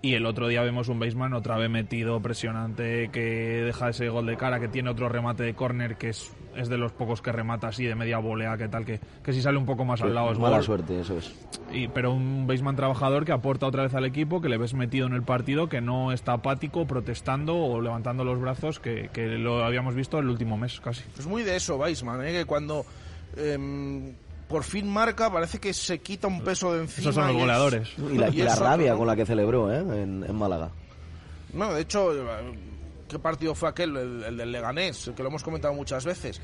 Y 0.05 0.13
el 0.13 0.27
otro 0.27 0.47
día 0.47 0.61
vemos 0.61 0.87
un 0.87 0.99
baseman 0.99 1.33
otra 1.33 1.57
vez 1.57 1.67
metido, 1.67 2.21
presionante, 2.21 3.09
que 3.11 3.63
deja 3.65 3.89
ese 3.89 4.07
gol 4.09 4.27
de 4.27 4.37
cara, 4.37 4.59
que 4.59 4.67
tiene 4.67 4.91
otro 4.91 5.09
remate 5.09 5.41
de 5.41 5.55
córner, 5.55 5.97
que 5.97 6.09
es, 6.09 6.31
es 6.55 6.69
de 6.69 6.77
los 6.77 6.91
pocos 6.91 7.23
que 7.23 7.31
remata 7.31 7.69
así 7.69 7.85
de 7.85 7.95
media 7.95 8.19
volea, 8.19 8.55
que 8.55 8.67
tal, 8.67 8.85
que, 8.85 8.99
que 9.23 9.33
si 9.33 9.41
sale 9.41 9.57
un 9.57 9.65
poco 9.65 9.83
más 9.83 10.01
Sí, 10.01 10.05
al 10.05 10.13
lado 10.13 10.31
es 10.31 10.37
mala 10.37 10.57
gol. 10.57 10.63
suerte, 10.63 10.99
eso 10.99 11.17
es. 11.17 11.33
Y, 11.71 11.87
pero 11.87 12.13
un 12.13 12.45
baseman 12.45 12.75
trabajador 12.75 13.25
que 13.25 13.31
aporta 13.31 13.65
otra 13.65 13.81
vez 13.81 13.95
al 13.95 14.05
equipo, 14.05 14.41
que 14.41 14.49
le 14.49 14.57
ves 14.59 14.75
metido 14.75 15.07
en 15.07 15.13
el 15.13 15.23
partido, 15.23 15.69
que 15.69 15.81
no 15.81 16.11
está 16.11 16.33
apático, 16.33 16.85
protestando 16.85 17.55
o 17.57 17.81
levantando 17.81 18.23
los 18.23 18.39
brazos, 18.39 18.79
que, 18.79 19.09
que 19.11 19.25
lo 19.39 19.63
habíamos 19.65 19.95
visto 19.95 20.19
el 20.19 20.29
último 20.29 20.55
mes 20.55 20.79
casi. 20.81 21.01
Es 21.17 21.25
muy 21.25 21.41
de 21.41 21.55
eso, 21.55 21.77
Weissman, 21.77 22.23
¿eh? 22.27 22.31
que 22.31 22.45
cuando 22.45 22.85
em, 23.37 24.13
por 24.47 24.63
fin 24.63 24.87
marca 24.87 25.31
parece 25.31 25.59
que 25.59 25.73
se 25.73 25.99
quita 25.99 26.27
un 26.27 26.41
peso 26.43 26.73
de 26.73 26.81
encima. 26.83 27.01
Esos 27.09 27.15
son 27.15 27.27
los 27.27 27.35
goleadores. 27.37 27.89
Y 27.97 28.17
la, 28.17 28.29
y 28.29 28.37
la 28.37 28.45
es 28.51 28.53
otro, 28.53 28.65
rabia 28.65 28.95
con 28.95 29.07
la 29.07 29.15
que 29.15 29.25
celebró 29.25 29.73
¿eh? 29.73 29.79
en, 29.79 30.23
en 30.27 30.35
Málaga. 30.35 30.69
No, 31.53 31.73
de 31.73 31.81
hecho, 31.81 32.11
¿qué 33.07 33.17
partido 33.19 33.55
fue 33.55 33.69
aquel? 33.69 33.95
El, 33.95 34.23
el 34.23 34.37
del 34.37 34.51
Leganés, 34.51 35.07
el 35.07 35.15
que 35.15 35.23
lo 35.23 35.29
hemos 35.29 35.43
comentado 35.43 35.73
muchas 35.73 36.05
veces. 36.05 36.41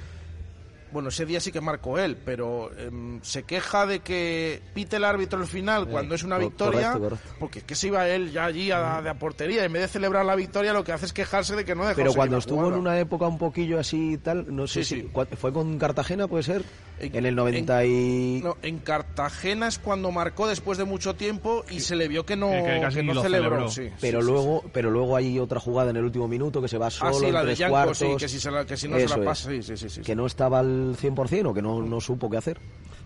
Bueno, 0.94 1.08
ese 1.08 1.26
día 1.26 1.40
sí 1.40 1.54
que 1.54 1.62
marcó 1.62 1.98
él, 2.00 2.18
pero 2.18 2.70
em, 2.78 3.22
se 3.22 3.44
queja 3.44 3.86
de 3.86 4.00
que 4.02 4.62
pite 4.74 4.98
el 4.98 5.06
árbitro 5.06 5.40
al 5.40 5.48
final 5.48 5.88
cuando 5.88 6.16
es 6.16 6.24
una 6.24 6.38
victoria, 6.38 6.92
correcto, 6.92 7.02
correcto. 7.16 7.36
porque 7.40 7.60
es 7.60 7.66
que 7.66 7.76
se 7.76 7.88
iba 7.88 8.10
él 8.10 8.30
ya 8.34 8.44
allí 8.44 8.72
a, 8.72 9.02
de 9.02 9.10
a 9.10 9.14
portería. 9.14 9.64
En 9.64 9.72
vez 9.72 9.84
de 9.84 9.88
celebrar 9.88 10.26
la 10.26 10.36
victoria, 10.36 10.74
lo 10.74 10.84
que 10.84 10.92
hace 10.92 11.06
es 11.06 11.14
quejarse 11.14 11.56
de 11.56 11.64
que 11.64 11.76
no 11.76 11.84
dejó 11.86 11.96
Pero 11.96 12.14
cuando 12.14 12.38
estuvo 12.40 12.58
jugada. 12.58 12.76
en 12.76 12.82
una 12.82 13.00
época 13.00 13.26
un 13.26 13.38
poquillo 13.38 13.80
así 13.80 14.14
y 14.16 14.18
tal, 14.18 14.54
no 14.54 14.68
sé 14.68 14.84
Sí, 14.84 14.96
si 14.96 15.02
sí. 15.04 15.10
fue 15.38 15.54
con 15.54 15.80
Cartagena, 15.80 16.28
puede 16.28 16.44
ser, 16.44 16.64
en 17.02 17.26
el 17.26 17.36
90 17.36 17.86
y 17.86 18.42
No, 18.44 18.58
en 18.62 18.80
Cartagena 18.80 19.68
es 19.68 19.80
cuando 19.80 20.12
marcó 20.12 20.48
después 20.48 20.78
de 20.78 20.84
mucho 20.86 21.16
tiempo 21.16 21.64
y 21.70 21.80
se 21.80 21.96
le 21.96 22.08
vio 22.08 22.26
que 22.26 22.36
no, 22.36 22.50
Que- 22.52 22.80
casi 22.82 22.98
que 22.98 23.04
no 23.04 23.14
lo 23.14 23.22
celebró. 23.22 23.70
celebró. 23.70 23.72
sí, 23.72 23.90
pero 24.00 24.22
sí, 24.22 24.26
sí, 24.28 24.32
luego, 24.32 24.64
pero 24.74 24.92
luego 24.92 25.16
hay 25.16 25.40
otra 25.40 25.60
jugada 25.60 25.90
en 25.92 25.98
el 25.98 26.04
último 26.06 26.28
minuto 26.28 26.62
que 26.62 26.68
se 26.68 26.78
va 26.78 26.90
solo 26.90 27.12
Ah, 27.12 27.14
sí, 27.20 27.26
en 27.26 27.34
la 27.34 27.40
de 27.42 27.46
tres 27.48 27.60
Yanko, 27.60 27.72
cuartos. 27.74 27.98
sí, 27.98 28.06
que 28.18 28.28
si, 28.28 28.40
se 28.40 28.52
la- 28.52 28.66
que 28.66 28.78
si 28.78 28.88
no 28.88 28.98
se 29.00 29.08
la 29.08 29.26
pasa, 29.26 29.50
sí, 29.50 29.64
sí, 29.64 29.78
sí, 29.78 29.90
sí. 29.90 30.02
que 30.02 30.16
no 30.16 30.26
estaba 30.26 30.60
al 30.60 30.96
100% 30.96 31.50
o 31.50 31.54
que 31.54 31.62
no, 31.62 31.82
no 31.82 32.00
supo 32.02 32.30
qué 32.30 32.38
hacer. 32.38 32.60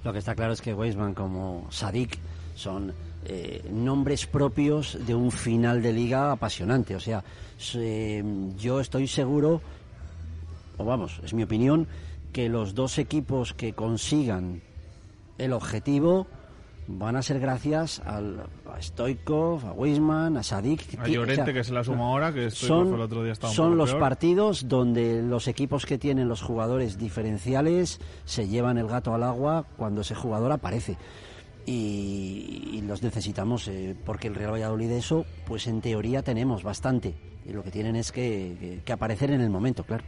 Lo 0.03 0.13
que 0.13 0.19
está 0.19 0.35
claro 0.35 0.53
es 0.53 0.61
que 0.61 0.73
Weisman 0.73 1.13
como 1.13 1.65
Sadik 1.71 2.17
son 2.55 2.93
eh, 3.27 3.63
nombres 3.71 4.27
propios 4.27 4.97
de 5.07 5.15
un 5.15 5.31
final 5.31 5.81
de 5.81 5.91
liga 5.93 6.31
apasionante. 6.31 6.95
O 6.95 6.99
sea, 6.99 7.23
se- 7.57 8.23
yo 8.57 8.79
estoy 8.79 9.07
seguro, 9.07 9.61
o 10.77 10.85
vamos, 10.85 11.19
es 11.23 11.33
mi 11.33 11.43
opinión, 11.43 11.87
que 12.35 12.49
los 12.49 12.75
dos 12.75 12.97
equipos 12.97 13.53
que 13.53 13.71
consigan 13.71 14.61
el 15.37 15.53
objetivo 15.53 16.27
van 16.87 17.15
a 17.15 17.21
ser 17.21 17.39
gracias 17.39 18.01
al, 18.01 18.41
a 18.69 18.81
Stoikov, 18.81 19.65
a 19.65 19.71
Weisman, 19.71 20.35
a 20.35 20.43
Sadik. 20.43 20.99
A 20.99 21.07
Llorente, 21.07 21.53
que 21.53 21.63
se 21.63 21.71
la 21.71 21.83
suma 21.85 22.03
ahora, 22.09 22.33
que 22.33 22.51
Stoikov 22.51 22.85
son, 22.87 22.93
el 22.95 23.01
otro 23.01 23.23
día 23.23 23.31
estaba 23.31 23.51
un 23.51 23.55
son 23.55 23.65
poco 23.67 23.75
los 23.77 23.89
peor. 23.91 23.99
partidos 24.01 24.67
donde 24.67 25.21
los 25.23 25.47
equipos 25.47 25.85
que 25.85 25.97
tienen 25.97 26.27
los 26.27 26.41
jugadores 26.41 26.97
diferenciales 26.97 28.01
se 28.25 28.49
llevan 28.49 28.77
el 28.77 28.87
gato 28.87 29.13
al 29.15 29.23
agua 29.23 29.65
cuando 29.77 30.01
ese 30.01 30.13
jugador 30.13 30.51
aparece. 30.51 30.97
Y, 31.65 32.69
y 32.73 32.81
los 32.81 33.01
necesitamos 33.01 33.67
eh, 33.69 33.95
porque 34.05 34.27
el 34.27 34.35
Real 34.35 34.51
Valladolid 34.51 34.89
de 34.89 34.97
eso, 34.97 35.25
pues 35.47 35.67
en 35.67 35.79
teoría 35.81 36.21
tenemos 36.21 36.63
bastante. 36.63 37.15
Y 37.47 37.53
lo 37.53 37.63
que 37.63 37.71
tienen 37.71 37.95
es 37.95 38.11
que, 38.11 38.55
que- 38.59 38.81
que 38.83 38.93
aparecer 38.93 39.31
en 39.31 39.39
el 39.41 39.49
momento, 39.49 39.83
claro. 39.85 40.03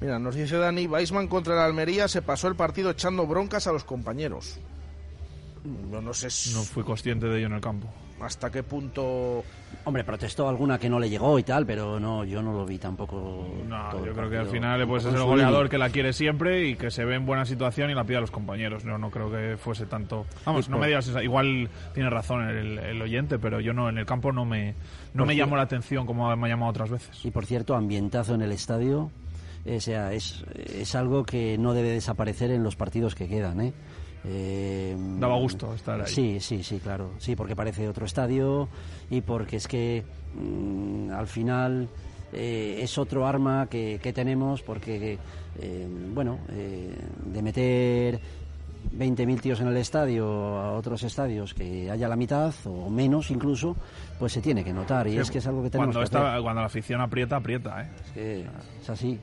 Mira, 0.00 0.18
nos 0.18 0.34
dice 0.34 0.56
Dani, 0.58 0.86
Weisman 0.86 1.26
contra 1.28 1.54
el 1.54 1.60
Almería 1.60 2.06
se 2.08 2.20
pasó 2.22 2.48
el 2.48 2.54
partido 2.56 2.90
echando 2.90 3.26
broncas 3.26 3.66
a 3.66 3.72
los 3.72 3.84
compañeros. 3.84 4.58
Yo 5.90 6.00
no 6.00 6.12
sé 6.14 6.28
No 6.54 6.62
fui 6.62 6.84
consciente 6.84 7.26
de 7.26 7.38
ello 7.38 7.46
en 7.46 7.54
el 7.54 7.60
campo. 7.60 7.88
hasta 8.20 8.50
qué 8.50 8.62
punto... 8.62 9.42
Hombre, 9.84 10.04
protestó 10.04 10.48
alguna 10.48 10.78
que 10.78 10.88
no 10.88 10.98
le 11.00 11.08
llegó 11.10 11.38
y 11.38 11.42
tal, 11.44 11.64
pero 11.66 11.98
no, 12.00 12.24
yo 12.24 12.40
no 12.42 12.52
lo 12.52 12.64
vi 12.66 12.78
tampoco. 12.78 13.46
No, 13.66 14.04
yo 14.04 14.12
creo 14.12 14.28
que 14.30 14.36
al 14.36 14.46
final 14.48 14.86
pues, 14.86 15.04
es 15.04 15.10
Tampoco 15.12 15.34
el 15.34 15.40
goleador 15.42 15.68
que 15.68 15.78
la 15.78 15.90
quiere 15.90 16.12
siempre 16.12 16.66
y 16.68 16.76
que 16.76 16.90
se 16.90 17.04
ve 17.04 17.14
en 17.16 17.24
buena 17.26 17.44
situación 17.44 17.90
y 17.90 17.94
la 17.94 18.04
pide 18.04 18.16
a 18.18 18.20
los 18.20 18.30
compañeros. 18.30 18.84
No, 18.84 18.96
no 18.98 19.10
creo 19.10 19.30
que 19.30 19.56
fuese 19.56 19.86
tanto. 19.86 20.26
Vamos, 20.44 20.66
Y 20.66 20.70
no 20.70 20.76
por- 20.76 20.80
me 20.82 20.86
digas 20.88 21.10
Igual 21.22 21.68
tiene 21.94 22.10
razón 22.10 22.48
el, 22.48 22.78
el 22.78 23.02
oyente, 23.02 23.38
pero 23.38 23.60
yo 23.60 23.72
no, 23.72 23.88
en 23.88 23.98
el 23.98 24.06
campo 24.06 24.32
no 24.32 24.44
me, 24.44 24.74
no 25.14 25.22
Por 25.22 25.26
me 25.28 25.36
llamó 25.36 25.56
la 25.56 25.62
atención 25.62 26.06
como 26.06 26.34
me 26.36 26.46
ha 26.46 26.48
llamado 26.50 26.70
otras 26.70 26.90
veces. 26.90 27.24
Y 27.24 27.30
por 27.30 27.44
cierto, 27.46 27.74
ambientazo 27.74 28.34
en 28.34 28.42
el 28.42 28.52
estadio. 28.52 29.10
O 29.68 29.80
sea, 29.80 30.12
es, 30.12 30.44
es 30.54 30.94
algo 30.94 31.24
que 31.24 31.58
no 31.58 31.74
debe 31.74 31.90
desaparecer 31.90 32.50
en 32.50 32.62
los 32.62 32.76
partidos 32.76 33.14
que 33.14 33.26
quedan, 33.28 33.60
¿eh? 33.60 33.72
Eh, 34.24 34.96
Daba 35.18 35.36
gusto 35.36 35.72
estar 35.74 36.00
ahí. 36.00 36.06
Sí, 36.12 36.40
sí, 36.40 36.62
sí, 36.62 36.78
claro. 36.80 37.12
Sí, 37.18 37.36
porque 37.36 37.54
parece 37.54 37.88
otro 37.88 38.06
estadio 38.06 38.68
y 39.10 39.20
porque 39.20 39.56
es 39.56 39.68
que 39.68 40.04
mm, 40.34 41.10
al 41.12 41.26
final 41.28 41.88
eh, 42.32 42.78
es 42.80 42.98
otro 42.98 43.26
arma 43.26 43.66
que, 43.68 44.00
que 44.02 44.12
tenemos 44.12 44.62
porque, 44.62 45.18
eh, 45.60 45.88
bueno, 46.12 46.38
eh, 46.50 46.92
de 47.24 47.42
meter 47.42 48.20
20.000 48.96 49.40
tíos 49.40 49.60
en 49.60 49.68
el 49.68 49.76
estadio 49.76 50.26
a 50.58 50.72
otros 50.72 51.02
estadios 51.04 51.54
que 51.54 51.88
haya 51.90 52.08
la 52.08 52.16
mitad 52.16 52.52
o 52.64 52.90
menos 52.90 53.30
incluso, 53.30 53.76
pues 54.18 54.32
se 54.32 54.40
tiene 54.40 54.64
que 54.64 54.72
notar 54.72 55.06
y 55.06 55.12
Sí, 55.12 55.18
es 55.18 55.30
que 55.30 55.38
es 55.38 55.46
algo 55.46 55.62
que 55.62 55.70
tenemos 55.70 55.94
cuando, 55.94 56.10
que 56.10 56.16
hacer. 56.18 56.42
cuando 56.42 56.60
la 56.60 56.66
afición 56.66 57.00
aprieta, 57.00 57.36
aprieta. 57.36 57.82
¿eh? 57.82 57.88
Es 58.06 58.10
que 58.12 58.40
es 58.82 58.90
así. 58.90 59.20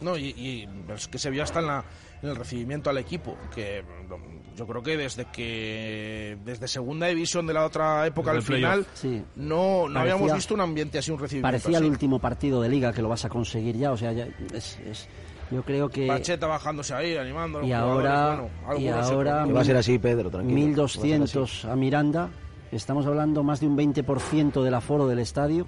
No, 0.00 0.16
y, 0.16 0.26
y 0.30 0.68
es 0.94 1.08
que 1.08 1.18
se 1.18 1.30
vio 1.30 1.42
hasta 1.42 1.60
en, 1.60 1.66
la- 1.66 1.84
en 2.22 2.28
el 2.30 2.36
recibimiento 2.36 2.90
al 2.90 2.98
equipo, 2.98 3.36
que 3.54 3.82
mm, 3.82 4.56
yo 4.56 4.66
creo 4.66 4.82
que 4.82 4.96
desde 4.96 5.26
que 5.26 6.38
desde 6.44 6.66
segunda 6.68 7.06
división 7.06 7.46
de 7.46 7.54
la 7.54 7.64
otra 7.64 8.06
época 8.06 8.32
Desde 8.32 8.54
al 8.54 8.54
el 8.54 8.56
final. 8.60 8.86
Sí. 8.94 9.22
no, 9.36 9.88
no 9.88 9.94
Parecía- 9.94 10.00
habíamos 10.14 10.34
visto 10.34 10.54
un 10.54 10.60
ambiente 10.60 10.98
así, 10.98 11.10
un 11.10 11.18
recibimiento 11.18 11.46
Parecía 11.46 11.78
el 11.78 11.84
así. 11.84 11.90
último 11.90 12.18
partido 12.18 12.62
de 12.62 12.68
liga 12.68 12.92
que 12.92 13.02
lo 13.02 13.08
vas 13.08 13.24
a 13.24 13.28
conseguir 13.28 13.76
ya, 13.76 13.92
o 13.92 13.96
sea, 13.96 14.12
ya 14.12 14.26
es, 14.54 14.78
es- 14.86 15.08
yo 15.50 15.62
creo 15.62 15.88
que 15.88 16.08
Pacheta 16.08 16.46
bajándose 16.48 16.92
ahí, 16.92 17.16
animando 17.16 17.60
a 17.60 17.64
y 17.64 17.72
ahora 17.72 18.40
bueno, 18.66 18.78
y 18.80 18.82
se 18.84 18.90
ahora 18.92 19.44
va 19.46 19.60
a 19.60 19.64
ser 19.64 19.76
así, 19.76 19.96
Pedro, 19.98 20.28
tranquilo. 20.28 20.58
1200 20.58 21.64
a 21.66 21.76
Miranda, 21.76 22.30
estamos 22.72 23.06
hablando 23.06 23.44
más 23.44 23.60
de 23.60 23.68
un 23.68 23.76
20% 23.76 24.62
del 24.64 24.74
aforo 24.74 25.06
del 25.06 25.20
estadio. 25.20 25.66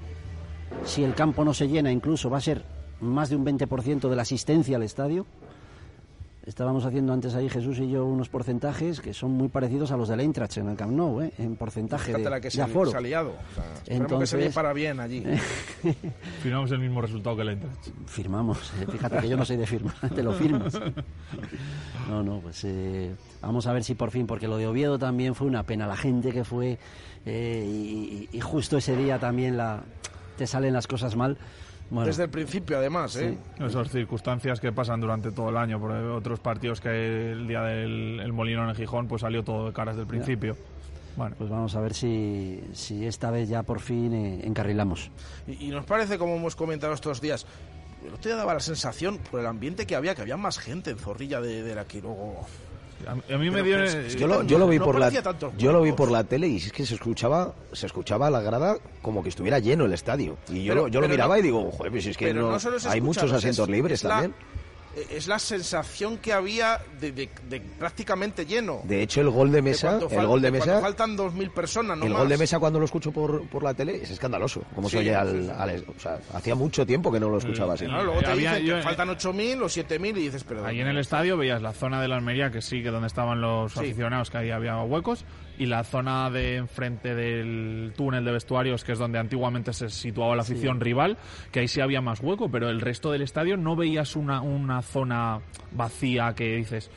Si 0.84 1.04
el 1.04 1.14
campo 1.14 1.44
no 1.44 1.54
se 1.54 1.68
llena, 1.68 1.92
incluso 1.92 2.28
va 2.28 2.38
a 2.38 2.40
ser 2.40 2.64
más 3.00 3.28
de 3.30 3.36
un 3.36 3.44
20% 3.44 4.08
de 4.08 4.16
la 4.16 4.22
asistencia 4.22 4.76
al 4.76 4.82
estadio. 4.82 5.26
Estábamos 6.46 6.86
haciendo 6.86 7.12
antes 7.12 7.34
ahí 7.34 7.50
Jesús 7.50 7.78
y 7.78 7.90
yo 7.90 8.06
unos 8.06 8.30
porcentajes 8.30 9.00
que 9.02 9.12
son 9.12 9.32
muy 9.32 9.48
parecidos 9.48 9.92
a 9.92 9.98
los 9.98 10.08
del 10.08 10.20
Eintracht 10.20 10.56
en 10.56 10.68
el 10.70 10.76
Camp 10.76 10.92
Nou, 10.92 11.20
¿eh? 11.20 11.30
en 11.36 11.56
porcentaje 11.56 12.06
Fíjate 12.06 12.24
de, 12.24 12.30
la 12.30 12.40
que 12.40 12.46
de 12.46 12.52
se, 12.52 12.62
aforo. 12.62 12.90
se 12.90 12.96
ha 12.96 13.00
liado. 13.02 13.32
O 13.32 13.54
sea, 13.54 13.64
esperemos 13.74 14.20
que 14.20 14.26
se 14.26 14.36
Entonces- 14.36 14.54
para 14.54 14.72
bien 14.72 14.98
allí. 14.98 15.22
Firmamos 16.42 16.70
el 16.70 16.78
mismo 16.78 17.02
resultado 17.02 17.36
que 17.36 17.44
la 17.44 17.52
Eintracht. 17.52 17.88
Firmamos, 18.06 18.72
eh, 18.80 18.86
fíjate 18.90 19.18
que 19.18 19.28
yo 19.28 19.36
no 19.36 19.44
soy 19.44 19.58
de 19.58 19.66
firma, 19.66 19.94
te 20.14 20.22
lo 20.22 20.32
firmas. 20.32 20.72
No, 22.08 22.22
no, 22.22 22.40
pues 22.40 22.64
eh, 22.64 23.14
vamos 23.42 23.66
a 23.66 23.72
ver 23.74 23.84
si 23.84 23.94
por 23.94 24.10
fin, 24.10 24.26
porque 24.26 24.48
lo 24.48 24.56
de 24.56 24.66
Oviedo 24.68 24.98
también 24.98 25.34
fue 25.34 25.46
una 25.46 25.64
pena, 25.64 25.86
la 25.86 25.96
gente 25.96 26.32
que 26.32 26.44
fue 26.44 26.78
eh, 27.26 27.62
y, 27.66 28.28
y 28.34 28.40
justo 28.40 28.78
ese 28.78 28.96
día 28.96 29.18
también 29.18 29.58
la, 29.58 29.82
te 30.38 30.46
salen 30.46 30.72
las 30.72 30.86
cosas 30.86 31.14
mal. 31.14 31.36
Bueno, 31.90 32.06
Desde 32.06 32.24
el 32.24 32.28
principio, 32.28 32.76
además, 32.76 33.16
¿eh? 33.16 33.38
Esas 33.58 33.90
circunstancias 33.90 34.60
que 34.60 34.72
pasan 34.72 35.00
durante 35.00 35.32
todo 35.32 35.48
el 35.48 35.56
año, 35.56 35.80
por 35.80 35.90
otros 35.92 36.38
partidos 36.38 36.80
que 36.82 37.32
el 37.32 37.48
día 37.48 37.62
del 37.62 38.20
el 38.20 38.32
Molinón 38.32 38.68
en 38.68 38.74
Gijón, 38.74 39.08
pues 39.08 39.22
salió 39.22 39.42
todo 39.42 39.66
de 39.66 39.72
caras 39.72 39.96
del 39.96 40.06
principio. 40.06 40.54
Bueno, 41.16 41.34
pues 41.38 41.48
vamos 41.50 41.74
a 41.74 41.80
ver 41.80 41.94
si, 41.94 42.62
si 42.74 43.06
esta 43.06 43.30
vez 43.30 43.48
ya 43.48 43.62
por 43.62 43.80
fin 43.80 44.12
eh, 44.12 44.46
encarrilamos. 44.46 45.10
Y, 45.46 45.66
y 45.66 45.70
nos 45.70 45.86
parece, 45.86 46.18
como 46.18 46.36
hemos 46.36 46.54
comentado 46.54 46.92
estos 46.92 47.20
días, 47.20 47.46
el 48.06 48.14
otro 48.14 48.28
día 48.30 48.36
daba 48.36 48.54
la 48.54 48.60
sensación, 48.60 49.18
por 49.30 49.40
el 49.40 49.46
ambiente 49.46 49.86
que 49.86 49.96
había, 49.96 50.14
que 50.14 50.22
había 50.22 50.36
más 50.36 50.58
gente 50.58 50.90
en 50.90 50.98
Zorrilla 50.98 51.40
de, 51.40 51.62
de 51.62 51.74
la 51.74 51.86
que 51.86 52.02
luego... 52.02 52.46
A, 53.06 53.12
a 53.34 53.38
mí 53.38 53.50
me 53.50 53.62
dio... 53.62 53.82
es- 53.82 54.16
Yo 54.16 54.26
lo, 54.26 54.42
no- 54.42 54.48
yo 54.48 54.58
lo 54.58 54.66
vi 54.68 54.78
no 54.78 54.84
por 54.84 54.98
la 54.98 55.10
yo 55.56 55.72
lo 55.72 55.82
vi 55.82 55.92
por 55.92 56.10
la 56.10 56.24
tele 56.24 56.48
y 56.48 56.56
es 56.56 56.72
que 56.72 56.84
se 56.84 56.94
escuchaba 56.94 57.54
se 57.72 57.86
escuchaba 57.86 58.28
la 58.30 58.40
grada 58.40 58.76
como 59.02 59.22
que 59.22 59.28
estuviera 59.28 59.58
lleno 59.60 59.84
el 59.84 59.92
estadio. 59.92 60.36
Y 60.48 60.64
yo 60.64 60.74
Pero- 60.74 60.88
yo 60.88 61.00
lo 61.00 61.08
miraba 61.08 61.34
no- 61.34 61.40
y 61.40 61.42
digo 61.42 61.70
joder 61.70 61.92
pues 61.92 62.06
es 62.06 62.16
que 62.16 62.34
no, 62.34 62.56
hay 62.88 63.00
muchos 63.00 63.32
asientos 63.32 63.68
es- 63.68 63.72
libres 63.74 64.00
es 64.00 64.04
la- 64.04 64.10
también 64.10 64.34
Es 65.10 65.28
la 65.28 65.38
sensación 65.38 66.18
que 66.18 66.32
había 66.32 66.80
de, 67.00 67.12
de- 67.12 67.28
de 67.48 67.60
prácticamente 67.60 68.46
lleno. 68.46 68.80
de 68.84 69.02
hecho 69.02 69.20
el 69.20 69.30
gol 69.30 69.52
de 69.52 69.62
mesa 69.62 69.98
cuando 69.98 70.20
el 70.20 70.26
gol 70.26 70.42
de 70.42 70.50
mesa 70.50 70.80
faltan 70.80 71.16
2.000 71.16 71.50
personas, 71.52 71.96
no 71.98 72.04
el 72.04 72.10
más. 72.10 72.20
gol 72.20 72.28
de 72.28 72.38
mesa 72.38 72.58
cuando 72.58 72.78
lo 72.80 72.84
escucho 72.84 73.12
por, 73.12 73.46
por 73.48 73.62
la 73.62 73.74
tele 73.74 74.02
es 74.02 74.10
escandaloso 74.10 74.62
como 74.74 74.88
Sí, 74.88 74.92
se 74.94 74.98
oye 75.00 75.14
al, 75.14 75.44
sí, 75.44 75.50
al- 75.56 75.84
o 75.96 76.00
sea 76.00 76.18
hacía 76.34 76.54
mucho 76.56 76.84
tiempo 76.84 77.12
que 77.12 77.20
no 77.20 77.28
lo 77.28 77.38
escuchaba 77.38 77.74
así 77.74 77.84
Claro, 77.84 78.04
luego 78.04 78.20
te 78.20 78.26
Había- 78.26 78.52
dicen 78.54 78.66
yo- 78.66 78.76
que 78.76 78.82
faltan 78.82 79.08
8.000 79.10 79.62
o 79.62 79.66
7.000 79.68 80.08
y 80.18 80.20
dices, 80.22 80.44
pero... 80.44 80.66
Ahí 80.66 80.80
en 80.80 80.88
el 80.88 80.98
estadio 80.98 81.36
veías 81.36 81.62
la 81.62 81.72
zona 81.72 82.00
de 82.02 82.08
la 82.08 82.16
Almería, 82.16 82.50
que 82.50 82.60
sí, 82.60 82.82
que 82.82 82.90
donde 82.90 83.06
estaban 83.06 83.40
los 83.40 83.72
Sí. 83.72 83.78
aficionados, 83.80 84.30
que 84.30 84.38
ahí 84.38 84.50
había 84.50 84.76
huecos, 84.82 85.24
y 85.58 85.66
la 85.66 85.84
zona 85.84 86.30
de 86.30 86.56
enfrente 86.56 87.14
del 87.14 87.92
túnel 87.96 88.24
de 88.24 88.32
vestuarios, 88.32 88.84
que 88.84 88.92
es 88.92 88.98
donde 88.98 89.18
antiguamente 89.18 89.72
se 89.72 89.90
situaba 89.90 90.36
la 90.36 90.42
afición 90.42 90.80
rival, 90.80 91.18
que 91.50 91.60
ahí 91.60 91.68
sí 91.68 91.80
había 91.80 92.00
más 92.00 92.20
hueco, 92.20 92.50
pero 92.50 92.68
el 92.68 92.80
resto 92.80 93.10
del 93.10 93.22
estadio 93.22 93.56
no 93.56 93.76
veías 93.76 94.16
una, 94.16 94.40
una 94.40 94.82
zona 94.82 95.40
vacía 95.72 96.34
que 96.34 96.56
dices, 96.56 96.90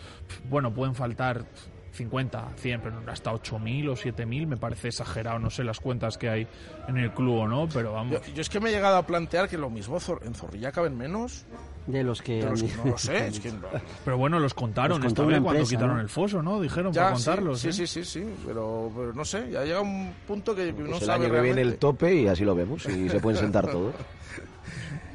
bueno, 0.49 0.74
pueden 0.74 0.95
faltar 0.95 1.45
50, 1.91 2.53
100, 2.55 2.82
pero 2.82 3.01
hasta 3.07 3.32
8.000 3.32 3.89
o 3.89 3.93
7.000 3.93 4.47
me 4.47 4.57
parece 4.57 4.89
exagerado, 4.89 5.39
no 5.39 5.49
sé 5.49 5.64
las 5.64 5.80
cuentas 5.80 6.18
que 6.18 6.30
hay 6.30 6.47
en 6.88 6.97
el 6.97 7.12
club 7.12 7.39
o 7.39 7.47
no, 7.47 7.68
pero 7.68 7.93
vamos. 7.93 8.14
Yo, 8.14 8.34
yo 8.34 8.41
es 8.41 8.49
que 8.49 8.59
me 8.59 8.70
he 8.70 8.72
llegado 8.72 8.97
a 8.97 9.05
plantear 9.05 9.49
que 9.49 9.57
lo 9.57 9.70
mismo 9.70 9.97
en 10.24 10.34
Zorrilla 10.34 10.72
caben 10.72 10.97
menos. 10.97 11.45
De 11.88 12.03
los 12.03 12.21
que... 12.21 12.36
de 12.43 12.49
los 12.49 12.61
han- 12.61 12.67
que 12.69 12.75
no 12.77 12.86
lo 12.86 12.97
sé, 12.97 13.27
es 13.27 13.39
que... 13.39 13.51
Pero 14.05 14.17
bueno, 14.17 14.39
los 14.39 14.53
contaron 14.53 15.01
Los 15.01 15.11
esta 15.11 15.23
cuando 15.23 15.63
quitaron 15.65 15.95
¿no? 15.95 16.01
el 16.01 16.09
foso, 16.09 16.41
¿no? 16.43 16.61
Dijeron 16.61 16.93
Ya, 16.93 17.05
para 17.05 17.15
sí, 17.17 17.25
contarlos. 17.25 17.59
sí, 17.59 17.69
¿eh? 17.69 17.73
sí, 17.73 17.88
sí, 17.88 18.05
sí, 18.05 18.25
pero, 18.45 18.91
pero 18.95 19.13
no 19.13 19.25
sé, 19.25 19.49
ya 19.51 19.63
llega 19.63 19.82
un 19.82 20.13
punto 20.27 20.53
que 20.55 20.71
no 20.71 20.86
Pues 20.89 21.01
el 21.01 21.07
sabe 21.07 21.25
año 21.25 21.34
que 21.34 21.41
viene 21.41 21.55
realmente. 21.55 21.61
el 21.73 21.77
tope 21.79 22.13
y 22.15 22.27
así 22.27 22.45
lo 22.45 22.53
vemos 22.55 22.86
y 22.88 23.09
se 23.09 23.19
pueden 23.19 23.39
sentar 23.39 23.67
todos 23.71 23.93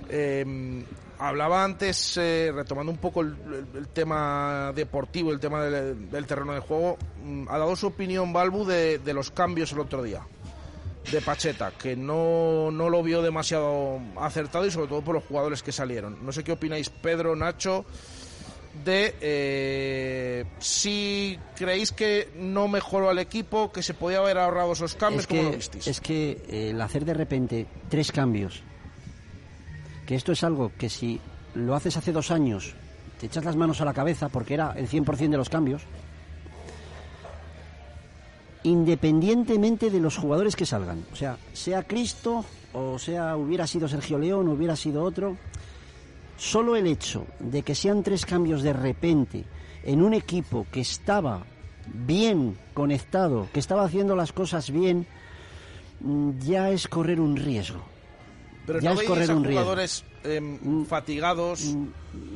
Eh, 0.08 0.84
hablaba 1.18 1.64
antes, 1.64 2.16
eh, 2.18 2.52
retomando 2.54 2.92
un 2.92 2.98
poco 2.98 3.22
el, 3.22 3.28
el- 3.72 3.78
el 3.78 3.88
tema 3.88 4.72
deportivo, 4.74 5.32
el 5.32 5.40
tema 5.40 5.62
del, 5.64 6.10
del 6.10 6.26
terreno 6.26 6.52
de 6.52 6.60
juego, 6.60 6.96
mm, 7.24 7.46
ha 7.48 7.58
dado 7.58 7.74
su 7.74 7.86
opinión 7.88 8.32
Balbu 8.32 8.64
de, 8.66 8.98
de 8.98 9.14
los 9.14 9.30
cambios 9.30 9.72
el 9.72 9.80
otro 9.80 10.02
día, 10.02 10.20
de 11.10 11.20
Pacheta, 11.20 11.72
que 11.72 11.96
no, 11.96 12.70
no 12.70 12.88
lo 12.88 13.02
vio 13.02 13.22
demasiado 13.22 14.00
acertado 14.16 14.66
y 14.66 14.70
sobre 14.70 14.88
todo 14.88 15.02
por 15.02 15.14
los 15.14 15.24
jugadores 15.24 15.62
que 15.62 15.72
salieron. 15.72 16.24
No 16.24 16.32
sé 16.32 16.42
qué 16.42 16.52
opináis, 16.52 16.88
Pedro, 16.90 17.36
Nacho, 17.36 17.84
de 18.84 19.14
eh, 19.20 20.44
si 20.58 21.38
creéis 21.56 21.92
que 21.92 22.30
no 22.36 22.68
mejoró 22.68 23.08
al 23.08 23.18
equipo, 23.18 23.72
que 23.72 23.82
se 23.82 23.94
podía 23.94 24.18
haber 24.18 24.38
ahorrado 24.38 24.72
esos 24.72 24.94
cambios, 24.94 25.22
es 25.22 25.26
¿cómo 25.26 25.42
lo 25.42 25.50
que, 25.50 25.56
visteis? 25.56 25.86
es 25.86 26.00
que 26.00 26.42
eh, 26.48 26.70
el 26.70 26.80
hacer 26.80 27.04
de 27.04 27.14
repente 27.14 27.66
tres 27.88 28.12
cambios, 28.12 28.62
que 30.06 30.14
esto 30.14 30.32
es 30.32 30.42
algo 30.44 30.72
que 30.76 30.88
si 30.90 31.20
lo 31.54 31.74
haces 31.74 31.96
hace 31.96 32.12
dos 32.12 32.30
años, 32.30 32.74
te 33.18 33.26
echas 33.26 33.44
las 33.44 33.56
manos 33.56 33.80
a 33.80 33.84
la 33.84 33.94
cabeza 33.94 34.28
porque 34.28 34.54
era 34.54 34.72
el 34.76 34.88
100% 34.88 35.30
de 35.30 35.36
los 35.36 35.48
cambios, 35.48 35.82
independientemente 38.66 39.90
de 39.90 40.00
los 40.00 40.16
jugadores 40.16 40.56
que 40.56 40.66
salgan, 40.66 41.04
o 41.12 41.16
sea, 41.16 41.38
sea 41.52 41.84
Cristo 41.84 42.44
o 42.72 42.98
sea 42.98 43.36
hubiera 43.36 43.64
sido 43.66 43.86
Sergio 43.86 44.18
León, 44.18 44.48
hubiera 44.48 44.74
sido 44.74 45.04
otro, 45.04 45.36
solo 46.36 46.74
el 46.74 46.88
hecho 46.88 47.26
de 47.38 47.62
que 47.62 47.76
sean 47.76 48.02
tres 48.02 48.26
cambios 48.26 48.62
de 48.62 48.72
repente 48.72 49.44
en 49.84 50.02
un 50.02 50.14
equipo 50.14 50.66
que 50.72 50.80
estaba 50.80 51.44
bien 51.86 52.58
conectado, 52.74 53.46
que 53.52 53.60
estaba 53.60 53.84
haciendo 53.84 54.16
las 54.16 54.32
cosas 54.32 54.70
bien, 54.72 55.06
mm, 56.00 56.40
ya 56.40 56.70
es 56.70 56.88
correr 56.88 57.20
un 57.20 57.36
riesgo. 57.36 57.84
Pero 58.66 58.80
ya 58.80 58.88
no 58.88 58.92
es 58.94 58.98
veis 58.98 59.08
correr 59.08 59.30
a 59.30 59.34
un 59.36 59.44
jugadores 59.44 60.04
em, 60.24 60.84
fatigados. 60.86 61.76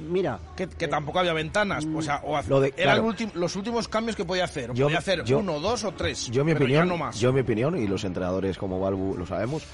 Mira. 0.09 0.39
Que, 0.57 0.69
que 0.69 0.89
tampoco 0.89 1.19
había 1.19 1.33
ventanas. 1.33 1.85
O 1.95 2.03
sea, 2.03 2.21
o 2.25 2.41
Lo 2.49 2.61
de- 2.61 2.73
eran 2.77 3.03
claro. 3.05 3.31
los 3.35 3.57
últimos 3.57 3.89
cambios 3.89 4.17
que 4.17 4.25
podía 4.25 4.45
hacer. 4.45 4.73
Yo- 4.75 4.87
podía 4.87 4.99
hacer 4.99 5.25
yo- 5.25 5.39
uno, 5.41 5.59
dos 5.61 5.85
o 5.85 5.93
tres. 5.93 6.29
Yo 6.31 6.45
mi 6.45 6.53
opinión, 6.53 6.89
no 6.89 6.97
más. 6.97 7.19
yo 7.19 7.33
mi 7.33 7.41
opinión 7.41 7.77
y 7.77 7.87
los 7.87 8.05
entrenadores 8.05 8.57
como 8.59 8.79
Balbu 8.81 9.17
lo 9.17 9.27
sabemos, 9.27 9.65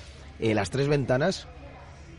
eh, 0.41 0.55
las 0.55 0.71
tres 0.71 0.89
ventanas 0.89 1.47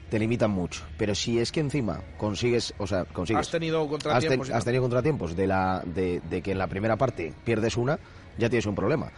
te 0.09 0.19
limitan 0.19 0.51
mucho, 0.51 0.83
pero 0.97 1.13
si 1.15 1.37
es 1.39 1.51
que 1.51 1.59
encima 1.59 1.99
consigues, 2.17 2.73
o 2.77 2.87
sea, 2.87 3.03
consigues 3.05 3.41
Has 3.41 3.51
tenido 3.51 3.79
has, 3.81 3.83
ten- 3.83 3.89
contratiempos. 3.89 4.47
has 4.49 4.53
tal. 4.53 4.63
tenido 4.63 4.83
contratiempos 4.83 5.35
de 5.35 5.47
la 5.47 5.83
de, 5.85 6.21
de 6.29 6.41
que 6.41 6.51
en 6.53 6.57
la 6.59 6.67
primera 6.67 6.95
parte 6.95 7.33
pierdes 7.43 7.75
una, 7.75 7.99
ya 8.37 8.49
tienes 8.49 8.65
un 8.67 8.75
problema. 8.75 9.11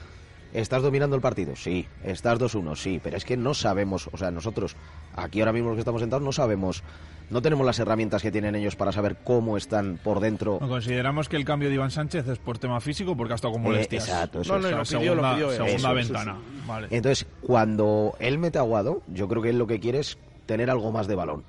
¿Estás 0.54 0.82
dominando 0.82 1.16
el 1.16 1.22
partido? 1.22 1.56
Sí. 1.56 1.86
¿Estás 2.04 2.40
2-1? 2.40 2.76
Sí. 2.76 3.00
Pero 3.04 3.18
es 3.18 3.26
que 3.26 3.38
no 3.38 3.54
sabemos, 3.54 4.10
o 4.12 4.18
sea, 4.18 4.32
nosotros, 4.32 4.76
aquí 5.16 5.40
ahora 5.42 5.54
mismo 5.54 5.70
los 5.70 5.76
que 5.76 5.82
estamos 5.82 6.02
sentados, 6.02 6.24
no 6.24 6.32
sabemos 6.32 6.84
no 7.30 7.44
tenemos 7.44 7.64
las 7.64 7.78
herramientas 7.78 8.24
que 8.24 8.32
tienen 8.32 8.56
ellos 8.56 8.76
para 8.76 8.92
saber 8.92 9.18
cómo 9.24 9.56
están 9.56 10.00
por 10.04 10.20
dentro. 10.20 10.58
No, 10.60 10.68
consideramos 10.68 11.30
que 11.30 11.36
el 11.36 11.46
cambio 11.46 11.70
de 11.70 11.76
Iván 11.76 11.92
Sánchez 11.92 12.28
es 12.28 12.40
por 12.40 12.58
tema 12.58 12.82
físico 12.82 13.16
porque 13.16 13.34
ha 13.34 13.36
estado 13.36 13.52
con 13.54 13.62
Eh, 13.62 13.66
molestias. 13.66 14.08
exacto, 14.08 14.42
eso 14.42 14.54
no, 14.54 14.60
no, 14.62 14.70
Lo 14.78 14.84
pidió, 14.84 14.86
segunda, 14.86 15.30
lo 15.30 15.36
pidió 15.36 15.52
él. 15.52 15.56
segunda 15.58 15.76
Eso, 15.76 15.88
eso, 15.88 15.94
ventana. 16.14 16.32
eso. 16.32 16.68
Vale. 16.68 16.88
Entonces, 16.90 17.28
cuando 17.42 18.16
él 18.20 18.40
mete 18.40 18.58
a 18.58 18.62
Aguado, 18.62 19.04
yo 19.10 19.28
creo 19.28 19.44
que 19.44 19.50
él 19.52 19.60
lo 19.60 19.68
que 19.68 19.80
quiere 19.80 20.00
es 20.00 20.18
tener 20.48 20.72
algo 20.72 20.92
más 20.92 21.08
de 21.08 21.14
balón. 21.14 21.44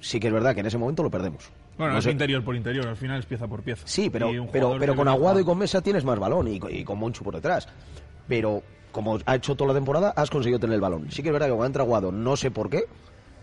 Sí 0.00 0.20
que 0.20 0.26
es 0.26 0.32
verdad 0.34 0.52
que 0.52 0.60
en 0.60 0.66
ese 0.66 0.76
momento 0.76 1.02
lo 1.02 1.10
perdemos. 1.10 1.48
Bueno, 1.78 1.94
No 1.94 1.98
es 2.00 2.04
sé- 2.04 2.10
interior 2.10 2.44
por 2.44 2.54
interior, 2.54 2.86
al 2.86 2.96
final 2.96 3.18
es 3.18 3.24
pieza 3.24 3.48
por 3.48 3.62
pieza. 3.62 3.82
Sí, 3.86 4.10
pero, 4.10 4.30
pero, 4.52 4.76
pero 4.78 4.94
con 4.94 5.08
Aguado 5.08 5.40
y 5.40 5.44
con 5.44 5.56
Mesa 5.56 5.80
tienes 5.80 6.04
más 6.04 6.18
balón 6.18 6.46
y, 6.48 6.60
y 6.68 6.84
con 6.84 6.98
Monchu 6.98 7.24
por 7.24 7.34
detrás. 7.34 7.66
Pero 8.28 8.62
como 8.92 9.18
ha 9.26 9.34
hecho 9.36 9.54
toda 9.56 9.68
la 9.68 9.74
temporada, 9.74 10.12
has 10.16 10.30
conseguido 10.30 10.58
tener 10.58 10.74
el 10.74 10.80
balón. 10.80 11.10
Sí 11.10 11.22
que 11.22 11.28
es 11.28 11.32
verdad 11.32 11.46
que 11.46 11.52
cuando 11.52 11.66
entra 11.66 11.82
Aguado, 11.82 12.10
no 12.12 12.36
sé 12.36 12.50
por 12.50 12.70
qué, 12.70 12.84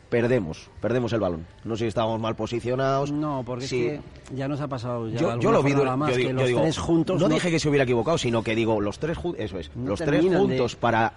perdemos, 0.09 0.69
perdemos 0.81 1.11
el 1.13 1.19
balón. 1.19 1.45
No 1.63 1.75
sé 1.75 1.85
si 1.85 1.87
estábamos 1.87 2.19
mal 2.19 2.35
posicionados. 2.35 3.11
No, 3.11 3.43
porque 3.45 3.67
Sí. 3.67 3.85
es 3.87 3.99
que 4.29 4.35
ya 4.35 4.47
nos 4.47 4.61
ha 4.61 4.67
pasado 4.67 5.09
ya 5.09 5.19
yo, 5.19 5.39
yo 5.39 5.51
lo 5.51 5.63
vi 5.63 5.73
más 5.73 6.09
yo 6.11 6.15
digo- 6.17 6.27
que 6.29 6.33
los 6.33 6.47
digo, 6.47 6.61
tres 6.61 6.77
juntos 6.77 7.19
no, 7.21 7.29
dije 7.29 7.49
que 7.51 7.59
se 7.59 7.69
hubiera 7.69 7.83
equivocado 7.83 8.17
sino 8.17 8.43
que 8.43 8.55
digo 8.55 8.79
los 8.81 8.99
tres 8.99 9.17
juntos 9.17 9.41
eso 9.43 9.57
es 9.59 9.75
No 9.75 9.89
los 9.89 9.99
tres 9.99 10.23
de- 10.29 10.37
juntos 10.37 10.75
para 10.75 11.13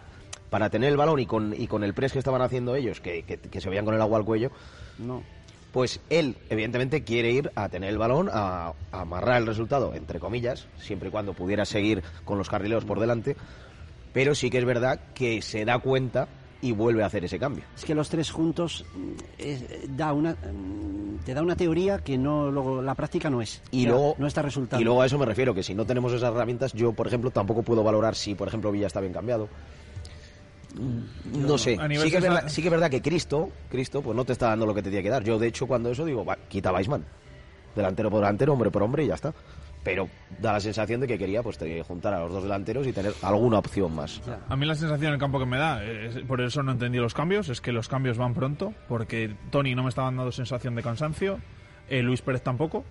para 0.50 0.70
tener 0.70 0.90
el 0.90 0.96
balón 0.96 1.18
y 1.20 1.26
con 1.26 1.54
y 1.58 1.66
con 1.66 1.82
el 1.84 1.92
press 1.92 2.12
que 2.12 2.18
estaban 2.20 2.40
haciendo 2.40 2.74
ellos 2.74 3.00
que, 3.00 3.22
que, 3.24 3.36
que 3.38 3.60
se 3.60 3.68
veían 3.68 3.84
con 3.84 3.94
el 3.94 4.00
agua 4.00 4.18
al 4.18 4.24
cuello 4.24 4.50
no 4.98 5.22
pues 5.76 6.00
él 6.08 6.36
evidentemente 6.48 7.04
quiere 7.04 7.30
ir 7.32 7.52
a 7.54 7.68
tener 7.68 7.90
el 7.90 7.98
balón 7.98 8.30
a, 8.32 8.72
a 8.92 9.00
amarrar 9.02 9.42
el 9.42 9.46
resultado 9.46 9.92
entre 9.92 10.18
comillas 10.18 10.68
siempre 10.78 11.08
y 11.10 11.12
cuando 11.12 11.34
pudiera 11.34 11.66
seguir 11.66 12.02
con 12.24 12.38
los 12.38 12.48
carrileros 12.48 12.86
por 12.86 12.98
delante 12.98 13.36
pero 14.14 14.34
sí 14.34 14.48
que 14.48 14.56
es 14.56 14.64
verdad 14.64 14.98
que 15.14 15.42
se 15.42 15.66
da 15.66 15.78
cuenta 15.78 16.28
y 16.62 16.72
vuelve 16.72 17.02
a 17.02 17.06
hacer 17.06 17.26
ese 17.26 17.38
cambio 17.38 17.64
Es 17.76 17.84
que 17.84 17.94
los 17.94 18.08
tres 18.08 18.30
juntos 18.30 18.86
es- 19.36 19.64
da 19.94 20.14
una, 20.14 20.32
mm, 20.32 21.18
te 21.26 21.34
da 21.34 21.42
una 21.42 21.56
teoría 21.56 21.98
que 21.98 22.16
no 22.16 22.50
luego 22.50 22.80
la 22.80 22.94
práctica 22.94 23.28
no 23.28 23.42
es. 23.42 23.60
Y 23.70 23.84
luego, 23.84 24.16
no 24.18 24.26
está 24.26 24.40
resultando. 24.40 24.80
y 24.80 24.84
luego 24.84 25.02
a 25.02 25.06
eso 25.06 25.18
me 25.18 25.26
refiero, 25.26 25.52
que 25.54 25.62
si 25.62 25.74
no 25.74 25.84
tenemos 25.84 26.10
esas 26.14 26.32
herramientas, 26.32 26.72
yo, 26.72 26.94
por 26.94 27.06
ejemplo, 27.06 27.30
tampoco 27.30 27.62
puedo 27.62 27.84
valorar 27.84 28.14
si, 28.14 28.34
por 28.34 28.48
ejemplo, 28.48 28.72
Villa 28.72 28.86
está 28.86 29.00
bien 29.02 29.12
cambiado. 29.12 29.50
No, 30.76 31.48
no. 31.48 31.58
sé. 31.58 31.76
Sí 31.76 32.10
que, 32.10 32.16
es 32.18 32.22
verdad, 32.22 32.44
sí 32.48 32.62
que 32.62 32.68
es 32.68 32.72
verdad 32.72 32.90
que 32.90 33.00
Cristo, 33.02 33.50
Cristo, 33.70 34.02
pues 34.02 34.14
no 34.16 34.24
te 34.24 34.32
está 34.32 34.48
dando 34.48 34.66
lo 34.66 34.74
que 34.74 34.82
te 34.82 34.90
tiene 34.90 35.02
que 35.02 35.10
dar. 35.10 35.24
Yo, 35.24 35.38
de 35.38 35.46
hecho, 35.48 35.66
cuando 35.66 35.90
eso 35.90 36.04
digo, 36.04 36.24
va, 36.24 36.36
quita 36.48 36.68
a 36.70 36.72
Weissman. 36.74 37.04
Delantero 37.74 38.10
por 38.10 38.20
delantero, 38.20 38.52
hombre 38.52 38.70
por 38.70 38.82
hombre 38.82 39.04
y 39.04 39.08
ya 39.08 39.14
está. 39.14 39.34
Pero 39.84 40.08
da 40.40 40.54
la 40.54 40.60
sensación 40.60 41.00
de 41.00 41.06
que 41.06 41.16
quería 41.16 41.42
pues 41.44 41.58
juntar 41.86 42.12
a 42.14 42.20
los 42.20 42.32
dos 42.32 42.42
delanteros 42.42 42.86
y 42.88 42.92
tener 42.92 43.12
alguna 43.22 43.58
opción 43.60 43.94
más. 43.94 44.20
A 44.48 44.56
mí 44.56 44.66
la 44.66 44.74
sensación 44.74 45.08
en 45.08 45.14
el 45.14 45.20
campo 45.20 45.38
que 45.38 45.46
me 45.46 45.58
da, 45.58 45.84
es- 45.84 46.18
por 46.26 46.40
eso 46.40 46.62
no 46.64 46.72
entendí 46.72 46.98
los 46.98 47.14
cambios, 47.14 47.48
es 47.50 47.60
que 47.60 47.70
los 47.70 47.86
cambios 47.86 48.18
van 48.18 48.34
pronto, 48.34 48.74
porque 48.88 49.36
Tony 49.50 49.74
no 49.76 49.84
me 49.84 49.90
estaba 49.90 50.08
dando 50.08 50.32
sensación 50.32 50.74
de 50.74 50.82
cansancio, 50.82 51.38
eh, 51.88 52.02
Luis 52.02 52.20
Pérez 52.20 52.42
tampoco, 52.42 52.84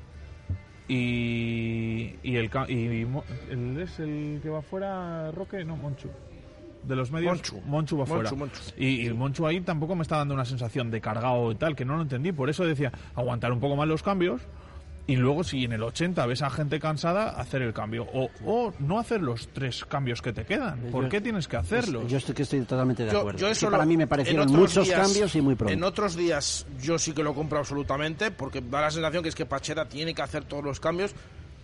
y, 0.88 2.16
y 2.24 2.36
el, 2.38 2.50
y 2.70 3.82
es 3.82 4.00
el 4.00 4.40
que 4.42 4.50
va 4.50 4.62
fuera, 4.62 5.32
Roque, 5.32 5.66
no, 5.66 5.76
Monchu. 5.76 6.08
De 6.88 6.96
los 6.96 7.12
medios, 7.12 7.38
Monchu. 7.66 7.98
va 7.98 8.06
Monchu, 8.06 8.06
fuera. 8.06 8.32
Monchu. 8.32 8.62
Y, 8.78 9.08
y 9.08 9.14
Monchu 9.14 9.46
ahí 9.48 9.62
tampoco 9.62 9.96
me 9.96 10.04
está 10.04 10.18
dando 10.18 10.34
una 10.34 10.46
sensación 10.46 10.92
de 10.92 11.02
cargado 11.02 11.52
y 11.52 11.56
tal, 11.56 11.76
que 11.76 11.86
no 11.86 11.96
lo 11.96 12.02
entendí. 12.04 12.32
Por 12.32 12.50
eso 12.50 12.64
decía, 12.66 12.92
aguantar 13.16 13.52
un 13.52 13.60
poco 13.60 13.76
más 13.76 13.88
los 13.88 14.04
cambios 14.04 14.42
y 15.08 15.16
luego 15.18 15.44
si 15.44 15.64
en 15.66 15.72
el 15.74 15.84
80 15.84 16.26
ves 16.26 16.42
a 16.42 16.50
gente 16.50 16.80
cansada, 16.80 17.30
hacer 17.40 17.62
el 17.62 17.74
cambio. 17.74 18.08
O, 18.12 18.30
o 18.44 18.74
no 18.80 18.98
hacer 19.00 19.22
los 19.22 19.48
tres 19.50 19.86
cambios 19.86 20.20
que 20.22 20.34
te 20.34 20.46
quedan. 20.46 20.80
¿Por 20.92 21.04
Yo- 21.04 21.10
qué 21.10 21.22
tienes 21.22 21.48
que 21.48 21.58
hacerlos? 21.58 22.08
Yo 22.10 22.18
estoy 22.18 22.34
que 22.34 22.42
estoy 22.44 22.62
totalmente 22.62 23.06
de 23.06 23.12
Yo- 23.12 23.20
acuerdo. 23.20 23.38
yo 23.40 23.48
eso 23.50 23.68
que 23.68 23.72
para 23.72 23.86
mí 23.86 23.98
me 23.98 24.08
parecieron 24.08 24.52
muchos 24.52 24.86
días- 24.88 25.00
cambios 25.00 25.36
y 25.36 25.42
muy 25.42 25.54
pronto. 25.56 25.72
En 25.74 25.84
otros 25.84 26.16
días 26.16 26.66
yo 26.82 26.98
sí 26.98 27.14
que 27.14 27.22
lo 27.22 27.36
compro 27.36 27.60
absolutamente, 27.60 28.32
porque 28.32 28.62
da 28.62 28.82
la 28.82 28.90
sensación 28.92 29.22
que 29.22 29.30
es 29.30 29.36
que 29.36 29.46
Pacheta 29.46 29.86
tiene 29.88 30.16
que 30.16 30.24
hacer 30.24 30.44
todos 30.46 30.64
los 30.64 30.80
cambios, 30.80 31.14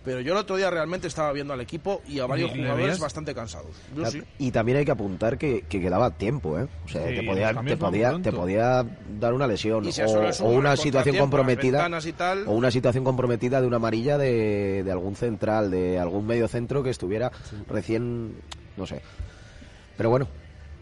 pero 0.04 0.20
yo 0.20 0.32
el 0.32 0.38
otro 0.38 0.56
día 0.56 0.68
realmente 0.70 1.06
estaba 1.06 1.32
viendo 1.32 1.52
al 1.54 1.60
equipo 1.60 2.02
y 2.08 2.18
a 2.18 2.26
varios 2.26 2.50
¿Y 2.52 2.58
le 2.58 2.62
jugadores 2.64 2.98
bastante 2.98 3.34
cansados. 3.34 3.76
Yo 3.96 4.02
Ya- 4.02 4.10
sí. 4.10 4.22
Y 4.38 4.50
también 4.50 4.78
hay 4.78 4.84
que 4.84 4.90
apuntar 4.90 5.38
que, 5.38 5.62
que 5.68 5.80
quedaba 5.80 6.10
tiempo, 6.10 6.58
¿eh? 6.58 6.66
O 6.84 6.88
sea, 6.88 7.06
Sí, 7.08 7.14
te, 7.16 7.22
podía, 7.22 7.54
te, 7.54 7.76
podía, 7.76 8.18
te 8.20 8.32
podía 8.32 8.84
dar 9.20 9.32
una 9.32 9.46
lesión 9.46 9.84
o, 10.40 10.48
una 10.50 10.76
situación 10.76 11.16
comprometida 11.16 11.88
tal. 12.16 12.44
o 12.46 12.52
una 12.52 12.70
situación 12.70 13.04
comprometida 13.04 13.60
de 13.60 13.66
una 13.66 13.76
amarilla 13.76 14.18
de, 14.18 14.82
de 14.84 14.92
algún 14.92 15.14
central, 15.14 15.70
de 15.70 15.98
algún 15.98 16.26
medio 16.26 16.48
centro 16.48 16.82
que 16.82 16.90
estuviera 16.90 17.30
recién, 17.68 18.34
no 18.76 18.86
sé. 18.86 19.02
Pero 19.96 20.10
bueno, 20.10 20.26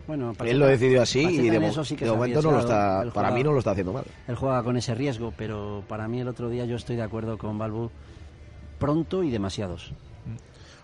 Bueno, 0.07 0.33
él 0.45 0.59
lo 0.59 0.67
decidió 0.67 1.03
así 1.03 1.23
Pacheta 1.25 1.43
y 1.43 1.51
de, 1.51 1.67
eso 1.67 1.85
sí 1.85 1.97
que 1.97 2.05
de 2.05 2.11
momento 2.13 2.41
no 2.43 2.53
lo 2.53 2.61
está, 2.61 3.05
para 3.13 3.31
mí 3.33 3.43
no 3.45 3.53
lo 3.53 3.59
está 3.59 3.73
haciendo 3.73 3.93
mal. 3.93 4.05
Él 4.29 4.35
juega 4.37 4.63
con 4.63 4.77
ese 4.77 4.95
riesgo, 4.95 5.35
pero 5.37 5.85
para 5.89 6.09
mí 6.09 6.21
el 6.21 6.29
otro 6.29 6.49
día 6.49 6.65
yo 6.65 6.77
estoy 6.77 6.97
de 6.97 7.03
acuerdo 7.03 7.37
con 7.39 7.59
Balbu 7.59 7.91
pronto 8.81 9.23
y 9.23 9.31
demasiados. 9.31 9.93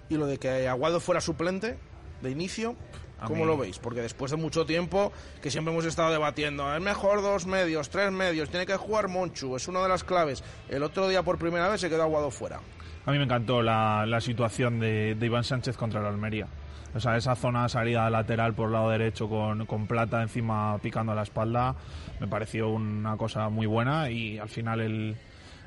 Y 0.09 0.16
lo 0.16 0.27
de 0.28 0.39
que 0.39 0.68
Aguado 0.68 1.01
fuera 1.01 1.20
suplente 1.20 1.77
de 2.23 2.31
inicio, 2.31 2.77
¿cómo 3.24 3.40
mí- 3.40 3.47
lo 3.47 3.56
veis? 3.59 3.81
Porque 3.81 4.01
después 4.02 4.31
de 4.31 4.36
mucho 4.36 4.64
tiempo 4.64 5.12
que 5.43 5.51
siempre 5.51 5.73
hemos 5.73 5.85
estado 5.85 6.12
debatiendo, 6.12 6.73
es 6.77 6.81
mejor 6.81 7.23
dos 7.23 7.47
medios, 7.47 7.90
tres 7.90 8.12
medios, 8.12 8.48
tiene 8.51 8.66
que 8.66 8.77
jugar 8.77 9.09
Monchu, 9.09 9.56
es 9.56 9.66
una 9.66 9.82
de 9.82 9.89
las 9.89 10.05
claves. 10.05 10.44
El 10.68 10.85
otro 10.85 11.09
día 11.09 11.24
por 11.24 11.39
primera 11.39 11.68
vez 11.68 11.81
se 11.81 11.89
quedó 11.90 12.05
Aguado 12.05 12.31
fuera. 12.31 12.60
A 13.05 13.10
mí 13.10 13.18
me 13.18 13.24
encantó 13.24 13.62
la, 13.62 14.05
la 14.06 14.20
situación 14.20 14.78
de, 14.78 15.16
de 15.16 15.27
Iván 15.27 15.43
Sánchez 15.44 15.77
contra 15.77 16.01
el 16.01 16.06
Almería. 16.06 16.47
O 16.94 17.01
sea, 17.01 17.16
esa 17.16 17.35
zona 17.35 17.68
salida 17.68 18.09
lateral 18.09 18.55
por 18.55 18.66
el 18.68 18.73
lado 18.73 18.90
derecho 18.90 19.28
con, 19.28 19.66
con 19.66 19.86
Plata 19.86 20.23
encima 20.23 20.78
picando 20.78 21.12
a 21.12 21.14
la 21.14 21.23
espalda 21.24 21.74
me 22.20 22.27
pareció 22.27 22.70
una 22.70 23.16
cosa 23.18 23.48
muy 23.51 23.66
buena 23.66 24.09
y 24.10 24.39
al 24.39 24.48
final 24.48 24.81
el, 24.81 25.16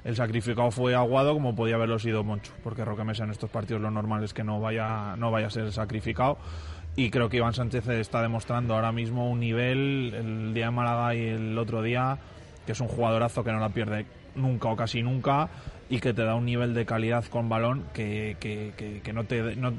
el 0.03 0.15
sacrificado 0.15 0.71
fue 0.71 0.95
Aguado 0.95 1.34
como 1.34 1.55
podía 1.55 1.76
haberlo 1.76 1.99
sido 1.99 2.23
Monchu, 2.23 2.51
porque 2.63 2.85
Roque 2.85 3.03
Mesa 3.03 3.23
en 3.23 3.31
estos 3.31 3.49
partidos 3.49 3.81
lo 3.81 3.91
normal 3.91 4.23
es 4.23 4.34
que 4.34 4.43
no 4.43 4.59
vaya, 4.59 5.15
no 5.17 5.31
vaya 5.31 5.47
a 5.47 5.49
ser 5.51 5.71
sacrificado. 5.71 6.38
Y 6.95 7.11
creo 7.11 7.30
que 7.30 7.38
Iván 7.38 7.53
Sánchez 7.53 7.88
está 7.88 8.21
demostrando 8.21 8.73
ahora 8.76 8.91
mismo 8.91 9.30
un 9.30 9.39
nivel 9.39 10.13
el 10.13 10.53
día 10.53 10.65
de 10.65 10.71
Málaga 10.71 11.15
y 11.15 11.27
el 11.27 11.57
otro 11.57 11.81
día 11.81 12.17
que 12.65 12.73
es 12.73 12.80
un 12.81 12.88
jugadorazo 12.88 13.43
que 13.43 13.51
no 13.51 13.59
la 13.59 13.69
pierde 13.69 14.05
nunca 14.35 14.67
o 14.69 14.76
casi 14.76 15.01
nunca 15.01 15.49
y 15.89 15.99
que 15.99 16.13
te 16.13 16.23
da 16.23 16.35
un 16.35 16.45
nivel 16.45 16.73
de 16.73 16.85
calidad 16.85 17.23
con 17.26 17.49
balón 17.49 17.85
que, 17.93 18.38
que, 18.39 18.73
que- 18.77 19.01
que 19.01 19.13
no 19.13 19.23
te 19.23 19.55
no- 19.55 19.73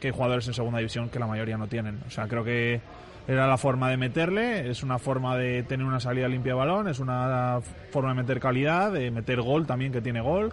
que 0.00 0.08
hay 0.08 0.12
jugadores 0.12 0.46
en 0.48 0.54
segunda 0.54 0.78
división 0.78 1.08
que 1.10 1.18
la 1.18 1.26
mayoría 1.26 1.56
no 1.56 1.68
tienen. 1.68 2.00
O 2.06 2.10
sea 2.10 2.26
creo 2.28 2.44
que 2.44 2.80
era 3.28 3.46
la 3.46 3.56
forma 3.58 3.88
de 3.90 3.96
meterle 3.96 4.68
es 4.70 4.82
una 4.82 4.98
forma 4.98 5.36
de 5.36 5.62
tener 5.62 5.86
una 5.86 6.00
salida 6.00 6.26
limpia 6.26 6.54
de 6.54 6.58
balón 6.58 6.88
es 6.88 6.98
una 6.98 7.60
forma 7.92 8.10
de 8.10 8.22
meter 8.22 8.40
calidad 8.40 8.90
de 8.90 9.10
meter 9.10 9.40
gol 9.42 9.66
también 9.66 9.92
que 9.92 10.00
tiene 10.00 10.20
gol 10.20 10.52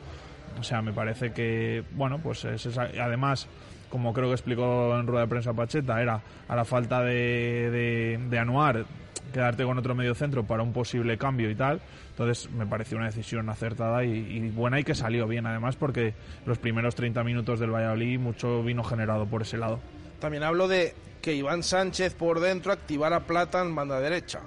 o 0.59 0.63
sea 0.63 0.81
me 0.83 0.91
parece 0.93 1.31
que 1.31 1.83
bueno 1.93 2.19
pues 2.19 2.45
es 2.45 2.65
esa- 2.67 2.89
además 3.01 3.47
como 3.89 4.13
creo 4.13 4.27
que 4.27 4.33
explicó 4.33 4.97
en 4.99 5.07
rueda 5.07 5.21
de 5.21 5.27
prensa 5.29 5.53
Pacheta 5.53 6.01
era 6.01 6.21
a 6.47 6.55
la 6.55 6.65
falta 6.65 7.01
de, 7.01 7.69
de, 7.71 8.19
de 8.29 8.39
Anuar 8.39 8.85
quedarte 9.33 9.63
con 9.63 9.77
otro 9.77 9.95
medio 9.95 10.13
centro 10.15 10.43
para 10.43 10.63
un 10.63 10.71
posible 10.71 11.17
cambio 11.17 11.49
y 11.49 11.55
tal. 11.55 11.81
Entonces 12.11 12.49
me 12.51 12.65
pareció 12.65 12.95
una 12.97 13.07
decisión 13.07 13.49
acertada 13.49 14.05
y, 14.05 14.11
y 14.11 14.49
buena 14.49 14.79
y 14.79 14.85
que 14.85 14.95
salió 14.95 15.27
bien 15.27 15.45
además 15.45 15.75
porque 15.75 16.13
los 16.45 16.57
primeros 16.57 16.95
30 16.95 17.21
minutos 17.25 17.59
del 17.59 17.71
Valladolid 17.71 18.17
mucho 18.17 18.63
vino 18.63 18.81
generado 18.83 19.25
por 19.25 19.41
ese 19.41 19.57
lado. 19.57 19.79
También 20.25 20.41
hablo 20.41 20.67
de 20.67 20.95
que 21.21 21.35
Iván 21.35 21.61
Sánchez 21.61 22.15
por 22.15 22.39
dentro 22.39 22.71
activara 22.71 23.27
Plata 23.27 23.61
en 23.61 23.75
banda 23.75 23.99
derecha. 23.99 24.39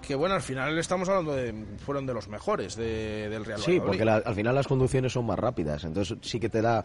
Que 0.00 0.14
bueno, 0.14 0.36
al 0.36 0.40
final 0.40 0.78
estamos 0.78 1.08
hablando 1.08 1.34
de. 1.34 1.52
fueron 1.84 2.06
de 2.06 2.14
los 2.14 2.28
mejores 2.28 2.76
de- 2.76 3.28
del 3.28 3.44
Real 3.44 3.58
Sí, 3.58 3.72
Valladolid. 3.72 3.86
porque 3.88 4.04
la- 4.04 4.16
al 4.18 4.34
final 4.36 4.54
las 4.54 4.68
conducciones 4.68 5.12
son 5.12 5.26
más 5.26 5.36
rápidas, 5.36 5.82
entonces 5.82 6.16
sí 6.20 6.38
que 6.38 6.48
te 6.48 6.62
da 6.62 6.84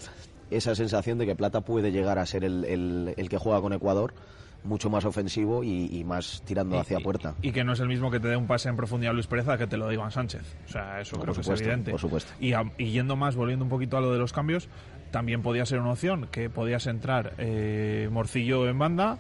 esa 0.50 0.74
sensación 0.74 1.20
de 1.20 1.28
que 1.28 1.36
Plata 1.36 1.62
puede 1.62 1.92
llegar 1.92 2.18
a 2.18 2.26
ser 2.26 2.44
el, 2.46 2.66
el- 2.66 3.14
el 3.16 3.30
que 3.30 3.38
juega 3.38 3.62
con 3.62 3.74
Ecuador, 3.74 4.16
mucho 4.64 4.90
más 4.90 5.06
ofensivo 5.06 5.64
y, 5.64 5.96
y 5.96 6.04
más 6.04 6.42
tirando 6.44 6.80
hacia 6.80 7.00
puerta. 7.00 7.36
Y 7.44 7.52
que 7.52 7.64
no 7.64 7.74
es 7.74 7.80
el 7.80 7.88
mismo 7.90 8.10
que 8.10 8.20
te 8.20 8.28
dé 8.28 8.38
un 8.38 8.48
pase 8.48 8.70
en 8.70 8.76
profundidad 8.76 9.14
Luis 9.14 9.28
Pereza 9.28 9.56
que 9.56 9.68
te 9.68 9.78
lo 9.78 9.86
dé 9.88 9.94
Iván 9.94 10.10
Sánchez. 10.10 10.42
O 10.68 10.72
sea, 10.72 11.00
eso 11.00 11.16
No, 11.18 11.22
creo 11.22 11.36
por 11.36 11.46
que 11.46 11.54
es 11.54 11.62
evidente. 11.62 11.92
por 11.92 12.00
supuesto. 12.00 12.32
Y, 12.40 12.54
a- 12.54 12.72
y 12.80 12.86
yendo 12.90 13.16
más, 13.16 13.36
volviendo 13.36 13.64
un 13.66 13.70
poquito 13.70 13.98
a 13.98 14.02
lo 14.02 14.12
de 14.12 14.18
los 14.18 14.34
cambios, 14.34 14.68
también 15.12 15.42
podía 15.42 15.66
ser 15.66 15.80
una 15.80 15.92
opción 15.92 16.28
que 16.32 16.50
podías 16.50 16.88
entrar 16.88 17.34
eh, 17.38 18.10
Morcillo 18.12 18.68
en 18.68 18.80
banda 18.80 19.18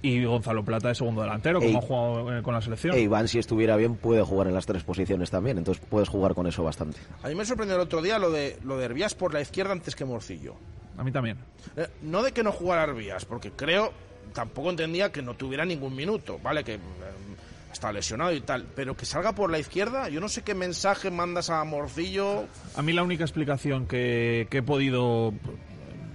y 0.00 0.24
Gonzalo 0.24 0.64
Plata 0.64 0.88
de 0.88 0.94
segundo 0.96 1.22
delantero, 1.22 1.60
como 1.60 1.70
Ey. 1.70 1.76
ha 1.76 1.80
jugado 1.80 2.38
eh, 2.38 2.42
con 2.42 2.54
la 2.54 2.60
selección. 2.60 2.96
E 2.96 3.00
Iván, 3.00 3.28
si 3.28 3.38
estuviera 3.38 3.76
bien, 3.76 3.94
puede 3.96 4.22
jugar 4.22 4.48
en 4.48 4.54
las 4.54 4.66
tres 4.66 4.82
posiciones 4.82 5.30
también, 5.30 5.58
entonces 5.58 5.84
puedes 5.88 6.08
jugar 6.08 6.34
con 6.34 6.46
eso 6.46 6.64
bastante. 6.64 6.98
A 7.22 7.28
mí 7.28 7.34
me 7.34 7.44
sorprendió 7.44 7.76
el 7.76 7.82
otro 7.82 8.02
día 8.02 8.18
lo 8.18 8.30
de 8.30 8.58
lo 8.64 8.78
de 8.78 8.86
Herbías 8.86 9.14
por 9.14 9.32
la 9.32 9.40
izquierda 9.40 9.72
antes 9.72 9.94
que 9.94 10.04
Morcillo. 10.04 10.54
A 10.98 11.04
mí 11.04 11.12
también. 11.12 11.38
Eh, 11.76 11.86
no 12.02 12.22
de 12.22 12.32
que 12.32 12.42
no 12.42 12.52
jugara 12.52 12.84
Herbías, 12.84 13.24
porque 13.24 13.52
creo, 13.52 13.92
tampoco 14.34 14.70
entendía 14.70 15.12
que 15.12 15.22
no 15.22 15.34
tuviera 15.34 15.64
ningún 15.64 15.94
minuto, 15.94 16.38
¿vale? 16.42 16.64
Que 16.64 16.74
eh, 16.74 16.80
está 17.82 17.92
lesionado 17.92 18.32
y 18.32 18.40
tal, 18.40 18.64
pero 18.76 18.96
que 18.96 19.04
salga 19.04 19.34
por 19.34 19.50
la 19.50 19.58
izquierda, 19.58 20.08
yo 20.08 20.20
no 20.20 20.28
sé 20.28 20.42
qué 20.42 20.54
mensaje 20.54 21.10
mandas 21.10 21.50
a 21.50 21.64
Morcillo. 21.64 22.44
A 22.76 22.82
mí 22.82 22.92
la 22.92 23.02
única 23.02 23.24
explicación 23.24 23.88
que, 23.88 24.46
que 24.50 24.58
he 24.58 24.62
podido 24.62 25.34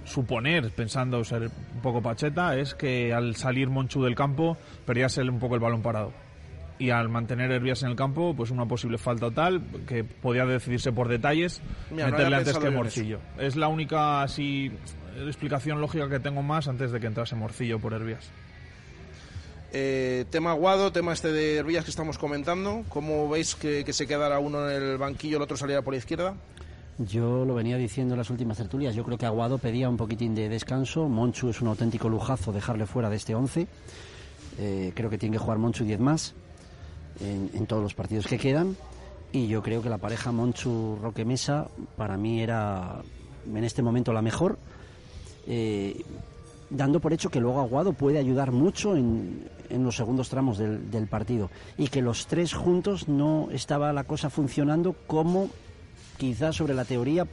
suponer, 0.06 0.70
pensando 0.70 1.22
ser 1.24 1.50
un 1.74 1.82
poco 1.82 2.00
pacheta, 2.00 2.56
es 2.56 2.74
que 2.74 3.12
al 3.12 3.36
salir 3.36 3.68
Monchu 3.68 4.02
del 4.02 4.14
campo 4.14 4.56
perdías 4.86 5.18
el- 5.18 5.28
un 5.28 5.38
poco 5.38 5.54
el 5.56 5.60
balón 5.60 5.82
parado. 5.82 6.12
y 6.80 6.90
al 6.90 7.08
mantener 7.08 7.50
Hervías 7.50 7.82
en 7.82 7.90
el 7.90 7.96
campo, 7.96 8.34
pues 8.36 8.52
una 8.52 8.64
posible 8.64 8.98
falta 8.98 9.26
o 9.26 9.30
tal, 9.32 9.60
que 9.88 10.04
podía 10.04 10.46
decidirse 10.46 10.92
por 10.92 11.08
detalles, 11.08 11.60
Mira, 11.90 12.04
no 12.06 12.12
meterle 12.12 12.36
había 12.36 12.38
antes 12.38 12.56
que 12.58 12.70
Morcillo. 12.70 13.18
Es 13.36 13.56
la 13.56 13.66
única 13.66 14.22
así 14.22 14.70
explicación 15.26 15.80
lógica 15.80 16.08
que 16.08 16.20
tengo 16.20 16.40
más 16.44 16.68
antes 16.68 16.92
de 16.92 17.00
que 17.00 17.08
entrase 17.08 17.34
Morcillo 17.34 17.80
por 17.80 17.94
Hervías. 17.94 18.30
Eh, 19.72 20.24
tema 20.30 20.52
Aguado, 20.52 20.92
tema 20.92 21.12
este 21.12 21.30
de 21.30 21.56
Hervías 21.56 21.84
que 21.84 21.90
estamos 21.90 22.18
comentando. 22.18 22.84
¿Cómo 22.88 23.28
veis 23.28 23.54
que, 23.54 23.84
se 23.92 24.06
quedara 24.06 24.38
uno 24.38 24.70
en 24.70 24.82
el 24.82 24.98
banquillo, 24.98 25.36
el 25.36 25.42
otro 25.42 25.56
saliera 25.56 25.82
por 25.82 25.92
la 25.92 25.98
izquierda? 25.98 26.34
Yo 26.98 27.44
lo 27.44 27.54
venía 27.54 27.76
diciendo 27.76 28.14
en 28.14 28.18
las 28.18 28.30
últimas 28.30 28.56
tertulias. 28.56 28.94
Yo 28.94 29.04
creo 29.04 29.18
que 29.18 29.26
Aguado 29.26 29.58
pedía 29.58 29.88
un 29.88 29.96
poquitín 29.96 30.34
de 30.34 30.48
descanso. 30.48 31.08
Monchu 31.08 31.50
es 31.50 31.60
un 31.60 31.68
auténtico 31.68 32.08
lujazo 32.08 32.52
dejarle 32.52 32.86
fuera 32.86 33.10
de 33.10 33.16
este 33.16 33.34
11. 33.34 33.66
Eh, 34.58 34.92
creo 34.94 35.10
que 35.10 35.18
tiene 35.18 35.36
que 35.36 35.42
jugar 35.42 35.58
Monchu 35.58 35.84
10 35.84 36.00
más 36.00 36.34
en, 37.20 37.50
en 37.54 37.66
todos 37.66 37.82
los 37.82 37.94
partidos 37.94 38.26
que 38.26 38.38
quedan. 38.38 38.76
Y 39.30 39.46
yo 39.46 39.62
creo 39.62 39.82
que 39.82 39.90
la 39.90 39.98
pareja 39.98 40.32
Monchu-Roque 40.32 41.24
Mesa 41.24 41.68
para 41.96 42.16
mí 42.16 42.40
era 42.40 43.02
en 43.46 43.64
este 43.64 43.82
momento 43.82 44.12
la 44.12 44.22
mejor. 44.22 44.58
Eh, 45.46 46.02
dando 46.70 47.00
por 47.00 47.12
hecho 47.12 47.30
que 47.30 47.40
luego 47.40 47.60
Aguado 47.60 47.92
puede 47.92 48.18
ayudar 48.18 48.52
mucho 48.52 48.96
en, 48.96 49.48
en 49.70 49.84
los 49.84 49.96
segundos 49.96 50.28
tramos 50.28 50.58
del, 50.58 50.90
del 50.90 51.06
partido. 51.06 51.50
Y 51.76 51.88
que 51.88 52.02
los 52.02 52.26
tres 52.26 52.52
juntos 52.52 53.08
no 53.08 53.48
estaba 53.50 53.92
la 53.92 54.04
cosa 54.04 54.30
funcionando 54.30 54.94
como 55.06 55.48
quizás 56.16 56.56
sobre 56.56 56.74
la 56.74 56.84
teoría 56.84 57.26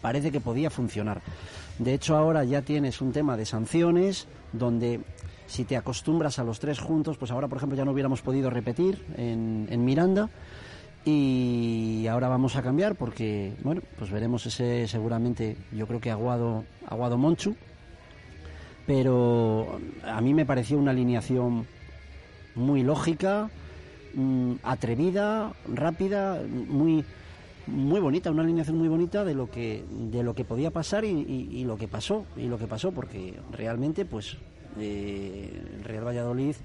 parece 0.00 0.32
que 0.32 0.40
podía 0.40 0.70
funcionar. 0.70 1.22
De 1.78 1.94
hecho, 1.94 2.16
ahora 2.16 2.44
ya 2.44 2.62
tienes 2.62 3.00
un 3.00 3.12
tema 3.12 3.36
de 3.36 3.46
sanciones 3.46 4.26
donde 4.52 5.00
si 5.46 5.64
te 5.64 5.76
acostumbras 5.76 6.38
a 6.38 6.44
los 6.44 6.60
tres 6.60 6.78
juntos, 6.78 7.16
pues 7.16 7.30
ahora, 7.30 7.48
por 7.48 7.58
ejemplo, 7.58 7.76
ya 7.76 7.84
no 7.84 7.92
hubiéramos 7.92 8.22
podido 8.22 8.50
repetir 8.50 9.04
en, 9.16 9.66
en 9.70 9.84
Miranda. 9.84 10.30
Y 11.04 12.06
ahora 12.08 12.28
vamos 12.28 12.56
a 12.56 12.62
cambiar 12.62 12.94
porque, 12.94 13.54
bueno, 13.62 13.80
pues 13.98 14.10
veremos 14.10 14.44
ese 14.46 14.86
seguramente, 14.86 15.56
yo 15.72 15.86
creo 15.86 16.00
que 16.00 16.10
Aguado, 16.10 16.64
Aguado 16.86 17.16
Monchu. 17.16 17.56
Pero 18.90 19.78
a 20.02 20.20
mí 20.20 20.34
me 20.34 20.44
pareció 20.44 20.76
una 20.76 20.90
alineación 20.90 21.64
muy 22.56 22.82
lógica, 22.82 23.48
mm, 24.14 24.54
atrevida, 24.64 25.52
rápida, 25.72 26.42
muy 26.66 27.04
muy 27.68 28.00
bonita, 28.00 28.32
una 28.32 28.42
alineación 28.42 28.78
muy 28.78 28.88
bonita 28.88 29.24
de 29.24 29.34
lo 29.34 29.48
que 29.48 29.84
de 29.88 30.24
lo 30.24 30.34
que 30.34 30.44
podía 30.44 30.72
pasar 30.72 31.04
y, 31.04 31.62
lo 31.62 31.76
que 31.76 31.86
pasó 31.86 32.26
y 32.36 32.48
lo 32.48 32.58
que 32.58 32.66
pasó 32.66 32.90
porque 32.90 33.38
realmente 33.52 34.04
pues 34.04 34.38
eh, 34.80 35.52
el 35.76 35.84
Real 35.84 36.08
Valladolid 36.08 36.56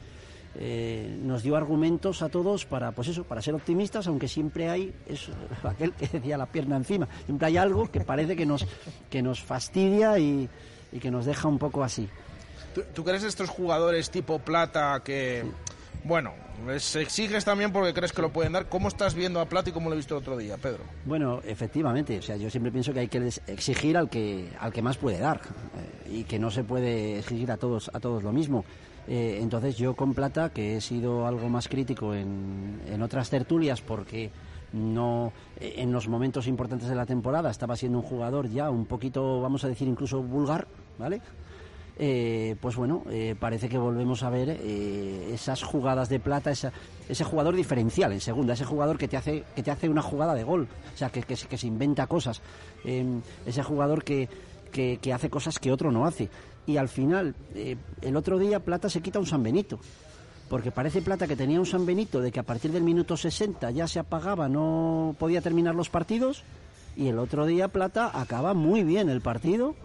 eh, 0.56 1.19
nos 1.22 1.43
dio 1.43 1.56
argumentos 1.56 2.23
a 2.23 2.30
todos 2.30 2.65
para 2.65 2.91
pues 2.93 3.10
eso 3.10 3.23
para 3.23 3.43
ser 3.43 3.53
optimistas 3.53 4.07
aunque 4.07 4.27
siempre 4.27 4.68
hay 4.68 4.91
eso, 5.07 5.31
aquel 5.64 5.91
que 5.93 6.07
decía 6.07 6.39
la 6.39 6.47
pierna 6.47 6.76
encima 6.76 7.07
siempre 7.26 7.45
hay 7.45 7.57
algo 7.57 7.91
que 7.91 7.99
parece 7.99 8.35
que 8.35 8.47
nos 8.47 8.65
que 9.11 9.22
nos 9.22 9.43
fastidia 9.43 10.18
y, 10.18 10.49
y 10.95 10.99
que 10.99 11.11
nos 11.11 11.26
deja 11.26 11.47
un 11.47 11.59
poco 11.59 11.84
así 11.84 12.09
¿Tú, 12.76 12.84
tú 12.93 13.03
crees 13.05 13.23
estos 13.23 13.49
jugadores 13.49 14.09
tipo 14.09 14.39
Plata 14.39 15.01
que, 15.01 15.45
bueno, 16.03 16.34
les 16.67 16.97
exiges 16.97 17.45
también 17.45 17.72
porque 17.72 17.93
crees 17.93 18.11
que 18.11 18.22
lo 18.22 18.34
pueden 18.34 18.51
dar? 18.51 18.67
¿Cómo 18.67 18.89
estás 18.89 19.13
viendo 19.15 19.39
a 19.39 19.45
Plata 19.45 19.69
y 19.69 19.73
cómo 19.73 19.88
lo 19.88 19.95
he 19.95 19.97
visto 19.97 20.13
el 20.15 20.22
otro 20.22 20.35
día, 20.35 20.57
Pedro? 20.57 20.84
Bueno, 21.05 21.39
efectivamente, 21.45 22.19
o 22.19 22.22
sea, 22.22 22.35
yo 22.35 22.49
siempre 22.49 22.73
pienso 22.73 22.91
que 22.91 22.99
hay 22.99 23.07
que 23.07 23.30
exigir 23.47 23.95
al 23.95 24.09
que 24.09 24.49
al 24.59 24.73
que 24.73 24.81
más 24.81 24.97
puede 24.97 25.19
dar 25.19 25.39
eh, 25.39 26.17
y 26.17 26.23
que 26.26 26.38
no 26.38 26.51
se 26.51 26.65
puede 26.65 27.19
exigir 27.19 27.49
a 27.49 27.55
todos 27.55 27.89
a 27.93 27.99
todos 28.01 28.23
lo 28.23 28.34
mismo. 28.34 28.65
Eh, 29.07 29.39
entonces 29.41 29.77
yo 29.77 29.95
con 29.95 30.13
Plata, 30.13 30.49
que 30.49 30.76
he 30.76 30.81
sido 30.81 31.26
algo 31.27 31.47
más 31.47 31.69
crítico 31.69 32.13
en, 32.13 32.81
en 32.88 33.01
otras 33.01 33.30
tertulias 33.30 33.80
porque 33.80 34.31
no 34.73 35.31
en 35.61 35.93
los 35.93 36.09
momentos 36.09 36.47
importantes 36.47 36.89
de 36.89 36.95
la 36.95 37.05
temporada 37.05 37.49
estaba 37.49 37.77
siendo 37.77 37.99
un 37.99 38.03
jugador 38.03 38.49
ya 38.49 38.69
un 38.69 38.85
poquito, 38.85 39.39
vamos 39.39 39.63
a 39.63 39.69
decir, 39.69 39.88
incluso 39.88 40.22
vulgar, 40.22 40.67
¿vale? 40.97 41.22
eh, 41.97 42.57
pues 42.59 42.76
bueno, 42.76 43.03
eh, 43.09 43.35
parece 43.39 43.69
que 43.69 43.77
volvemos 43.77 44.22
a 44.23 44.30
ver 44.30 44.49
eh, 44.61 45.30
esas 45.34 45.63
jugadas 45.63 46.09
de 46.09 46.19
plata, 46.19 46.51
esa- 46.51 46.73
ese 47.07 47.23
jugador 47.23 47.55
diferencial 47.55 48.11
en 48.11 48.19
segunda, 48.19 48.53
ese 48.53 48.65
jugador 48.65 48.97
que 48.97 49.07
te 49.07 49.15
hace, 49.15 49.43
que 49.55 49.63
te 49.63 49.72
hace 49.72 49.88
una 49.88 50.01
jugada 50.01 50.34
de 50.34 50.43
gol, 50.43 50.67
o 50.93 50.97
sea, 50.97 51.09
que, 51.09 51.23
que, 51.23 51.38
se- 51.38 51.67
inventa 51.67 52.05
cosas, 52.07 52.41
eh, 52.84 53.05
ese 53.45 53.63
jugador 53.63 54.03
que, 54.03 54.27
que, 54.73 54.99
que 55.01 55.13
hace 55.13 55.30
cosas 55.30 55.57
que 55.57 55.72
otro 55.72 55.89
no 55.91 56.05
hace. 56.05 56.27
Y 56.67 56.76
al 56.77 56.89
final, 56.89 57.34
eh, 57.53 57.77
el 58.01 58.17
otro 58.17 58.39
día 58.39 58.59
Plata 58.59 58.89
se 58.89 58.99
quita 59.01 59.19
un 59.19 59.26
San 59.27 59.41
Benito. 59.43 59.80
Porque 60.49 60.72
parece 60.72 61.01
Plata 61.01 61.27
que 61.27 61.35
tenía 61.38 61.59
un 61.59 61.65
San 61.65 61.85
Benito 61.85 62.19
de 62.22 62.31
que 62.31 62.39
a 62.39 62.43
partir 62.43 62.72
del 62.72 62.84
minuto 62.84 63.15
60 63.15 63.72
ya 63.72 63.88
se 63.88 63.99
apagaba, 63.99 64.49
no 64.49 65.15
podía 65.17 65.41
terminar 65.41 65.76
los 65.76 65.89
partidos. 65.89 66.43
Y 66.97 67.07
el 67.07 67.19
otro 67.19 67.45
día 67.45 67.67
Plata 67.69 68.11
acaba 68.13 68.53
muy 68.53 68.84
bien 68.84 69.09
el 69.09 69.22
partido, 69.22 69.76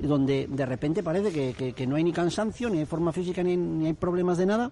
donde 0.00 0.46
de 0.48 0.66
repente 0.66 1.02
parece 1.02 1.30
que, 1.32 1.72
que- 1.74 1.86
no 1.86 1.96
hay 1.96 2.04
ni 2.04 2.12
cansancio, 2.12 2.68
ni 2.70 2.78
hay 2.78 2.86
forma 2.86 3.12
física, 3.12 3.42
ni, 3.42 3.56
ni 3.56 3.86
hay 3.86 3.92
problemas 3.92 4.38
de 4.38 4.46
nada. 4.46 4.70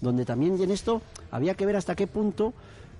Donde 0.00 0.24
también 0.24 0.60
en 0.60 0.70
esto 0.70 1.02
había 1.30 1.54
que 1.54 1.66
ver 1.66 1.76
hasta 1.76 1.94
qué 1.94 2.06
punto 2.06 2.52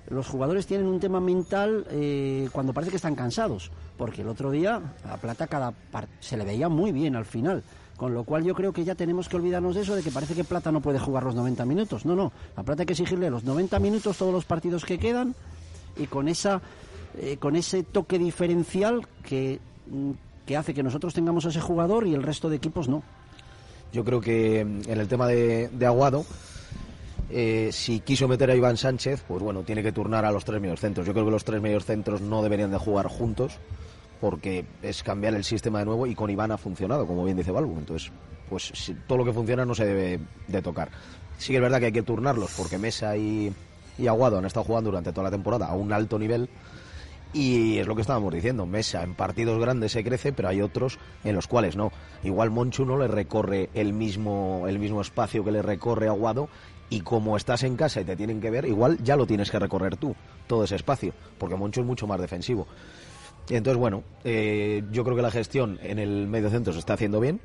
los 0.08 0.26
jugadores 0.28 0.66
tienen 0.66 0.86
un 0.86 0.98
tema 1.00 1.20
mental 1.20 1.86
eh, 1.90 2.48
cuando 2.52 2.72
parece 2.72 2.90
que 2.90 2.96
están 2.96 3.14
cansados. 3.14 3.70
Porque 3.96 4.22
el 4.22 4.28
otro 4.28 4.50
día 4.50 4.80
a 5.08 5.16
Plata 5.16 5.46
cada 5.46 5.72
se 6.20 6.36
le 6.36 6.44
veía 6.44 6.68
muy 6.68 6.92
bien 6.92 7.16
al 7.16 7.24
final. 7.24 7.62
Con 7.96 8.14
lo 8.14 8.24
cual 8.24 8.44
yo 8.44 8.54
creo 8.54 8.72
que 8.72 8.82
ya 8.82 8.94
tenemos 8.94 9.28
que 9.28 9.36
olvidarnos 9.36 9.74
de 9.74 9.82
eso, 9.82 9.94
de 9.94 10.02
que 10.02 10.10
parece 10.10 10.34
que 10.34 10.42
Plata 10.42 10.72
no 10.72 10.80
puede 10.80 10.98
jugar 10.98 11.22
los 11.22 11.34
90 11.34 11.66
minutos. 11.66 12.06
No, 12.06 12.16
no, 12.16 12.32
a 12.56 12.62
Plata 12.62 12.82
hay 12.82 12.86
que 12.86 12.94
exigirle 12.94 13.28
los 13.30 13.44
90 13.44 13.78
minutos 13.78 14.16
todos 14.16 14.32
los 14.32 14.46
partidos 14.46 14.84
que 14.86 14.98
quedan 14.98 15.34
y 15.98 16.06
con 16.06 16.26
esa 16.28 16.62
eh, 17.18 17.36
con 17.38 17.56
ese 17.56 17.82
toque 17.82 18.18
diferencial 18.18 19.06
que, 19.22 19.60
mm, 19.90 20.10
que 20.50 20.56
hace 20.56 20.74
que 20.74 20.82
nosotros 20.82 21.14
tengamos 21.14 21.44
ese 21.44 21.60
jugador 21.60 22.08
y 22.08 22.12
el 22.14 22.24
resto 22.24 22.50
de 22.50 22.56
equipos 22.56 22.88
no. 22.88 23.04
Yo 23.92 24.04
creo 24.04 24.20
que 24.20 24.58
en 24.58 24.82
el 24.88 25.06
tema 25.06 25.28
de, 25.28 25.70
Aguado, 25.86 26.24
eh, 27.30 27.70
si 27.72 28.00
quiso 28.00 28.26
meter 28.26 28.50
a 28.50 28.56
Iván 28.56 28.76
Sánchez, 28.76 29.22
pues 29.28 29.40
bueno, 29.44 29.62
tiene 29.62 29.80
que 29.84 29.92
turnar 29.92 30.24
a 30.24 30.32
los 30.32 30.44
tres 30.44 30.60
mediocentros. 30.60 31.06
Yo 31.06 31.12
creo 31.12 31.24
que 31.24 31.30
los 31.30 31.44
tres 31.44 31.62
mediocentros 31.62 32.20
no 32.20 32.42
deberían 32.42 32.72
de 32.72 32.78
jugar 32.78 33.06
juntos, 33.06 33.58
porque 34.20 34.64
es 34.82 35.04
cambiar 35.04 35.34
el 35.34 35.44
sistema 35.44 35.78
de 35.78 35.84
nuevo 35.84 36.04
y 36.08 36.16
con 36.16 36.28
Iván 36.30 36.50
ha 36.50 36.58
funcionado, 36.58 37.06
como 37.06 37.22
bien 37.24 37.36
dice 37.36 37.52
Balbu. 37.52 37.78
Entonces, 37.78 38.10
pues 38.48 38.72
si- 38.74 38.94
todo 39.06 39.18
lo 39.18 39.24
que 39.24 39.32
funciona 39.32 39.64
no 39.64 39.76
se 39.76 39.86
debe 39.86 40.18
de 40.48 40.62
tocar. 40.62 40.90
Sí 41.38 41.52
que 41.52 41.58
es 41.58 41.62
verdad 41.62 41.78
que 41.78 41.86
hay 41.86 41.92
que 41.92 42.02
turnarlos, 42.02 42.50
porque 42.56 42.76
Mesa 42.76 43.16
y 43.16 43.54
Aguado 44.04 44.38
han 44.38 44.46
estado 44.46 44.64
jugando 44.64 44.90
durante 44.90 45.12
toda 45.12 45.26
la 45.26 45.30
temporada 45.30 45.66
a 45.68 45.76
un 45.76 45.92
alto 45.92 46.18
nivel. 46.18 46.48
Y 47.32 47.78
es 47.78 47.86
lo 47.86 47.94
que 47.94 48.00
estábamos 48.00 48.34
diciendo, 48.34 48.66
Mesa 48.66 49.04
en 49.04 49.14
partidos 49.14 49.60
grandes 49.60 49.92
se 49.92 50.02
crece, 50.02 50.32
pero 50.32 50.48
hay 50.48 50.62
otros 50.62 50.98
en 51.22 51.36
los 51.36 51.46
cuales 51.46 51.76
no. 51.76 51.92
Igual 52.24 52.50
Monchu 52.50 52.84
no 52.84 52.98
le 52.98 53.06
recorre 53.06 53.70
el 53.74 53.92
mismo, 53.92 54.64
el 54.66 54.80
mismo 54.80 55.00
espacio 55.00 55.44
que 55.44 55.52
le 55.52 55.62
recorre 55.62 56.08
Aguado 56.08 56.48
y 56.88 57.02
como 57.02 57.36
estás 57.36 57.62
en 57.62 57.76
casa 57.76 58.00
y 58.00 58.04
te 58.04 58.16
tienen 58.16 58.40
que 58.40 58.50
ver, 58.50 58.64
igual 58.64 58.98
ya 59.04 59.14
lo 59.14 59.26
tienes 59.26 59.48
que 59.50 59.60
recorrer 59.60 59.96
tú, 59.96 60.16
todo 60.48 60.64
ese 60.64 60.74
espacio, 60.74 61.14
porque 61.38 61.54
Monchu 61.54 61.82
es 61.82 61.86
mucho 61.86 62.08
más 62.08 62.20
defensivo. 62.20 62.66
Entonces, 63.48 63.78
bueno, 63.78 64.02
eh, 64.24 64.82
yo 64.90 65.04
creo 65.04 65.14
que 65.14 65.22
la 65.22 65.30
gestión 65.30 65.78
en 65.82 66.00
el 66.00 66.26
medio 66.26 66.50
centro 66.50 66.72
se 66.72 66.80
está 66.80 66.94
haciendo 66.94 67.20
bien. 67.20 67.40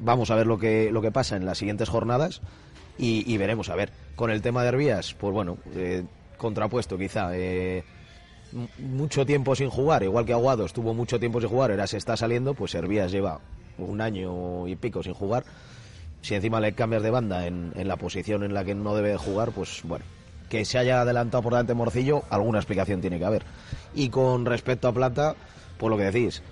Vamos 0.00 0.32
a 0.32 0.34
ver 0.34 0.48
lo 0.48 0.58
que, 0.58 0.90
lo 0.90 1.00
que 1.00 1.12
pasa 1.12 1.36
en 1.36 1.46
las 1.46 1.58
siguientes 1.58 1.88
jornadas 1.88 2.42
y, 2.98 3.36
veremos. 3.38 3.70
A 3.70 3.76
ver, 3.76 3.92
con 4.16 4.30
el 4.30 4.42
tema 4.42 4.62
de 4.62 4.68
Herbías, 4.68 5.14
pues 5.14 5.32
bueno, 5.32 5.58
eh, 5.74 6.04
contrapuesto 6.36 6.98
quizá. 6.98 7.30
eh, 7.36 7.84
mucho 8.78 9.26
tiempo 9.26 9.54
sin 9.54 9.70
jugar, 9.70 10.02
igual 10.02 10.24
que 10.24 10.32
Aguado 10.32 10.64
estuvo 10.64 10.94
mucho 10.94 11.18
tiempo 11.18 11.40
sin 11.40 11.50
jugar, 11.50 11.70
ahora 11.70 11.86
se 11.86 11.96
está 11.96 12.16
saliendo, 12.16 12.54
pues 12.54 12.74
Hervías 12.74 13.10
lleva 13.10 13.40
un 13.78 14.00
año 14.00 14.68
y 14.68 14.76
pico 14.76 15.02
sin 15.02 15.14
jugar. 15.14 15.44
Si 16.22 16.34
encima 16.34 16.60
le 16.60 16.72
cambias 16.74 17.02
de 17.02 17.10
banda 17.10 17.46
en, 17.46 17.72
en 17.74 17.88
la 17.88 17.96
posición 17.96 18.44
en 18.44 18.54
la 18.54 18.64
que 18.64 18.74
no 18.74 18.94
debe 18.94 19.16
jugar, 19.16 19.52
pues 19.52 19.80
bueno, 19.84 20.04
que 20.48 20.64
se 20.64 20.78
haya 20.78 21.00
adelantado 21.00 21.42
por 21.42 21.52
delante 21.52 21.74
Morcillo, 21.74 22.22
alguna 22.30 22.58
explicación 22.58 23.00
tiene 23.00 23.18
que 23.18 23.24
haber. 23.24 23.44
Y 23.94 24.08
con 24.08 24.46
respecto 24.46 24.88
a 24.88 24.92
Plata, 24.92 25.34
pues 25.76 25.90
lo 25.90 25.96
que 25.96 26.04
decís, 26.04 26.42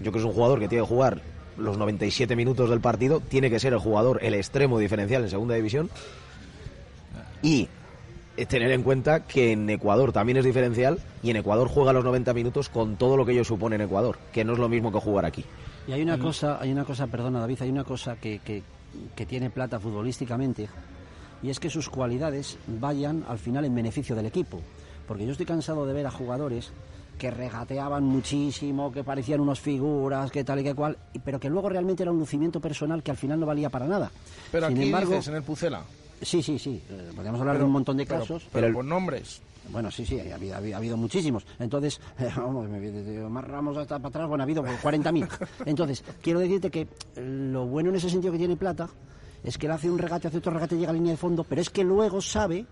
yo 0.00 0.12
creo 0.12 0.12
que 0.12 0.18
es 0.20 0.24
un 0.24 0.32
jugador 0.32 0.60
que 0.60 0.68
tiene 0.68 0.84
que 0.84 0.88
jugar 0.88 1.20
los 1.56 1.76
97 1.76 2.36
minutos 2.36 2.70
del 2.70 2.80
partido, 2.80 3.20
tiene 3.20 3.50
que 3.50 3.58
ser 3.58 3.72
el 3.72 3.80
jugador, 3.80 4.20
el 4.22 4.34
extremo 4.34 4.78
diferencial 4.78 5.24
en 5.24 5.30
segunda 5.30 5.56
división. 5.56 5.90
Y 7.42 7.68
tener 8.46 8.70
en 8.70 8.82
cuenta 8.82 9.24
que 9.24 9.52
en 9.52 9.68
Ecuador 9.70 10.12
también 10.12 10.38
es 10.38 10.44
diferencial 10.44 10.98
y 11.22 11.30
en 11.30 11.36
Ecuador 11.36 11.68
juega 11.68 11.92
los 11.92 12.04
90 12.04 12.34
minutos 12.34 12.68
con 12.68 12.96
todo 12.96 13.16
lo 13.16 13.26
que 13.26 13.32
ello 13.32 13.44
supone 13.44 13.76
en 13.76 13.82
Ecuador, 13.82 14.18
que 14.32 14.44
no 14.44 14.52
es 14.52 14.58
lo 14.58 14.68
mismo 14.68 14.92
que 14.92 15.00
jugar 15.00 15.24
aquí. 15.24 15.44
Y 15.86 15.92
hay 15.92 16.02
una 16.02 16.18
cosa, 16.18 16.58
hay 16.60 16.70
una 16.70 16.84
cosa, 16.84 17.06
perdona 17.06 17.40
David, 17.40 17.62
hay 17.62 17.70
una 17.70 17.84
cosa 17.84 18.16
que, 18.16 18.40
que, 18.40 18.62
que 19.16 19.26
tiene 19.26 19.50
plata 19.50 19.80
futbolísticamente 19.80 20.68
y 21.42 21.50
es 21.50 21.60
que 21.60 21.70
sus 21.70 21.88
cualidades 21.88 22.58
vayan 22.66 23.24
al 23.28 23.38
final 23.38 23.64
en 23.64 23.74
beneficio 23.74 24.14
del 24.14 24.26
equipo. 24.26 24.60
Porque 25.06 25.24
yo 25.24 25.32
estoy 25.32 25.46
cansado 25.46 25.86
de 25.86 25.92
ver 25.94 26.06
a 26.06 26.10
jugadores 26.10 26.72
que 27.18 27.30
regateaban 27.30 28.04
muchísimo, 28.04 28.92
que 28.92 29.02
parecían 29.02 29.40
unos 29.40 29.60
figuras, 29.60 30.30
que 30.30 30.44
tal 30.44 30.60
y 30.60 30.64
que 30.64 30.74
cual, 30.74 30.96
pero 31.24 31.40
que 31.40 31.50
luego 31.50 31.68
realmente 31.68 32.02
era 32.02 32.12
un 32.12 32.18
lucimiento 32.18 32.60
personal 32.60 33.02
que 33.02 33.10
al 33.10 33.16
final 33.16 33.40
no 33.40 33.46
valía 33.46 33.70
para 33.70 33.86
nada. 33.86 34.10
Pero 34.52 34.68
Sin 34.68 34.76
aquí 34.76 34.86
embargo, 34.86 35.10
dices, 35.10 35.28
en 35.28 35.34
el 35.34 35.42
Pucela. 35.42 35.82
Sí, 36.22 36.42
sí, 36.42 36.58
sí. 36.58 36.82
eh, 36.90 37.10
podríamos 37.14 37.40
hablar 37.40 37.58
de 37.58 37.64
un 37.64 37.70
montón 37.72 37.96
de 37.96 38.06
pero- 38.06 38.20
casos. 38.20 38.46
pero 38.52 38.72
con 38.72 38.88
nombres. 38.88 39.40
Bueno, 39.70 39.90
sí, 39.90 40.06
sí, 40.06 40.18
ha 40.18 40.34
habido, 40.34 40.54
ha 40.54 40.58
habido- 40.58 40.74
ha 40.76 40.78
habido 40.78 40.96
muchísimos. 40.96 41.44
Entonces, 41.58 42.00
eh, 42.18 42.30
vamos, 42.36 42.68
me- 42.68 42.80
de- 42.80 43.02
de 43.04 43.22
Omar 43.24 43.48
Ramos 43.48 43.76
hasta 43.76 43.98
para 43.98 44.08
atrás, 44.08 44.28
bueno, 44.28 44.42
ha 44.42 44.44
habido 44.46 44.62
por 44.62 44.74
40.000. 44.78 45.28
Entonces, 45.66 46.02
quiero 46.22 46.40
decirte 46.40 46.70
que 46.70 46.88
lo 47.16 47.66
bueno 47.66 47.90
en 47.90 47.96
ese 47.96 48.08
sentido 48.10 48.32
que 48.32 48.38
tiene 48.38 48.56
Plata 48.56 48.88
es 49.44 49.58
que 49.58 49.66
él 49.66 49.72
hace 49.72 49.90
un 49.90 49.98
regate, 49.98 50.28
hace 50.28 50.38
otro 50.38 50.52
regate, 50.52 50.76
llega 50.76 50.90
a 50.90 50.94
línea 50.94 51.12
de 51.12 51.16
fondo, 51.18 51.44
pero 51.44 51.60
es 51.60 51.70
que 51.70 51.84
luego 51.84 52.20
sabe 52.20 52.64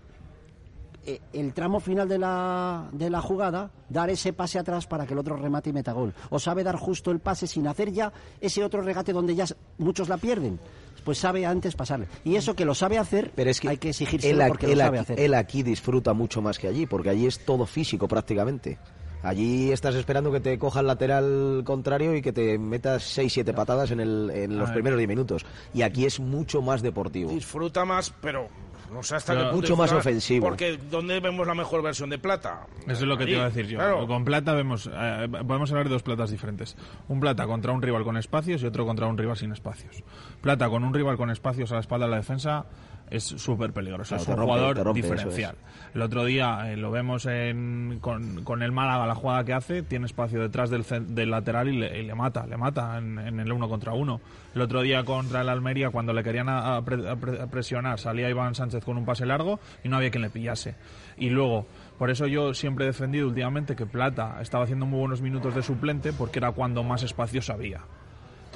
eh, 1.05 1.21
el 1.33 1.53
tramo 1.53 1.79
final 1.79 2.09
de 2.09 2.17
la, 2.17 2.89
de 2.91 3.09
la 3.09 3.21
jugada, 3.21 3.71
dar 3.87 4.09
ese 4.09 4.33
pase 4.33 4.59
atrás 4.59 4.87
para 4.87 5.05
que 5.05 5.13
el 5.13 5.19
otro 5.19 5.37
remate 5.37 5.69
y 5.69 5.73
meta 5.73 5.93
gol. 5.93 6.13
O 6.31 6.39
sabe 6.39 6.63
dar 6.63 6.75
justo 6.75 7.11
el 7.11 7.19
pase 7.19 7.47
sin 7.47 7.65
hacer 7.67 7.93
ya 7.93 8.11
ese 8.41 8.63
otro 8.63 8.81
regate 8.81 9.13
donde 9.13 9.33
ya 9.35 9.45
muchos 9.77 10.09
la 10.09 10.17
pierden. 10.17 10.59
Pues 11.07 11.19
sabe 11.19 11.45
antes 11.45 11.73
pasarle. 11.73 12.05
Y 12.25 12.35
eso 12.35 12.53
que 12.53 12.65
lo 12.65 12.75
sabe 12.75 12.97
hacer, 12.97 13.31
Pero 13.33 13.49
es 13.49 13.61
que 13.61 13.69
hay 13.69 13.77
que 13.77 13.93
él, 14.25 14.41
aquí- 14.41 14.49
porque 14.49 14.65
lo 14.67 14.73
él 14.73 14.79
sabe 14.79 14.99
aquí, 14.99 15.03
hacer. 15.13 15.19
él 15.21 15.33
aquí 15.35 15.63
disfruta 15.63 16.11
mucho 16.11 16.41
más 16.41 16.59
que 16.59 16.67
allí, 16.67 16.85
porque 16.85 17.09
allí 17.09 17.25
es 17.25 17.45
todo 17.45 17.65
físico 17.65 18.09
prácticamente. 18.09 18.77
Allí 19.23 19.71
estás 19.71 19.95
esperando 19.95 20.31
que 20.31 20.39
te 20.39 20.57
coja 20.59 20.79
el 20.81 20.87
lateral 20.87 21.61
contrario 21.65 22.15
y 22.15 22.21
que 22.21 22.31
te 22.31 22.57
metas 22.57 23.17
6-7 23.17 23.53
patadas 23.53 23.91
en, 23.91 23.99
el- 23.99 24.29
en 24.33 24.57
los 24.57 24.69
primeros 24.71 24.97
10 24.97 25.09
minutos. 25.09 25.45
Y 25.73 25.81
aquí 25.81 26.05
es 26.05 26.19
mucho 26.19 26.61
más 26.61 26.81
deportivo. 26.81 27.31
Disfruta 27.31 27.83
más, 27.83 28.13
pero 28.21 28.47
no 28.93 29.03
sé 29.03 29.15
hasta 29.15 29.33
Pero 29.33 29.49
qué 29.49 29.55
mucho 29.55 29.75
más 29.75 29.91
ofensivo. 29.91 30.45
Porque 30.47 30.77
¿dónde 30.89 31.19
vemos 31.19 31.45
la 31.45 31.55
mejor 31.55 31.81
versión 31.81 32.09
de 32.09 32.19
Plata? 32.19 32.67
Eso 32.83 32.91
es 32.91 33.01
lo 33.01 33.17
que 33.17 33.25
te 33.25 33.31
iba 33.31 33.43
a 33.43 33.49
decir 33.49 33.67
yo. 33.67 33.79
claro. 33.79 34.07
Con 34.07 34.23
plata 34.23 34.53
vemos, 34.53 34.89
eh, 34.93 35.27
podemos 35.29 35.69
hablar 35.71 35.87
de 35.87 35.93
dos 35.93 36.03
platas 36.03 36.29
diferentes. 36.31 36.77
Un 37.09 37.19
plata 37.19 37.45
contra 37.47 37.73
un 37.73 37.81
rival 37.81 38.03
con 38.03 38.15
espacios 38.17 38.61
y 38.63 38.65
otro 38.65 38.85
contra 38.85 39.07
un 39.07 39.17
rival 39.17 39.35
sin 39.35 39.51
espacios. 39.51 40.03
Plata 40.41 40.69
con 40.69 40.83
un 40.85 40.93
rival 40.93 41.17
con 41.17 41.31
espacios 41.31 41.71
a 41.71 41.75
la 41.75 41.81
espalda 41.81 42.05
de 42.05 42.11
la 42.11 42.17
defensa 42.17 42.65
es 43.09 43.23
súper 43.23 43.71
peligroso. 43.73 44.15
Claro, 44.15 44.23
es 44.23 44.27
un 44.29 44.35
rompe- 44.35 44.43
jugador 44.45 44.77
rompe, 44.77 45.01
diferencial. 45.01 45.55
El 45.93 46.01
otro 46.01 46.25
día 46.25 46.71
eh, 46.71 46.77
lo 46.77 46.91
vemos 46.91 47.25
en- 47.25 47.99
con, 48.01 48.43
con 48.43 48.61
el 48.61 48.71
Málaga, 48.71 49.07
la 49.07 49.15
jugada 49.15 49.43
que 49.43 49.53
hace, 49.53 49.81
tiene 49.83 50.05
espacio 50.05 50.41
detrás 50.41 50.69
del, 50.69 51.29
lateral 51.29 51.69
y 51.69 51.77
le, 51.77 51.99
y 51.99 52.03
le 52.05 52.15
mata, 52.15 52.45
le 52.45 52.57
mata 52.57 52.97
en, 52.97 53.17
en 53.19 53.39
el 53.39 53.51
uno 53.51 53.69
contra 53.69 53.93
uno. 53.93 54.19
El 54.53 54.61
otro 54.61 54.81
día 54.81 55.03
contra 55.03 55.41
el 55.41 55.49
Almería, 55.49 55.89
cuando 55.89 56.13
le 56.13 56.23
querían 56.23 56.49
a- 56.49 56.77
a 56.77 56.81
pre- 56.85 57.09
a 57.09 57.15
pre- 57.15 57.41
a 57.41 57.47
presionar, 57.47 57.99
salía 57.99 58.29
Iván 58.29 58.55
Sánchez 58.55 58.83
con 58.83 58.97
un 58.97 59.05
pase 59.05 59.25
largo 59.25 59.59
y 59.83 59.89
no 59.89 59.97
había 59.97 60.11
quien 60.11 60.21
le 60.23 60.29
pillase. 60.29 60.75
Y 61.17 61.29
luego, 61.29 61.65
por 61.97 62.09
eso 62.09 62.27
yo 62.27 62.53
siempre 62.53 62.85
he 62.85 62.87
defendido 62.87 63.27
últimamente 63.27 63.75
que 63.75 63.85
Plata 63.85 64.37
estaba 64.41 64.63
haciendo 64.65 64.85
muy 64.85 64.99
buenos 64.99 65.21
minutos 65.21 65.55
de 65.55 65.63
suplente 65.63 66.13
porque 66.13 66.39
era 66.39 66.51
cuando 66.51 66.83
más 66.83 67.03
espacios 67.03 67.49
había. 67.49 67.81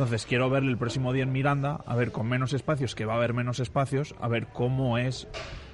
Entonces 0.02 0.26
quiero 0.26 0.50
verle 0.50 0.72
el 0.72 0.78
próximo 0.80 1.14
día 1.14 1.22
en 1.22 1.32
Miranda, 1.32 1.80
a 1.86 1.96
ver 1.96 2.12
con 2.12 2.28
menos 2.28 2.54
espacios, 2.54 2.96
que 2.96 3.06
va 3.06 3.14
a 3.14 3.18
haber 3.18 3.36
menos 3.36 3.60
espacios, 3.60 4.16
a 4.20 4.28
ver 4.28 4.48
cómo 4.48 4.98
es 4.98 5.28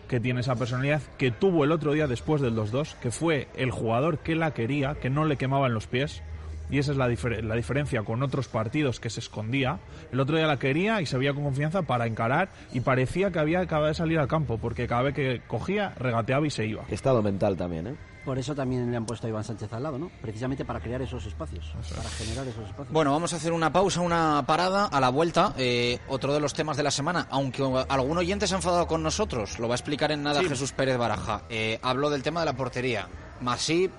que 0.10 0.20
tiene 0.20 0.42
esa 0.42 0.58
personalidad 0.58 1.02
que 1.18 1.32
tuvo 1.32 1.64
el 1.64 1.72
otro 1.72 1.94
día 1.94 2.08
después 2.08 2.42
del 2.42 2.54
2-2, 2.54 2.96
que 2.96 3.10
fue 3.10 3.48
el 3.56 3.72
jugador 3.72 4.18
que 4.20 4.36
la 4.36 4.52
quería, 4.54 4.96
que 4.96 5.10
no 5.10 5.24
le 5.24 5.38
quemaban 5.38 5.74
los 5.74 5.88
pies. 5.88 6.24
Y 6.70 6.78
esa 6.80 6.92
es 6.92 6.98
la, 6.98 7.08
difer- 7.08 7.42
la 7.42 7.56
diferencia 7.56 8.04
con 8.04 8.22
otros 8.22 8.50
partidos 8.50 9.00
que 9.00 9.10
se 9.10 9.22
escondía. 9.22 9.80
El 10.12 10.20
otro 10.20 10.36
día 10.36 10.46
la 10.46 10.60
quería 10.60 11.00
y 11.02 11.06
se 11.06 11.18
veía 11.18 11.34
con 11.34 11.44
confianza 11.46 11.84
para 11.84 12.06
encarar 12.06 12.50
y 12.74 12.82
parecía 12.82 13.32
que 13.32 13.40
había 13.40 13.62
acabado 13.62 13.88
de 13.88 13.94
salir 13.94 14.20
al 14.20 14.28
campo, 14.28 14.58
porque 14.58 14.88
cada 14.88 15.04
vez 15.04 15.14
que 15.16 15.42
cogía, 15.48 15.94
regateaba 15.98 16.46
y 16.46 16.50
se 16.50 16.66
iba. 16.66 16.84
Estado 16.90 17.24
mental 17.24 17.56
también, 17.56 17.88
¿eh? 17.88 17.96
Por 18.28 18.38
eso 18.38 18.54
también 18.54 18.92
le 18.92 18.98
han 18.98 19.06
puesto 19.06 19.26
a 19.26 19.30
Iván 19.30 19.46
Sánchez 19.46 19.72
al 19.72 19.84
lado, 19.84 19.98
¿no? 19.98 20.12
Precisamente 20.22 20.66
para 20.66 20.82
crear 20.82 21.02
esos 21.02 21.26
espacios, 21.26 21.74
para 21.96 22.10
generar 22.10 22.46
esos 22.46 22.66
espacios. 22.66 22.92
Bueno, 22.92 23.14
vamos 23.14 23.32
a 23.32 23.38
hacer 23.38 23.54
una 23.54 23.72
pausa, 23.72 24.02
una 24.02 24.44
parada. 24.46 24.88
A 24.88 25.00
la 25.00 25.08
vuelta, 25.08 25.54
eh, 25.58 26.00
otro 26.10 26.34
de 26.34 26.42
los 26.42 26.54
temas 26.54 26.76
de 26.76 26.84
la 26.84 26.92
semana. 26.92 27.28
Aunque 27.30 27.64
algún 27.88 28.18
oyente 28.18 28.46
se 28.46 28.54
ha 28.54 28.58
enfadado 28.58 28.86
con 28.86 29.02
nosotros, 29.02 29.60
lo 29.60 29.70
va 29.70 29.76
a 29.76 29.78
explicar 29.78 30.12
en 30.12 30.24
nada 30.24 30.42
Sí. 30.42 30.50
Jesús 30.50 30.74
Pérez 30.74 30.98
Baraja. 30.98 31.44
Eh, 31.50 31.80
hablo 31.82 32.10
del 32.10 32.22
tema 32.22 32.42
de 32.42 32.48
la 32.48 32.54
portería. 32.58 33.08
Masip 33.40 33.94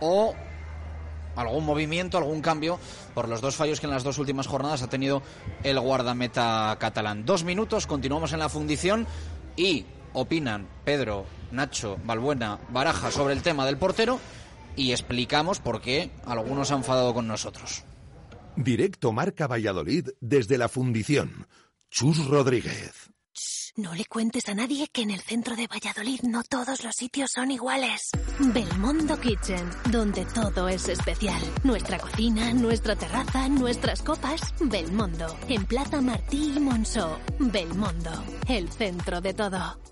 o 0.00 0.34
algún 1.36 1.64
movimiento, 1.64 2.18
algún 2.18 2.42
cambio 2.42 2.80
por 3.14 3.28
los 3.28 3.40
dos 3.40 3.54
fallos 3.54 3.78
que 3.78 3.86
en 3.86 3.92
las 3.92 4.02
dos 4.02 4.18
últimas 4.18 4.48
jornadas 4.48 4.82
ha 4.82 4.88
tenido 4.88 5.22
el 5.62 5.78
guardameta 5.78 6.74
catalán. 6.80 7.24
Dos 7.24 7.44
minutos, 7.44 7.86
continuamos 7.86 8.32
en 8.32 8.40
la 8.40 8.48
fundición 8.48 9.06
y 9.54 9.86
opinan 10.14 10.66
Pedro, 10.84 11.26
Nacho, 11.52 11.98
Balbuena, 12.04 12.58
Baraja 12.70 13.10
sobre 13.10 13.34
el 13.34 13.42
tema 13.42 13.66
del 13.66 13.78
portero 13.78 14.18
y 14.74 14.90
explicamos 14.90 15.60
por 15.60 15.80
qué 15.80 16.10
algunos 16.24 16.70
han 16.70 16.78
enfadado 16.78 17.14
con 17.14 17.28
nosotros. 17.28 17.84
Directo 18.56 19.12
Marca 19.12 19.46
Valladolid 19.46 20.08
desde 20.20 20.58
la 20.58 20.68
fundición. 20.68 21.46
Chus 21.90 22.26
Rodríguez. 22.26 23.12
No 23.76 23.94
le 23.94 24.04
cuentes 24.04 24.50
a 24.50 24.54
nadie 24.54 24.88
que 24.88 25.00
en 25.00 25.10
el 25.10 25.20
centro 25.20 25.56
de 25.56 25.66
Valladolid 25.66 26.20
no 26.24 26.42
todos 26.42 26.84
los 26.84 26.94
sitios 26.94 27.30
son 27.32 27.50
iguales. 27.50 28.10
Belmondo 28.38 29.18
Kitchen, 29.18 29.66
donde 29.90 30.26
todo 30.26 30.68
es 30.68 30.86
especial. 30.88 31.40
Nuestra 31.64 31.98
cocina, 31.98 32.52
nuestra 32.52 32.96
terraza, 32.96 33.48
nuestras 33.48 34.02
copas. 34.02 34.42
Belmondo, 34.60 35.34
en 35.48 35.64
Plaza 35.64 36.02
Martí 36.02 36.52
y 36.54 36.60
Monceau. 36.60 37.16
Belmondo, 37.38 38.22
el 38.46 38.68
centro 38.70 39.22
de 39.22 39.32
todo. 39.32 39.91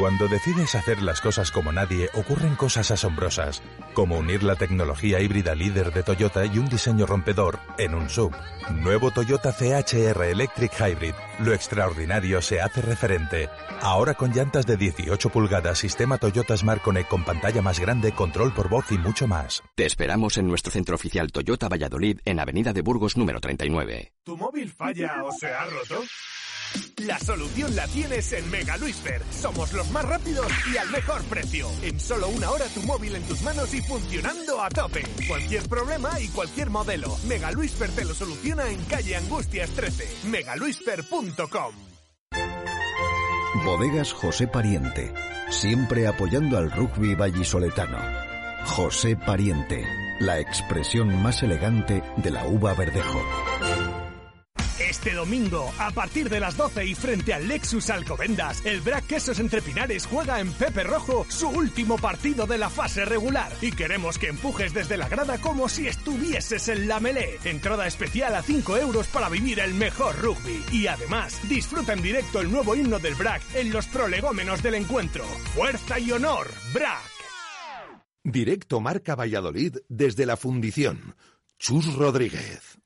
Cuando 0.00 0.28
decides 0.28 0.74
hacer 0.76 1.02
las 1.02 1.20
cosas 1.20 1.50
como 1.50 1.72
nadie, 1.72 2.08
ocurren 2.14 2.54
cosas 2.54 2.90
asombrosas, 2.90 3.62
como 3.92 4.16
unir 4.16 4.42
la 4.42 4.56
tecnología 4.56 5.20
híbrida 5.20 5.54
líder 5.54 5.92
de 5.92 6.02
Toyota 6.02 6.46
y 6.46 6.56
un 6.56 6.70
diseño 6.70 7.04
rompedor 7.04 7.58
en 7.76 7.94
un 7.94 8.08
sub. 8.08 8.34
Nuevo 8.70 9.10
Toyota 9.10 9.52
CHR 9.52 10.22
Electric 10.22 10.72
Hybrid. 10.72 11.12
Lo 11.40 11.52
extraordinario 11.52 12.40
se 12.40 12.62
hace 12.62 12.80
referente. 12.80 13.50
Ahora 13.82 14.14
con 14.14 14.32
llantas 14.32 14.64
de 14.64 14.78
18 14.78 15.28
pulgadas, 15.28 15.76
sistema 15.76 16.16
Toyota 16.16 16.56
Smart 16.56 16.80
Connect 16.80 17.10
con 17.10 17.22
pantalla 17.22 17.60
más 17.60 17.78
grande, 17.78 18.12
control 18.12 18.54
por 18.54 18.70
voz 18.70 18.90
y 18.92 18.96
mucho 18.96 19.28
más. 19.28 19.62
Te 19.74 19.84
esperamos 19.84 20.38
en 20.38 20.46
nuestro 20.46 20.72
centro 20.72 20.94
oficial 20.94 21.30
Toyota 21.30 21.68
Valladolid 21.68 22.20
en 22.24 22.40
Avenida 22.40 22.72
de 22.72 22.80
Burgos 22.80 23.18
número 23.18 23.38
39. 23.38 24.14
¿Tu 24.24 24.34
móvil 24.34 24.70
falla 24.70 25.22
o 25.24 25.30
se 25.30 25.48
ha 25.48 25.66
roto? 25.66 26.02
La 26.98 27.18
solución 27.18 27.74
la 27.74 27.86
tienes 27.88 28.32
en 28.32 28.50
Mega 28.50 28.76
Luisfer. 28.76 29.22
Somos 29.30 29.72
los 29.72 29.90
más 29.90 30.04
rápidos 30.04 30.46
y 30.72 30.76
al 30.76 30.90
mejor 30.90 31.22
precio. 31.24 31.68
En 31.82 31.98
solo 31.98 32.28
una 32.28 32.50
hora 32.50 32.66
tu 32.66 32.82
móvil 32.82 33.14
en 33.14 33.22
tus 33.22 33.42
manos 33.42 33.72
y 33.74 33.80
funcionando 33.82 34.62
a 34.62 34.68
tope. 34.68 35.02
Cualquier 35.26 35.68
problema 35.68 36.20
y 36.20 36.28
cualquier 36.28 36.70
modelo. 36.70 37.16
Mega 37.26 37.50
Luisfer 37.52 37.90
te 37.90 38.04
lo 38.04 38.14
soluciona 38.14 38.68
en 38.68 38.84
calle 38.84 39.16
Angustias 39.16 39.70
13. 39.70 40.28
megaluisfer.com 40.28 41.74
Bodegas 43.64 44.12
José 44.12 44.46
Pariente, 44.46 45.12
siempre 45.50 46.06
apoyando 46.06 46.56
al 46.56 46.70
rugby 46.70 47.14
vallisoletano. 47.14 47.98
José 48.64 49.16
Pariente, 49.16 49.84
la 50.20 50.38
expresión 50.38 51.20
más 51.22 51.42
elegante 51.42 52.02
de 52.16 52.30
la 52.30 52.46
uva 52.46 52.74
verdejo. 52.74 53.20
Este 54.80 55.12
domingo, 55.12 55.70
a 55.78 55.90
partir 55.90 56.30
de 56.30 56.40
las 56.40 56.56
12 56.56 56.86
y 56.86 56.94
frente 56.94 57.34
al 57.34 57.46
Lexus 57.46 57.90
Alcobendas, 57.90 58.64
el 58.64 58.80
Brac 58.80 59.06
Quesos 59.06 59.38
Entre 59.38 59.60
Pinares 59.60 60.06
juega 60.06 60.40
en 60.40 60.50
Pepe 60.52 60.84
Rojo 60.84 61.26
su 61.28 61.48
último 61.48 61.98
partido 61.98 62.46
de 62.46 62.56
la 62.56 62.70
fase 62.70 63.04
regular. 63.04 63.52
Y 63.60 63.72
queremos 63.72 64.18
que 64.18 64.28
empujes 64.28 64.72
desde 64.72 64.96
la 64.96 65.08
grada 65.08 65.38
como 65.38 65.68
si 65.68 65.86
estuvieses 65.86 66.68
en 66.68 66.88
la 66.88 66.98
melé. 66.98 67.38
Entrada 67.44 67.86
especial 67.86 68.34
a 68.34 68.42
5 68.42 68.78
euros 68.78 69.06
para 69.08 69.28
vivir 69.28 69.60
el 69.60 69.74
mejor 69.74 70.18
rugby. 70.18 70.64
Y 70.72 70.86
además, 70.86 71.38
disfruta 71.46 71.92
en 71.92 72.02
directo 72.02 72.40
el 72.40 72.50
nuevo 72.50 72.74
himno 72.74 72.98
del 72.98 73.14
Brac 73.16 73.42
en 73.54 73.70
los 73.72 73.86
prolegómenos 73.86 74.62
del 74.62 74.76
encuentro. 74.76 75.24
Fuerza 75.54 75.98
y 75.98 76.10
honor, 76.10 76.48
Brac. 76.72 77.10
Directo 78.24 78.80
Marca 78.80 79.14
Valladolid 79.14 79.76
desde 79.88 80.24
la 80.24 80.38
fundición. 80.38 81.14
Chus 81.58 81.94
Rodríguez. 81.94 82.79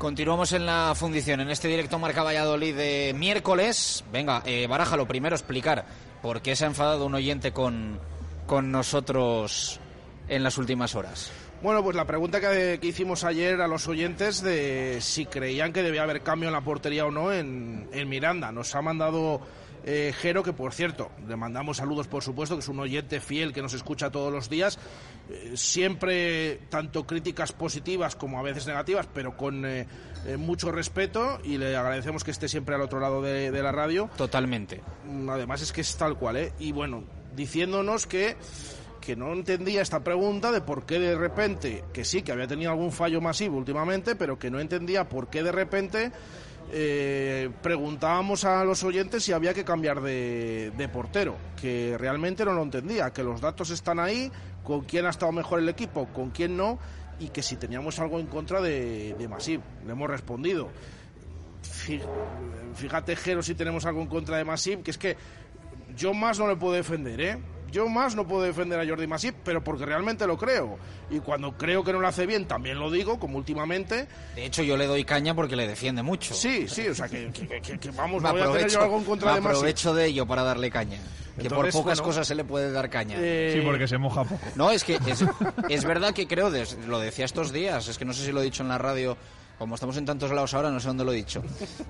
Continuamos 0.00 0.54
en 0.54 0.64
la 0.64 0.94
fundición, 0.96 1.40
en 1.40 1.50
este 1.50 1.68
directo 1.68 1.98
Marca 1.98 2.22
Valladolid 2.22 2.74
de 2.74 3.14
miércoles. 3.14 4.02
Venga, 4.10 4.42
eh, 4.46 4.66
Baraja, 4.66 4.96
lo 4.96 5.06
primero 5.06 5.36
explicar 5.36 5.84
por 6.22 6.40
qué 6.40 6.56
se 6.56 6.64
ha 6.64 6.68
enfadado 6.68 7.04
un 7.04 7.14
oyente 7.14 7.52
con, 7.52 8.00
con 8.46 8.72
nosotros 8.72 9.78
en 10.26 10.42
las 10.42 10.56
últimas 10.56 10.94
horas. 10.94 11.30
Bueno, 11.62 11.82
pues 11.84 11.94
la 11.96 12.06
pregunta 12.06 12.40
que, 12.40 12.78
que, 12.80 12.86
hicimos 12.86 13.24
ayer 13.24 13.60
a 13.60 13.68
los 13.68 13.88
oyentes 13.88 14.40
de 14.40 15.02
si 15.02 15.26
creían 15.26 15.74
que 15.74 15.82
debía 15.82 16.04
haber 16.04 16.22
cambio 16.22 16.48
en 16.48 16.54
la 16.54 16.62
portería 16.62 17.04
o 17.04 17.10
no 17.10 17.30
en, 17.30 17.86
en 17.92 18.08
Miranda. 18.08 18.52
Nos 18.52 18.74
ha 18.74 18.80
mandado 18.80 19.42
eh, 19.84 20.12
Jero, 20.16 20.42
que 20.42 20.52
por 20.52 20.74
cierto, 20.74 21.10
le 21.26 21.36
mandamos 21.36 21.78
saludos 21.78 22.06
por 22.06 22.22
supuesto, 22.22 22.56
que 22.56 22.60
es 22.60 22.68
un 22.68 22.80
oyente 22.80 23.20
fiel 23.20 23.52
que 23.52 23.62
nos 23.62 23.72
escucha 23.72 24.10
todos 24.10 24.32
los 24.32 24.50
días. 24.50 24.78
Eh, 25.30 25.52
siempre 25.54 26.60
tanto 26.68 27.06
críticas 27.06 27.52
positivas 27.52 28.16
como 28.16 28.38
a 28.38 28.42
veces 28.42 28.66
negativas, 28.66 29.08
pero 29.12 29.36
con 29.36 29.64
eh, 29.64 29.86
eh, 30.26 30.36
mucho 30.36 30.72
respeto 30.72 31.38
y 31.44 31.56
le 31.58 31.76
agradecemos 31.76 32.24
que 32.24 32.32
esté 32.32 32.48
siempre 32.48 32.74
al 32.74 32.82
otro 32.82 33.00
lado 33.00 33.22
de, 33.22 33.50
de 33.50 33.62
la 33.62 33.72
radio. 33.72 34.10
Totalmente. 34.16 34.80
Mm, 35.08 35.28
Además 35.30 35.62
es 35.62 35.72
que 35.72 35.82
es 35.82 35.96
tal 35.96 36.16
cual, 36.16 36.36
¿eh? 36.36 36.52
Y 36.58 36.72
bueno, 36.72 37.04
diciéndonos 37.34 38.06
que 38.06 38.36
que 39.00 39.16
no 39.16 39.32
entendía 39.32 39.80
esta 39.80 40.04
pregunta 40.04 40.52
de 40.52 40.60
por 40.60 40.84
qué 40.84 40.98
de 40.98 41.16
repente, 41.16 41.84
que 41.92 42.04
sí, 42.04 42.20
que 42.22 42.32
había 42.32 42.46
tenido 42.46 42.70
algún 42.70 42.92
fallo 42.92 43.22
masivo 43.22 43.56
últimamente, 43.56 44.14
pero 44.14 44.38
que 44.38 44.50
no 44.50 44.60
entendía 44.60 45.08
por 45.08 45.28
qué 45.28 45.42
de 45.42 45.52
repente 45.52 46.12
eh, 46.72 47.50
preguntábamos 47.62 48.44
a 48.44 48.62
los 48.64 48.84
oyentes 48.84 49.24
si 49.24 49.32
había 49.32 49.54
que 49.54 49.64
cambiar 49.64 50.00
de, 50.00 50.72
de, 50.76 50.88
portero, 50.88 51.36
que 51.60 51.96
realmente 51.98 52.44
no 52.44 52.52
lo 52.52 52.62
entendía, 52.62 53.10
que 53.10 53.24
los 53.24 53.40
datos 53.40 53.70
están 53.70 53.98
ahí, 53.98 54.30
con 54.64 54.82
quién 54.82 55.06
ha 55.06 55.10
estado 55.10 55.32
mejor 55.32 55.58
el 55.58 55.68
equipo, 55.68 56.06
con 56.12 56.30
quién 56.30 56.56
no, 56.56 56.78
y 57.18 57.28
que 57.28 57.42
si 57.42 57.56
teníamos 57.56 57.98
algo 57.98 58.18
en 58.18 58.26
contra 58.26 58.60
de, 58.60 59.14
de 59.18 59.28
Masip. 59.28 59.62
Le 59.84 59.92
hemos 59.92 60.08
respondido. 60.08 60.70
Fíjate, 62.74 63.16
Jero, 63.16 63.42
si 63.42 63.54
tenemos 63.54 63.84
algo 63.84 64.00
en 64.00 64.06
contra 64.06 64.36
de 64.36 64.44
Masip, 64.44 64.82
que 64.82 64.90
es 64.90 64.98
que 64.98 65.16
yo 65.96 66.14
más 66.14 66.38
no 66.38 66.48
le 66.48 66.56
puedo 66.56 66.74
defender, 66.74 67.20
¿eh? 67.20 67.38
Yo 67.70 67.88
más 67.88 68.14
no 68.16 68.26
puedo 68.26 68.42
defender 68.42 68.80
a 68.80 68.86
Jordi 68.86 69.06
Masip, 69.06 69.34
pero 69.44 69.62
porque 69.62 69.86
realmente 69.86 70.26
lo 70.26 70.36
creo. 70.36 70.78
Y 71.10 71.20
cuando 71.20 71.56
creo 71.56 71.82
que 71.84 71.92
no 71.92 72.00
lo 72.00 72.08
hace 72.08 72.26
bien, 72.26 72.46
también 72.46 72.78
lo 72.78 72.90
digo, 72.90 73.18
como 73.18 73.38
últimamente. 73.38 74.06
De 74.34 74.44
hecho, 74.46 74.62
yo 74.62 74.76
le 74.76 74.86
doy 74.86 75.04
caña 75.04 75.34
porque 75.34 75.56
le 75.56 75.66
defiende 75.68 76.02
mucho. 76.02 76.34
Sí, 76.34 76.66
sí, 76.68 76.88
o 76.88 76.94
sea, 76.94 77.08
que, 77.08 77.30
que, 77.32 77.60
que, 77.60 77.78
que 77.78 77.90
vamos, 77.90 78.22
me 78.22 78.30
voy 78.32 78.40
a 78.40 78.52
tener 78.52 78.68
yo 78.70 78.82
algo 78.82 78.98
en 78.98 79.04
contra 79.04 79.34
de 79.34 79.40
Masip. 79.40 79.56
aprovecho 79.56 79.94
de 79.94 80.06
ello 80.06 80.26
para 80.26 80.42
darle 80.42 80.70
caña. 80.70 80.98
Que 81.36 81.42
Entonces, 81.46 81.72
por 81.74 81.82
pocas 81.84 81.98
bueno, 82.00 82.08
cosas 82.10 82.26
se 82.26 82.34
le 82.34 82.44
puede 82.44 82.70
dar 82.72 82.90
caña. 82.90 83.16
Eh, 83.18 83.54
Sí, 83.58 83.60
porque 83.64 83.88
se 83.88 83.96
moja 83.98 84.24
poco. 84.24 84.40
No, 84.56 84.70
es 84.70 84.84
que 84.84 84.94
es, 85.06 85.24
es 85.68 85.84
verdad 85.84 86.12
que 86.12 86.26
creo, 86.26 86.50
des- 86.50 86.76
lo 86.86 86.98
decía 86.98 87.24
estos 87.24 87.52
días, 87.52 87.88
es 87.88 87.96
que 87.98 88.04
no 88.04 88.12
sé 88.12 88.24
si 88.26 88.32
lo 88.32 88.40
he 88.40 88.44
dicho 88.44 88.62
en 88.62 88.68
la 88.68 88.78
radio, 88.78 89.16
como 89.58 89.74
estamos 89.76 89.96
en 89.96 90.04
tantos 90.04 90.30
lados 90.32 90.52
ahora, 90.54 90.70
no 90.70 90.80
sé 90.80 90.88
dónde 90.88 91.04
lo 91.04 91.12
he 91.12 91.16
dicho, 91.16 91.42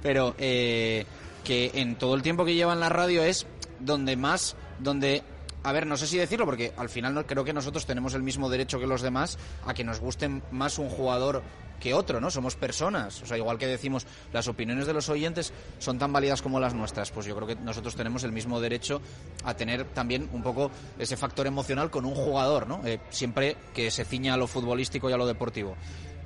pero 0.03 0.35
eh, 0.39 1.05
que 1.43 1.71
en 1.75 1.97
todo 1.97 2.15
el 2.15 2.23
tiempo 2.23 2.45
que 2.45 2.55
lleva 2.55 2.75
en 2.75 2.81
la 2.81 2.91
radio 2.91 3.25
es 3.25 3.47
donde 3.81 4.15
más, 4.17 4.57
donde... 4.79 5.23
A 5.63 5.73
ver, 5.73 5.87
no 5.87 5.97
sé 5.97 6.07
si 6.07 6.17
decirlo, 6.17 6.47
porque 6.47 6.73
al 6.77 6.89
final 6.89 7.15
no, 7.15 7.27
creo 7.27 7.45
que 7.45 7.53
nosotros 7.53 7.85
tenemos 7.85 8.15
el 8.15 8.23
mismo 8.23 8.49
derecho 8.49 8.81
que 8.81 8.87
los 8.87 9.03
demás 9.03 9.39
a 9.67 9.75
que 9.75 9.85
nos 9.85 10.01
guste 10.01 10.29
más 10.51 10.79
un 10.79 10.89
jugador 10.89 11.43
que 11.81 11.95
otro, 11.95 12.21
¿no? 12.21 12.31
Somos 12.31 12.55
personas. 12.55 13.23
O 13.23 13.27
sea, 13.27 13.37
igual 13.37 13.59
que 13.59 13.67
decimos, 13.67 14.07
las 14.33 14.49
opiniones 14.49 14.87
de 14.87 14.93
los 14.93 15.09
oyentes 15.09 15.53
son 15.79 15.99
tan 15.99 16.13
válidas 16.13 16.43
como 16.43 16.61
las 16.61 16.75
nuestras, 16.75 17.11
pues 17.11 17.27
yo 17.27 17.35
creo 17.35 17.49
que 17.49 17.57
nosotros 17.57 17.95
tenemos 17.97 18.25
el 18.25 18.33
mismo 18.33 18.61
derecho 18.61 19.01
a 19.45 19.55
tener 19.55 19.85
también 19.87 20.29
un 20.33 20.43
poco 20.43 20.71
ese 20.99 21.17
factor 21.17 21.47
emocional 21.47 21.91
con 21.91 22.05
un 22.05 22.15
jugador, 22.15 22.67
¿no? 22.67 22.81
Eh, 22.87 23.01
siempre 23.11 23.57
que 23.75 23.91
se 23.91 24.05
ciña 24.05 24.35
a 24.35 24.37
lo 24.37 24.47
futbolístico 24.47 25.11
y 25.11 25.13
a 25.13 25.17
lo 25.17 25.27
deportivo. 25.27 25.77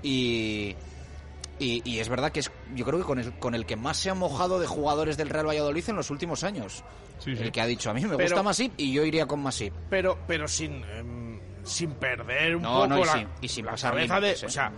Y, 0.03 0.77
y, 1.59 1.99
es 1.99 2.09
verdad 2.09 2.31
que 2.31 2.41
es, 2.41 2.51
yo 2.75 2.85
creo 2.85 2.99
que 2.99 3.05
con 3.05 3.19
el, 3.19 3.33
con 3.39 3.55
el 3.55 3.65
que 3.65 3.77
más 3.77 3.97
se 3.97 4.11
ha 4.11 4.15
mojado 4.15 4.59
de 4.59 4.67
jugadores 4.67 5.17
del 5.17 5.31
Real 5.31 5.47
Valladolid 5.47 5.89
en 5.89 5.97
los 5.97 6.11
últimos 6.11 6.45
años. 6.45 6.85
Sí, 7.25 7.35
sí. 7.37 7.43
El 7.43 7.53
que 7.53 7.61
ha 7.61 7.67
dicho, 7.67 7.91
a 7.91 7.95
mí 7.95 8.03
me 8.03 8.09
Pero- 8.17 8.23
gusta 8.23 8.43
Masip 8.43 8.75
y 8.77 8.93
yo 8.93 9.03
iría 9.05 9.27
con 9.27 9.41
Masip. 9.43 9.73
pero, 9.89 10.19
pero 10.27 10.47
sin, 10.47 10.85
em, 10.85 11.41
sin 11.63 11.93
perder 11.93 12.57
un 12.57 12.63
No, 12.63 12.75
poco 12.75 12.87
no, 12.89 12.99
y 12.99 13.05
la, 13.05 13.13
sin- 13.13 13.29
y 13.41 13.49
sin 13.49 13.65
la 13.65 13.71
pasar 13.73 13.95
cabeza 13.95 14.21
de... 14.21 14.31
¿eh? 14.33 14.37
O 14.45 14.49
sea, 14.51 14.73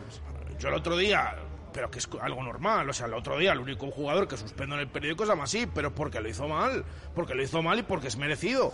yo 0.59 0.69
el 0.69 0.75
otro 0.75 0.97
día... 0.97 1.35
Pero 1.73 1.91
que 1.91 1.99
es 1.99 2.09
algo 2.23 2.43
normal, 2.43 2.89
o 2.89 2.93
sea, 2.95 3.05
el 3.07 3.13
otro 3.13 3.37
día 3.37 3.53
el 3.53 3.59
único 3.61 3.91
jugador 3.91 4.27
que 4.29 4.39
suspendo 4.39 4.77
en 4.77 4.81
el 4.83 4.89
periódico 4.89 5.25
es 5.25 5.31
a 5.31 5.35
Masip, 5.35 5.71
pero 5.75 5.95
porque 5.95 6.21
lo 6.23 6.29
hizo 6.31 6.49
mal, 6.49 6.85
porque 7.15 7.35
lo 7.35 7.43
hizo 7.43 7.61
mal 7.63 7.79
y 7.79 7.83
porque 7.83 8.07
es 8.09 8.17
merecido. 8.17 8.73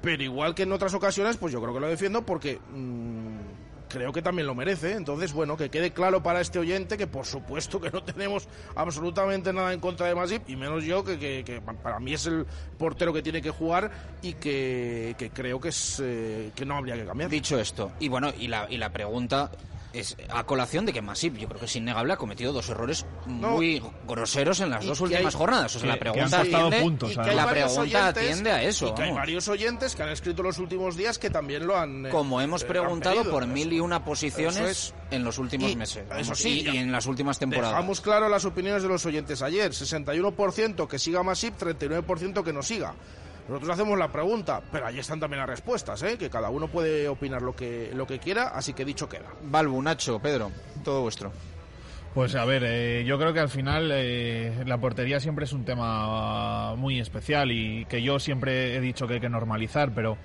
Pero 0.00 0.22
igual 0.22 0.54
que 0.54 0.62
en 0.62 0.72
otras 0.72 0.94
ocasiones, 0.94 1.36
pues 1.36 1.52
yo 1.52 1.60
creo 1.60 1.74
que 1.74 1.80
lo 1.80 1.88
defiendo 1.88 2.24
porque 2.24 2.58
mm, 2.70 3.38
creo 3.88 4.12
que 4.12 4.22
también 4.22 4.46
lo 4.46 4.54
merece. 4.54 4.92
Entonces, 4.92 5.32
bueno, 5.32 5.56
que 5.56 5.70
quede 5.70 5.92
claro 5.92 6.22
para 6.22 6.40
este 6.40 6.58
oyente 6.58 6.96
que 6.96 7.06
por 7.06 7.26
supuesto 7.26 7.80
que 7.80 7.90
no 7.90 8.02
tenemos 8.04 8.48
absolutamente 8.76 9.52
nada 9.52 9.72
en 9.72 9.80
contra 9.80 10.06
de 10.06 10.14
Masip, 10.14 10.48
y 10.48 10.56
menos 10.56 10.84
yo, 10.84 11.02
que, 11.04 11.18
que- 11.18 11.42
que 11.44 11.60
para 11.60 11.98
mí 12.00 12.12
es 12.14 12.26
el 12.26 12.46
portero 12.78 13.12
que 13.12 13.22
tiene 13.22 13.40
que 13.42 13.50
jugar 13.50 13.90
y 14.22 14.34
que, 14.34 15.14
que 15.18 15.30
creo 15.30 15.60
que, 15.60 15.68
es, 15.70 16.00
eh, 16.04 16.50
que 16.54 16.64
no 16.64 16.76
habría 16.76 16.94
que 16.96 17.04
cambiar. 17.04 17.30
Dicho 17.30 17.58
esto, 17.58 17.92
y 18.00 18.08
bueno, 18.08 18.32
y 18.38 18.48
la, 18.48 18.66
y 18.70 18.76
la 18.76 18.90
pregunta 18.90 19.50
es 20.00 20.16
a 20.28 20.44
colación 20.44 20.86
de 20.86 20.92
que 20.92 21.02
Masip, 21.02 21.36
yo 21.36 21.48
creo 21.48 21.60
que 21.60 21.66
es 21.66 21.76
innegable, 21.76 22.12
ha 22.12 22.16
cometido 22.16 22.52
dos 22.52 22.68
errores 22.68 23.06
muy 23.26 23.82
groseros 24.06 24.60
en 24.60 24.70
las 24.70 24.84
dos 24.84 25.00
últimas 25.00 25.34
hay- 25.34 25.38
jornadas. 25.38 25.76
O 25.76 25.78
sea, 25.78 25.82
que- 25.82 25.86
la 25.94 25.98
pregunta 25.98 26.40
atiende, 26.40 26.80
puntos, 26.80 27.12
Y 27.12 27.14
que 27.14 27.20
hay 27.20 27.36
la 27.36 27.44
varios 27.44 27.72
pregunta 27.72 27.98
oyentes- 27.98 28.22
atiende 28.24 28.50
a 28.50 28.62
eso. 28.62 28.88
Y 28.88 28.94
que 28.94 29.02
hay 29.02 29.12
varios 29.12 29.48
oyentes 29.48 29.94
que 29.94 30.02
han 30.02 30.08
escrito 30.10 30.42
los 30.42 30.58
últimos 30.58 30.96
días 30.96 31.18
que 31.18 31.30
también 31.30 31.66
lo 31.66 31.76
han. 31.76 32.06
eh, 32.06 32.10
Como 32.10 32.40
hemos 32.40 32.62
eh, 32.62 32.66
preguntado 32.66 33.16
pedido. 33.16 33.30
por 33.32 33.46
mil 33.46 33.72
y 33.72 33.80
una 33.80 34.04
posiciones 34.04 34.58
es. 34.58 34.94
en 35.10 35.24
los 35.24 35.38
últimos 35.38 35.70
Y- 35.70 35.76
meses. 35.76 36.04
eso 36.18 36.34
sí, 36.34 36.64
y, 36.66 36.70
y 36.70 36.78
en 36.78 36.92
las 36.92 37.06
últimas 37.06 37.38
temporadas. 37.38 37.70
Dejamos 37.76 38.00
claro 38.00 38.28
las 38.28 38.44
opiniones 38.44 38.82
de 38.82 38.88
los 38.88 39.04
oyentes 39.06 39.42
ayer. 39.42 39.72
61% 39.72 40.86
que 40.88 40.98
siga 40.98 41.22
Masip, 41.22 41.56
39% 41.58 42.42
que 42.44 42.52
no 42.52 42.62
siga. 42.62 42.94
Nosotros 43.48 43.70
hacemos 43.70 43.98
la 43.98 44.12
pregunta, 44.12 44.60
pero 44.70 44.86
ahí 44.86 44.98
están 44.98 45.18
también 45.18 45.40
las 45.40 45.48
respuestas, 45.48 46.02
¿eh? 46.02 46.18
que 46.18 46.28
cada 46.28 46.50
uno 46.50 46.68
puede 46.68 47.08
opinar 47.08 47.40
lo 47.40 47.56
que, 47.56 47.90
lo 47.94 48.06
que 48.06 48.18
quiera, 48.18 48.48
así 48.48 48.74
que 48.74 48.84
dicho 48.84 49.08
queda. 49.08 49.32
Balbu, 49.42 49.80
Nacho, 49.80 50.18
Pedro, 50.20 50.50
todo 50.84 51.00
vuestro. 51.02 51.32
Pues 52.14 52.34
a 52.34 52.44
ver, 52.44 52.64
eh, 52.66 53.04
yo 53.06 53.18
creo 53.18 53.32
que 53.32 53.40
al 53.40 53.48
final 53.48 53.90
eh, 53.92 54.64
la 54.66 54.78
portería 54.78 55.20
siempre 55.20 55.44
es 55.44 55.52
un 55.52 55.64
tema 55.64 56.74
muy 56.76 57.00
especial 57.00 57.50
y 57.50 57.84
que 57.86 58.02
yo 58.02 58.18
siempre 58.18 58.76
he 58.76 58.80
dicho 58.80 59.06
que 59.06 59.14
hay 59.14 59.20
que 59.20 59.28
normalizar, 59.28 59.92
pero 59.94 60.18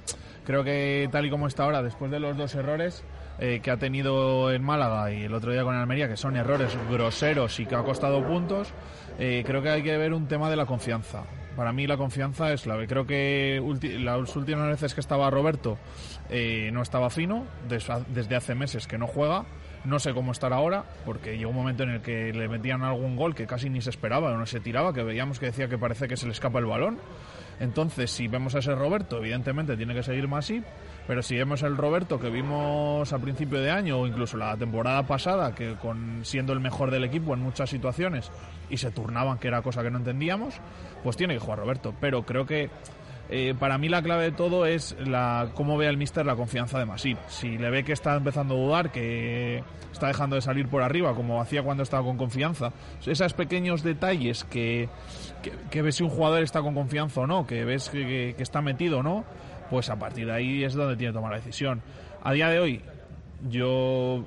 creo 0.46 0.64
que 0.64 1.08
tal 1.12 1.26
y 1.26 1.30
como 1.30 1.48
está 1.48 1.64
ahora, 1.64 1.82
después 1.82 2.12
de 2.12 2.20
los 2.20 2.36
dos 2.38 2.56
errores 2.56 3.04
eh, 3.40 3.62
que 3.64 3.72
ha 3.72 3.78
tenido 3.78 4.52
en 4.52 4.64
Málaga 4.64 5.12
y 5.12 5.24
el 5.24 5.34
otro 5.34 5.52
día 5.52 5.64
con 5.64 5.76
Almería, 5.76 6.08
que 6.08 6.18
son 6.18 6.36
errores 6.36 6.78
groseros 6.90 7.60
y 7.60 7.66
que 7.66 7.76
ha 7.76 7.84
costado 7.84 8.26
puntos, 8.26 8.70
eh, 9.18 9.44
creo 9.46 9.62
que 9.62 9.70
hay 9.70 9.84
que 9.84 9.98
ver 9.98 10.14
un 10.14 10.28
tema 10.28 10.50
de 10.50 10.56
la 10.56 10.66
confianza. 10.66 11.24
Para 11.56 11.72
mí 11.72 11.86
la 11.86 11.98
confianza 11.98 12.52
es 12.52 12.64
clave. 12.64 12.88
Creo 12.88 13.06
que 13.06 13.62
las 14.00 14.36
últimas 14.36 14.68
veces 14.70 14.94
que 14.96 15.02
estaba 15.02 15.30
Roberto 15.30 15.78
eh, 16.30 16.72
no 16.74 16.82
estaba 16.82 17.10
fino, 17.12 17.46
des- 17.70 17.88
desde 18.08 18.36
hace 18.36 18.56
meses 18.56 18.88
que 18.88 18.98
no 18.98 19.06
juega. 19.08 19.46
No 19.86 20.00
sé 20.00 20.14
cómo 20.14 20.32
estará 20.32 20.56
ahora, 20.56 20.86
porque 21.06 21.38
llegó 21.38 21.50
un 21.52 21.58
momento 21.58 21.84
en 21.84 21.90
el 21.90 22.02
que 22.02 22.32
le 22.32 22.48
metían 22.48 22.84
algún 22.84 23.18
gol 23.18 23.36
que 23.36 23.46
casi 23.46 23.70
ni 23.70 23.82
se 23.82 23.90
esperaba 23.90 24.32
o 24.32 24.38
no 24.38 24.46
se 24.46 24.62
tiraba, 24.62 24.94
que 24.94 25.04
veíamos 25.04 25.40
que 25.40 25.48
decía 25.48 25.68
que 25.68 25.78
parece 25.78 26.08
que 26.08 26.16
se 26.16 26.26
le 26.26 26.32
escapa 26.32 26.60
el 26.60 26.66
balón. 26.66 26.98
Entonces, 27.60 28.10
si 28.10 28.28
vemos 28.30 28.56
a 28.56 28.60
ese 28.60 28.74
Roberto, 28.76 29.18
evidentemente 29.18 29.76
tiene 29.78 29.94
que 29.94 30.02
seguir 30.02 30.28
Masip, 30.28 30.64
pero 31.08 31.22
si 31.22 31.36
vemos 31.36 31.64
el 31.64 31.76
Roberto 31.76 32.20
que 32.20 32.30
vimos 32.30 33.12
a 33.12 33.20
principio 33.20 33.60
de 33.60 33.72
año 33.72 34.00
o 34.00 34.08
incluso 34.08 34.38
la 34.38 34.56
temporada 34.56 35.04
pasada, 35.04 35.54
que 35.54 35.76
con 35.76 36.22
siendo 36.24 36.54
el 36.54 36.60
mejor 36.60 36.92
del 36.92 37.04
equipo 37.04 37.34
en 37.34 37.42
muchas 37.42 37.70
situaciones 37.70 38.32
y 38.70 38.78
se 38.78 38.92
turnaban, 38.92 39.38
que 39.38 39.50
era 39.50 39.62
cosa 39.62 39.84
que 39.84 39.92
no 39.92 39.98
entendíamos, 39.98 40.56
pues 41.04 41.18
tiene 41.18 41.34
que 41.34 41.40
jugar 41.40 41.60
Roberto. 41.60 41.94
Pero 42.00 42.24
creo 42.24 42.46
que 42.46 42.70
eh, 43.30 43.54
para 43.58 43.78
mí 43.78 43.90
la 43.90 44.02
clave 44.02 44.26
de 44.26 44.32
todo 44.32 44.66
es 44.66 44.96
la 45.00 45.50
cómo 45.54 45.78
ve 45.78 45.88
el 45.88 45.98
míster 45.98 46.26
la 46.26 46.36
confianza 46.36 46.80
de 46.80 46.86
Masip. 46.86 47.18
Si 47.28 47.58
le 47.58 47.70
ve 47.70 47.84
que 47.84 47.94
está 47.94 48.16
empezando 48.16 48.56
a 48.56 48.58
dudar, 48.58 48.92
que 48.92 49.64
está 49.92 50.08
dejando 50.08 50.36
de 50.36 50.42
salir 50.42 50.68
por 50.68 50.82
arriba, 50.82 51.16
como 51.16 51.42
hacía 51.42 51.64
cuando 51.64 51.84
estaba 51.84 52.04
con 52.04 52.18
confianza, 52.18 52.72
esos 53.06 53.34
pequeños 53.34 53.84
detalles 53.84 54.44
que, 54.44 54.90
que, 55.70 55.82
ves 55.82 55.96
si 55.96 56.04
un 56.04 56.10
jugador 56.10 56.44
está 56.44 56.62
con 56.62 56.74
confianza 56.74 57.22
o 57.22 57.28
no, 57.28 57.48
que 57.48 57.64
ves 57.66 57.90
que 57.90 58.36
está 58.38 58.62
metido 58.62 59.00
o 59.00 59.04
no, 59.04 59.24
pues 59.74 59.90
a 59.90 59.96
partir 59.96 60.28
de 60.28 60.34
ahí 60.34 60.64
es 60.64 60.76
donde 60.76 60.96
tiene 60.96 61.12
que 61.12 61.16
tomar 61.16 61.32
la 61.32 61.38
decisión. 61.38 61.82
A 62.22 62.32
día 62.32 62.48
de 62.50 62.60
hoy, 62.60 62.82
yo 63.50 64.24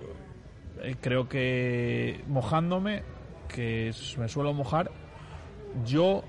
eh, 0.83 0.97
creo 1.01 1.29
que 1.29 2.21
mojándome, 2.27 3.05
que 3.47 3.95
me 4.19 4.29
suelo 4.29 4.53
mojar, 4.53 4.91
yo 5.85 6.25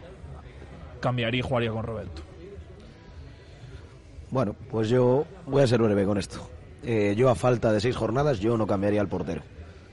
cambiaría 1.00 1.40
y 1.40 1.42
jugaría 1.42 1.72
con 1.72 1.82
Roberto. 1.82 2.22
Bueno, 4.30 4.56
pues 4.70 4.88
yo 4.88 5.26
voy 5.48 5.64
a 5.64 5.68
ser 5.68 5.82
breve 5.82 6.06
con 6.06 6.20
esto. 6.20 6.48
Eh, 6.84 7.16
yo 7.18 7.32
a 7.32 7.34
falta 7.34 7.72
de 7.72 7.82
seis 7.82 7.96
jornadas 7.96 8.40
yo 8.40 8.56
no 8.56 8.68
cambiaría 8.68 9.02
al 9.02 9.08
portero. 9.08 9.42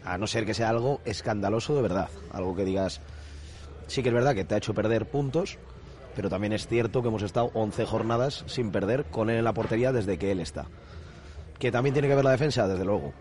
A 0.05 0.19
no 0.19 0.27
ser 0.27 0.45
que 0.45 0.53
sea 0.53 0.69
algo 0.69 1.01
escandaloso 1.07 1.75
de 1.75 1.81
verdad. 1.81 2.11
Algo 2.31 2.55
que 2.55 2.67
digas, 2.67 3.01
sí 3.87 4.03
que 4.03 4.11
es 4.11 4.15
verdad 4.15 4.35
que 4.35 4.45
te 4.45 4.55
ha 4.55 4.59
hecho 4.59 4.75
perder 4.75 5.07
puntos, 5.07 5.57
pero 6.15 6.29
también 6.29 6.53
es 6.53 6.67
cierto 6.67 7.03
que 7.03 7.09
hemos 7.09 7.23
estado 7.23 7.51
11 7.55 7.85
jornadas 7.87 8.45
sin 8.47 8.71
perder 8.71 9.05
con 9.05 9.31
él 9.31 9.39
en 9.39 9.45
la 9.45 9.53
portería 9.53 9.93
desde 9.93 10.19
que 10.19 10.31
él 10.31 10.41
está. 10.41 10.67
Que 11.59 11.71
también 11.71 11.93
tiene 11.93 12.09
que 12.09 12.15
ver 12.15 12.25
la 12.25 12.33
defensa, 12.33 12.67
desde 12.69 12.85
luego. 12.85 13.13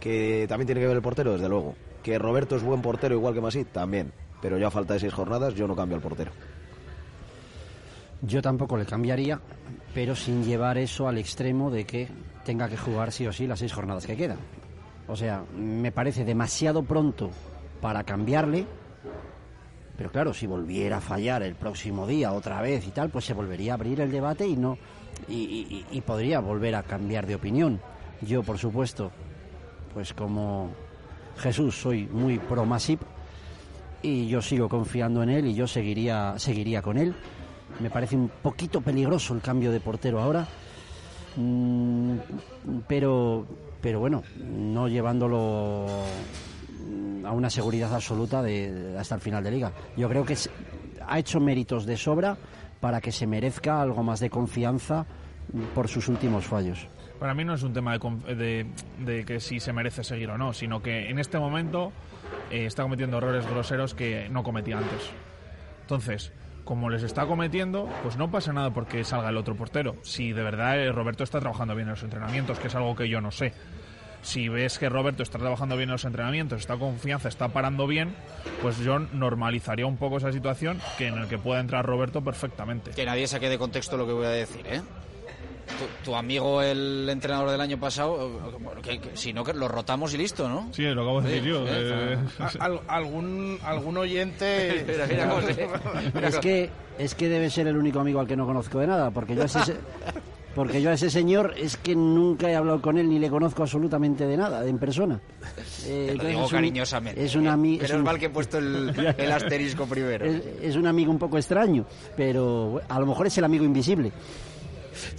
Que 0.00 0.46
también 0.48 0.66
tiene 0.66 0.80
que 0.80 0.86
ver 0.86 0.96
el 0.96 1.02
portero, 1.02 1.32
desde 1.32 1.48
luego. 1.48 1.74
Que 2.02 2.18
Roberto 2.18 2.56
es 2.56 2.62
buen 2.62 2.82
portero 2.82 3.14
igual 3.14 3.34
que 3.34 3.40
Masip, 3.40 3.72
también. 3.72 4.12
Pero 4.40 4.58
yo 4.58 4.66
a 4.66 4.70
falta 4.70 4.94
de 4.94 5.00
seis 5.00 5.12
jornadas 5.12 5.54
yo 5.54 5.66
no 5.66 5.74
cambio 5.74 5.96
al 5.96 6.02
portero. 6.02 6.30
Yo 8.22 8.40
tampoco 8.40 8.76
le 8.76 8.86
cambiaría, 8.86 9.40
pero 9.94 10.16
sin 10.16 10.44
llevar 10.44 10.78
eso 10.78 11.06
al 11.06 11.18
extremo 11.18 11.70
de 11.70 11.84
que 11.84 12.08
tenga 12.44 12.68
que 12.68 12.76
jugar 12.76 13.12
sí 13.12 13.26
o 13.26 13.32
sí 13.32 13.46
las 13.46 13.58
seis 13.58 13.72
jornadas 13.72 14.06
que 14.06 14.16
quedan. 14.16 14.38
O 15.08 15.16
sea, 15.16 15.44
me 15.56 15.92
parece 15.92 16.24
demasiado 16.24 16.82
pronto 16.82 17.30
para 17.80 18.04
cambiarle. 18.04 18.66
Pero 19.96 20.10
claro, 20.10 20.34
si 20.34 20.46
volviera 20.46 20.98
a 20.98 21.00
fallar 21.00 21.42
el 21.42 21.54
próximo 21.54 22.06
día 22.06 22.32
otra 22.32 22.60
vez 22.60 22.86
y 22.86 22.90
tal, 22.90 23.10
pues 23.10 23.24
se 23.24 23.34
volvería 23.34 23.72
a 23.72 23.74
abrir 23.74 24.00
el 24.00 24.10
debate 24.10 24.46
y 24.46 24.56
no 24.56 24.78
y, 25.28 26.02
podría 26.06 26.40
volver 26.40 26.74
a 26.74 26.82
cambiar 26.82 27.26
de 27.26 27.34
opinión. 27.34 27.80
Yo, 28.22 28.42
por 28.42 28.58
supuesto, 28.58 29.10
pues 29.94 30.12
como 30.12 30.70
Jesús 31.38 31.80
soy 31.80 32.06
muy 32.06 32.38
pro 32.38 32.64
Masip 32.64 33.00
y 34.02 34.28
yo 34.28 34.40
sigo 34.42 34.68
confiando 34.68 35.22
en 35.22 35.30
él 35.30 35.46
y 35.46 35.54
yo 35.54 35.66
seguiría 35.66 36.34
seguiría 36.38 36.82
con 36.82 36.98
él. 36.98 37.14
Me 37.80 37.90
parece 37.90 38.16
un 38.16 38.30
poquito 38.42 38.80
peligroso 38.80 39.34
el 39.34 39.40
cambio 39.40 39.70
de 39.72 39.80
portero 39.80 40.20
ahora. 40.20 40.46
Mm, 41.36 42.16
pero 42.86 43.46
pero 43.80 44.00
bueno, 44.00 44.22
no 44.38 44.88
llevándolo 44.88 45.86
a 47.24 47.32
una 47.32 47.50
seguridad 47.50 47.94
absoluta 47.94 48.42
de, 48.42 48.96
hasta 48.98 49.14
el 49.14 49.20
final 49.20 49.42
de 49.42 49.50
liga. 49.50 49.72
Yo 49.96 50.08
creo 50.08 50.24
que 50.24 50.36
ha 51.06 51.18
hecho 51.18 51.40
méritos 51.40 51.86
de 51.86 51.96
sobra 51.96 52.36
para 52.80 53.00
que 53.00 53.12
se 53.12 53.26
merezca 53.26 53.80
algo 53.80 54.02
más 54.02 54.20
de 54.20 54.30
confianza 54.30 55.06
por 55.74 55.88
sus 55.88 56.08
últimos 56.08 56.44
fallos. 56.44 56.88
Para 57.18 57.34
mí 57.34 57.44
no 57.44 57.54
es 57.54 57.62
un 57.62 57.72
tema 57.72 57.96
de 57.96 59.24
que 59.26 59.40
si 59.40 59.60
se 59.60 59.72
merece 59.72 60.04
seguir 60.04 60.30
o 60.30 60.36
no, 60.36 60.52
sino 60.52 60.82
que 60.82 61.08
en 61.08 61.18
este 61.18 61.38
momento 61.38 61.92
eh, 62.50 62.66
está 62.66 62.82
cometiendo 62.82 63.18
errores 63.18 63.46
groseros 63.46 63.94
que 63.94 64.28
no 64.28 64.42
cometía 64.42 64.78
antes. 64.78 65.10
Entonces, 65.82 66.32
como 66.64 66.90
les 66.90 67.02
está 67.02 67.26
cometiendo, 67.26 67.88
pues 68.02 68.16
no 68.16 68.30
pasa 68.30 68.52
nada 68.52 68.72
porque 68.72 69.04
salga 69.04 69.30
el 69.30 69.36
otro 69.36 69.56
portero. 69.56 69.96
Si 70.02 70.32
de 70.32 70.42
verdad 70.42 70.78
eh, 70.78 70.92
Roberto 70.92 71.24
está 71.24 71.40
trabajando 71.40 71.74
bien 71.74 71.88
en 71.88 71.92
los 71.92 72.02
entrenamientos, 72.02 72.58
que 72.58 72.68
es 72.68 72.74
algo 72.74 72.94
que 72.94 73.08
yo 73.08 73.20
no 73.20 73.30
sé. 73.30 73.52
Si 74.22 74.48
ves 74.48 74.78
que 74.78 74.88
Roberto 74.88 75.22
está 75.22 75.38
trabajando 75.38 75.76
bien 75.76 75.88
en 75.88 75.92
los 75.92 76.04
entrenamientos, 76.04 76.60
está 76.60 76.76
confianza, 76.76 77.28
está 77.28 77.48
parando 77.48 77.86
bien, 77.86 78.14
pues 78.62 78.78
yo 78.78 78.98
normalizaría 78.98 79.86
un 79.86 79.96
poco 79.96 80.16
esa 80.18 80.32
situación 80.32 80.80
que 80.98 81.06
en 81.06 81.18
el 81.18 81.28
que 81.28 81.38
pueda 81.38 81.60
entrar 81.60 81.86
Roberto 81.86 82.22
perfectamente. 82.22 82.90
Que 82.90 83.04
nadie 83.06 83.26
saque 83.28 83.48
de 83.48 83.56
contexto 83.58 83.96
lo 83.96 84.06
que 84.06 84.12
voy 84.12 84.26
a 84.26 84.30
decir, 84.30 84.66
¿eh? 84.66 84.82
Tu, 85.66 86.10
tu 86.10 86.14
amigo, 86.16 86.62
el 86.62 87.08
entrenador 87.10 87.50
del 87.50 87.60
año 87.60 87.78
pasado, 87.78 88.28
eh, 88.52 88.56
bueno, 88.60 88.80
que, 88.82 89.00
que 89.00 89.16
si 89.16 89.32
no, 89.32 89.42
que 89.42 89.52
lo 89.52 89.66
rotamos 89.66 90.14
y 90.14 90.16
listo, 90.16 90.48
¿no? 90.48 90.68
Sí, 90.72 90.82
lo 90.84 91.02
acabo 91.02 91.20
de 91.22 91.28
decir 91.28 91.44
yo. 91.48 91.64
eh, 91.66 92.16
al- 92.60 92.80
algún, 92.86 93.58
algún 93.64 93.96
oyente... 93.96 94.84
Mira, 95.12 95.28
mira 96.14 96.28
Es 96.28 96.38
que, 96.38 96.70
es 96.98 97.14
que 97.16 97.28
debe 97.28 97.50
ser 97.50 97.66
el 97.66 97.76
único 97.76 97.98
amigo 97.98 98.20
al 98.20 98.28
que 98.28 98.36
no 98.36 98.46
conozco 98.46 98.78
de 98.78 98.86
nada, 98.86 99.10
porque 99.10 99.34
yo 99.34 99.42
a 99.42 99.46
ese, 99.46 99.74
porque 100.56 100.82
yo 100.82 100.90
a 100.90 100.94
ese 100.94 101.08
señor 101.10 101.54
es 101.56 101.76
que 101.76 101.94
nunca 101.94 102.50
he 102.50 102.56
hablado 102.56 102.82
con 102.82 102.98
él 102.98 103.08
ni 103.08 103.20
le 103.20 103.30
conozco 103.30 103.62
absolutamente 103.62 104.26
de 104.26 104.36
nada, 104.36 104.66
en 104.66 104.78
persona. 104.78 105.20
Eh, 105.88 106.06
Te 106.08 106.14
lo 106.16 106.24
digo 106.24 106.40
es 106.40 106.50
un- 106.50 106.56
cariñosamente. 106.58 107.24
Es 107.24 107.34
un 107.36 107.44
ami- 107.44 107.76
es 107.76 107.82
Menos 107.82 107.98
un- 107.98 108.02
mal 108.02 108.18
que 108.18 108.26
he 108.26 108.30
puesto 108.30 108.58
el, 108.58 108.92
el 109.18 109.30
asterisco 109.32 109.86
primero. 109.86 110.24
es, 110.26 110.42
es 110.60 110.74
un 110.74 110.88
amigo 110.88 111.12
un 111.12 111.18
poco 111.18 111.36
extraño, 111.38 111.86
pero 112.16 112.80
a 112.88 112.98
lo 112.98 113.06
mejor 113.06 113.28
es 113.28 113.38
el 113.38 113.44
amigo 113.44 113.64
invisible. 113.64 114.10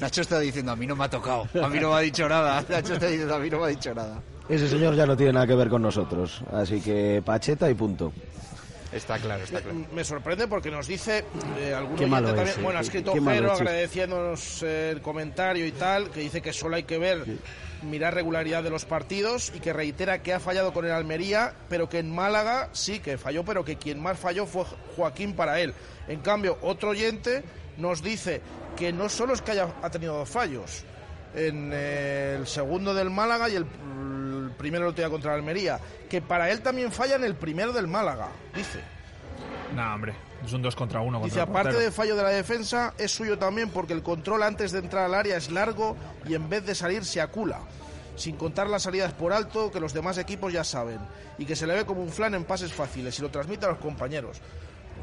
Nacho 0.01 0.21
está 0.21 0.39
diciendo, 0.39 0.71
a 0.73 0.75
mí 0.75 0.85
no 0.87 0.95
me 0.97 1.05
ha 1.05 1.09
tocado, 1.09 1.47
a 1.63 1.69
mí 1.69 1.79
no 1.79 1.91
me 1.91 1.95
ha 1.95 1.99
dicho 1.99 2.27
nada. 2.27 2.65
Nacho 2.69 2.95
está 2.95 3.05
diciendo, 3.07 3.35
a 3.35 3.39
mí 3.39 3.49
no 3.49 3.59
me 3.59 3.65
ha 3.65 3.67
dicho 3.67 3.93
nada. 3.93 4.21
Ese 4.49 4.67
señor 4.67 4.95
ya 4.95 5.05
no 5.05 5.15
tiene 5.15 5.33
nada 5.33 5.45
que 5.47 5.55
ver 5.55 5.69
con 5.69 5.81
nosotros. 5.81 6.41
Así 6.51 6.81
que 6.81 7.21
pacheta 7.23 7.69
y 7.69 7.73
punto. 7.75 8.11
Está 8.91 9.17
claro, 9.17 9.43
está 9.43 9.61
claro. 9.61 9.85
Me 9.91 10.03
sorprende 10.03 10.47
porque 10.47 10.71
nos 10.71 10.87
dice 10.87 11.25
eh, 11.59 11.73
algún 11.73 11.95
Qué 11.97 12.05
oyente 12.05 12.21
malo 12.21 12.33
también, 12.33 12.57
eh, 12.59 12.61
bueno, 12.61 12.79
ha 12.79 12.81
escrito 12.81 13.13
Jero 13.13 13.51
agradeciéndonos 13.51 14.63
eh, 14.63 14.91
el 14.91 15.01
comentario 15.01 15.65
y 15.65 15.71
tal, 15.71 16.09
que 16.09 16.21
dice 16.21 16.41
que 16.41 16.53
solo 16.53 16.77
hay 16.77 16.83
que 16.83 16.97
ver, 16.97 17.25
mirar 17.83 18.13
regularidad 18.13 18.63
de 18.63 18.69
los 18.69 18.85
partidos 18.85 19.51
y 19.55 19.59
que 19.59 19.73
reitera 19.73 20.21
que 20.23 20.33
ha 20.33 20.39
fallado 20.39 20.73
con 20.73 20.85
el 20.85 20.91
Almería, 20.91 21.53
pero 21.69 21.89
que 21.89 21.99
en 21.99 22.13
Málaga 22.13 22.69
sí 22.71 22.99
que 22.99 23.17
falló, 23.17 23.43
pero 23.43 23.65
que 23.65 23.75
quien 23.75 24.01
más 24.01 24.17
falló 24.17 24.45
fue 24.45 24.63
Joaquín 24.95 25.33
para 25.33 25.59
él. 25.59 25.73
En 26.07 26.21
cambio, 26.21 26.57
otro 26.61 26.89
oyente 26.89 27.43
nos 27.77 28.01
dice 28.01 28.41
que 28.77 28.93
no 28.93 29.09
solo 29.09 29.33
es 29.33 29.41
que 29.41 29.51
haya 29.51 29.67
ha 29.81 29.89
tenido 29.89 30.17
dos 30.17 30.29
fallos, 30.29 30.85
en 31.35 31.73
el 31.73 32.47
segundo 32.47 32.93
del 32.93 33.09
Málaga 33.09 33.49
y 33.49 33.55
el, 33.55 33.65
el 33.65 34.51
primero 34.57 34.85
del 34.85 34.91
otro 34.91 35.03
día 35.03 35.09
contra 35.09 35.33
el 35.33 35.39
Almería, 35.39 35.79
que 36.09 36.21
para 36.21 36.49
él 36.49 36.61
también 36.61 36.91
falla 36.91 37.15
en 37.15 37.23
el 37.23 37.35
primero 37.35 37.73
del 37.73 37.87
Málaga, 37.87 38.29
dice. 38.55 38.79
Nah, 39.75 39.93
hombre, 39.95 40.13
es 40.45 40.53
un 40.53 40.61
2 40.61 40.75
contra 40.75 41.01
1 41.01 41.21
Dice, 41.23 41.41
aparte 41.41 41.77
del 41.77 41.91
fallo 41.91 42.15
de 42.15 42.23
la 42.23 42.29
defensa, 42.29 42.93
es 42.97 43.11
suyo 43.11 43.37
también 43.37 43.69
porque 43.69 43.93
el 43.93 44.03
control 44.03 44.43
antes 44.43 44.71
de 44.71 44.79
entrar 44.79 45.05
al 45.05 45.13
área 45.13 45.37
es 45.37 45.51
largo 45.51 45.95
y 46.25 46.35
en 46.35 46.49
vez 46.49 46.65
de 46.65 46.75
salir 46.75 47.05
se 47.05 47.21
acula. 47.21 47.59
Sin 48.15 48.35
contar 48.35 48.67
las 48.67 48.83
salidas 48.83 49.13
por 49.13 49.31
alto 49.31 49.71
que 49.71 49.79
los 49.79 49.93
demás 49.93 50.17
equipos 50.17 50.51
ya 50.51 50.63
saben. 50.63 50.99
Y 51.37 51.45
que 51.45 51.55
se 51.55 51.67
le 51.67 51.75
ve 51.75 51.85
como 51.85 52.01
un 52.01 52.09
flan 52.09 52.33
en 52.33 52.45
pases 52.45 52.73
fáciles 52.73 53.17
y 53.19 53.21
lo 53.21 53.29
transmite 53.29 53.65
a 53.65 53.69
los 53.69 53.77
compañeros. 53.77 54.41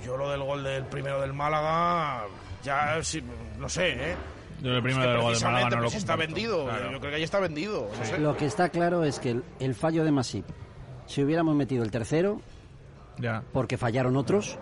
Yo 0.04 0.16
lo 0.16 0.30
del 0.30 0.42
gol 0.42 0.64
del 0.64 0.84
primero 0.86 1.20
del 1.20 1.32
Málaga, 1.32 2.24
ya 2.64 3.02
sí, 3.02 3.22
no 3.58 3.68
sé, 3.68 4.12
¿eh? 4.12 4.16
Yo 4.64 4.70
el 4.70 4.76
Es 4.78 4.82
primero 4.82 5.28
que 5.28 5.34
de 5.34 5.40
Málaga 5.44 5.70
no 5.70 5.76
lo 5.76 5.82
pues, 5.82 5.94
está 5.94 6.16
vendido. 6.16 6.64
Claro. 6.64 6.92
Yo 6.92 6.98
creo 6.98 7.10
que 7.10 7.16
ahí 7.16 7.22
está 7.22 7.38
vendido. 7.40 7.88
no 7.98 8.04
sé. 8.04 8.18
Lo 8.18 8.36
que 8.36 8.46
está 8.46 8.70
claro 8.70 9.04
es 9.04 9.18
que 9.20 9.30
el, 9.32 9.44
el 9.60 9.74
fallo 9.74 10.04
de 10.04 10.10
Masip, 10.10 10.46
si 11.06 11.22
hubiéramos 11.22 11.54
metido 11.54 11.84
el 11.84 11.90
tercero, 11.90 12.40
Ya. 13.18 13.42
porque 13.52 13.76
fallaron 13.76 14.16
otros, 14.16 14.58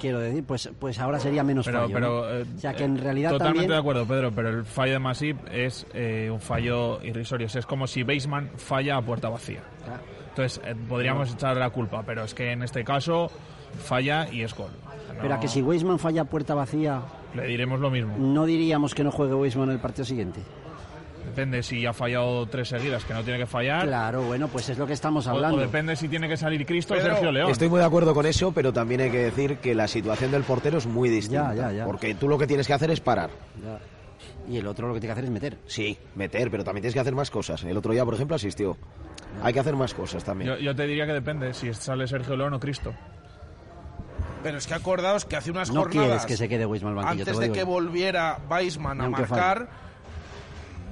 quiero 0.00 0.18
decir, 0.18 0.42
pues, 0.44 0.68
pues 0.80 0.98
ahora 0.98 1.20
sería 1.20 1.44
menos 1.44 1.64
Pero, 1.66 1.82
fallo. 1.82 1.94
pero, 1.94 2.08
¿no? 2.22 2.28
eh, 2.40 2.44
o 2.56 2.58
sea 2.58 2.74
que 2.74 2.84
en 2.84 2.96
eh, 2.96 3.00
realidad 3.00 3.30
Totalmente 3.30 3.60
también... 3.60 3.70
de 3.70 3.78
acuerdo, 3.78 4.06
Pedro, 4.06 4.32
pero 4.34 4.48
el 4.48 4.64
fallo 4.64 4.92
de 4.94 4.98
Masip 4.98 5.38
es 5.52 5.86
eh, 5.94 6.28
un 6.30 6.40
fallo 6.40 7.00
irrisorio. 7.02 7.46
O 7.46 7.50
sea, 7.50 7.60
es 7.60 7.66
como 7.66 7.86
si 7.86 8.02
Baseman 8.02 8.50
falla 8.56 8.96
a 8.96 9.02
puerta 9.02 9.28
vacía. 9.28 9.62
Claro. 9.84 10.02
Entonces, 10.30 10.60
eh, 10.64 10.74
podríamos 10.88 11.32
echar 11.32 11.56
la 11.56 11.70
culpa, 11.70 12.02
pero 12.04 12.24
es 12.24 12.34
que 12.34 12.50
en 12.52 12.62
este 12.62 12.82
caso 12.84 13.30
falla 13.84 14.26
y 14.32 14.42
es 14.42 14.54
gol. 14.54 14.70
Pero 15.20 15.34
a 15.34 15.40
que 15.40 15.48
si 15.48 15.60
Weisman 15.62 15.98
falla 15.98 16.22
a 16.22 16.24
puerta 16.24 16.54
vacía, 16.54 17.02
Le 17.34 17.46
diremos 17.46 17.80
lo 17.80 17.90
mismo. 17.90 18.16
no 18.18 18.44
diríamos 18.46 18.94
que 18.94 19.04
no 19.04 19.10
juegue 19.10 19.34
Weisman 19.34 19.70
el 19.70 19.78
partido 19.78 20.04
siguiente. 20.04 20.40
Depende 21.24 21.62
si 21.62 21.86
ha 21.86 21.92
fallado 21.92 22.46
tres 22.46 22.68
seguidas, 22.68 23.04
que 23.04 23.14
no 23.14 23.22
tiene 23.22 23.38
que 23.38 23.46
fallar. 23.46 23.86
Claro, 23.86 24.22
bueno, 24.22 24.48
pues 24.48 24.68
es 24.68 24.78
lo 24.78 24.86
que 24.86 24.94
estamos 24.94 25.28
hablando. 25.28 25.58
O, 25.58 25.60
depende 25.60 25.94
si 25.94 26.08
tiene 26.08 26.28
que 26.28 26.36
salir 26.36 26.66
Cristo 26.66 26.94
o 26.94 27.00
Sergio 27.00 27.30
León. 27.30 27.50
Estoy 27.50 27.68
muy 27.68 27.78
de 27.78 27.84
acuerdo 27.84 28.14
con 28.14 28.26
eso, 28.26 28.50
pero 28.52 28.72
también 28.72 29.02
hay 29.02 29.10
que 29.10 29.18
decir 29.18 29.58
que 29.58 29.74
la 29.74 29.86
situación 29.86 30.32
del 30.32 30.42
portero 30.42 30.78
es 30.78 30.86
muy 30.86 31.08
distinta. 31.08 31.54
Ya, 31.54 31.70
ya, 31.70 31.72
ya. 31.72 31.84
Porque 31.84 32.14
tú 32.14 32.26
lo 32.26 32.36
que 32.36 32.48
tienes 32.48 32.66
que 32.66 32.72
hacer 32.72 32.90
es 32.90 33.00
parar. 33.00 33.30
Ya. 33.62 33.78
Y 34.52 34.56
el 34.56 34.66
otro 34.66 34.88
lo 34.88 34.94
que 34.94 35.00
tiene 35.00 35.14
que 35.14 35.20
hacer 35.20 35.24
es 35.24 35.30
meter. 35.30 35.58
Sí, 35.66 35.96
meter, 36.16 36.50
pero 36.50 36.64
también 36.64 36.82
tienes 36.82 36.94
que 36.94 37.00
hacer 37.00 37.14
más 37.14 37.30
cosas. 37.30 37.62
El 37.62 37.76
otro 37.76 37.92
día, 37.92 38.04
por 38.04 38.14
ejemplo, 38.14 38.34
asistió. 38.34 38.76
Hay 39.42 39.52
que 39.52 39.60
hacer 39.60 39.76
más 39.76 39.94
cosas 39.94 40.24
también. 40.24 40.50
Yo, 40.50 40.58
yo 40.58 40.74
te 40.74 40.86
diría 40.86 41.06
que 41.06 41.12
depende 41.12 41.54
si 41.54 41.72
sale 41.74 42.08
Sergio 42.08 42.36
León 42.36 42.54
o 42.54 42.58
Cristo. 42.58 42.92
Pero 44.42 44.58
es 44.58 44.66
que 44.66 44.74
acordaos 44.74 45.24
que 45.24 45.36
hace 45.36 45.50
unas 45.50 45.70
No 45.70 45.82
jornadas... 45.82 46.06
quieres 46.08 46.26
que 46.26 46.36
se 46.36 46.48
quede 46.48 46.64
Weisman 46.66 46.96
al 46.98 47.04
banquillo, 47.04 47.24
te 47.24 47.30
antes 47.32 47.46
de 47.48 47.52
que 47.52 47.64
volviera 47.64 48.38
Weisman 48.48 49.00
a 49.00 49.08
marcar, 49.08 49.68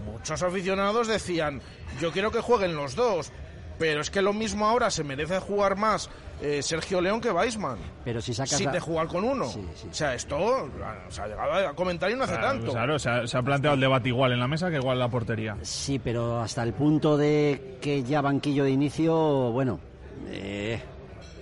muchos 0.04 0.42
aficionados 0.42 1.08
decían, 1.08 1.60
yo 2.00 2.12
quiero 2.12 2.30
que 2.30 2.40
jueguen 2.40 2.74
los 2.76 2.94
dos, 2.94 3.32
pero 3.78 4.00
es 4.00 4.10
que 4.10 4.22
lo 4.22 4.32
mismo 4.32 4.66
ahora 4.66 4.90
se 4.90 5.04
merece 5.04 5.38
jugar 5.40 5.76
más 5.76 6.10
eh, 6.40 6.62
Sergio 6.62 7.00
León 7.00 7.20
que 7.20 7.30
Weisman. 7.30 7.78
Pero 8.04 8.20
si 8.20 8.32
sacas 8.34 8.50
Sin 8.58 8.66
la- 8.66 8.72
de 8.72 8.80
jugar 8.80 9.06
con 9.08 9.24
uno. 9.24 9.46
O 9.46 9.92
sea, 9.94 10.14
esto 10.14 10.68
se 11.08 11.22
ha 11.22 11.26
llegado 11.26 11.68
a 11.68 11.74
comentar 11.74 12.10
y 12.10 12.14
no 12.16 12.24
hace 12.24 12.34
Claro, 12.34 12.48
tanto. 12.58 12.72
claro, 12.72 12.98
se 12.98 13.08
ha, 13.10 13.26
se 13.26 13.38
ha 13.38 13.42
planteado 13.42 13.74
el 13.74 13.80
debate 13.80 14.08
igual 14.08 14.32
en 14.32 14.38
la 14.40 14.46
mesa 14.48 14.68
que 14.70 14.76
igual 14.76 14.94
en 14.96 15.00
la 15.00 15.08
portería. 15.08 15.56
Sí, 15.62 15.98
pero 15.98 16.40
hasta 16.40 16.62
el 16.62 16.74
punto 16.74 17.16
de 17.16 17.78
que 17.80 18.02
ya 18.02 18.20
banquillo 18.20 18.64
de 18.64 18.70
inicio, 18.70 19.16
bueno... 19.52 19.80
eh, 20.28 20.80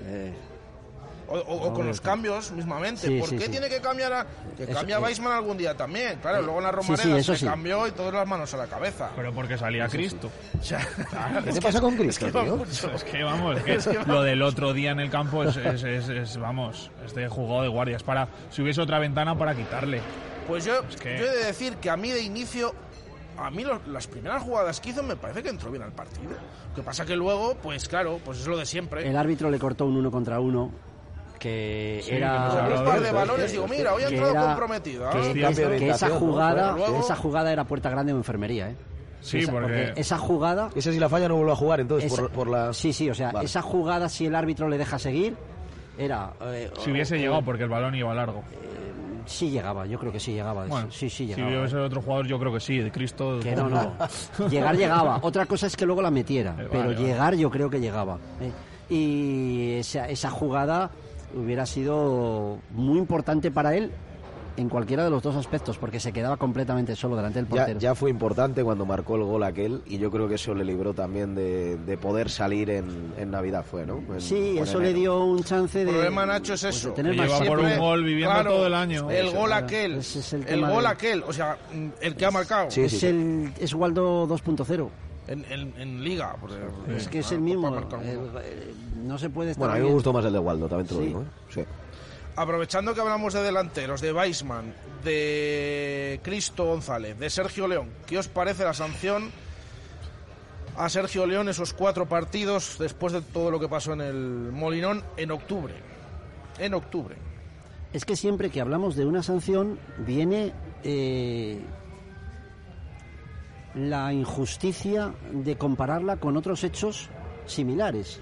eh, 0.05 0.35
O, 1.29 1.37
o- 1.39 1.69
o 1.69 1.75
con 1.75 1.87
los 1.89 2.01
cambios 2.01 2.53
mismamente. 2.53 3.09
Sí, 3.09 3.19
¿Por 3.19 3.29
sí, 3.29 3.37
qué 3.37 3.47
sí. 3.47 3.51
tiene 3.51 3.69
que 3.69 3.81
cambiar 3.81 4.13
a, 4.13 4.27
que 4.57 4.63
Eso, 4.63 4.73
cambia 4.75 4.99
eh. 4.99 5.01
Weisman 5.03 5.33
algún 5.33 5.57
día 5.57 5.77
también? 5.77 6.19
Claro, 6.21 6.39
Eh, 6.39 6.43
luego 6.43 6.59
en 6.59 6.65
la 6.65 6.71
Romareda 6.73 7.03
sí, 7.03 7.11
eso 7.19 7.33
se 7.33 7.41
sí. 7.41 7.47
cambió 7.47 7.87
y 7.87 7.91
todas 7.91 8.15
las 8.15 8.29
manos 8.29 8.55
a 8.55 8.57
la 8.59 8.67
cabeza. 8.67 9.11
Pero 9.17 9.33
porque 9.33 9.59
salía 9.59 9.89
Cristo. 9.89 10.31
O 10.59 10.63
sea, 10.63 10.79
¿Qué 11.43 11.51
es 11.51 11.55
te 11.57 11.61
que- 11.61 11.61
pasa 11.67 11.81
con 11.81 11.95
es 11.95 12.01
Cristo, 12.01 12.27
que 12.27 12.33
va 12.33 12.45
tío? 12.45 12.57
mucho. 12.57 12.91
Es 12.93 13.03
que 13.05 13.23
vamos, 13.25 13.57
es 13.57 13.63
que 13.65 13.75
Es 13.77 13.87
que 13.89 13.99
lo 14.07 14.23
del 14.23 14.41
otro 14.43 14.73
día 14.73 14.93
en 14.93 15.01
el 15.01 15.11
campo 15.11 15.43
es, 15.43 15.57
es, 15.57 15.83
es- 15.83 16.09
es, 16.09 16.37
vamos, 16.39 16.91
es 17.05 17.13
de 17.15 17.29
jugado 17.29 17.63
de 17.63 17.69
guardia. 17.69 17.97
Es 17.97 18.03
para, 18.05 18.29
si 18.51 18.63
hubiese 18.63 18.81
otra 18.81 18.99
ventana 19.01 19.37
para 19.37 19.55
quitarle. 19.55 20.01
Pues 20.47 20.65
yo, 20.65 20.75
que- 21.03 21.19
yo 21.19 21.25
he 21.27 21.31
de 21.39 21.45
decir 21.47 21.75
que 21.79 21.91
a 21.91 21.97
mí 21.97 22.13
de 22.13 22.23
inicio, 22.23 22.73
a 23.37 23.51
mí 23.51 23.65
lo- 23.65 23.81
las 23.89 24.07
primeras 24.07 24.45
jugadas 24.45 24.81
que 24.81 24.91
hizo 24.91 25.03
me 25.03 25.17
parece 25.17 25.43
que 25.43 25.49
entró 25.49 25.73
bien 25.73 25.83
al 25.83 25.93
partido. 25.93 26.31
Lo 26.31 26.75
que 26.77 26.83
pasa 26.83 27.05
que 27.05 27.17
luego, 27.17 27.57
pues 27.63 27.89
claro, 27.89 28.21
pues 28.25 28.39
es 28.39 28.47
lo 28.47 28.57
de 28.57 28.65
siempre. 28.65 29.09
el 29.09 29.17
árbitro 29.17 29.51
le 29.51 29.59
cortó 29.59 29.87
un 29.87 29.97
uno 29.97 30.11
contra 30.13 30.39
uno 30.39 30.71
que 31.39 32.01
Sí, 32.03 32.15
era... 32.15 32.49
que 32.69 32.73
un 32.75 32.79
de 32.85 32.85
par 32.91 33.01
de 33.01 33.13
balones, 33.13 33.53
digo, 33.53 33.69
mira, 33.69 33.95
hoy 33.95 34.03
ha 34.05 34.09
entrado 34.09 34.47
comprometida. 34.47 35.11
que, 35.11 35.33
que 35.79 35.89
esa 35.91 36.11
jugada 36.11 36.73
luego- 36.73 37.01
esa 37.01 37.17
jugada 37.17 37.53
era 37.53 37.65
puerta 37.65 37.91
grande 37.91 38.13
o 38.13 38.17
enfermería 38.17 38.71
¿eh? 38.71 38.77
Sí, 39.21 39.39
Esa- 39.39 39.53
porque- 39.53 39.93
esa 39.97 40.19
jugada 40.19 40.71
Ese 40.75 40.93
si 40.93 41.01
la 41.01 41.09
falla 41.09 41.29
no 41.29 41.37
vuelve 41.37 41.53
a 41.53 41.57
jugar, 41.57 41.81
entonces, 41.81 42.13
esa- 42.13 42.23
por, 42.23 42.31
por 42.31 42.49
la... 42.49 42.73
sí 42.73 42.93
sí 42.93 43.11
o 43.11 43.15
sea 43.15 43.33
Vale. 43.33 43.47
esa 43.47 43.61
jugada 43.63 44.09
si 44.09 44.27
el 44.27 44.35
árbitro 44.35 44.69
le 44.69 44.79
deja 44.79 44.99
seguir 44.99 45.35
era 45.99 46.33
eh, 46.43 46.71
Si 46.85 46.91
hubiese 46.91 47.15
o- 47.15 47.19
llegado 47.19 47.43
porque 47.43 47.63
el 47.65 47.69
balón 47.71 47.95
iba 47.95 48.15
largo. 48.15 48.43
Sí 49.25 49.51
llegaba, 49.51 49.87
yo 49.87 49.99
creo 49.99 50.13
que 50.13 50.21
sí 50.21 50.33
llegaba. 50.35 50.67
Bueno, 50.67 50.89
sí, 50.93 51.11
sí 51.11 51.27
Si 51.27 51.27
llegaba. 51.27 51.59
hubiese 51.59 51.77
otro 51.79 52.01
jugador, 52.01 52.27
yo 52.29 52.39
creo 52.39 52.53
que 52.53 52.61
sí, 52.61 52.79
de 52.79 52.93
Cristo. 52.93 53.41
Que 53.43 53.57
no, 53.57 53.69
no. 53.69 53.93
Llegar 54.49 54.77
llegaba. 54.77 55.19
Otra 55.23 55.47
cosa 55.47 55.67
es 55.67 55.75
que 55.77 55.85
luego 55.85 56.01
la 56.01 56.13
metiera, 56.13 56.53
Eh, 56.53 56.69
pero 56.71 56.85
vale, 56.85 56.95
vale. 56.95 57.07
llegar 57.09 57.35
yo 57.35 57.51
creo 57.51 57.69
que 57.69 57.81
llegaba. 57.81 58.19
¿eh? 58.41 58.53
Y 58.95 59.73
esa, 59.79 60.09
esa 60.09 60.31
jugada 60.31 60.91
hubiera 61.35 61.67
sido 61.67 62.59
muy 62.71 62.99
importante 62.99 63.51
para 63.51 63.75
él 63.77 63.91
en 64.59 64.71
cualquiera 64.71 65.05
de 65.05 65.11
los 65.11 65.23
dos 65.23 65.37
aspectos, 65.37 65.77
porque 65.77 66.01
se 66.01 66.13
quedaba 66.13 66.39
completamente 66.39 66.97
solo 66.97 67.15
delante 67.15 67.41
del 67.41 67.45
Ya, 67.47 67.51
portero. 67.57 67.79
ya 67.79 67.95
fue 67.95 68.09
importante 68.09 68.65
cuando 68.65 68.87
marcó 68.87 69.17
el 69.17 69.23
gol 69.25 69.43
aquel 69.43 69.83
y 69.85 69.99
yo 69.99 70.11
creo 70.11 70.29
que 70.31 70.37
eso 70.37 70.55
le 70.55 70.65
libró 70.65 70.95
también 70.95 71.35
de, 71.35 71.77
de 71.77 71.99
poder 71.99 72.31
salir 72.31 72.71
en, 72.71 73.13
en 73.19 73.31
Navidad, 73.31 73.67
fue, 73.71 73.85
¿no? 73.85 73.99
En- 74.15 74.19
Sí, 74.23 74.57
eso 74.59 74.79
le 74.81 74.87
enero. 74.93 74.99
dio 75.01 75.25
un 75.27 75.45
chance 75.45 75.81
de. 75.85 75.91
El 75.91 75.97
problema, 75.97 76.25
Nacho, 76.25 76.55
es 76.55 76.63
pues, 76.63 76.75
de 76.75 76.79
eso. 76.81 76.91
tener 76.95 77.13
Que 77.13 77.19
más 77.19 77.29
lleva 77.29 77.45
por 77.45 77.59
un 77.61 77.79
gol 77.79 78.03
viviendo 78.05 78.33
Claro, 78.35 78.51
todo 78.53 78.67
el 78.67 78.75
año. 78.75 79.11
El 79.11 79.31
gol 79.31 79.53
aquel. 79.53 79.97
Es 79.97 80.33
el 80.33 80.49
el 80.49 80.61
gol 80.63 80.85
de- 80.85 80.89
aquel. 80.89 81.23
O 81.25 81.35
sea, 81.35 81.59
el 82.01 82.17
que 82.17 82.25
ha 82.25 82.31
marcado. 82.31 82.69
es 82.69 83.03
el 83.03 83.53
es 83.61 83.75
Waldo 83.75 84.27
2.0. 84.27 84.89
En, 85.29 85.45
en, 85.51 85.75
en 85.81 86.05
Liga. 86.05 86.37
porque- 86.41 86.57
Es 86.97 87.09
que 87.09 87.19
es 87.21 87.31
ah, 87.33 87.35
el 87.35 87.41
mismo. 87.41 87.71
gol. 87.71 87.87
el- 88.03 89.07
no 89.09 89.19
se 89.19 89.29
puede 89.31 89.51
estar. 89.53 89.67
Bueno, 89.69 89.75
a 89.75 89.79
mí 89.79 89.85
me 89.89 89.93
gustó 89.95 90.13
más 90.13 90.25
el 90.25 90.33
de 90.33 90.39
Waldo, 90.39 90.69
también 90.69 90.87
te 90.89 90.95
lo 90.95 91.01
Sí. 91.01 91.07
digo, 91.07 91.23
¿eh? 91.23 91.27
Sí. 91.51 91.65
Aprovechando 92.37 92.95
que 92.95 93.01
hablamos 93.01 93.33
de 93.33 93.43
delanteros, 93.43 94.01
de 94.01 94.13
Weisman, 94.13 94.75
de 95.03 96.21
Cristo 96.23 96.67
González, 96.67 97.19
de 97.19 97.31
Sergio 97.31 97.67
León, 97.67 97.89
¿qué 98.07 98.19
os 98.19 98.29
parece 98.29 98.63
la 98.65 98.75
sanción 98.75 99.31
a 100.77 100.89
Sergio 100.91 101.27
León 101.27 101.49
esos 101.49 101.73
cuatro 101.73 102.07
partidos 102.07 102.77
después 102.79 103.13
de 103.15 103.23
todo 103.23 103.51
lo 103.51 103.59
que 103.59 103.69
pasó 103.69 103.95
en 103.95 104.03
el 104.03 104.17
Molinón 104.53 105.03
en 105.17 105.31
octubre? 105.31 105.75
En 106.59 106.75
octubre. 106.75 107.17
Es 107.93 108.05
que 108.05 108.17
siempre 108.17 108.51
que 108.51 108.61
hablamos 108.61 108.97
de 108.97 109.07
una 109.07 109.23
sanción 109.23 109.79
viene 109.99 110.53
eh, 110.85 111.59
la 113.77 114.13
injusticia 114.13 115.13
de 115.31 115.57
compararla 115.57 116.17
con 116.17 116.37
otros 116.37 116.65
hechos 116.65 117.11
similares. 117.45 118.21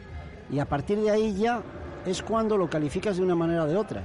Y 0.51 0.59
a 0.59 0.67
partir 0.67 0.99
de 1.01 1.11
ahí 1.11 1.35
ya 1.35 1.63
es 2.05 2.23
cuando 2.23 2.57
lo 2.57 2.69
calificas 2.69 3.17
de 3.17 3.23
una 3.23 3.35
manera 3.35 3.65
o 3.65 3.67
de 3.67 3.77
otra. 3.77 4.03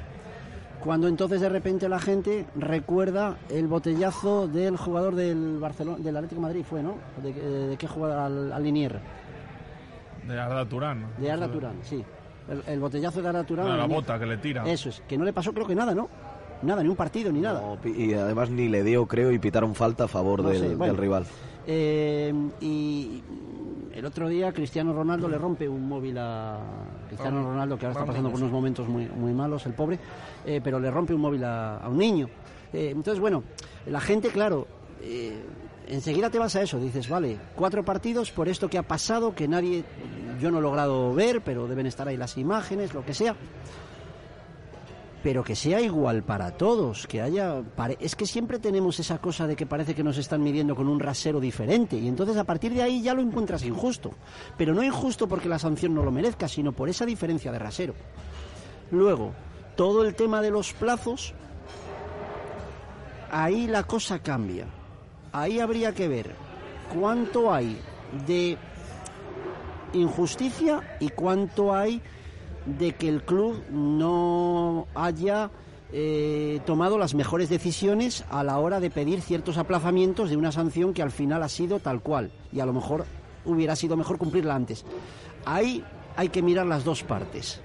Cuando 0.80 1.08
entonces 1.10 1.42
de 1.42 1.50
repente 1.50 1.90
la 1.90 2.00
gente 2.00 2.46
recuerda 2.56 3.38
el 3.50 3.68
botellazo 3.68 4.48
del 4.48 4.78
jugador 4.78 5.16
del 5.16 5.58
Barcelona, 5.60 5.98
del 6.02 6.16
Atlético 6.16 6.40
de 6.40 6.48
Madrid, 6.48 6.64
fue, 6.64 6.82
¿no? 6.82 6.96
¿De, 7.22 7.34
de 7.34 7.78
qué 7.78 7.88
jugador? 7.88 8.20
Al, 8.20 8.54
al 8.54 8.64
Linier. 8.64 9.00
De 10.26 10.40
Arda 10.40 10.66
Turán. 10.66 11.02
¿no? 11.02 11.08
De 11.18 11.30
Arda 11.30 11.52
Turán, 11.52 11.80
sí. 11.82 12.02
El, 12.48 12.64
el 12.66 12.80
botellazo 12.80 13.22
de 13.22 13.28
Arda 13.28 13.44
Turán. 13.44 13.68
No, 13.68 13.76
la 13.76 13.88
bota 13.88 14.18
que 14.18 14.26
le 14.26 14.38
tira. 14.38 14.64
Eso 14.66 14.88
es, 14.88 15.04
que 15.08 15.18
no 15.18 15.26
le 15.26 15.34
pasó 15.34 15.52
creo 15.52 15.68
que 15.68 15.76
nada, 15.76 15.94
¿no? 15.94 16.08
Nada, 16.62 16.84
ni 16.84 16.90
un 16.90 16.96
partido, 16.96 17.32
ni 17.32 17.40
nada. 17.40 17.62
No, 17.62 17.90
y 17.90 18.14
además 18.14 18.50
ni 18.50 18.68
le 18.68 18.84
dio, 18.84 19.06
creo, 19.06 19.32
y 19.32 19.40
pitaron 19.40 19.76
falta 19.76 20.06
a 20.06 20.08
favor 20.08 20.44
No 20.44 20.50
del, 20.50 20.60
sé, 20.60 20.68
bueno. 20.76 20.94
del 20.94 20.98
rival. 21.02 21.26
Eh, 21.68 22.34
y 22.62 23.22
el 23.94 24.06
otro 24.06 24.28
día 24.28 24.52
Cristiano 24.52 24.92
Ronaldo 24.94 25.28
le 25.28 25.38
rompe 25.38 25.68
un 25.70 25.88
móvil 25.88 26.18
a 26.18 26.58
Cristiano 27.08 27.44
Ronaldo, 27.44 27.78
que 27.78 27.86
ahora 27.86 28.00
está 28.00 28.06
pasando 28.06 28.30
por 28.30 28.40
unos 28.40 28.52
momentos 28.52 28.88
muy, 28.88 29.08
muy 29.08 29.34
malos, 29.34 29.66
el 29.66 29.74
pobre, 29.74 30.00
eh, 30.46 30.62
pero 30.64 30.80
le 30.80 30.90
rompe 30.90 31.14
un 31.14 31.22
móvil 31.22 31.44
a, 31.44 31.78
a 31.78 31.90
un 31.90 31.98
niño. 31.98 32.28
Eh, 32.74 32.90
entonces, 32.92 33.20
bueno, 33.20 33.44
la 33.88 34.00
gente, 34.00 34.30
claro, 34.30 34.68
eh, 35.02 35.40
enseguida 35.88 36.30
te 36.30 36.40
vas 36.40 36.56
a 36.56 36.62
eso, 36.62 36.80
dices, 36.80 37.08
vale, 37.10 37.38
cuatro 37.56 37.84
partidos 37.84 38.32
por 38.32 38.48
esto 38.48 38.70
que 38.70 38.78
ha 38.78 38.84
pasado, 38.84 39.34
que 39.36 39.48
nadie, 39.48 39.84
yo 40.40 40.52
no 40.52 40.60
he 40.60 40.62
logrado 40.62 41.14
ver, 41.14 41.42
pero 41.42 41.68
deben 41.68 41.86
estar 41.88 42.08
ahí 42.08 42.18
las 42.18 42.38
imágenes, 42.38 42.94
lo 42.94 43.04
que 43.06 43.14
sea 43.14 43.36
pero 45.24 45.44
que 45.44 45.56
sea 45.56 45.82
igual 45.82 46.24
para 46.24 46.52
todos, 46.52 47.06
que 47.06 47.22
haya... 47.22 47.62
Es 48.00 48.16
que 48.16 48.26
siempre 48.26 48.60
tenemos 48.60 49.00
esa 49.00 49.18
cosa 49.18 49.48
de 49.48 49.56
que 49.56 49.66
parece 49.66 49.94
que 49.94 50.04
nos 50.04 50.18
están 50.18 50.42
midiendo 50.42 50.76
con 50.76 50.88
un 50.88 51.00
rasero 51.00 51.40
diferente 51.40 51.98
y 51.98 52.08
entonces 52.08 52.38
a 52.38 52.46
partir 52.46 52.74
de 52.74 52.82
ahí 52.82 53.02
ya 53.02 53.14
lo 53.14 53.22
encuentras 53.22 53.64
injusto. 53.64 54.12
Pero 54.58 54.74
no 54.74 54.84
injusto 54.84 55.28
porque 55.28 55.50
la 55.50 55.60
sanción 55.60 55.94
no 55.94 56.04
lo 56.04 56.12
merezca, 56.12 56.48
sino 56.48 56.72
por 56.72 56.88
esa 56.88 57.06
diferencia 57.06 57.52
de 57.52 57.60
rasero. 57.60 57.96
Luego, 58.92 59.34
todo 59.76 60.04
el 60.04 60.16
tema 60.16 60.42
de 60.42 60.52
los 60.52 60.74
plazos, 60.74 61.34
ahí 63.30 63.68
la 63.68 63.84
cosa 63.84 64.20
cambia. 64.20 64.68
Ahí 65.34 65.60
habría 65.60 65.94
que 65.94 66.08
ver 66.08 66.34
cuánto 66.94 67.54
hay 67.54 67.78
de 68.26 68.58
injusticia 69.94 70.98
y 71.00 71.10
cuánto 71.10 71.76
hay 71.76 72.02
de 72.66 72.94
que 72.94 73.10
el 73.10 73.24
club 73.24 73.64
no 73.72 74.88
haya 74.96 75.50
eh, 75.92 76.60
tomado 76.66 76.98
las 76.98 77.16
mejores 77.16 77.50
decisiones 77.50 78.24
a 78.30 78.44
la 78.44 78.60
hora 78.60 78.80
de 78.80 78.92
pedir 78.92 79.22
ciertos 79.22 79.58
aplazamientos 79.58 80.30
de 80.30 80.38
una 80.38 80.52
sanción 80.52 80.94
que 80.94 81.02
al 81.02 81.12
final 81.12 81.42
ha 81.42 81.50
sido 81.50 81.80
tal 81.80 82.02
cual 82.02 82.32
y 82.52 82.60
a 82.60 82.66
lo 82.66 82.74
mejor 82.74 83.06
hubiera 83.46 83.76
sido 83.76 83.98
mejor 83.98 84.18
cumplirla 84.18 84.56
antes. 84.56 84.86
Ahí 85.46 85.84
hay 86.16 86.30
que 86.30 86.42
mirar 86.42 86.68
las 86.68 86.84
dos 86.84 87.04
partes. 87.04 87.62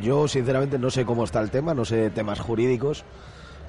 Yo, 0.00 0.26
sinceramente, 0.26 0.78
no 0.78 0.90
sé 0.90 1.04
cómo 1.04 1.24
está 1.24 1.40
el 1.40 1.50
tema, 1.50 1.74
no 1.74 1.84
sé 1.84 2.10
temas 2.10 2.40
jurídicos, 2.40 3.04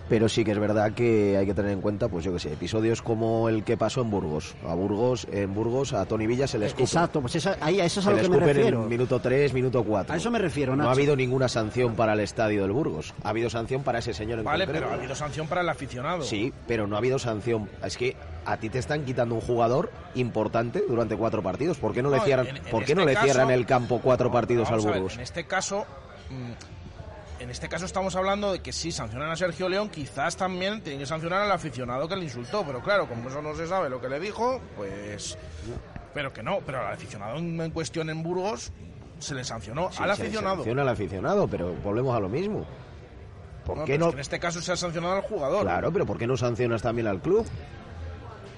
pero 0.10 0.30
sí 0.30 0.44
que 0.44 0.52
es 0.52 0.60
verdad 0.60 0.94
que 0.94 1.36
hay 1.38 1.45
que 1.45 1.53
tener 1.53 1.72
en 1.72 1.82
cuenta, 1.82 2.07
pues 2.07 2.23
yo 2.26 2.32
que 2.34 2.40
sé, 2.40 2.53
episodios 2.53 3.02
como 3.02 3.49
el 3.49 3.64
que 3.64 3.76
pasó 3.77 4.02
en 4.02 4.11
Burgos. 4.11 4.56
A 4.68 4.73
Burgos, 4.76 5.27
en 5.32 5.53
Burgos, 5.53 5.94
a 5.94 6.06
Tony 6.06 6.27
Villa 6.27 6.48
se 6.48 6.60
le 6.60 6.68
escupe. 6.68 6.84
Exacto, 6.84 7.22
pues 7.22 7.36
esa- 7.36 7.57
ahí 7.61 7.80
a 7.80 7.86
eso 7.86 7.99
es 7.99 8.06
a 8.06 8.10
Se 8.10 8.15
lo 8.15 8.18
le 8.18 8.22
que 8.23 8.30
me 8.30 8.36
escupen 8.38 8.56
refiero. 8.56 8.84
en 8.84 8.90
minuto 8.90 9.19
3, 9.19 9.53
minuto 9.53 9.84
4. 9.84 10.14
A 10.14 10.18
eso 10.18 10.30
me 10.32 10.40
refiero, 10.40 10.76
No 10.76 10.88
ha 10.88 10.91
habido 10.91 11.15
ninguna 11.15 11.48
sanción 11.48 11.95
para 11.95 12.14
el 12.14 12.19
estadio 12.19 12.61
del 12.61 12.72
Burgos. 12.72 13.14
Ha 13.23 13.30
habido 13.30 13.49
sanción 13.49 13.84
para 13.84 13.99
ese 13.99 14.14
señor 14.14 14.40
en 14.40 14.45
Vale, 14.45 14.65
concreto. 14.65 14.86
pero 14.86 14.95
ha 14.95 14.98
habido 14.99 15.15
sanción 15.15 15.48
para 15.48 15.61
el 15.61 15.69
aficionado. 15.69 16.22
Sí, 16.22 16.53
pero 16.68 16.86
no 16.88 16.95
ha 16.95 16.99
habido 16.99 17.18
sanción. 17.19 17.69
Es 17.84 17.98
que 17.98 18.15
a 18.45 18.57
ti 18.57 18.69
te 18.69 18.77
están 18.80 19.06
quitando 19.06 19.34
un 19.36 19.41
jugador 19.41 19.90
importante 20.14 20.84
durante 20.88 21.15
cuatro 21.18 21.41
partidos. 21.41 21.77
¿Por 21.77 21.94
qué 21.94 22.03
no, 22.03 22.10
le 22.11 22.19
cierran, 22.19 22.48
en- 22.48 22.57
en 22.57 22.64
¿por 22.65 22.82
qué 22.86 22.91
este 22.91 22.95
no 22.95 23.06
le 23.06 23.14
caso- 23.14 23.26
cierran 23.26 23.49
el 23.52 23.65
campo 23.65 23.99
cuatro 24.03 24.32
partidos 24.32 24.69
al 24.69 24.82
ver, 24.82 24.94
Burgos? 24.94 25.15
en 25.15 25.22
este 25.22 25.45
caso, 25.45 25.86
mm, 26.30 26.75
en 27.40 27.49
este 27.49 27.68
caso 27.70 27.86
estamos 27.86 28.16
hablando 28.16 28.52
de 28.53 28.60
que 28.60 28.72
sí 28.72 28.91
sancionan 28.91 29.30
a 29.30 29.36
Sergio 29.36 29.68
León, 29.70 29.90
quizás 29.90 30.38
también 30.38 30.82
tienen 30.82 30.99
que 30.99 31.06
sancionar 31.06 31.41
al 31.41 31.52
aficionado 31.52 32.07
que 32.07 32.16
le 32.16 32.24
insultó, 32.24 32.64
pero 32.66 32.82
claro, 32.82 33.07
como 33.07 33.30
eso 33.30 33.41
no 33.41 33.56
se 33.56 33.68
sabe 33.68 33.90
lo 33.90 33.99
que 33.99 34.07
le 34.10 34.20
dijo, 34.20 34.62
pues, 34.78 35.38
pero 36.14 36.32
que 36.32 36.41
no, 36.44 36.60
pero 36.66 36.80
al 36.86 36.94
aficionado 36.94 37.38
en, 37.38 37.72
cuestión 37.72 38.10
en 38.10 38.24
Burgos 38.24 38.72
se 39.20 39.36
le 39.36 39.44
sancionó 39.44 39.91
Sí, 39.91 40.02
al 40.02 40.16
se 40.16 40.24
aficionado. 40.24 40.56
sanciona 40.57 40.82
al 40.84 40.90
aficionado, 40.90 41.48
pero 41.48 41.74
volvemos 41.84 42.16
a 42.16 42.20
lo 42.20 42.30
mismo. 42.30 42.66
¿Por 43.66 43.78
No, 43.80 43.86
qué 43.86 43.98
no? 43.98 44.06
es 44.07 44.12
que 44.12 44.16
en 44.18 44.22
este 44.22 44.40
caso 44.40 44.62
se 44.62 44.72
ha 44.72 44.76
sancionado 44.78 45.16
al 45.16 45.22
jugador. 45.24 45.64
Claro, 45.64 45.91
pero 45.91 46.06
¿por 46.06 46.18
qué 46.18 46.28
no 46.28 46.38
sancionas 46.38 46.82
también 46.82 47.07
al 47.07 47.20
club? 47.22 47.45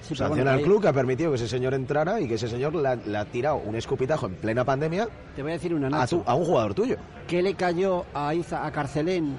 Sí, 0.08 0.14
pero 0.14 0.28
Sanciona 0.28 0.42
bueno, 0.42 0.50
al 0.50 0.58
ahí- 0.58 0.64
club 0.64 0.80
que 0.82 0.88
ha 0.88 0.92
permitido 0.92 1.30
que 1.30 1.36
ese 1.36 1.48
señor 1.48 1.74
entrara 1.74 2.20
y 2.20 2.26
que 2.28 2.34
ese 2.34 2.48
señor 2.48 2.74
le 2.74 3.18
ha, 3.18 3.24
tirado 3.26 3.56
un 3.56 3.74
escupitajo 3.76 4.26
en 4.26 4.34
plena 4.36 4.64
pandemia 4.64 5.06
Te 5.36 5.42
voy 5.42 5.50
a 5.52 5.54
decir 5.54 5.74
una 5.74 5.88
a, 5.88 5.90
Nacho. 5.90 6.18
tu- 6.18 6.30
a 6.30 6.34
un 6.34 6.44
jugador 6.44 6.72
tuyo. 6.74 6.96
¿Qué 7.26 7.42
le 7.42 7.54
cayó 7.54 8.04
a, 8.14 8.34
Iza, 8.34 8.64
a 8.66 8.70
Carcelén 8.72 9.36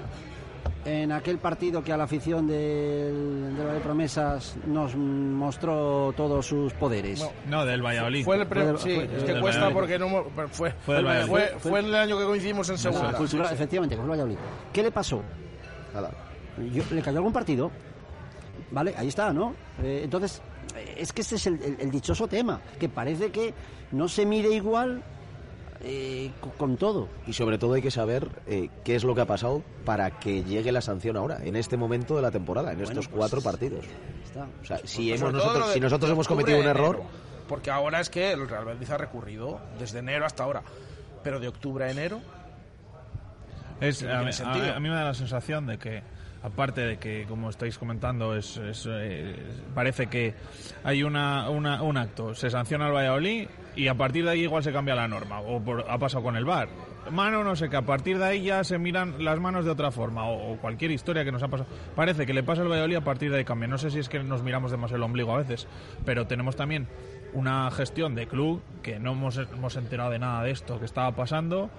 en 0.84 1.12
aquel 1.12 1.38
partido 1.38 1.82
que 1.84 1.92
a 1.92 1.96
la 1.96 2.04
afición 2.04 2.46
del, 2.46 3.54
de 3.56 3.64
la 3.64 3.72
de 3.74 3.80
Promesas 3.80 4.56
nos 4.66 4.94
mostró 4.96 6.12
todos 6.16 6.46
sus 6.46 6.72
poderes? 6.74 7.26
No, 7.48 7.66
del 7.66 7.82
Valladolid. 7.84 8.24
Fue 8.24 8.36
el 8.36 8.46
pre- 8.46 8.64
Fue- 8.74 8.78
sí, 8.78 8.94
fue- 8.94 9.04
es 9.16 9.24
que 9.24 9.32
del 9.32 9.40
cuesta 9.42 9.60
Valladolid. 9.68 9.74
porque 9.80 9.98
no 9.98 10.48
fue 10.52 10.70
Fue 10.86 10.94
del 11.02 11.26
fue, 11.26 11.54
fue, 11.58 11.80
el 11.80 11.94
año 11.94 12.18
que 12.18 12.24
coincidimos 12.24 12.68
en 12.70 12.78
segunda. 12.78 13.12
Cultural, 13.14 13.46
Sí, 13.48 13.50
sí. 13.50 13.54
efectivamente, 13.54 13.96
con 13.96 14.04
el 14.04 14.10
Valladolid. 14.12 14.36
¿Qué 14.72 14.82
le 14.82 14.90
pasó? 14.92 15.22
Nada. 15.92 16.10
Yo- 16.72 16.84
¿Le 16.92 17.02
cayó 17.02 17.18
algún 17.18 17.32
partido? 17.32 17.70
Vale, 18.72 18.94
ahí 18.96 19.08
está, 19.08 19.32
¿no? 19.32 19.54
Eh, 19.82 20.02
entonces, 20.04 20.40
eh, 20.40 20.59
es 20.96 21.12
que 21.12 21.22
ese 21.22 21.36
es 21.36 21.46
el, 21.46 21.62
el- 21.62 21.76
el 21.80 21.90
dichoso 21.90 22.26
tema, 22.28 22.60
que 22.78 22.88
parece 22.88 23.30
que 23.30 23.54
no 23.92 24.08
se 24.08 24.24
mide 24.26 24.54
igual 24.54 25.02
eh, 25.82 26.30
co- 26.40 26.50
con 26.50 26.76
todo. 26.76 27.08
Y 27.26 27.32
sobre 27.32 27.56
todo 27.58 27.74
hay 27.74 27.82
que 27.82 27.90
saber 27.90 28.28
eh, 28.46 28.68
qué 28.84 28.94
es 28.96 29.04
lo 29.04 29.14
que 29.14 29.22
ha 29.22 29.26
pasado 29.26 29.62
para 29.84 30.18
que 30.20 30.44
llegue 30.44 30.72
la 30.72 30.80
sanción 30.82 31.16
ahora, 31.16 31.38
en 31.44 31.56
este 31.56 31.76
momento 31.76 32.16
de 32.16 32.22
la 32.22 32.30
temporada, 32.30 32.70
en 32.72 32.78
Bueno, 32.78 32.90
estos 32.90 33.08
pues, 33.08 33.18
cuatro 33.18 33.40
partidos. 33.40 33.84
Está. 34.24 34.46
O 34.62 34.64
sea, 34.64 34.78
si, 34.84 35.08
Pues 35.08 35.20
hemos 35.20 35.32
nosotros, 35.34 35.68
de- 35.68 35.74
si 35.74 35.80
nosotros 35.80 36.10
hemos 36.10 36.28
cometido 36.28 36.58
un 36.60 36.66
error, 36.66 36.96
enero. 36.96 37.10
Porque 37.48 37.70
ahora 37.70 37.98
es 38.00 38.10
que 38.10 38.30
el 38.32 38.48
Real 38.48 38.64
Betis 38.64 38.90
ha 38.90 38.98
recurrido 38.98 39.58
desde 39.78 39.98
enero 40.00 40.24
hasta 40.26 40.44
ahora. 40.44 40.62
Pero 41.24 41.40
de 41.40 41.48
octubre 41.48 41.84
a 41.84 41.90
enero. 41.90 42.20
Es, 43.80 44.02
a- 44.02 44.18
a 44.20 44.80
mí 44.80 44.88
me 44.88 44.94
da 44.94 45.04
la 45.04 45.14
sensación 45.14 45.66
de 45.66 45.78
que, 45.78 46.02
aparte 46.42 46.80
de 46.82 46.96
que, 46.98 47.26
como 47.28 47.50
estáis 47.50 47.76
comentando, 47.78 48.34
es, 48.34 48.56
es, 48.56 48.88
eh, 48.90 49.34
parece 49.74 50.06
que 50.06 50.34
hay 50.84 51.02
una, 51.02 51.50
un 51.50 51.96
acto, 51.96 52.34
se 52.34 52.50
sanciona 52.50 52.86
al 52.86 52.92
Valladolid 52.92 53.48
y 53.76 53.88
a 53.88 53.94
partir 53.94 54.24
de 54.24 54.30
ahí 54.30 54.40
igual 54.42 54.62
se 54.62 54.72
cambia 54.72 54.94
la 54.94 55.06
norma, 55.08 55.40
o 55.40 55.60
por- 55.62 55.84
ha 55.88 55.98
pasado 55.98 56.22
con 56.22 56.36
el 56.36 56.44
VAR. 56.44 56.68
Mano, 57.10 57.42
no 57.44 57.56
sé, 57.56 57.68
que 57.70 57.76
a 57.76 57.82
partir 57.82 58.18
de 58.18 58.24
ahí 58.24 58.42
ya 58.44 58.62
se 58.62 58.78
miran 58.78 59.24
las 59.24 59.40
manos 59.40 59.64
de 59.64 59.70
otra 59.70 59.90
forma, 59.90 60.24
o, 60.28 60.52
o 60.52 60.56
cualquier 60.58 60.90
historia 60.90 61.24
que 61.24 61.32
nos 61.32 61.42
ha 61.42 61.48
pasado. 61.48 61.68
Parece 61.96 62.26
que 62.26 62.34
le 62.34 62.42
pasa 62.42 62.62
al 62.62 62.68
Valladolid 62.68 62.96
a 62.96 63.00
partir 63.04 63.30
de 63.30 63.38
ahí 63.38 63.44
cambia. 63.44 63.68
No 63.68 63.78
sé 63.78 63.90
si 63.90 63.98
es 63.98 64.08
que 64.08 64.22
nos 64.22 64.42
miramos 64.42 64.70
demasiado 64.70 64.96
el 64.98 65.02
ombligo 65.04 65.32
a 65.34 65.38
veces, 65.38 65.66
pero 66.04 66.26
tenemos 66.26 66.56
también 66.56 66.88
una 67.32 67.70
gestión 67.70 68.14
de 68.14 68.26
club 68.26 68.60
que 68.82 68.98
no 68.98 69.12
hemos, 69.12 69.38
hemos 69.38 69.76
enterado 69.76 70.10
de 70.10 70.18
nada 70.18 70.42
de 70.42 70.50
esto 70.50 70.78
que 70.78 70.84
estaba 70.84 71.12
pasando 71.14 71.70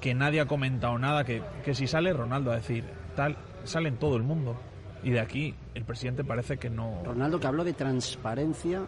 que 0.00 0.14
nadie 0.14 0.40
ha 0.40 0.46
comentado 0.46 0.98
nada, 0.98 1.24
que, 1.24 1.42
que 1.64 1.74
si 1.74 1.86
sale 1.86 2.12
Ronaldo 2.12 2.52
a 2.52 2.56
decir 2.56 2.84
tal, 3.16 3.36
sale 3.66 3.88
en 3.88 3.96
todo 3.96 4.16
el 4.16 4.22
mundo. 4.22 4.56
Y 5.02 5.10
de 5.10 5.20
aquí 5.20 5.54
el 5.74 5.84
presidente 5.84 6.24
parece 6.24 6.56
que 6.56 6.70
no... 6.70 7.02
Ronaldo 7.04 7.38
que 7.38 7.46
habló 7.46 7.64
de 7.64 7.74
transparencia 7.74 8.82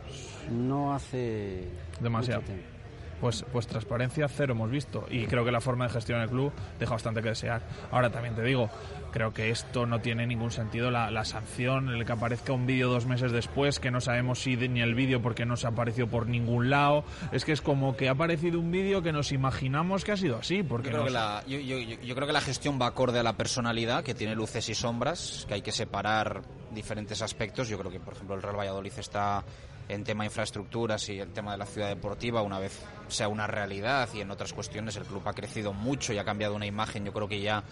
no 0.51 0.93
hace 0.95 1.69
Demasiado. 2.01 2.41
mucho 2.41 2.53
tiempo. 2.53 2.79
Pues, 3.21 3.45
pues 3.53 3.67
transparencia 3.67 4.29
cero 4.29 4.53
hemos 4.53 4.71
visto 4.71 5.05
y 5.11 5.27
creo 5.27 5.45
que 5.45 5.51
la 5.51 5.61
forma 5.61 5.87
de 5.87 5.93
gestionar 5.93 6.25
el 6.25 6.31
club 6.31 6.53
deja 6.79 6.93
bastante 6.93 7.21
que 7.21 7.31
desear. 7.31 7.63
Ahora 7.91 8.11
también 8.11 8.35
te 8.35 8.43
digo, 8.43 8.71
creo 9.19 9.35
que 9.35 9.51
esto 9.51 9.85
no 9.85 10.01
tiene 10.01 10.29
ningún 10.29 10.53
sentido 10.53 10.93
la, 10.93 11.11
la 11.11 11.25
sanción, 11.25 11.89
el 11.89 12.05
que 12.07 12.13
aparezca 12.13 12.53
un 12.53 12.67
vídeo 12.67 12.89
dos 12.89 13.05
meses 13.07 13.33
después, 13.33 13.81
que 13.81 13.91
no 13.91 14.01
sabemos 14.01 14.39
si 14.39 14.55
de- 14.55 14.69
ni 14.69 14.81
el 14.81 14.95
vídeo 14.95 15.21
porque 15.21 15.45
no 15.45 15.57
se 15.57 15.67
ha 15.67 15.71
aparecido 15.71 16.07
por 16.07 16.29
ningún 16.29 16.71
lado. 16.71 17.03
Es 17.33 17.45
que 17.45 17.51
es 17.51 17.61
como 17.61 17.97
que 17.97 18.07
ha 18.09 18.13
aparecido 18.13 18.61
un 18.61 18.71
vídeo 18.71 19.03
que 19.03 19.11
nos 19.13 19.33
imaginamos 19.33 20.05
que 20.05 20.13
ha 20.13 20.17
sido 20.17 20.39
así. 20.39 20.63
Porque 20.63 20.91
Yo 20.91 20.93
creo, 20.93 21.05
que 21.07 21.11
la, 21.11 21.43
yo, 21.49 21.59
yo- 21.59 21.79
yo- 21.81 22.15
creo 22.15 22.27
que 22.29 22.33
la 22.33 22.41
gestión 22.41 22.79
va 22.81 22.87
acorde 22.87 23.19
a 23.19 23.25
la 23.25 23.33
personalidad, 23.33 24.05
que 24.05 24.15
tiene 24.15 24.37
luces 24.37 24.69
y 24.69 24.75
sombras, 24.77 25.45
que 25.49 25.55
hay 25.55 25.63
que 25.63 25.73
separar 25.73 26.43
diferentes 26.71 27.21
aspectos. 27.21 27.69
Yo 27.69 27.77
creo 27.77 27.91
que, 27.91 27.99
por 27.99 28.15
ejemplo, 28.15 28.37
el 28.37 28.43
Real 28.43 28.57
Valladolid 28.57 28.93
está 28.99 29.43
en 29.89 30.05
tema 30.05 30.25
infraestructuras 30.27 31.09
y 31.09 31.19
el 31.19 31.33
tema 31.33 31.53
de 31.53 31.59
la 31.59 31.65
ciudad 31.67 31.89
deportiva, 31.89 32.43
una 32.43 32.59
vez 32.61 32.79
sea 33.09 33.27
una 33.29 33.47
realidad 33.47 34.07
y 34.15 34.21
en 34.21 34.31
otras 34.31 34.53
cuestiones 34.53 34.95
el 34.97 35.05
club 35.05 35.23
ha 35.27 35.33
crecido 35.33 35.73
mucho 35.73 36.13
y 36.13 36.19
ha 36.19 36.25
cambiado 36.25 36.55
una 36.55 36.67
imagen, 36.67 37.07
yo 37.07 37.13
creo 37.15 37.27
que 37.27 37.41
ya 37.41 37.65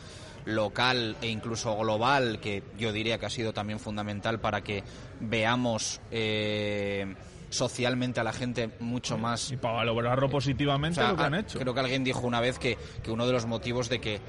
local 0.46 1.16
e 1.20 1.28
incluso 1.28 1.76
global, 1.76 2.38
que 2.40 2.62
yo 2.78 2.92
diría 2.92 3.18
que 3.18 3.26
ha 3.26 3.30
sido 3.30 3.52
también 3.52 3.78
fundamental 3.78 4.40
para 4.40 4.62
que 4.62 4.82
veamos 5.20 6.00
eh, 6.10 7.14
socialmente 7.50 8.20
a 8.20 8.24
la 8.24 8.32
gente 8.32 8.70
mucho 8.80 9.18
más 9.18 9.50
Y 9.50 9.56
para 9.56 9.74
valorarlo 9.74 10.28
positivamente 10.30 11.00
o 11.00 11.02
sea, 11.02 11.12
lo 11.12 11.18
que 11.18 11.24
han 11.24 11.34
hecho. 11.34 11.58
Creo 11.58 11.74
que 11.74 11.80
alguien 11.80 12.04
dijo 12.04 12.20
una 12.26 12.40
vez 12.40 12.58
que, 12.58 12.78
que 13.02 13.10
uno 13.10 13.26
de 13.26 13.32
los 13.32 13.46
motivos 13.46 13.88
de 13.88 14.00
que 14.00 14.20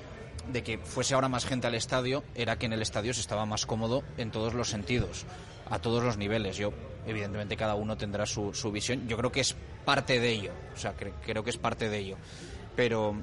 de 0.52 0.64
que 0.64 0.77
fuese 0.77 1.14
ahora 1.14 1.27
más 1.27 1.45
gente 1.45 1.68
al 1.68 1.76
estadio 1.76 2.23
era 2.34 2.57
que 2.57 2.68
en 2.68 2.73
el 2.73 2.81
estadio 2.81 3.14
se 3.14 3.19
estaba 3.19 3.45
más 3.45 3.65
cómodo 3.65 4.03
en 4.18 4.31
todos 4.31 4.53
los 4.53 4.69
sentidos, 4.69 5.26
a 5.69 5.80
todos 5.80 6.02
los 6.03 6.15
niveles. 6.15 6.56
Yo, 6.56 6.72
evidentemente, 7.06 7.57
cada 7.57 7.76
uno 7.76 7.98
tendrá 7.98 8.26
su, 8.26 8.53
su 8.53 8.72
visión. 8.72 9.10
Yo 9.10 9.18
creo 9.18 9.30
que 9.30 9.41
es 9.41 9.57
parte 9.84 10.22
de 10.22 10.30
ello, 10.30 10.52
o 10.73 10.77
sea, 10.80 10.95
cre- 10.95 11.11
creo 11.26 11.44
que 11.44 11.49
es 11.49 11.57
parte 11.57 11.89
de 11.89 11.98
ello. 11.98 12.15
Pero, 12.77 13.15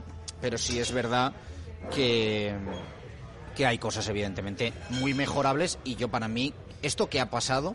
pero 0.43 0.59
sí 0.59 0.79
es 0.79 0.93
verdad 0.93 1.33
que, 1.91 2.55
que 3.55 3.67
hay 3.67 3.79
cosas, 3.79 4.09
evidentemente, 4.09 4.73
muy 4.91 5.15
mejorables 5.15 5.79
y 5.85 5.97
yo, 5.97 6.09
para 6.09 6.29
mí, 6.29 6.55
esto 6.83 7.09
que 7.09 7.21
ha 7.21 7.31
pasado 7.31 7.75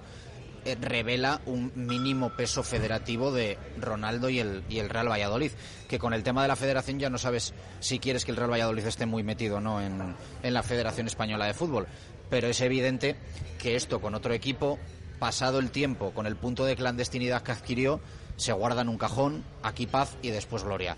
eh, 0.65 0.75
revela 0.79 1.41
un 1.45 1.71
mínimo 1.75 2.35
peso 2.35 2.63
federativo 2.63 3.31
de 3.31 3.57
Ronaldo 3.77 4.29
y 4.29 4.39
el, 4.39 4.63
el 4.69 4.89
Real 4.89 5.09
Valladolid. 5.09 5.51
Que 5.87 5.99
con 5.99 6.13
el 6.13 6.23
tema 6.23 6.41
de 6.41 6.47
la 6.47 6.55
federación 6.55 6.99
ya 6.99 7.09
no 7.09 7.17
sabes 7.17 7.53
si 7.79 7.99
quieres 7.99 8.25
que 8.25 8.31
el 8.31 8.37
Real 8.37 8.51
Valladolid 8.51 8.85
esté 8.85 9.05
muy 9.05 9.23
metido 9.23 9.57
o 9.57 9.61
no 9.61 9.81
en, 9.81 10.15
en 10.43 10.53
la 10.53 10.63
Federación 10.63 11.07
Española 11.07 11.45
de 11.45 11.53
Fútbol. 11.53 11.87
Pero 12.29 12.47
es 12.47 12.61
evidente 12.61 13.15
que 13.57 13.75
esto 13.75 14.01
con 14.01 14.15
otro 14.15 14.33
equipo, 14.33 14.77
pasado 15.17 15.59
el 15.59 15.71
tiempo, 15.71 16.11
con 16.11 16.27
el 16.27 16.35
punto 16.35 16.65
de 16.65 16.75
clandestinidad 16.75 17.41
que 17.41 17.53
adquirió, 17.53 18.01
se 18.35 18.53
guarda 18.53 18.81
en 18.81 18.89
un 18.89 18.97
cajón, 18.97 19.43
aquí 19.63 19.87
paz 19.87 20.17
y 20.21 20.29
después 20.29 20.63
gloria. 20.63 20.97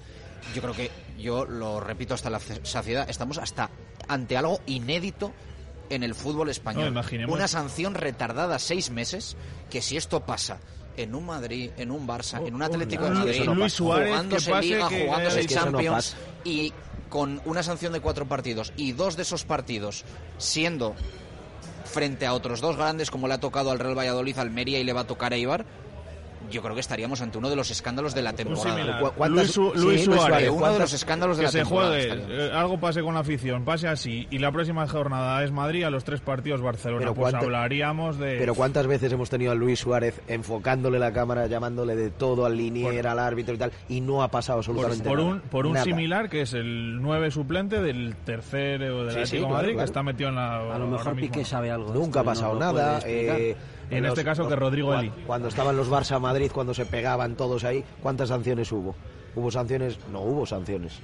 Yo 0.55 0.61
creo 0.61 0.73
que, 0.73 0.91
yo 1.19 1.45
lo 1.45 1.79
repito 1.79 2.13
hasta 2.13 2.29
la 2.29 2.39
saciedad, 2.63 3.09
estamos 3.09 3.37
hasta 3.37 3.69
ante 4.07 4.35
algo 4.37 4.59
inédito 4.65 5.31
en 5.89 6.03
el 6.03 6.15
fútbol 6.15 6.49
español. 6.49 6.83
No, 6.85 6.89
imaginemos- 6.89 7.35
Una 7.35 7.47
sanción 7.47 7.95
retardada 7.95 8.59
seis 8.59 8.89
meses, 8.91 9.35
que 9.69 9.81
si 9.81 9.97
esto 9.97 10.21
pasa 10.25 10.59
en 10.97 11.15
un 11.15 11.25
Madrid, 11.25 11.71
en 11.77 11.91
un 11.91 12.07
Barça, 12.07 12.45
en 12.45 12.55
un 12.55 12.63
Atlético 12.63 13.03
de 13.03 13.09
Luis- 13.11 13.19
Madrid, 13.25 13.39
Luis 13.59 13.73
Suárez, 13.73 14.05
que 14.05 14.11
jugándose 14.11 14.51
pase 14.51 14.67
Liga, 14.67 14.89
que- 14.89 15.05
jugándose 15.05 15.35
que 15.47 15.55
no 15.55 15.61
Champions, 15.61 16.15
y 16.43 16.73
con 17.09 17.41
una 17.45 17.63
sanción 17.63 17.93
de 17.93 17.99
cuatro 17.99 18.25
partidos, 18.27 18.73
y 18.77 18.91
dos 18.93 19.15
de 19.17 19.23
esos 19.23 19.43
partidos 19.43 20.03
siendo 20.37 20.95
frente 21.85 22.25
a 22.25 22.33
otros 22.33 22.61
dos 22.61 22.77
grandes, 22.77 23.11
como 23.11 23.27
le 23.27 23.33
ha 23.33 23.39
tocado 23.39 23.71
al 23.71 23.79
Real 23.79 23.97
Valladolid, 23.97 24.37
Almería 24.37 24.79
y 24.79 24.83
le 24.83 24.93
va 24.93 25.01
a 25.01 25.07
tocar 25.07 25.33
a 25.33 25.35
Eibar, 25.35 25.65
yo 26.51 26.61
creo 26.61 26.75
que 26.75 26.81
estaríamos 26.81 27.21
ante 27.21 27.37
uno 27.37 27.49
de 27.49 27.55
los 27.55 27.71
escándalos 27.71 28.13
de 28.13 28.21
la 28.21 28.33
temporada. 28.33 28.75
similar. 28.75 28.99
¿Cu- 29.01 29.11
cuántas- 29.15 29.37
Luis, 29.41 29.51
Su- 29.51 29.71
Sí, 29.75 29.79
Luis 29.85 30.03
Suárez, 30.05 30.49
uno 30.49 30.73
de 30.73 30.79
los 30.79 30.93
escándalos 30.93 31.37
de 31.37 31.41
que 31.41 31.45
la 31.47 31.51
se 31.51 31.57
temporada. 31.59 31.91
juegue, 31.91 32.45
eh, 32.47 32.51
algo 32.53 32.79
pase 32.79 33.01
con 33.01 33.13
la 33.13 33.21
afición, 33.21 33.63
pase 33.65 33.87
así, 33.87 34.27
y 34.29 34.37
la 34.39 34.51
próxima 34.51 34.87
jornada 34.87 35.43
es 35.43 35.51
Madrid, 35.51 35.83
a 35.83 35.89
los 35.89 36.03
tres 36.03 36.21
partidos 36.21 36.61
Barcelona, 36.61 36.99
Pero 36.99 37.13
pues 37.15 37.31
cuánto- 37.31 37.45
hablaríamos 37.47 38.19
de... 38.19 38.37
Pero 38.37 38.53
¿cuántas 38.53 38.85
veces 38.87 39.11
hemos 39.11 39.29
tenido 39.29 39.51
a 39.51 39.55
Luis 39.55 39.79
Suárez 39.79 40.21
enfocándole 40.27 40.99
la 40.99 41.11
cámara, 41.13 41.47
llamándole 41.47 41.95
de 41.95 42.09
todo 42.11 42.45
al 42.45 42.55
linier, 42.57 43.07
al 43.07 43.19
árbitro 43.19 43.55
y 43.55 43.57
tal, 43.57 43.71
y 43.89 44.01
no 44.01 44.21
ha 44.23 44.27
pasado 44.29 44.57
por, 44.61 44.69
absolutamente 44.69 45.07
por 45.09 45.17
nada? 45.19 45.29
un, 45.31 45.39
por 45.41 45.65
un 45.65 45.73
Nada. 45.73 45.85
similar 45.85 46.29
que 46.29 46.41
es 46.41 46.53
el 46.53 47.01
9 47.01 47.31
suplente 47.31 47.81
del 47.81 48.15
tercer 48.17 48.81
o 48.83 49.05
del 49.05 49.25
Sí, 49.25 49.25
sí, 49.25 49.35
de 49.37 49.39
claro, 49.43 49.53
Madrid 49.55 49.69
que 49.69 49.73
claro. 49.75 49.85
está 49.85 50.03
metido 50.03 50.29
en 50.29 50.35
la 50.35 50.75
A 50.75 50.77
lo 50.77 50.87
mejor 50.87 51.15
Piqué 51.15 51.45
sabe 51.45 51.71
algo. 51.71 51.93
Nunca 51.93 52.05
esto 52.07 52.19
ha 52.19 52.23
pasado 52.23 52.53
lo 52.55 52.59
nada. 52.59 52.99
En 53.91 54.05
este 54.05 54.23
caso 54.23 54.47
que 54.47 54.55
Rodrigo 54.55 54.93
Eli. 54.93 55.11
Cuando 55.27 55.49
estaban 55.49 55.75
los 55.75 55.89
Barça 55.89 56.19
Madrid, 56.19 56.49
cuando 56.53 56.73
se 56.73 56.85
pegaban 56.85 57.35
todos 57.35 57.63
ahí, 57.63 57.83
¿cuántas 58.01 58.29
sanciones 58.29 58.71
hubo? 58.71 58.95
¿Hubo 59.35 59.51
sanciones? 59.51 59.99
No 60.11 60.21
hubo 60.21 60.45
sanciones. 60.45 60.99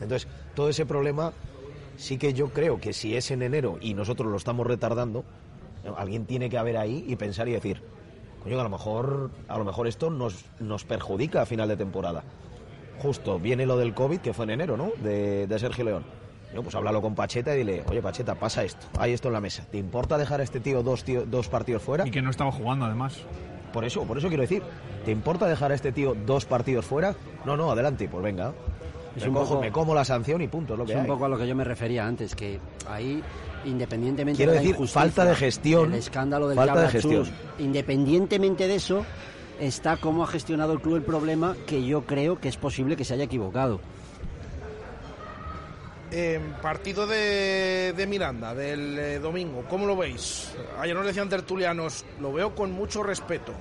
Entonces, 0.00 0.28
todo 0.54 0.68
ese 0.68 0.84
problema 0.84 1.32
sí 1.96 2.18
que 2.18 2.32
yo 2.32 2.48
creo 2.48 2.80
que 2.80 2.92
si 2.92 3.16
es 3.16 3.30
en 3.30 3.42
enero 3.42 3.78
y 3.80 3.94
nosotros 3.94 4.30
lo 4.30 4.36
estamos 4.36 4.66
retardando, 4.66 5.24
alguien 5.96 6.26
tiene 6.26 6.50
que 6.50 6.58
haber 6.58 6.76
ahí 6.76 7.04
y 7.06 7.16
pensar 7.16 7.48
y 7.48 7.52
decir, 7.52 7.82
coño, 8.42 8.58
a 8.58 8.64
lo 8.64 8.70
mejor, 8.70 9.30
a 9.48 9.58
lo 9.58 9.64
mejor 9.64 9.86
esto 9.86 10.10
nos, 10.10 10.44
nos 10.58 10.84
perjudica 10.84 11.42
a 11.42 11.46
final 11.46 11.68
de 11.68 11.76
temporada. 11.76 12.24
Justo, 13.00 13.38
viene 13.38 13.66
lo 13.66 13.76
del 13.76 13.94
COVID, 13.94 14.18
que 14.18 14.32
fue 14.32 14.44
en 14.44 14.50
enero, 14.50 14.76
¿no? 14.76 14.92
De, 15.02 15.46
de 15.46 15.58
Sergio 15.58 15.84
León. 15.84 16.21
No, 16.54 16.62
pues 16.62 16.74
háblalo 16.74 17.00
con 17.00 17.14
Pacheta 17.14 17.54
y 17.54 17.58
dile, 17.58 17.82
oye 17.88 18.02
Pacheta, 18.02 18.34
pasa 18.34 18.62
esto, 18.62 18.86
hay 18.98 19.12
esto 19.12 19.28
en 19.28 19.34
la 19.34 19.40
mesa. 19.40 19.64
¿Te 19.70 19.78
importa 19.78 20.18
dejar 20.18 20.40
a 20.40 20.44
este 20.44 20.60
tío 20.60 20.82
dos, 20.82 21.02
tío- 21.04 21.24
dos 21.26 21.48
partidos 21.48 21.82
fuera? 21.82 22.06
Y 22.06 22.10
que 22.10 22.20
no 22.22 22.30
estaba 22.30 22.52
jugando 22.52 22.84
además. 22.84 23.18
Por 23.72 23.84
eso, 23.86 24.02
por 24.04 24.18
eso 24.18 24.28
quiero 24.28 24.42
decir, 24.42 24.62
¿te 25.06 25.10
importa 25.10 25.46
dejar 25.46 25.72
a 25.72 25.74
este 25.74 25.92
tío 25.92 26.14
dos 26.26 26.44
partidos 26.44 26.84
fuera? 26.84 27.14
No, 27.46 27.56
no, 27.56 27.70
adelante, 27.70 28.06
pues 28.08 28.22
venga. 28.22 28.52
Es 29.16 29.22
me, 29.22 29.28
un 29.30 29.34
cojo- 29.34 29.48
poco- 29.50 29.60
me 29.62 29.72
como 29.72 29.94
la 29.94 30.04
sanción 30.04 30.42
y 30.42 30.48
punto, 30.48 30.74
es 30.74 30.78
lo 30.78 30.84
que 30.84 30.92
Es 30.92 30.96
un 30.98 31.02
hay. 31.04 31.08
poco 31.08 31.24
a 31.24 31.28
lo 31.28 31.38
que 31.38 31.46
yo 31.48 31.54
me 31.54 31.64
refería 31.64 32.06
antes, 32.06 32.34
que 32.34 32.58
ahí, 32.88 33.22
independientemente 33.64 34.36
Quiero 34.36 34.52
de 34.52 34.56
la 34.56 34.60
decir, 34.62 34.74
injusticia, 34.74 35.00
falta 35.00 35.24
de 35.24 35.34
gestión, 35.36 35.92
el 35.92 35.98
escándalo 35.98 36.48
del 36.48 36.56
falta 36.56 36.72
de 36.74 36.78
Cabra 36.80 36.90
gestión. 36.92 37.24
Chus, 37.24 37.32
independientemente 37.58 38.66
de 38.68 38.74
eso, 38.74 39.04
está 39.60 39.96
cómo 39.96 40.22
ha 40.24 40.26
gestionado 40.26 40.72
el 40.74 40.80
club 40.80 40.96
el 40.96 41.02
problema, 41.02 41.56
que 41.66 41.84
yo 41.84 42.02
creo 42.02 42.38
que 42.40 42.48
es 42.48 42.56
posible 42.56 42.96
que 42.96 43.04
se 43.04 43.14
haya 43.14 43.24
equivocado. 43.24 43.80
Eh, 46.14 46.38
partido 46.60 47.06
de, 47.06 48.06
Miranda 48.06 48.54
del 48.54 48.98
eh, 48.98 49.18
domingo, 49.18 49.64
¿cómo 49.66 49.86
lo 49.86 49.96
veis? 49.96 50.54
Ayer 50.78 50.94
nos 50.94 51.06
decían 51.06 51.30
tertulianos, 51.30 52.04
lo 52.20 52.34
veo 52.34 52.54
con 52.54 52.70
mucho 52.70 53.02
respeto. 53.02 53.54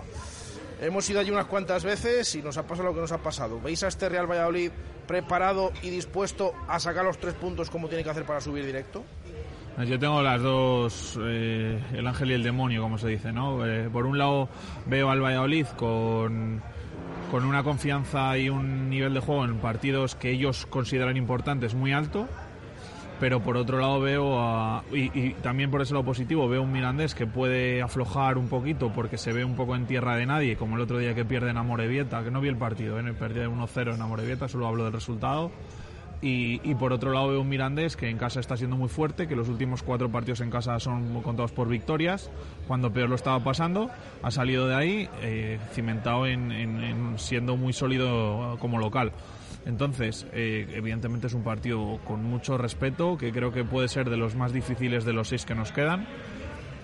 Hemos 0.82 1.10
ido 1.10 1.22
allí 1.22 1.32
unas 1.32 1.46
cuantas 1.46 1.86
veces 1.86 2.36
y 2.36 2.42
nos 2.42 2.58
ha 2.58 2.68
pasado 2.68 2.90
lo 2.90 2.94
que 2.94 3.00
nos 3.00 3.14
ha 3.14 3.20
pasado. 3.20 3.62
¿Veis 3.62 3.84
a 3.84 3.88
este 3.88 4.10
Real 4.10 4.30
Valladolid 4.30 4.72
preparado 5.08 5.72
y 5.82 5.92
dispuesto 5.92 6.54
a 6.68 6.78
sacar 6.78 7.06
los 7.06 7.20
tres 7.20 7.36
puntos 7.36 7.70
como 7.70 7.88
tiene 7.88 8.04
que 8.04 8.10
hacer 8.10 8.26
para 8.26 8.42
subir 8.42 8.66
directo? 8.66 9.06
Yo 9.88 9.98
tengo 9.98 10.22
las 10.22 10.42
dos, 10.42 11.18
eh, 11.24 11.82
el 11.94 12.06
ángel 12.06 12.32
y 12.32 12.34
el 12.34 12.44
demonio, 12.44 12.82
como 12.82 12.98
se 12.98 13.08
dice, 13.08 13.32
¿no? 13.32 13.66
Eh, 13.66 13.90
por 13.90 14.06
un 14.06 14.18
lado 14.18 14.50
veo 14.88 15.10
al 15.10 15.22
Valladolid 15.22 15.68
con, 15.78 16.62
con 17.32 17.46
una 17.46 17.64
confianza 17.64 18.38
y 18.38 18.50
un 18.50 18.90
nivel 18.90 19.14
de 19.14 19.22
juego 19.22 19.46
en 19.46 19.56
partidos 19.58 20.16
que 20.16 20.30
ellos 20.32 20.66
consideran 20.66 21.16
importantes 21.18 21.74
muy 21.74 21.94
alto, 21.94 22.28
pero 23.22 23.40
por 23.42 23.56
otro 23.56 23.80
lado 23.80 24.00
veo, 24.02 24.40
a- 24.42 24.84
y, 24.92 25.18
y 25.18 25.34
también 25.42 25.72
por 25.72 25.82
ese 25.82 25.94
lado 25.94 26.04
positivo, 26.06 26.50
veo 26.50 26.62
un 26.64 26.72
Mirandés 26.72 27.16
que 27.16 27.28
puede 27.28 27.82
aflojar 27.82 28.38
un 28.38 28.50
poquito 28.50 28.92
porque 28.94 29.18
se 29.18 29.32
ve 29.32 29.46
un 29.46 29.56
poco 29.56 29.76
en 29.76 29.86
tierra 29.86 30.16
de 30.18 30.26
nadie, 30.26 30.58
como 30.58 30.76
el 30.76 30.82
otro 30.82 30.98
día 30.98 31.14
que 31.16 31.24
pierde 31.24 31.52
en 31.52 31.58
Amorebieta, 31.58 32.24
que 32.24 32.32
no 32.32 32.42
vi 32.42 32.50
el 32.50 32.58
partido, 32.58 33.00
¿eh? 33.00 33.14
perdí 33.14 33.40
1-0 33.42 33.94
en 33.96 34.02
Amorebieta, 34.02 34.48
solo 34.48 34.68
hablo 34.68 34.84
del 34.84 34.94
resultado. 34.94 35.52
Y, 36.24 36.76
por 36.76 36.94
otro 36.94 37.12
lado 37.12 37.30
veo 37.30 37.42
un 37.42 37.50
Mirandés 37.50 37.96
que 37.98 38.08
en 38.08 38.18
casa 38.20 38.40
está 38.40 38.56
siendo 38.56 38.76
muy 38.78 38.90
fuerte, 38.90 39.28
que 39.28 39.36
los 39.36 39.50
últimos 39.50 39.82
cuatro 39.82 40.12
partidos 40.12 40.42
en 40.42 40.52
casa 40.52 40.80
son 40.80 41.22
contados 41.24 41.52
por 41.52 41.68
victorias, 41.68 42.30
cuando 42.68 42.94
peor 42.94 43.10
lo 43.10 43.16
estaba 43.16 43.40
pasando, 43.44 43.90
ha 44.22 44.30
salido 44.30 44.68
de 44.68 44.76
ahí 44.76 45.10
eh, 45.24 45.58
cimentado 45.74 46.28
en, 46.28 46.52
en- 46.52 46.84
en 46.84 47.18
siendo 47.20 47.58
muy 47.58 47.74
sólido 47.74 48.58
como 48.60 48.78
local. 48.78 49.14
Entonces, 49.66 50.26
eh, 50.32 50.68
evidentemente 50.76 51.26
es 51.28 51.34
un 51.34 51.44
partido 51.44 52.00
con 52.06 52.24
mucho 52.24 52.58
respeto, 52.58 53.18
que 53.18 53.32
creo 53.32 53.52
que 53.52 53.64
puede 53.64 53.88
ser 53.88 54.10
de 54.10 54.18
los 54.18 54.36
más 54.36 54.54
difíciles 54.54 55.06
de 55.06 55.14
los 55.14 55.28
seis 55.30 55.46
que 55.46 55.56
nos 55.56 55.72
quedan 55.72 56.06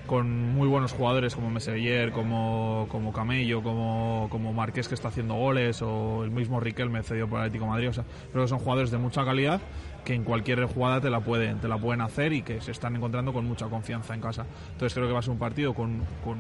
con 0.07 0.53
muy 0.55 0.67
buenos 0.67 0.93
jugadores 0.93 1.35
como 1.35 1.49
Mesevier, 1.51 2.11
como, 2.11 2.87
como 2.89 3.13
Camello, 3.13 3.61
como, 3.61 4.27
como 4.31 4.53
Marqués 4.53 4.87
que 4.87 4.95
está 4.95 5.09
haciendo 5.09 5.35
goles 5.35 5.81
o 5.81 6.23
el 6.23 6.31
mismo 6.31 6.59
Riquelme 6.59 7.03
cedido 7.03 7.27
por 7.27 7.39
Atlético 7.39 7.65
de 7.65 7.69
Madrid. 7.71 7.89
O 7.89 7.93
sea, 7.93 8.05
creo 8.31 8.45
que 8.45 8.47
son 8.49 8.59
jugadores 8.59 8.89
de 8.89 8.97
mucha 8.97 9.23
calidad 9.25 9.61
que 10.05 10.13
en 10.15 10.23
cualquier 10.23 10.63
jugada 10.65 11.01
te 11.01 11.09
la 11.09 11.19
pueden, 11.19 11.59
te 11.59 11.67
la 11.67 11.77
pueden 11.77 12.01
hacer 12.01 12.31
y 12.33 12.41
que 12.41 12.61
se 12.61 12.71
están 12.71 12.95
encontrando 12.95 13.33
con 13.33 13.45
mucha 13.45 13.67
confianza 13.67 14.15
en 14.15 14.21
casa. 14.21 14.45
Entonces 14.71 14.93
creo 14.93 15.07
que 15.07 15.13
va 15.13 15.19
a 15.19 15.21
ser 15.21 15.31
un 15.33 15.39
partido 15.39 15.73
con, 15.73 15.99
con- 16.23 16.39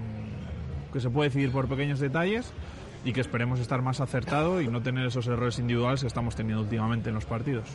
que 0.93 1.01
se 1.01 1.09
puede 1.09 1.29
decidir 1.29 1.51
por 1.51 1.67
pequeños 1.67 1.99
detalles 1.99 2.53
y 3.03 3.11
que 3.11 3.19
esperemos 3.21 3.59
estar 3.59 3.81
más 3.81 3.99
acertado 3.99 4.61
y 4.61 4.67
no 4.69 4.81
tener 4.81 5.05
esos 5.05 5.27
errores 5.27 5.59
individuales 5.59 6.01
que 6.01 6.07
estamos 6.07 6.35
teniendo 6.35 6.63
últimamente 6.63 7.09
en 7.09 7.15
los 7.15 7.25
partidos. 7.25 7.67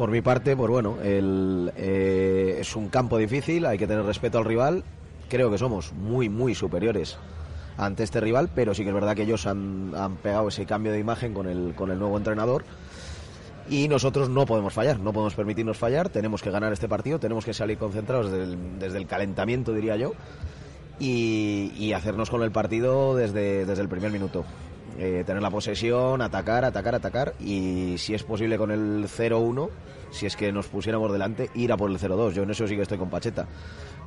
Por 0.00 0.10
mi 0.10 0.22
parte, 0.22 0.56
pues 0.56 0.70
bueno, 0.70 0.96
el, 1.02 1.70
eh, 1.76 2.56
es 2.58 2.74
un 2.74 2.88
campo 2.88 3.18
difícil, 3.18 3.66
hay 3.66 3.76
que 3.76 3.86
tener 3.86 4.02
respeto 4.02 4.38
al 4.38 4.46
rival. 4.46 4.82
Creo 5.28 5.50
que 5.50 5.58
somos 5.58 5.92
muy, 5.92 6.30
muy 6.30 6.54
superiores 6.54 7.18
ante 7.76 8.04
este 8.04 8.18
rival, 8.18 8.48
pero 8.54 8.72
sí 8.72 8.82
que 8.82 8.88
es 8.88 8.94
verdad 8.94 9.14
que 9.14 9.24
ellos 9.24 9.46
han, 9.46 9.92
pegado 10.22 10.48
ese 10.48 10.64
cambio 10.64 10.90
de 10.90 11.00
imagen 11.00 11.34
con 11.34 11.46
el, 11.46 11.74
con 11.74 11.90
el 11.90 11.98
nuevo 11.98 12.16
entrenador. 12.16 12.64
Y 13.68 13.88
nosotros 13.88 14.30
no 14.30 14.46
podemos 14.46 14.72
fallar, 14.72 14.98
no 15.00 15.12
podemos 15.12 15.34
permitirnos 15.34 15.76
fallar, 15.76 16.08
tenemos 16.08 16.40
que 16.40 16.50
ganar 16.50 16.72
este 16.72 16.88
partido, 16.88 17.20
tenemos 17.20 17.44
que 17.44 17.52
salir 17.52 17.76
concentrados 17.76 18.32
desde 18.32 18.96
el, 18.96 19.06
calentamiento, 19.06 19.74
diría 19.74 19.96
yo, 19.96 20.14
y, 20.98 21.92
hacernos 21.92 22.30
con 22.30 22.42
el 22.42 22.52
partido 22.52 23.16
desde 23.16 23.70
el 23.70 23.88
primer 23.90 24.10
minuto. 24.10 24.46
Eh, 24.98 25.22
tener 25.24 25.40
la 25.42 25.50
posesión, 25.50 26.20
atacar, 26.20 26.64
atacar, 26.64 26.94
atacar 26.94 27.34
y 27.40 27.94
si 27.96 28.12
es 28.14 28.22
posible 28.22 28.58
con 28.58 28.70
el 28.70 29.06
0-1, 29.08 29.70
si 30.10 30.26
es 30.26 30.36
que 30.36 30.52
nos 30.52 30.66
pusiéramos 30.66 31.10
delante, 31.12 31.48
ir 31.54 31.72
a 31.72 31.76
por 31.76 31.90
el 31.90 31.98
0-2. 31.98 32.32
Yo 32.32 32.42
en 32.42 32.50
eso 32.50 32.66
sí 32.66 32.76
que 32.76 32.82
estoy 32.82 32.98
con 32.98 33.08
Pacheta. 33.08 33.46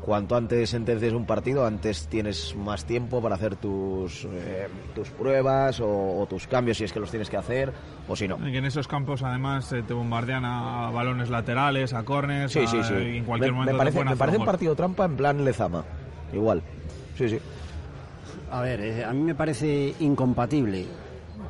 Cuanto 0.01 0.35
antes 0.35 0.69
sentencies 0.69 1.13
un 1.13 1.25
partido, 1.25 1.65
antes 1.65 2.07
tienes 2.09 2.55
más 2.57 2.83
tiempo 2.85 3.21
para 3.21 3.35
hacer 3.35 3.55
tus, 3.55 4.25
eh, 4.25 4.67
tus 4.93 5.09
pruebas 5.09 5.79
o, 5.79 6.19
o 6.19 6.25
tus 6.27 6.45
cambios 6.47 6.77
si 6.77 6.83
es 6.83 6.91
que 6.91 6.99
los 6.99 7.09
tienes 7.09 7.29
que 7.29 7.37
hacer 7.37 7.71
o 8.09 8.15
si 8.15 8.27
no. 8.27 8.37
Y 8.47 8.57
en 8.57 8.65
esos 8.65 8.87
campos 8.89 9.23
además 9.23 9.71
eh, 9.71 9.81
te 9.87 9.93
bombardean 9.93 10.43
a 10.43 10.91
balones 10.91 11.29
laterales, 11.29 11.93
a 11.93 12.03
córneres, 12.03 12.51
Sí, 12.51 12.67
sí, 12.67 12.79
a- 12.79 12.83
sí. 12.83 12.93
en 12.93 13.23
cualquier 13.23 13.51
me, 13.53 13.59
momento 13.59 13.71
me 13.73 13.77
parece, 13.77 14.03
me 14.03 14.15
parece 14.17 14.37
un 14.37 14.45
partido 14.45 14.75
trampa 14.75 15.05
en 15.05 15.15
plan 15.15 15.45
Lezama. 15.45 15.85
Igual. 16.33 16.61
Sí, 17.17 17.29
sí. 17.29 17.39
A 18.53 18.61
ver, 18.61 18.81
eh, 18.81 19.03
a 19.03 19.11
mí 19.13 19.23
me 19.23 19.33
parece 19.33 19.95
incompatible 20.01 20.85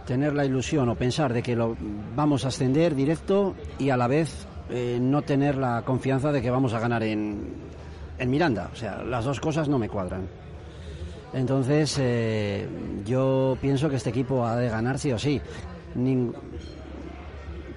tener 0.08 0.34
la 0.34 0.46
ilusión 0.46 0.88
o 0.88 0.96
pensar 0.96 1.34
de 1.34 1.44
que 1.44 1.54
lo 1.54 1.76
vamos 2.16 2.46
a 2.46 2.48
ascender 2.48 2.96
directo 2.96 3.56
y 3.78 3.90
a 3.90 3.98
la 3.98 4.08
vez 4.08 4.48
eh, 4.70 5.00
no 5.02 5.22
tener 5.22 5.58
la 5.58 5.82
confianza 5.82 6.32
de 6.32 6.42
que 6.42 6.50
vamos 6.50 6.72
a 6.74 6.80
ganar 6.80 7.04
en, 7.04 7.56
en 8.18 8.30
Miranda. 8.30 8.70
O 8.72 8.76
sea, 8.78 9.04
las 9.04 9.26
dos 9.26 9.42
cosas 9.42 9.68
no 9.68 9.78
me 9.78 9.90
cuadran. 9.90 10.30
Entonces, 11.34 11.98
eh, 12.00 12.70
yo 13.06 13.58
pienso 13.60 13.90
que 13.90 13.98
este 13.98 14.12
equipo 14.12 14.46
ha 14.46 14.56
de 14.56 14.70
ganar 14.70 14.98
sí 14.98 15.12
o 15.12 15.20
sí. 15.20 15.42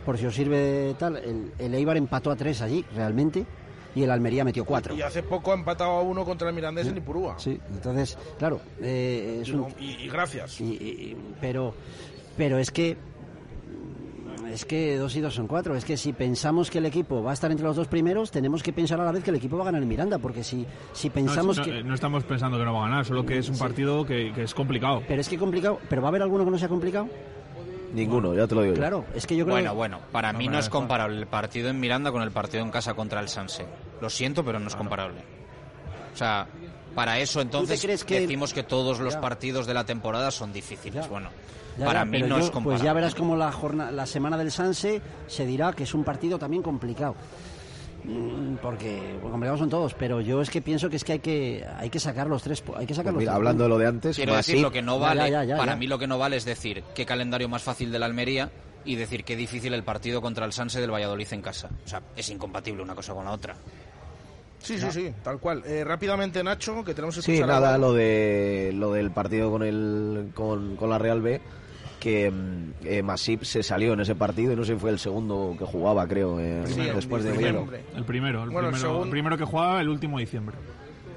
Por 0.05 0.19
si 0.19 0.27
os 0.27 0.35
sirve 0.36 0.94
tal, 0.97 1.20
el 1.59 1.74
Eibar 1.74 1.97
empató 1.97 2.31
a 2.31 2.36
tres 2.36 2.62
allí, 2.62 2.85
realmente, 2.94 3.44
y 3.97 4.05
el 4.05 4.10
Almería 4.12 4.44
metió 4.44 4.64
cuatro. 4.64 4.94
Y 4.94 5.02
hace 5.02 5.24
poco 5.24 5.51
ha 5.51 5.55
empatado 5.55 5.90
a 5.90 6.02
uno 6.02 6.24
contra 6.24 6.48
el 6.48 6.55
Mirandés 6.55 6.86
en 6.86 6.98
Ipurúa. 6.98 7.36
Sí, 7.39 7.59
entonces, 7.74 8.16
claro, 8.39 8.60
eh, 8.81 9.40
es 9.43 9.48
un, 9.51 9.66
Y, 9.81 10.05
y 10.05 10.09
gracias. 10.09 10.60
y- 10.60 10.74
y- 10.74 11.16
pero, 11.40 11.74
pero 12.36 12.59
es 12.59 12.70
que 12.70 12.97
es 14.52 14.64
que 14.64 14.97
dos 14.97 15.14
y 15.16 15.20
dos 15.20 15.35
son 15.35 15.47
cuatro. 15.48 15.74
Es 15.74 15.85
que 15.85 15.97
si 15.97 16.12
pensamos 16.12 16.70
que 16.70 16.78
el 16.78 16.86
equipo 16.86 17.23
va 17.23 17.31
a 17.32 17.35
estar 17.35 17.51
entre 17.51 17.66
los 17.66 17.74
dos 17.77 17.89
primeros, 17.89 18.31
tenemos 18.31 18.62
que 18.62 18.73
pensar 18.73 19.01
a 19.01 19.05
la 19.05 19.12
vez 19.12 19.24
que 19.24 19.31
el 19.31 19.36
equipo 19.36 19.56
va 19.56 19.62
a 19.64 19.66
ganar 19.66 19.82
en 19.82 19.89
Miranda, 19.89 20.18
porque 20.18 20.44
si, 20.44 20.64
si 20.93 21.10
pensamos 21.10 21.59
no, 21.59 21.64
que... 21.64 21.82
no 21.82 21.94
estamos 21.94 22.23
pensando 22.24 22.56
que 22.59 22.64
no 22.64 22.74
va 22.74 22.86
a 22.86 22.89
ganar, 22.89 23.05
solo 23.05 23.24
que 23.27 23.39
es 23.39 23.48
un 23.48 23.59
partido 23.59 24.05
que, 24.05 24.32
que 24.35 24.43
es 24.44 24.55
complicado. 24.55 25.02
Pero 25.09 25.20
es 25.20 25.28
que 25.28 25.36
complicado, 25.36 25.78
pero 25.89 26.01
va 26.02 26.09
a 26.09 26.10
haber 26.10 26.23
alguno 26.23 26.44
que 26.44 26.51
no 26.51 26.59
sea 26.59 26.68
complicado. 26.68 27.09
Ninguno, 27.97 28.35
ya 28.35 28.47
te 28.47 28.55
lo 28.55 28.62
digo. 28.62 28.74
yo. 28.74 28.81
Claro, 28.81 29.05
es 29.14 29.27
que 29.27 29.36
yo 29.36 29.44
creo 29.44 29.55
Bueno, 29.56 29.70
que- 29.70 29.77
bueno, 29.77 30.01
para 30.12 30.32
No, 30.32 30.39
mí 30.39 30.48
no 30.48 30.59
es 30.59 30.68
comparable 30.68 31.16
el 31.18 31.27
partido 31.27 31.68
en 31.70 31.81
Miranda 31.81 32.12
con 32.12 32.23
el 32.23 32.31
partido 32.31 32.62
en 32.62 32.70
casa 32.70 32.94
contra 32.94 33.20
el 33.20 33.28
Sanse. 33.28 33.66
Lo 34.01 34.10
siento, 34.10 34.44
pero 34.44 34.59
no 34.60 34.68
es 34.68 34.77
comparable. 34.77 35.20
O 36.12 36.16
sea, 36.16 36.47
para 36.94 37.18
eso 37.18 37.40
entonces 37.40 37.81
crees 37.82 38.05
que- 38.05 38.20
decimos 38.20 38.52
que 38.55 38.62
todos 38.62 39.01
los 39.01 39.14
Ya. 39.14 39.20
partidos 39.20 39.66
de 39.66 39.74
la 39.74 39.85
temporada 39.85 40.31
son 40.31 40.52
difíciles. 40.52 41.09
Bueno, 41.09 41.31
Ya, 41.78 41.85
para 41.86 42.01
ya, 42.01 42.05
mí 42.06 42.23
no 42.23 42.39
yo- 42.39 42.44
es 42.44 42.51
comparable. 42.51 42.78
Pues 42.78 42.82
ya 42.82 42.93
verás 42.93 43.14
como 43.14 43.36
la 43.36 43.52
jornada, 43.52 43.90
la 43.90 44.06
semana 44.06 44.36
del 44.39 44.51
Sanse 44.51 45.01
se 45.27 45.44
dirá 45.47 45.73
que 45.73 45.82
es 45.85 45.93
un 45.94 46.05
partido 46.05 46.39
también 46.39 46.62
complicado. 46.62 47.14
Mm, 48.06 48.56
Porque 48.62 49.16
pues, 49.20 49.30
complicados 49.32 49.58
son 49.60 49.68
todos, 49.68 49.94
pero 49.94 50.20
yo 50.20 50.40
es 50.40 50.48
que 50.50 50.62
pienso 50.62 50.88
que 50.88 50.96
es 50.96 51.02
que 51.04 51.12
hay 51.14 51.18
que 51.18 51.66
hay 51.76 51.90
que 51.90 51.98
sacar 51.98 52.28
los 52.28 52.42
tres, 52.42 52.62
hay 52.76 52.86
que 52.86 52.94
sacar 52.94 53.12
Pues 53.12 53.14
los 53.14 53.20
mira, 53.22 53.32
tres 53.32 53.36
hablando 53.36 53.64
de 53.64 53.68
lo 53.68 53.78
de 53.78 53.86
antes, 53.86 54.16
Quiero 54.16 54.36
decir, 54.36 54.60
lo 54.60 54.70
que 54.70 54.80
no 54.82 54.98
vale, 55.00 55.22
ya, 55.22 55.42
ya, 55.42 55.44
ya, 55.44 55.56
para 55.56 55.72
ya. 55.72 55.76
mí 55.76 55.86
lo 55.88 55.98
que 55.98 56.06
no 56.06 56.16
vale 56.18 56.36
es 56.36 56.44
decir 56.44 56.84
qué 56.94 57.04
calendario 57.04 57.48
más 57.48 57.62
fácil 57.62 57.90
de 57.90 57.98
la 57.98 58.06
Almería 58.06 58.50
y 58.84 58.94
decir 58.94 59.24
qué 59.24 59.34
difícil 59.34 59.74
el 59.74 59.82
partido 59.82 60.20
contra 60.22 60.46
el 60.46 60.52
Sanse 60.52 60.80
del 60.80 60.92
Valladolid 60.92 61.26
en 61.32 61.42
casa. 61.42 61.68
O 61.84 61.88
sea, 61.88 62.00
es 62.14 62.30
incompatible 62.30 62.82
una 62.82 62.94
cosa 62.94 63.12
con 63.14 63.24
la 63.24 63.32
otra. 63.32 63.56
Sí, 64.60 64.78
sí, 64.78 64.86
sí, 64.90 65.12
tal 65.24 65.38
cual. 65.40 65.62
Eh, 65.66 65.82
rápidamente, 65.84 66.42
Nacho, 66.44 66.84
que 66.84 66.94
tenemos 66.94 67.14
que 67.16 67.22
Sí, 67.22 67.40
nada, 67.40 67.74
algo. 67.74 67.88
lo 67.88 67.92
de 67.94 68.70
lo 68.74 68.92
del 68.92 69.10
partido 69.10 69.50
con 69.50 69.62
el 69.64 70.30
con, 70.34 70.76
con 70.76 70.90
la 70.90 70.98
Real 70.98 71.20
B 71.20 71.40
que 72.06 72.30
mm, 72.30 72.72
eh, 72.84 73.02
Masip 73.02 73.42
se 73.42 73.64
salió 73.64 73.94
en 73.94 74.00
ese 74.00 74.14
partido 74.14 74.52
y 74.52 74.56
no 74.56 74.64
sé 74.64 74.74
si 74.74 74.78
fue 74.78 74.90
el 74.90 74.98
segundo 75.00 75.56
que 75.58 75.64
jugaba, 75.64 76.06
creo, 76.06 76.38
eh, 76.38 76.62
Primero, 76.64 76.94
después 76.94 77.24
de 77.24 77.32
diciembre. 77.32 77.62
Oviedo. 77.80 77.84
El 77.96 78.04
primero, 78.04 78.44
el, 78.44 78.50
Bueno, 78.50 78.68
el 78.68 78.72
primero, 78.74 78.88
segundo- 78.90 79.04
el 79.06 79.10
primero 79.10 79.36
que 79.36 79.44
jugaba 79.44 79.80
el 79.80 79.88
último 79.88 80.18
de 80.18 80.24
diciembre. 80.24 80.56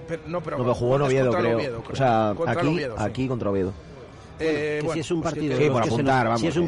Pero- 0.08 0.22
no, 0.26 0.42
pero, 0.42 0.58
No, 0.58 0.64
pero 0.64 0.74
jugó 0.74 0.96
en 0.96 1.02
Oviedo, 1.04 1.32
creo. 1.32 1.84
O 1.92 1.96
sea, 1.96 2.34
Contra 2.36 2.60
aquí, 2.60 2.68
Oviedo, 2.68 2.98
sí. 2.98 3.04
aquí 3.04 3.28
contra 3.28 3.52
Oviedo. 3.52 3.74
Eh, 4.40 4.78
que 4.80 4.86
bueno, 4.88 4.94
si 4.96 5.00
es 5.02 5.12
un 5.12 5.22
que- 5.22 5.30
que 5.30 5.30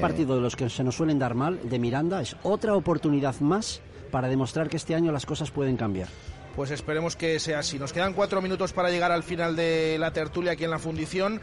partido 0.02 0.36
de 0.36 0.42
los 0.42 0.56
que 0.56 0.70
se 0.70 0.84
nos 0.84 0.96
suelen 0.96 1.18
dar 1.18 1.34
mal, 1.34 1.60
de 1.64 1.80
Miranda, 1.80 2.22
es 2.22 2.36
otra 2.44 2.76
oportunidad 2.76 3.40
más 3.40 3.82
para 4.12 4.28
demostrar 4.28 4.70
que 4.70 4.78
este 4.78 4.94
año 4.94 5.12
las 5.12 5.26
cosas 5.26 5.50
pueden 5.50 5.78
cambiar. 5.78 6.10
Pues 6.56 6.70
esperemos 6.70 7.16
que 7.16 7.40
sea 7.40 7.60
así. 7.60 7.80
Nos 7.80 7.94
quedan 7.94 8.14
cuatro 8.14 8.42
minutos 8.42 8.74
para 8.74 8.90
llegar 8.92 9.12
al 9.12 9.24
final 9.24 9.56
de 9.56 9.98
la 9.98 10.12
tertulia 10.12 10.52
aquí 10.52 10.66
en 10.66 10.70
la 10.72 10.80
fundición. 10.80 11.40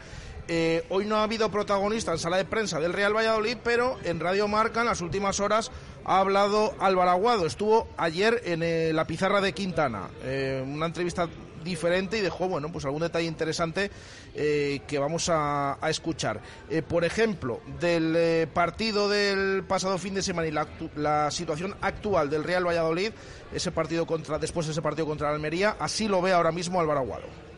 Eh, 0.51 0.83
hoy 0.89 1.05
no 1.05 1.17
ha 1.17 1.23
habido 1.23 1.51
protagonista 1.51 2.11
en 2.11 2.17
sala 2.17 2.37
de 2.37 2.43
prensa 2.43 2.79
del 2.79 2.91
Real 2.91 3.15
Valladolid, 3.15 3.57
pero 3.63 3.99
en 4.03 4.19
Radio 4.19 4.47
Marca 4.47 4.79
en 4.79 4.87
las 4.87 4.99
últimas 4.99 5.39
horas 5.39 5.71
ha 6.05 6.19
hablado 6.19 6.73
Álvaro 6.79 7.11
Aguado. 7.11 7.45
Estuvo 7.45 7.87
ayer 7.97 8.41
en 8.45 8.63
eh, 8.63 8.91
la 8.91 9.05
pizarra 9.05 9.41
de 9.41 9.53
Quintana. 9.53 10.09
Eh, 10.23 10.63
una 10.65 10.87
entrevista 10.87 11.29
diferente 11.63 12.17
y 12.17 12.21
dejó 12.21 12.47
bueno 12.47 12.71
pues 12.71 12.85
algún 12.85 13.01
detalle 13.01 13.27
interesante 13.27 13.91
que 14.33 14.97
vamos 14.97 15.27
a, 15.29 15.77
escuchar 15.89 16.39
por 16.87 17.03
ejemplo 17.03 17.59
del 17.81 18.47
partido 18.47 19.09
del 19.09 19.65
pasado 19.67 19.97
fin 19.97 20.13
de 20.13 20.21
semana 20.21 20.47
y 20.47 20.53
la 20.95 21.29
situación 21.31 21.75
actual 21.81 22.29
del 22.29 22.45
Real 22.45 22.65
Valladolid 22.65 23.11
ese 23.53 23.73
partido 23.73 24.07
contra 24.07 24.39
después 24.39 24.67
de 24.67 24.71
ese 24.71 24.81
partido 24.81 25.05
contra 25.05 25.27
la 25.27 25.35
Almería 25.35 25.75
así 25.81 26.07
lo 26.07 26.21
ve 26.21 26.31
ahora 26.31 26.53
mismo 26.53 26.79
Álvaro 26.79 27.01
Aguado 27.01 27.49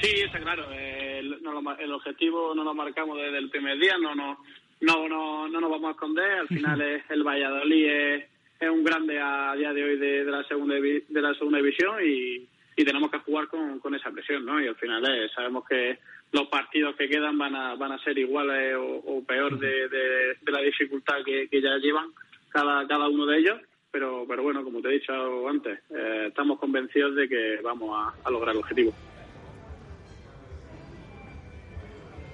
Sí, 0.00 0.22
está 0.24 0.38
claro. 0.38 0.64
eh, 0.72 1.09
el, 1.20 1.42
no 1.42 1.52
lo 1.52 1.78
el 1.78 1.92
objetivo 1.92 2.54
no 2.54 2.64
lo 2.64 2.74
marcamos 2.74 3.16
desde 3.18 3.38
el 3.38 3.50
primer 3.50 3.78
día, 3.78 3.96
no, 3.98 4.14
no, 4.14 4.38
no, 4.80 5.08
no, 5.08 5.48
no 5.48 5.60
nos 5.60 5.70
vamos 5.70 5.88
a 5.88 5.92
esconder. 5.92 6.32
Al 6.40 6.48
final 6.48 6.80
es, 6.80 7.02
el 7.10 7.22
Valladolid 7.22 7.86
es, 7.86 8.24
es 8.60 8.68
un 8.70 8.82
grande 8.84 9.18
a 9.20 9.54
día 9.56 9.72
de 9.72 9.84
hoy 9.84 9.96
de, 9.98 10.24
de 10.24 10.30
la 10.30 10.42
segunda 10.44 10.74
de 10.76 11.04
la 11.22 11.34
segunda 11.34 11.58
división 11.58 11.96
y, 12.04 12.48
y 12.76 12.84
tenemos 12.84 13.10
que 13.10 13.18
jugar 13.18 13.48
con, 13.48 13.78
con 13.80 13.94
esa 13.94 14.10
presión, 14.10 14.44
¿no? 14.44 14.60
Y 14.60 14.66
al 14.66 14.76
final 14.76 15.04
eh, 15.06 15.28
sabemos 15.34 15.64
que 15.68 15.98
los 16.32 16.46
partidos 16.48 16.94
que 16.96 17.08
quedan 17.08 17.36
van 17.38 17.54
a, 17.56 17.74
van 17.74 17.92
a 17.92 17.98
ser 18.04 18.16
iguales 18.18 18.76
o, 18.76 18.96
o 19.04 19.24
peor 19.24 19.58
de, 19.58 19.88
de- 19.88 20.34
de 20.40 20.52
la 20.52 20.60
dificultad 20.60 21.24
que, 21.24 21.48
que 21.48 21.60
ya 21.60 21.76
llevan 21.78 22.06
cada, 22.50 22.86
cada 22.86 23.08
uno 23.08 23.26
de 23.26 23.38
ellos. 23.38 23.60
Pero, 23.92 24.24
pero 24.28 24.44
bueno, 24.44 24.62
como 24.62 24.80
te 24.80 24.88
he 24.88 24.92
dicho 24.92 25.48
antes, 25.48 25.80
eh, 25.90 26.26
estamos 26.28 26.60
convencidos 26.60 27.16
de 27.16 27.28
que 27.28 27.58
vamos 27.60 27.90
a- 27.92 28.14
a 28.28 28.30
lograr 28.30 28.54
el 28.54 28.60
objetivo. 28.60 28.94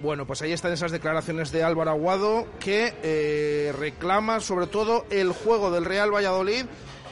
Bueno, 0.06 0.24
pues 0.24 0.40
ahí 0.40 0.52
están 0.52 0.72
esas 0.72 0.92
declaraciones 0.92 1.50
de 1.50 1.64
Álvaro 1.64 1.90
Aguado 1.90 2.46
que 2.64 2.92
eh, 3.02 3.72
reclama 3.76 4.38
sobre 4.38 4.68
todo 4.68 5.04
el 5.10 5.32
juego 5.32 5.72
del 5.72 5.84
Real 5.84 6.14
Valladolid. 6.14 6.64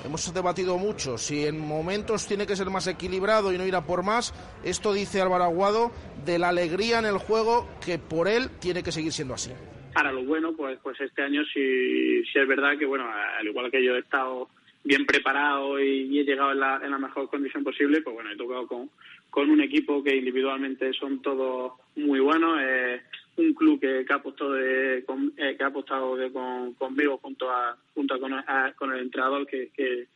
Hemos 0.04 0.32
debatido 0.32 0.78
mucho 0.78 1.18
si 1.18 1.44
en 1.44 1.58
momentos 1.58 2.28
tiene 2.28 2.46
que 2.46 2.54
ser 2.54 2.70
más 2.70 2.86
equilibrado 2.86 3.52
y 3.52 3.58
no 3.58 3.66
ir 3.66 3.74
a 3.74 3.84
por 3.84 4.04
más. 4.04 4.32
Esto 4.62 4.92
dice 4.92 5.20
Álvaro 5.20 5.42
Aguado 5.42 5.90
de 6.24 6.38
la 6.38 6.50
alegría 6.50 7.00
en 7.00 7.06
el 7.06 7.18
juego 7.18 7.68
que 7.84 7.98
por 7.98 8.28
él 8.28 8.48
tiene 8.60 8.84
que 8.84 8.92
seguir 8.92 9.10
siendo 9.10 9.34
así. 9.34 9.50
Ahora 9.96 10.12
lo 10.12 10.24
bueno, 10.24 10.52
pues, 10.56 10.78
pues 10.80 11.00
este 11.00 11.22
año 11.22 11.42
sí, 11.52 12.22
sí 12.32 12.38
es 12.38 12.46
verdad 12.46 12.78
que, 12.78 12.86
bueno, 12.86 13.06
al 13.10 13.44
igual 13.44 13.72
que 13.72 13.84
yo 13.84 13.96
he 13.96 13.98
estado 13.98 14.48
bien 14.84 15.04
preparado 15.04 15.80
y 15.80 16.16
he 16.16 16.24
llegado 16.24 16.52
en 16.52 16.60
la, 16.60 16.80
en 16.80 16.92
la 16.92 16.98
mejor 16.98 17.28
condición 17.28 17.64
posible, 17.64 18.02
pues 18.02 18.14
bueno, 18.14 18.30
he 18.30 18.36
tocado 18.36 18.68
con, 18.68 18.88
con 19.34 19.50
un 19.50 19.60
equipo 19.60 20.00
que 20.04 20.14
individualmente 20.14 20.92
son 20.92 21.20
todos 21.20 21.72
muy 21.96 22.20
buenos, 22.20 22.60
es 22.62 23.00
un 23.36 23.52
club 23.52 23.80
que, 23.80 24.04
que 24.06 24.12
ha 24.12 24.16
apostado, 24.16 24.52
de, 24.52 25.02
con, 25.04 25.32
eh, 25.36 25.56
que 25.58 25.64
ha 25.64 25.66
apostado 25.66 26.14
de, 26.14 26.30
con, 26.30 26.74
conmigo 26.74 27.18
junto 27.18 27.50
a, 27.50 27.76
junto 27.94 28.14
a 28.14 28.20
con, 28.20 28.32
a- 28.32 28.72
con 28.78 28.92
el 28.92 29.00
entrenador 29.00 29.44
que, 29.44 29.70
que, 29.76 30.06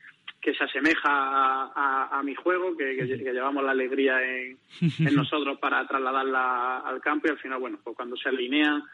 que 0.41 0.55
se 0.55 0.63
asemeja 0.63 1.09
a, 1.11 1.73
a- 1.75 2.19
a 2.21 2.23
mi 2.23 2.37
juego, 2.37 2.77
que, 2.77 2.95
que, 2.97 3.09
que 3.25 3.33
llevamos 3.33 3.65
la 3.65 3.73
alegría 3.73 4.23
en, 4.23 4.57
en 5.01 5.15
nosotros 5.17 5.59
para 5.59 5.85
trasladarla 5.89 6.79
al 6.79 7.01
campo 7.01 7.27
y 7.27 7.31
al 7.33 7.39
final, 7.41 7.59
bueno, 7.59 7.81
pues 7.83 7.97
cuando 7.97 8.17
se 8.17 8.29
alinean 8.29 8.85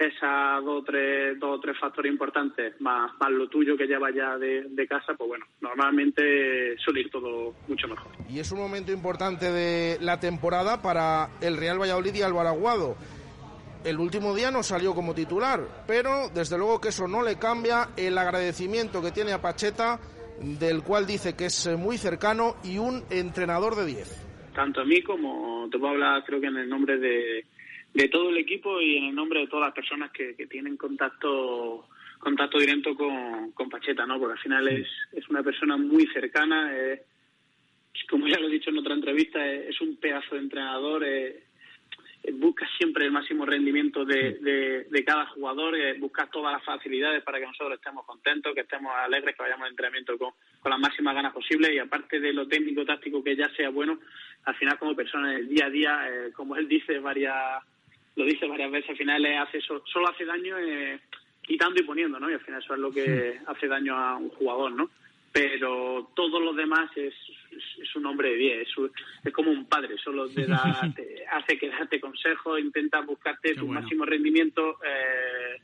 esas 0.00 0.64
dos 0.64 0.80
o 0.80 0.84
tres, 0.84 1.38
dos 1.38 1.58
o 1.58 1.60
tres 1.60 1.78
factores 1.78 2.10
importantes, 2.10 2.80
más, 2.80 3.12
más 3.20 3.30
lo 3.30 3.48
tuyo 3.48 3.76
que 3.76 3.86
llevas 3.86 4.14
ya 4.14 4.38
de, 4.38 4.64
de 4.70 4.86
casa, 4.86 5.14
pues 5.14 5.28
bueno, 5.28 5.44
normalmente 5.60 6.74
suele 6.78 7.00
ir 7.00 7.10
todo 7.10 7.54
mucho 7.68 7.86
mejor. 7.86 8.10
Y 8.28 8.38
es 8.38 8.50
un 8.50 8.60
momento 8.60 8.92
importante 8.92 9.52
de 9.52 9.98
la 10.00 10.18
temporada 10.18 10.80
para 10.80 11.28
el 11.42 11.58
Real 11.58 11.78
Valladolid 11.78 12.14
y 12.14 12.22
Álvaro 12.22 12.48
Aguado. 12.48 12.96
el 13.84 13.98
último 13.98 14.34
día 14.34 14.50
no 14.50 14.62
salió 14.62 14.94
como 14.94 15.14
titular, 15.14 15.60
pero 15.86 16.30
desde 16.34 16.56
luego 16.56 16.80
que 16.80 16.88
eso 16.88 17.06
no 17.06 17.22
le 17.22 17.38
cambia 17.38 17.90
el 17.98 18.16
agradecimiento 18.16 19.02
que 19.02 19.12
tiene 19.12 19.32
a 19.32 19.42
Pacheta, 19.42 20.00
del 20.40 20.82
cual 20.82 21.06
dice 21.06 21.36
que 21.36 21.46
es 21.46 21.68
muy 21.78 21.98
cercano 21.98 22.56
y 22.64 22.78
un 22.78 23.04
entrenador 23.10 23.76
de 23.76 23.84
10. 23.84 24.26
Tanto 24.54 24.80
a 24.80 24.84
mí 24.84 25.02
como 25.02 25.68
te 25.70 25.78
puedo 25.78 25.92
hablar, 25.92 26.24
creo 26.24 26.40
que 26.40 26.46
en 26.46 26.56
el 26.56 26.68
nombre 26.68 26.98
de, 26.98 27.44
de 27.94 28.08
todo 28.08 28.30
el 28.30 28.38
equipo 28.38 28.80
y 28.80 28.96
en 28.96 29.04
el 29.04 29.14
nombre 29.14 29.40
de 29.40 29.46
todas 29.46 29.66
las 29.66 29.74
personas 29.74 30.10
que, 30.12 30.34
que 30.36 30.46
tienen 30.46 30.76
contacto 30.76 31.86
contacto 32.18 32.58
directo 32.58 32.94
con, 32.94 33.52
con 33.52 33.70
Pacheta, 33.70 34.04
¿no? 34.04 34.18
Porque 34.18 34.34
al 34.34 34.42
final 34.42 34.68
es, 34.68 34.86
es 35.12 35.26
una 35.30 35.42
persona 35.42 35.78
muy 35.78 36.06
cercana, 36.08 36.76
es, 36.76 37.00
como 38.08 38.28
ya 38.28 38.38
lo 38.38 38.46
he 38.46 38.52
dicho 38.52 38.68
en 38.68 38.78
otra 38.78 38.94
entrevista, 38.94 39.44
es, 39.46 39.70
es 39.70 39.80
un 39.80 39.96
pedazo 39.96 40.34
de 40.34 40.42
entrenador, 40.42 41.02
busca 42.34 42.68
siempre 42.76 43.06
el 43.06 43.12
máximo 43.12 43.46
rendimiento 43.46 44.04
de, 44.04 44.34
de, 44.34 44.84
de 44.84 45.04
cada 45.04 45.26
jugador, 45.26 45.74
eh, 45.76 45.94
busca 45.98 46.26
todas 46.26 46.52
las 46.52 46.64
facilidades 46.64 47.22
para 47.22 47.38
que 47.38 47.46
nosotros 47.46 47.78
estemos 47.78 48.04
contentos, 48.04 48.54
que 48.54 48.60
estemos 48.60 48.92
alegres, 48.94 49.34
que 49.34 49.42
vayamos 49.42 49.64
al 49.64 49.70
entrenamiento 49.70 50.18
con, 50.18 50.32
con 50.60 50.70
las 50.70 50.78
máximas 50.78 51.14
ganas 51.14 51.32
posibles 51.32 51.72
y 51.72 51.78
aparte 51.78 52.20
de 52.20 52.32
lo 52.32 52.46
técnico 52.46 52.84
táctico 52.84 53.24
que 53.24 53.36
ya 53.36 53.48
sea 53.54 53.70
bueno, 53.70 53.98
al 54.44 54.54
final 54.56 54.78
como 54.78 54.94
persona 54.94 55.32
en 55.32 55.38
el 55.38 55.48
día 55.48 55.66
a 55.66 55.70
día, 55.70 56.08
eh, 56.08 56.32
como 56.32 56.56
él 56.56 56.68
dice 56.68 56.98
varias 56.98 57.64
lo 58.20 58.26
dice 58.26 58.46
varias 58.46 58.70
veces, 58.70 58.90
al 58.90 58.96
final 58.96 59.22
le 59.22 59.36
hace 59.36 59.60
solo 59.60 59.82
hace 60.08 60.24
daño 60.24 60.56
eh, 60.58 61.00
quitando 61.42 61.80
y 61.80 61.84
poniendo, 61.84 62.20
¿no? 62.20 62.30
Y 62.30 62.34
al 62.34 62.40
final 62.40 62.62
eso 62.62 62.74
es 62.74 62.80
lo 62.80 62.90
que 62.92 63.38
hace 63.46 63.66
daño 63.66 63.96
a 63.96 64.16
un 64.16 64.28
jugador, 64.30 64.72
¿no? 64.72 64.90
Pero 65.32 66.10
todo 66.16 66.40
lo 66.40 66.52
demás 66.52 66.90
es, 66.96 67.14
es, 67.52 67.62
es 67.82 67.96
un 67.96 68.04
hombre 68.06 68.30
de 68.30 68.36
10, 68.36 68.68
es, 68.68 68.76
un- 68.78 68.90
es 69.24 69.32
como 69.32 69.50
un 69.50 69.64
padre, 69.66 69.96
solo 69.98 70.28
te, 70.28 70.46
da, 70.46 70.60
te 70.96 71.24
hace 71.30 71.56
que 71.58 71.68
darte 71.68 72.00
consejos, 72.00 72.58
intenta 72.60 73.00
buscarte 73.00 73.54
tu 73.54 73.66
bueno. 73.66 73.80
máximo 73.80 74.04
rendimiento 74.04 74.78
eh, 74.84 75.60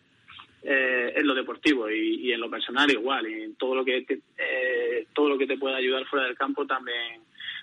eh, 0.62 1.12
en 1.16 1.26
lo 1.26 1.34
deportivo 1.34 1.90
y, 1.90 2.26
y 2.26 2.32
en 2.32 2.40
lo 2.40 2.48
personal 2.50 2.90
igual, 2.90 3.28
y 3.28 3.42
en 3.42 3.54
todo 3.56 3.74
lo 3.74 3.84
que 3.84 4.02
te, 4.02 4.20
eh, 4.38 5.06
todo 5.12 5.28
lo 5.30 5.38
que 5.38 5.46
te 5.46 5.58
pueda 5.58 5.76
ayudar 5.76 6.06
fuera 6.06 6.26
del 6.26 6.36
campo 6.36 6.66
también 6.66 7.22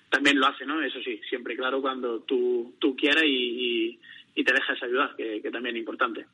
también 0.10 0.40
lo 0.40 0.46
hace, 0.46 0.64
¿no? 0.66 0.80
Eso 0.80 1.02
sí, 1.02 1.20
siempre 1.28 1.56
claro 1.56 1.82
cuando 1.82 2.20
tú, 2.20 2.76
tú 2.80 2.96
quieras 2.96 3.24
y, 3.26 3.28
y, 3.90 4.00
y 4.36 4.44
te 4.44 4.54
dejas 4.54 4.78
ayudar, 4.84 5.16
que, 5.16 5.42
que 5.42 5.52
también 5.52 5.76
es 5.76 5.80
importante. 5.82 6.26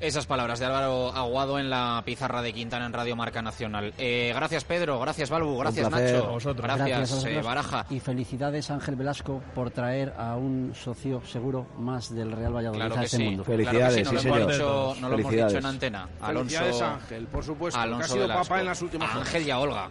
Esas 0.00 0.26
palabras 0.26 0.58
de 0.58 0.66
Álvaro 0.66 1.12
Aguado 1.14 1.58
en 1.58 1.70
la 1.70 2.02
pizarra 2.04 2.42
de 2.42 2.52
Quintana 2.52 2.84
en 2.86 2.92
Radio 2.92 3.14
Marca 3.14 3.40
Nacional. 3.40 3.94
Eh, 3.96 4.32
gracias 4.34 4.64
Pedro, 4.64 4.98
gracias 4.98 5.30
Balbu, 5.30 5.56
gracias 5.56 5.88
placer. 5.88 6.14
Nacho, 6.16 6.26
A 6.26 6.30
vosotros. 6.32 6.62
gracias, 6.66 6.88
Gracias 6.88 7.24
a 7.24 7.30
eh. 7.30 7.40
Baraja. 7.42 7.86
Y 7.90 8.00
felicidades 8.00 8.70
Ángel 8.72 8.96
Velasco 8.96 9.40
por 9.54 9.70
traer 9.70 10.12
a 10.18 10.34
un 10.36 10.74
socio 10.74 11.22
seguro 11.24 11.68
más 11.78 12.12
del 12.12 12.32
Real 12.32 12.52
Valladolid 12.54 12.80
Claro 12.80 12.94
a 12.96 12.98
que 12.98 13.04
este 13.04 13.16
sí. 13.18 13.22
mundo. 13.22 13.44
Claro 13.44 13.56
que 13.56 13.90
sí, 13.94 14.02
no 14.02 14.12
lo 14.12 14.18
hemos 14.20 14.52
dicho- 14.52 14.96
no 15.00 15.08
lo 15.08 15.18
hemos 15.18 15.32
dicho 15.32 15.58
en 15.58 15.66
antena. 15.66 16.08
Alonso, 16.20 16.58
Felicidades 16.58 16.82
a 16.82 16.94
Ángel, 16.94 17.26
por 17.28 17.44
supuesto, 17.44 17.78
que 17.78 17.80
ha 17.80 17.82
Alonso 17.84 18.08
sido 18.12 18.22
Velasco. 18.22 18.42
papá 18.42 18.60
en 18.60 18.66
las 18.66 18.82
últimas 18.82 19.14
A. 19.14 19.18
Ángel 19.20 19.46
y 19.46 19.50
a 19.50 19.58
Olga. 19.60 19.88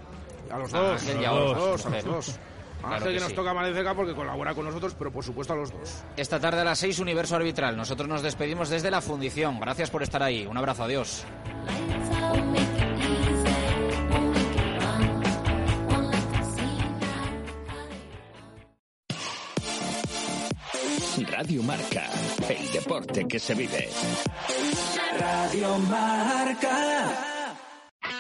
A 0.52 0.58
los 0.60 0.74
A 0.74 0.80
dos, 0.80 1.02
Ángel 1.02 1.22
y 1.22 1.26
a 1.26 1.30
a 1.30 1.34
los 1.34 1.42
Olga, 1.50 1.60
dos, 1.60 1.86
a 1.86 1.90
los 1.90 2.06
mujer. 2.06 2.53
Claro 2.84 2.96
Ángel 2.98 3.10
que, 3.10 3.16
que 3.16 3.20
nos 3.22 3.30
sí. 3.30 3.36
toca 3.36 3.54
más 3.54 3.68
de 3.68 3.74
cerca 3.74 3.96
porque 3.96 4.14
colabora 4.14 4.54
con 4.54 4.66
nosotros, 4.66 4.94
pero 4.98 5.10
por 5.12 5.24
supuesto 5.24 5.54
a 5.54 5.56
los 5.56 5.72
dos. 5.72 6.04
Esta 6.18 6.40
tarde 6.40 6.62
a 6.62 6.64
las 6.66 6.80
6, 6.80 7.00
Universo 7.00 7.36
Arbitral. 7.38 7.78
Nosotros 7.78 8.10
nos 8.10 8.22
despedimos 8.22 8.70
desde 8.70 8.92
la 8.92 9.00
fundición. 9.02 9.60
Gracias 9.60 9.90
por 9.90 10.04
estar 10.04 10.22
ahí. 10.22 10.46
Un 10.46 10.58
abrazo, 10.58 10.84
adiós. 10.84 11.26
Radio 21.32 21.64
Marca, 21.64 22.10
el 22.50 22.72
deporte 22.72 23.28
que 23.28 23.40
se 23.40 23.54
vive. 23.54 23.90
Radio 25.20 25.78
Marca. 25.80 27.33